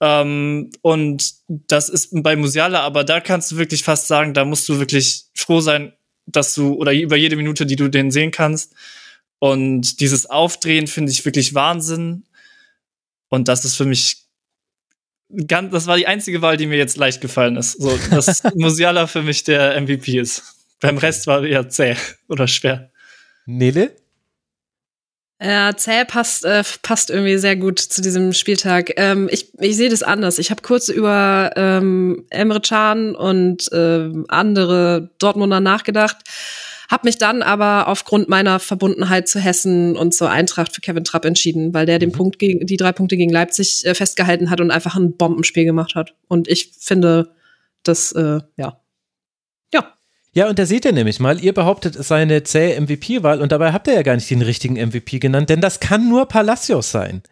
[0.00, 4.68] Ähm, und das ist bei Musiala, aber da kannst du wirklich fast sagen, da musst
[4.68, 5.92] du wirklich froh sein,
[6.26, 8.74] dass du oder über jede Minute, die du den sehen kannst,
[9.40, 12.24] und dieses Aufdrehen finde ich wirklich Wahnsinn.
[13.28, 14.26] Und das ist für mich
[15.46, 17.80] ganz, das war die einzige Wahl, die mir jetzt leicht gefallen ist.
[17.80, 20.42] So, dass Musiala für mich der MVP ist.
[20.78, 21.96] Beim Rest war eher zäh
[22.28, 22.90] oder schwer.
[23.46, 23.96] Nele?
[25.42, 28.92] Ja, zäh passt, äh, passt irgendwie sehr gut zu diesem Spieltag.
[28.96, 30.38] Ähm, ich ich sehe das anders.
[30.38, 36.18] Ich habe kurz über ähm, Emre Can und äh, andere Dortmunder nachgedacht
[36.90, 41.24] Hab mich dann aber aufgrund meiner Verbundenheit zu Hessen und zur Eintracht für Kevin Trapp
[41.24, 42.14] entschieden, weil der den mhm.
[42.14, 45.94] Punkt gegen, die drei Punkte gegen Leipzig äh, festgehalten hat und einfach ein Bombenspiel gemacht
[45.94, 46.14] hat.
[46.26, 47.30] Und ich finde,
[47.84, 48.80] das, äh, ja.
[49.72, 49.94] Ja.
[50.32, 53.52] Ja, und da seht ihr nämlich mal, ihr behauptet, es sei eine zähe MVP-Wahl und
[53.52, 56.90] dabei habt ihr ja gar nicht den richtigen MVP genannt, denn das kann nur Palacios
[56.90, 57.22] sein.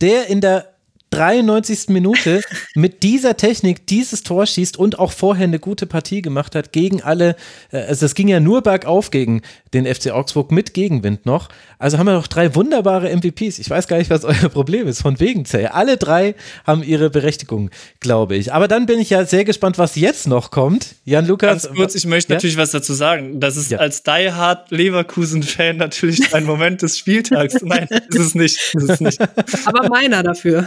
[0.00, 0.73] Der in der
[1.14, 1.88] 93.
[1.88, 2.42] Minute
[2.74, 7.02] mit dieser Technik dieses Tor schießt und auch vorher eine gute Partie gemacht hat gegen
[7.02, 7.36] alle,
[7.70, 11.48] äh, also es ging ja nur bergauf gegen den FC Augsburg mit Gegenwind noch.
[11.84, 13.58] Also haben wir noch drei wunderbare MVPs.
[13.58, 15.66] Ich weiß gar nicht, was euer Problem ist, von wegen Zäh.
[15.66, 16.34] Alle drei
[16.66, 17.68] haben ihre Berechtigung,
[18.00, 18.54] glaube ich.
[18.54, 20.94] Aber dann bin ich ja sehr gespannt, was jetzt noch kommt.
[21.04, 21.64] Jan Lukas.
[21.64, 22.36] Ganz kurz, ich möchte ja?
[22.38, 23.38] natürlich was dazu sagen.
[23.38, 23.80] Das ist ja.
[23.80, 27.60] als Die Hard Leverkusen-Fan natürlich ein Moment des Spieltags.
[27.60, 28.58] Nein, ist es nicht.
[28.72, 29.20] Ist es nicht.
[29.66, 30.66] Aber meiner dafür.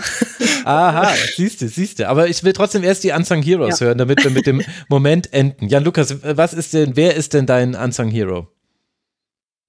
[0.66, 2.08] Aha, siehst du, siehst du.
[2.08, 3.88] Aber ich will trotzdem erst die Unsung Heroes ja.
[3.88, 5.68] hören, damit wir mit dem Moment enden.
[5.68, 8.50] Jan Lukas, was ist denn, wer ist denn dein Unsung Hero?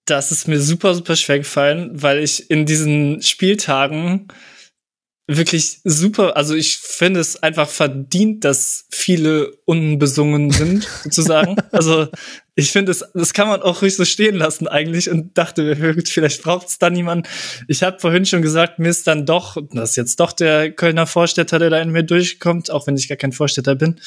[0.09, 4.29] Das ist mir super, super schwer gefallen, weil ich in diesen Spieltagen
[5.31, 11.57] wirklich super, also ich finde es einfach verdient, dass viele unbesungen sind, sozusagen.
[11.71, 12.09] also
[12.55, 16.43] ich finde, das, das kann man auch ruhig so stehen lassen eigentlich und dachte, vielleicht
[16.43, 17.29] braucht es da niemand.
[17.69, 21.07] Ich habe vorhin schon gesagt, mir ist dann doch, das ist jetzt doch der Kölner
[21.07, 24.01] Vorstädter, der da in mir durchkommt, auch wenn ich gar kein Vorstädter bin.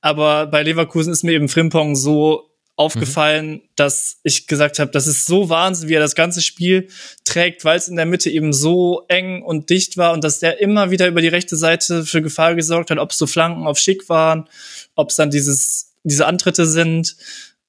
[0.00, 3.60] Aber bei Leverkusen ist mir eben Frimpong so aufgefallen, mhm.
[3.76, 6.88] dass ich gesagt habe, das ist so Wahnsinn, wie er das ganze Spiel
[7.24, 10.60] trägt, weil es in der Mitte eben so eng und dicht war und dass der
[10.60, 13.78] immer wieder über die rechte Seite für Gefahr gesorgt hat, ob es so Flanken auf
[13.78, 14.48] Schick waren,
[14.96, 17.16] ob es dann dieses, diese Antritte sind.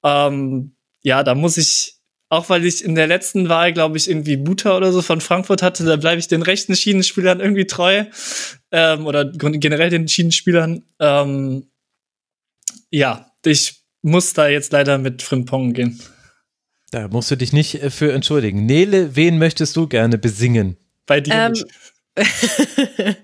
[0.02, 1.94] Ähm, ja, da muss ich,
[2.28, 5.62] auch weil ich in der letzten Wahl, glaube ich, irgendwie Buta oder so von Frankfurt
[5.62, 8.06] hatte, da bleibe ich den rechten Schienenspielern irgendwie treu
[8.72, 10.82] ähm, oder generell den Schienenspielern.
[10.98, 11.70] Ähm,
[12.90, 16.00] ja, ich muss da jetzt leider mit Frimpong gehen.
[16.92, 18.64] Da musst du dich nicht äh, für entschuldigen.
[18.64, 20.76] Nele, wen möchtest du gerne besingen?
[21.06, 21.66] Bei dir ähm, nicht.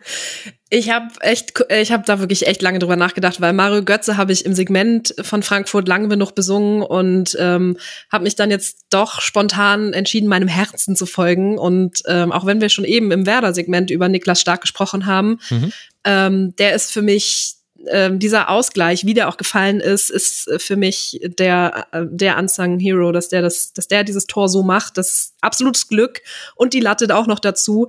[0.68, 4.32] ich habe echt, ich habe da wirklich echt lange drüber nachgedacht, weil Mario Götze habe
[4.32, 7.78] ich im Segment von Frankfurt lange genug besungen und ähm,
[8.10, 11.58] habe mich dann jetzt doch spontan entschieden, meinem Herzen zu folgen.
[11.58, 15.72] Und ähm, auch wenn wir schon eben im Werder-Segment über Niklas Stark gesprochen haben, mhm.
[16.04, 20.58] ähm, der ist für mich ähm, dieser Ausgleich, wie der auch gefallen ist, ist äh,
[20.58, 24.62] für mich der, äh, der Unsung Hero, dass der das, dass der dieses Tor so
[24.62, 24.98] macht.
[24.98, 26.22] Das ist absolutes Glück
[26.54, 27.88] und die Latte auch noch dazu.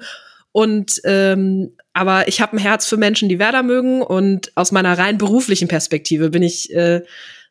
[0.52, 4.98] Und ähm, aber ich habe ein Herz für Menschen, die Werder mögen und aus meiner
[4.98, 7.02] rein beruflichen Perspektive bin ich äh,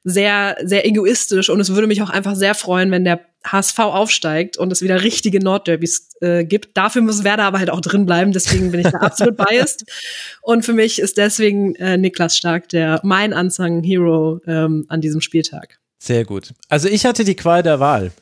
[0.04, 4.56] sehr, sehr egoistisch und es würde mich auch einfach sehr freuen, wenn der HSV aufsteigt
[4.56, 6.76] und es wieder richtige Nordderbys äh, gibt.
[6.76, 9.84] Dafür muss Werder aber halt auch drin bleiben, deswegen bin ich da absolut biased.
[10.40, 15.20] Und für mich ist deswegen äh, Niklas Stark der mein Unsung Hero ähm, an diesem
[15.20, 15.78] Spieltag.
[15.98, 16.52] Sehr gut.
[16.68, 18.12] Also ich hatte die Qual der Wahl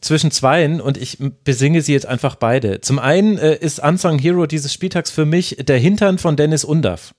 [0.00, 2.80] zwischen zweien und ich besinge sie jetzt einfach beide.
[2.80, 7.14] Zum einen äh, ist Unsung Hero dieses Spieltags für mich der Hintern von Dennis Undaff.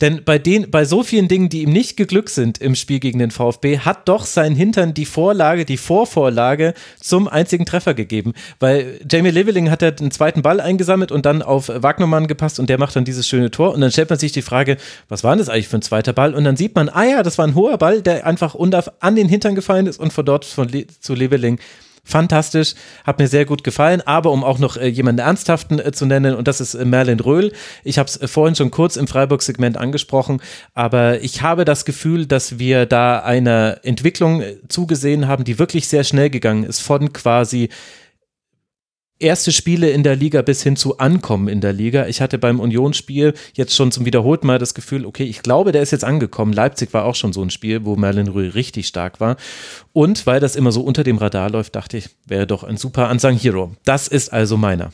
[0.00, 3.18] Denn bei den, bei so vielen Dingen, die ihm nicht geglückt sind im Spiel gegen
[3.18, 8.32] den VfB, hat doch sein Hintern die Vorlage, die Vorvorlage zum einzigen Treffer gegeben.
[8.60, 12.70] Weil Jamie Leveling hat ja den zweiten Ball eingesammelt und dann auf Wagnermann gepasst und
[12.70, 13.74] der macht dann dieses schöne Tor.
[13.74, 14.76] Und dann stellt man sich die Frage,
[15.08, 16.34] was war denn das eigentlich für ein zweiter Ball?
[16.34, 18.54] Und dann sieht man, ah ja, das war ein hoher Ball, der einfach
[19.00, 21.58] an den Hintern gefallen ist und von dort von Le zu Leveling
[22.08, 24.00] fantastisch, hat mir sehr gut gefallen.
[24.00, 27.20] Aber um auch noch äh, jemanden Ernsthaften äh, zu nennen, und das ist äh, Merlin
[27.20, 27.52] Röhl.
[27.84, 30.40] Ich habe es vorhin schon kurz im Freiburg-Segment angesprochen,
[30.74, 36.04] aber ich habe das Gefühl, dass wir da einer Entwicklung zugesehen haben, die wirklich sehr
[36.04, 37.68] schnell gegangen ist, von quasi
[39.18, 42.06] erste Spiele in der Liga bis hin zu Ankommen in der Liga.
[42.06, 45.82] Ich hatte beim Unionsspiel jetzt schon zum wiederholten Mal das Gefühl, okay, ich glaube, der
[45.82, 46.52] ist jetzt angekommen.
[46.52, 49.36] Leipzig war auch schon so ein Spiel, wo Merlin Rühl richtig stark war.
[49.92, 53.10] Und weil das immer so unter dem Radar läuft, dachte ich, wäre doch ein super
[53.10, 53.74] Unsung Hero.
[53.84, 54.92] Das ist also meiner.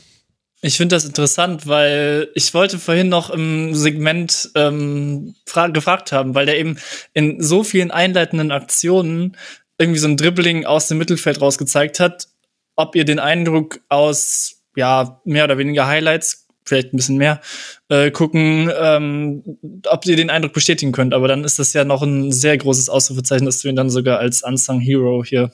[0.61, 5.35] Ich finde das interessant, weil ich wollte vorhin noch im Segment ähm,
[5.73, 6.77] gefragt haben, weil der eben
[7.13, 9.37] in so vielen einleitenden Aktionen
[9.77, 12.29] irgendwie so ein Dribbling aus dem Mittelfeld rausgezeigt hat,
[12.75, 17.41] ob ihr den Eindruck aus, ja, mehr oder weniger Highlights, vielleicht ein bisschen mehr,
[17.89, 21.13] äh, gucken, ähm, ob ihr den Eindruck bestätigen könnt.
[21.13, 24.19] Aber dann ist das ja noch ein sehr großes Ausrufezeichen, dass du ihn dann sogar
[24.19, 25.51] als Unsung Hero hier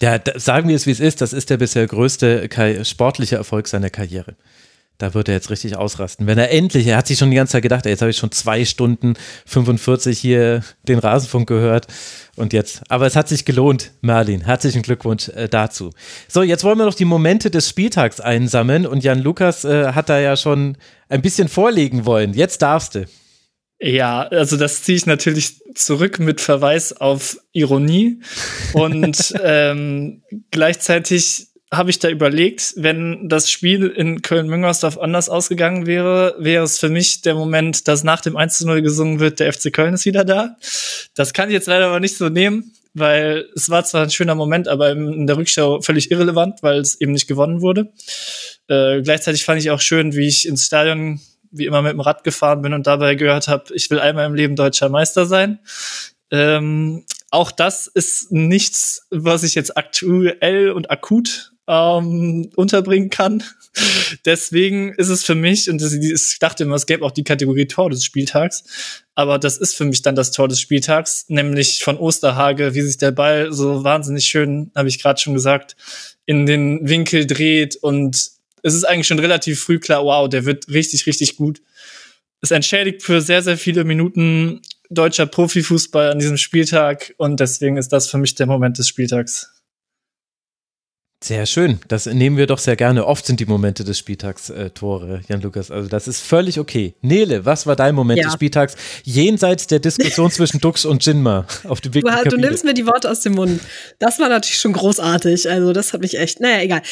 [0.00, 1.20] ja, sagen wir es, wie es ist.
[1.20, 2.48] Das ist der bisher größte
[2.84, 4.36] sportliche Erfolg seiner Karriere.
[4.98, 6.26] Da wird er jetzt richtig ausrasten.
[6.26, 8.16] Wenn er endlich, er hat sich schon die ganze Zeit gedacht, ey, jetzt habe ich
[8.16, 9.14] schon zwei Stunden
[9.46, 11.86] 45 hier den Rasenfunk gehört
[12.34, 12.82] und jetzt.
[12.88, 14.44] Aber es hat sich gelohnt, Merlin.
[14.44, 15.90] Herzlichen Glückwunsch äh, dazu.
[16.26, 20.08] So, jetzt wollen wir noch die Momente des Spieltags einsammeln und Jan Lukas äh, hat
[20.08, 20.76] da ja schon
[21.08, 22.34] ein bisschen vorlegen wollen.
[22.34, 23.06] Jetzt darfst du.
[23.80, 28.20] Ja, also das ziehe ich natürlich zurück mit Verweis auf Ironie.
[28.72, 36.34] Und ähm, gleichzeitig habe ich da überlegt, wenn das Spiel in Köln-Müngersdorf anders ausgegangen wäre,
[36.38, 39.94] wäre es für mich der Moment, dass nach dem 1-0 gesungen wird, der FC Köln
[39.94, 40.56] ist wieder da.
[41.14, 44.34] Das kann ich jetzt leider aber nicht so nehmen, weil es war zwar ein schöner
[44.34, 47.92] Moment, aber in der Rückschau völlig irrelevant, weil es eben nicht gewonnen wurde.
[48.68, 52.24] Äh, gleichzeitig fand ich auch schön, wie ich ins Stadion wie immer mit dem Rad
[52.24, 55.60] gefahren bin und dabei gehört habe, ich will einmal im Leben deutscher Meister sein.
[56.30, 63.44] Ähm, auch das ist nichts, was ich jetzt aktuell und akut ähm, unterbringen kann.
[64.24, 67.90] Deswegen ist es für mich, und ich dachte immer, es gäbe auch die Kategorie Tor
[67.90, 68.64] des Spieltags,
[69.14, 72.96] aber das ist für mich dann das Tor des Spieltags, nämlich von Osterhage, wie sich
[72.96, 75.76] der Ball so wahnsinnig schön, habe ich gerade schon gesagt,
[76.24, 78.16] in den Winkel dreht und
[78.62, 81.60] es ist eigentlich schon relativ früh klar, wow, der wird richtig, richtig gut.
[82.40, 87.92] Es entschädigt für sehr, sehr viele Minuten deutscher Profifußball an diesem Spieltag und deswegen ist
[87.92, 89.57] das für mich der Moment des Spieltags.
[91.20, 91.80] Sehr schön.
[91.88, 93.04] Das nehmen wir doch sehr gerne.
[93.04, 95.72] Oft sind die Momente des Spieltags äh, Tore, Jan-Lukas.
[95.72, 96.94] Also das ist völlig okay.
[97.00, 98.26] Nele, was war dein Moment ja.
[98.26, 102.64] des Spieltags jenseits der Diskussion zwischen Dux und Jinma auf dem Weg du, du nimmst
[102.64, 103.60] mir die Worte aus dem Mund.
[103.98, 105.50] Das war natürlich schon großartig.
[105.50, 106.82] Also das hat mich echt, naja, egal.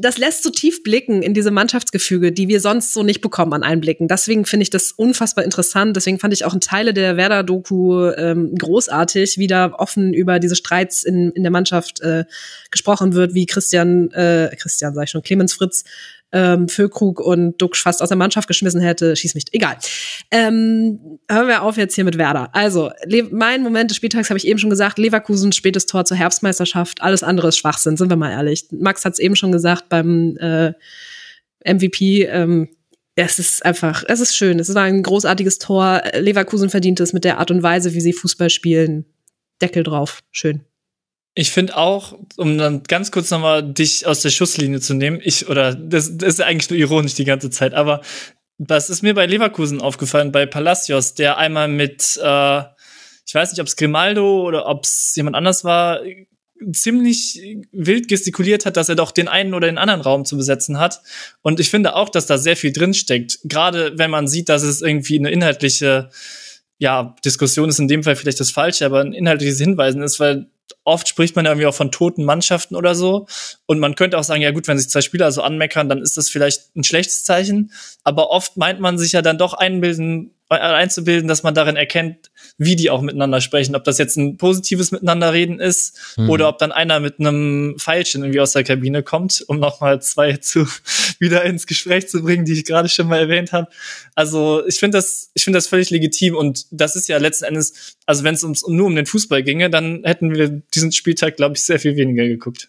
[0.00, 3.62] Das lässt so tief blicken in diese Mannschaftsgefüge, die wir sonst so nicht bekommen an
[3.62, 4.06] Einblicken.
[4.06, 5.96] Deswegen finde ich das unfassbar interessant.
[5.96, 10.56] Deswegen fand ich auch in Teile der Werder-Doku ähm, großartig, wie da offen über diese
[10.56, 12.26] Streits in, in der Mannschaft äh,
[12.70, 15.84] gesprochen wird, wie Chris Christian, äh, Christian sag ich schon, Clemens Fritz,
[16.32, 19.44] ähm, Füllkrug und Duck fast aus der Mannschaft geschmissen hätte, schieß mich.
[19.52, 19.76] Egal.
[20.30, 22.48] Ähm, hören wir auf jetzt hier mit Werder.
[22.54, 22.90] Also,
[23.30, 27.22] mein Moment des Spieltags habe ich eben schon gesagt, Leverkusen spätes Tor zur Herbstmeisterschaft, alles
[27.22, 28.66] andere ist Schwachsinn, sind wir mal ehrlich.
[28.72, 30.72] Max hat es eben schon gesagt beim äh,
[31.64, 32.68] MVP, ähm,
[33.14, 34.58] es ist einfach, es ist schön.
[34.58, 36.02] Es war ein großartiges Tor.
[36.14, 39.04] Leverkusen verdient es mit der Art und Weise, wie sie Fußball spielen.
[39.60, 40.20] Deckel drauf.
[40.30, 40.64] Schön.
[41.34, 45.48] Ich finde auch, um dann ganz kurz nochmal dich aus der Schusslinie zu nehmen, ich,
[45.48, 48.02] oder das, das ist eigentlich nur ironisch die ganze Zeit, aber
[48.58, 52.62] was ist mir bei Leverkusen aufgefallen, bei Palacios, der einmal mit, äh,
[53.26, 56.00] ich weiß nicht, ob es Grimaldo oder ob es jemand anders war,
[56.72, 57.40] ziemlich
[57.72, 61.00] wild gestikuliert hat, dass er doch den einen oder den anderen Raum zu besetzen hat.
[61.40, 63.40] Und ich finde auch, dass da sehr viel drinsteckt.
[63.44, 66.10] Gerade wenn man sieht, dass es irgendwie eine inhaltliche
[66.78, 70.51] ja, Diskussion ist in dem Fall vielleicht das Falsche, aber ein inhaltliches Hinweisen ist, weil
[70.84, 73.26] oft spricht man irgendwie auch von toten Mannschaften oder so.
[73.66, 76.16] Und man könnte auch sagen, ja gut, wenn sich zwei Spieler so anmeckern, dann ist
[76.16, 77.72] das vielleicht ein schlechtes Zeichen.
[78.04, 82.76] Aber oft meint man sich ja dann doch einbilden, einzubilden, dass man darin erkennt, wie
[82.76, 83.74] die auch miteinander sprechen.
[83.74, 86.30] Ob das jetzt ein positives Miteinanderreden ist mhm.
[86.30, 90.36] oder ob dann einer mit einem Pfeilchen irgendwie aus der Kabine kommt, um nochmal zwei
[90.36, 90.66] zu
[91.18, 93.68] wieder ins Gespräch zu bringen, die ich gerade schon mal erwähnt habe.
[94.14, 97.96] Also ich finde das, ich finde das völlig legitim und das ist ja letzten Endes,
[98.06, 101.56] also wenn es uns nur um den Fußball ginge, dann hätten wir diesen Spieltag, glaube
[101.56, 102.68] ich, sehr viel weniger geguckt.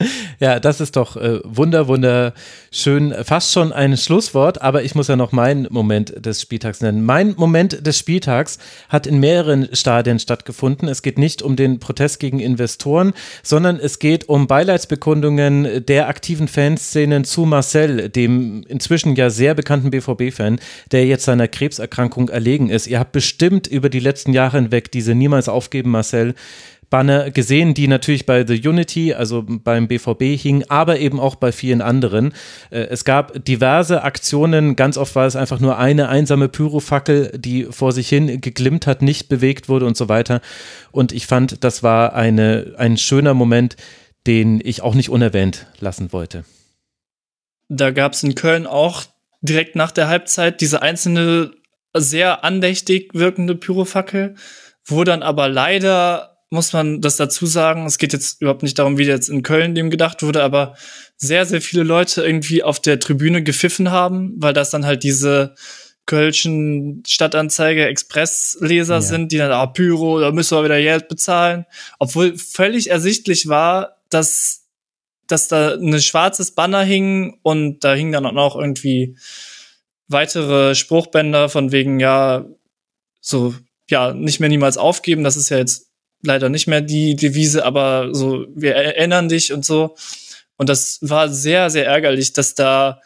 [0.38, 3.14] Ja, das ist doch äh, wunder, wunderschön.
[3.24, 7.04] Fast schon ein Schlusswort, aber ich muss ja noch meinen Moment des Spieltags nennen.
[7.04, 8.58] Mein Moment des Spieltags
[8.90, 10.88] hat in mehreren Stadien stattgefunden.
[10.88, 16.48] Es geht nicht um den Protest gegen Investoren, sondern es geht um Beileidsbekundungen der aktiven
[16.48, 20.60] Fanszenen zu Marcel, dem inzwischen ja sehr bekannten BVB-Fan,
[20.92, 22.86] der jetzt seiner Krebserkrankung erlegen ist.
[22.86, 26.34] Ihr habt bestimmt über die letzten Jahre hinweg diese niemals aufgeben Marcel
[26.90, 31.52] Banner gesehen, die natürlich bei The Unity, also beim BVB hingen, aber eben auch bei
[31.52, 32.32] vielen anderen.
[32.70, 37.64] Äh, es gab diverse Aktionen, ganz oft war es einfach nur eine einsame Pyrofackel, die
[37.64, 40.40] vor sich hin geglimmt hat, nicht bewegt wurde und so weiter.
[40.92, 43.76] Und ich fand, das war eine, ein schöner Moment,
[44.26, 46.44] den ich auch nicht unerwähnt lassen wollte.
[47.68, 49.04] Da gab es in Köln auch
[49.40, 51.52] direkt nach der Halbzeit diese einzelne
[51.96, 54.34] sehr andächtig wirkende Pyrofackel,
[54.84, 57.86] wo dann aber leider muss man das dazu sagen.
[57.86, 60.76] Es geht jetzt überhaupt nicht darum, wie jetzt in Köln dem gedacht wurde, aber
[61.16, 65.54] sehr, sehr viele Leute irgendwie auf der Tribüne gepfiffen haben, weil das dann halt diese
[66.06, 69.00] Kölschen Stadtanzeige Expressleser ja.
[69.00, 71.66] sind, die dann, ah, Pyro, da müssen wir wieder Geld bezahlen.
[71.98, 74.66] Obwohl völlig ersichtlich war, dass,
[75.26, 79.16] dass da ein schwarzes Banner hing und da hingen dann auch irgendwie
[80.06, 82.46] weitere Spruchbänder von wegen, ja,
[83.20, 83.54] so,
[83.90, 85.24] ja, nicht mehr niemals aufgeben.
[85.24, 85.85] Das ist ja jetzt
[86.26, 89.96] leider nicht mehr die Devise, aber so, wir erinnern dich und so.
[90.56, 93.00] Und das war sehr, sehr ärgerlich, dass da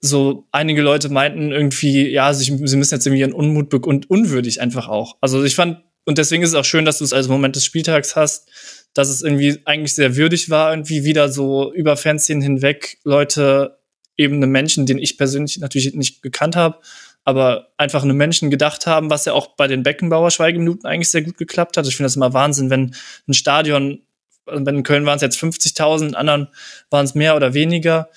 [0.00, 4.60] so einige Leute meinten irgendwie, ja, sie, sie müssen jetzt irgendwie ihren Unmut und unwürdig
[4.60, 5.16] einfach auch.
[5.20, 7.64] Also ich fand, und deswegen ist es auch schön, dass du es als Moment des
[7.64, 8.48] Spieltags hast,
[8.94, 13.78] dass es irgendwie eigentlich sehr würdig war, irgendwie wieder so über Fanszenen hinweg Leute,
[14.16, 16.78] eben Menschen, den ich persönlich natürlich nicht gekannt habe,
[17.24, 21.22] aber einfach eine Menschen gedacht haben, was ja auch bei den Beckenbauer Schweigeminuten eigentlich sehr
[21.22, 21.86] gut geklappt hat.
[21.86, 22.94] Ich finde das immer Wahnsinn, wenn
[23.28, 24.02] ein Stadion,
[24.46, 26.48] also in Köln waren es jetzt 50.000, in anderen
[26.90, 28.10] waren es mehr oder weniger,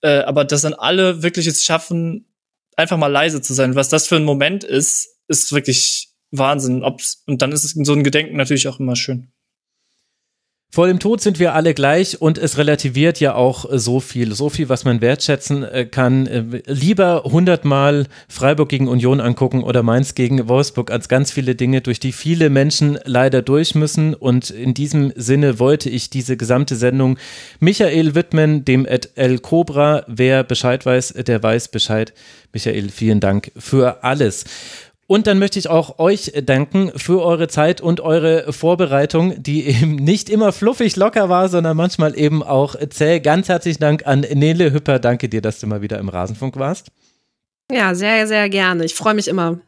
[0.00, 2.26] äh, aber dass dann alle wirklich es schaffen,
[2.76, 3.74] einfach mal leise zu sein.
[3.74, 6.84] Was das für ein Moment ist, ist wirklich Wahnsinn.
[6.84, 9.30] Ob's, und dann ist es so ein Gedenken natürlich auch immer schön.
[10.70, 14.50] Vor dem Tod sind wir alle gleich und es relativiert ja auch so viel, so
[14.50, 16.26] viel, was man wertschätzen äh, kann.
[16.26, 21.80] Äh, lieber hundertmal Freiburg gegen Union angucken oder Mainz gegen Wolfsburg als ganz viele Dinge,
[21.80, 24.12] durch die viele Menschen leider durch müssen.
[24.12, 27.18] Und in diesem Sinne wollte ich diese gesamte Sendung
[27.60, 30.04] Michael widmen, dem Ed El Cobra.
[30.06, 32.12] Wer Bescheid weiß, der weiß Bescheid.
[32.52, 34.44] Michael, vielen Dank für alles.
[35.10, 39.94] Und dann möchte ich auch euch danken für eure Zeit und eure Vorbereitung, die eben
[39.94, 43.18] nicht immer fluffig locker war, sondern manchmal eben auch zäh.
[43.20, 44.98] Ganz herzlichen Dank an Nele Hüpper.
[44.98, 46.88] Danke dir, dass du mal wieder im Rasenfunk warst.
[47.72, 48.84] Ja, sehr, sehr gerne.
[48.84, 49.58] Ich freue mich immer.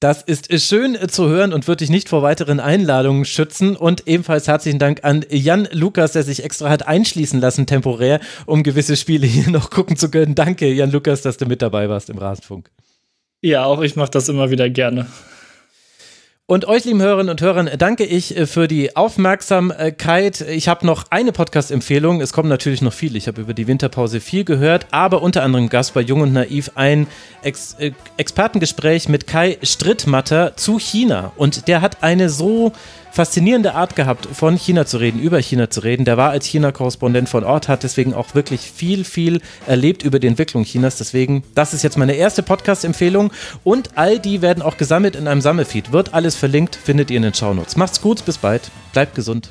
[0.00, 3.74] Das ist schön zu hören und würde dich nicht vor weiteren Einladungen schützen.
[3.74, 8.62] Und ebenfalls herzlichen Dank an Jan Lukas, der sich extra hat einschließen lassen, temporär, um
[8.62, 10.34] gewisse Spiele hier noch gucken zu können.
[10.34, 12.70] Danke, Jan Lukas, dass du mit dabei warst im Rasenfunk.
[13.40, 15.06] Ja, auch ich mache das immer wieder gerne.
[16.50, 20.40] Und euch, lieben Hörerinnen und Hörern, danke ich äh, für die Aufmerksamkeit.
[20.40, 22.22] Ich habe noch eine Podcast-Empfehlung.
[22.22, 23.18] Es kommen natürlich noch viele.
[23.18, 26.70] Ich habe über die Winterpause viel gehört, aber unter anderem Gast bei Jung und Naiv
[26.74, 27.06] ein
[27.42, 31.32] Ex äh, Expertengespräch mit Kai Strittmatter zu China.
[31.36, 32.72] Und der hat eine so
[33.18, 36.04] faszinierende Art gehabt, von China zu reden, über China zu reden.
[36.04, 40.28] Der war als China-Korrespondent von Ort, hat deswegen auch wirklich viel, viel erlebt über die
[40.28, 40.98] Entwicklung Chinas.
[40.98, 43.32] Deswegen, das ist jetzt meine erste Podcast-Empfehlung.
[43.64, 45.90] Und all die werden auch gesammelt in einem Sammelfeed.
[45.90, 47.76] Wird alles verlinkt, findet ihr in den Shownotes.
[47.76, 48.70] Macht's gut, bis bald.
[48.92, 49.50] Bleibt gesund.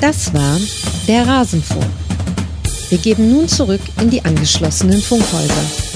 [0.00, 0.58] Das war
[1.06, 1.86] der Rasenfunk.
[2.88, 5.87] Wir geben nun zurück in die angeschlossenen Funkhäuser.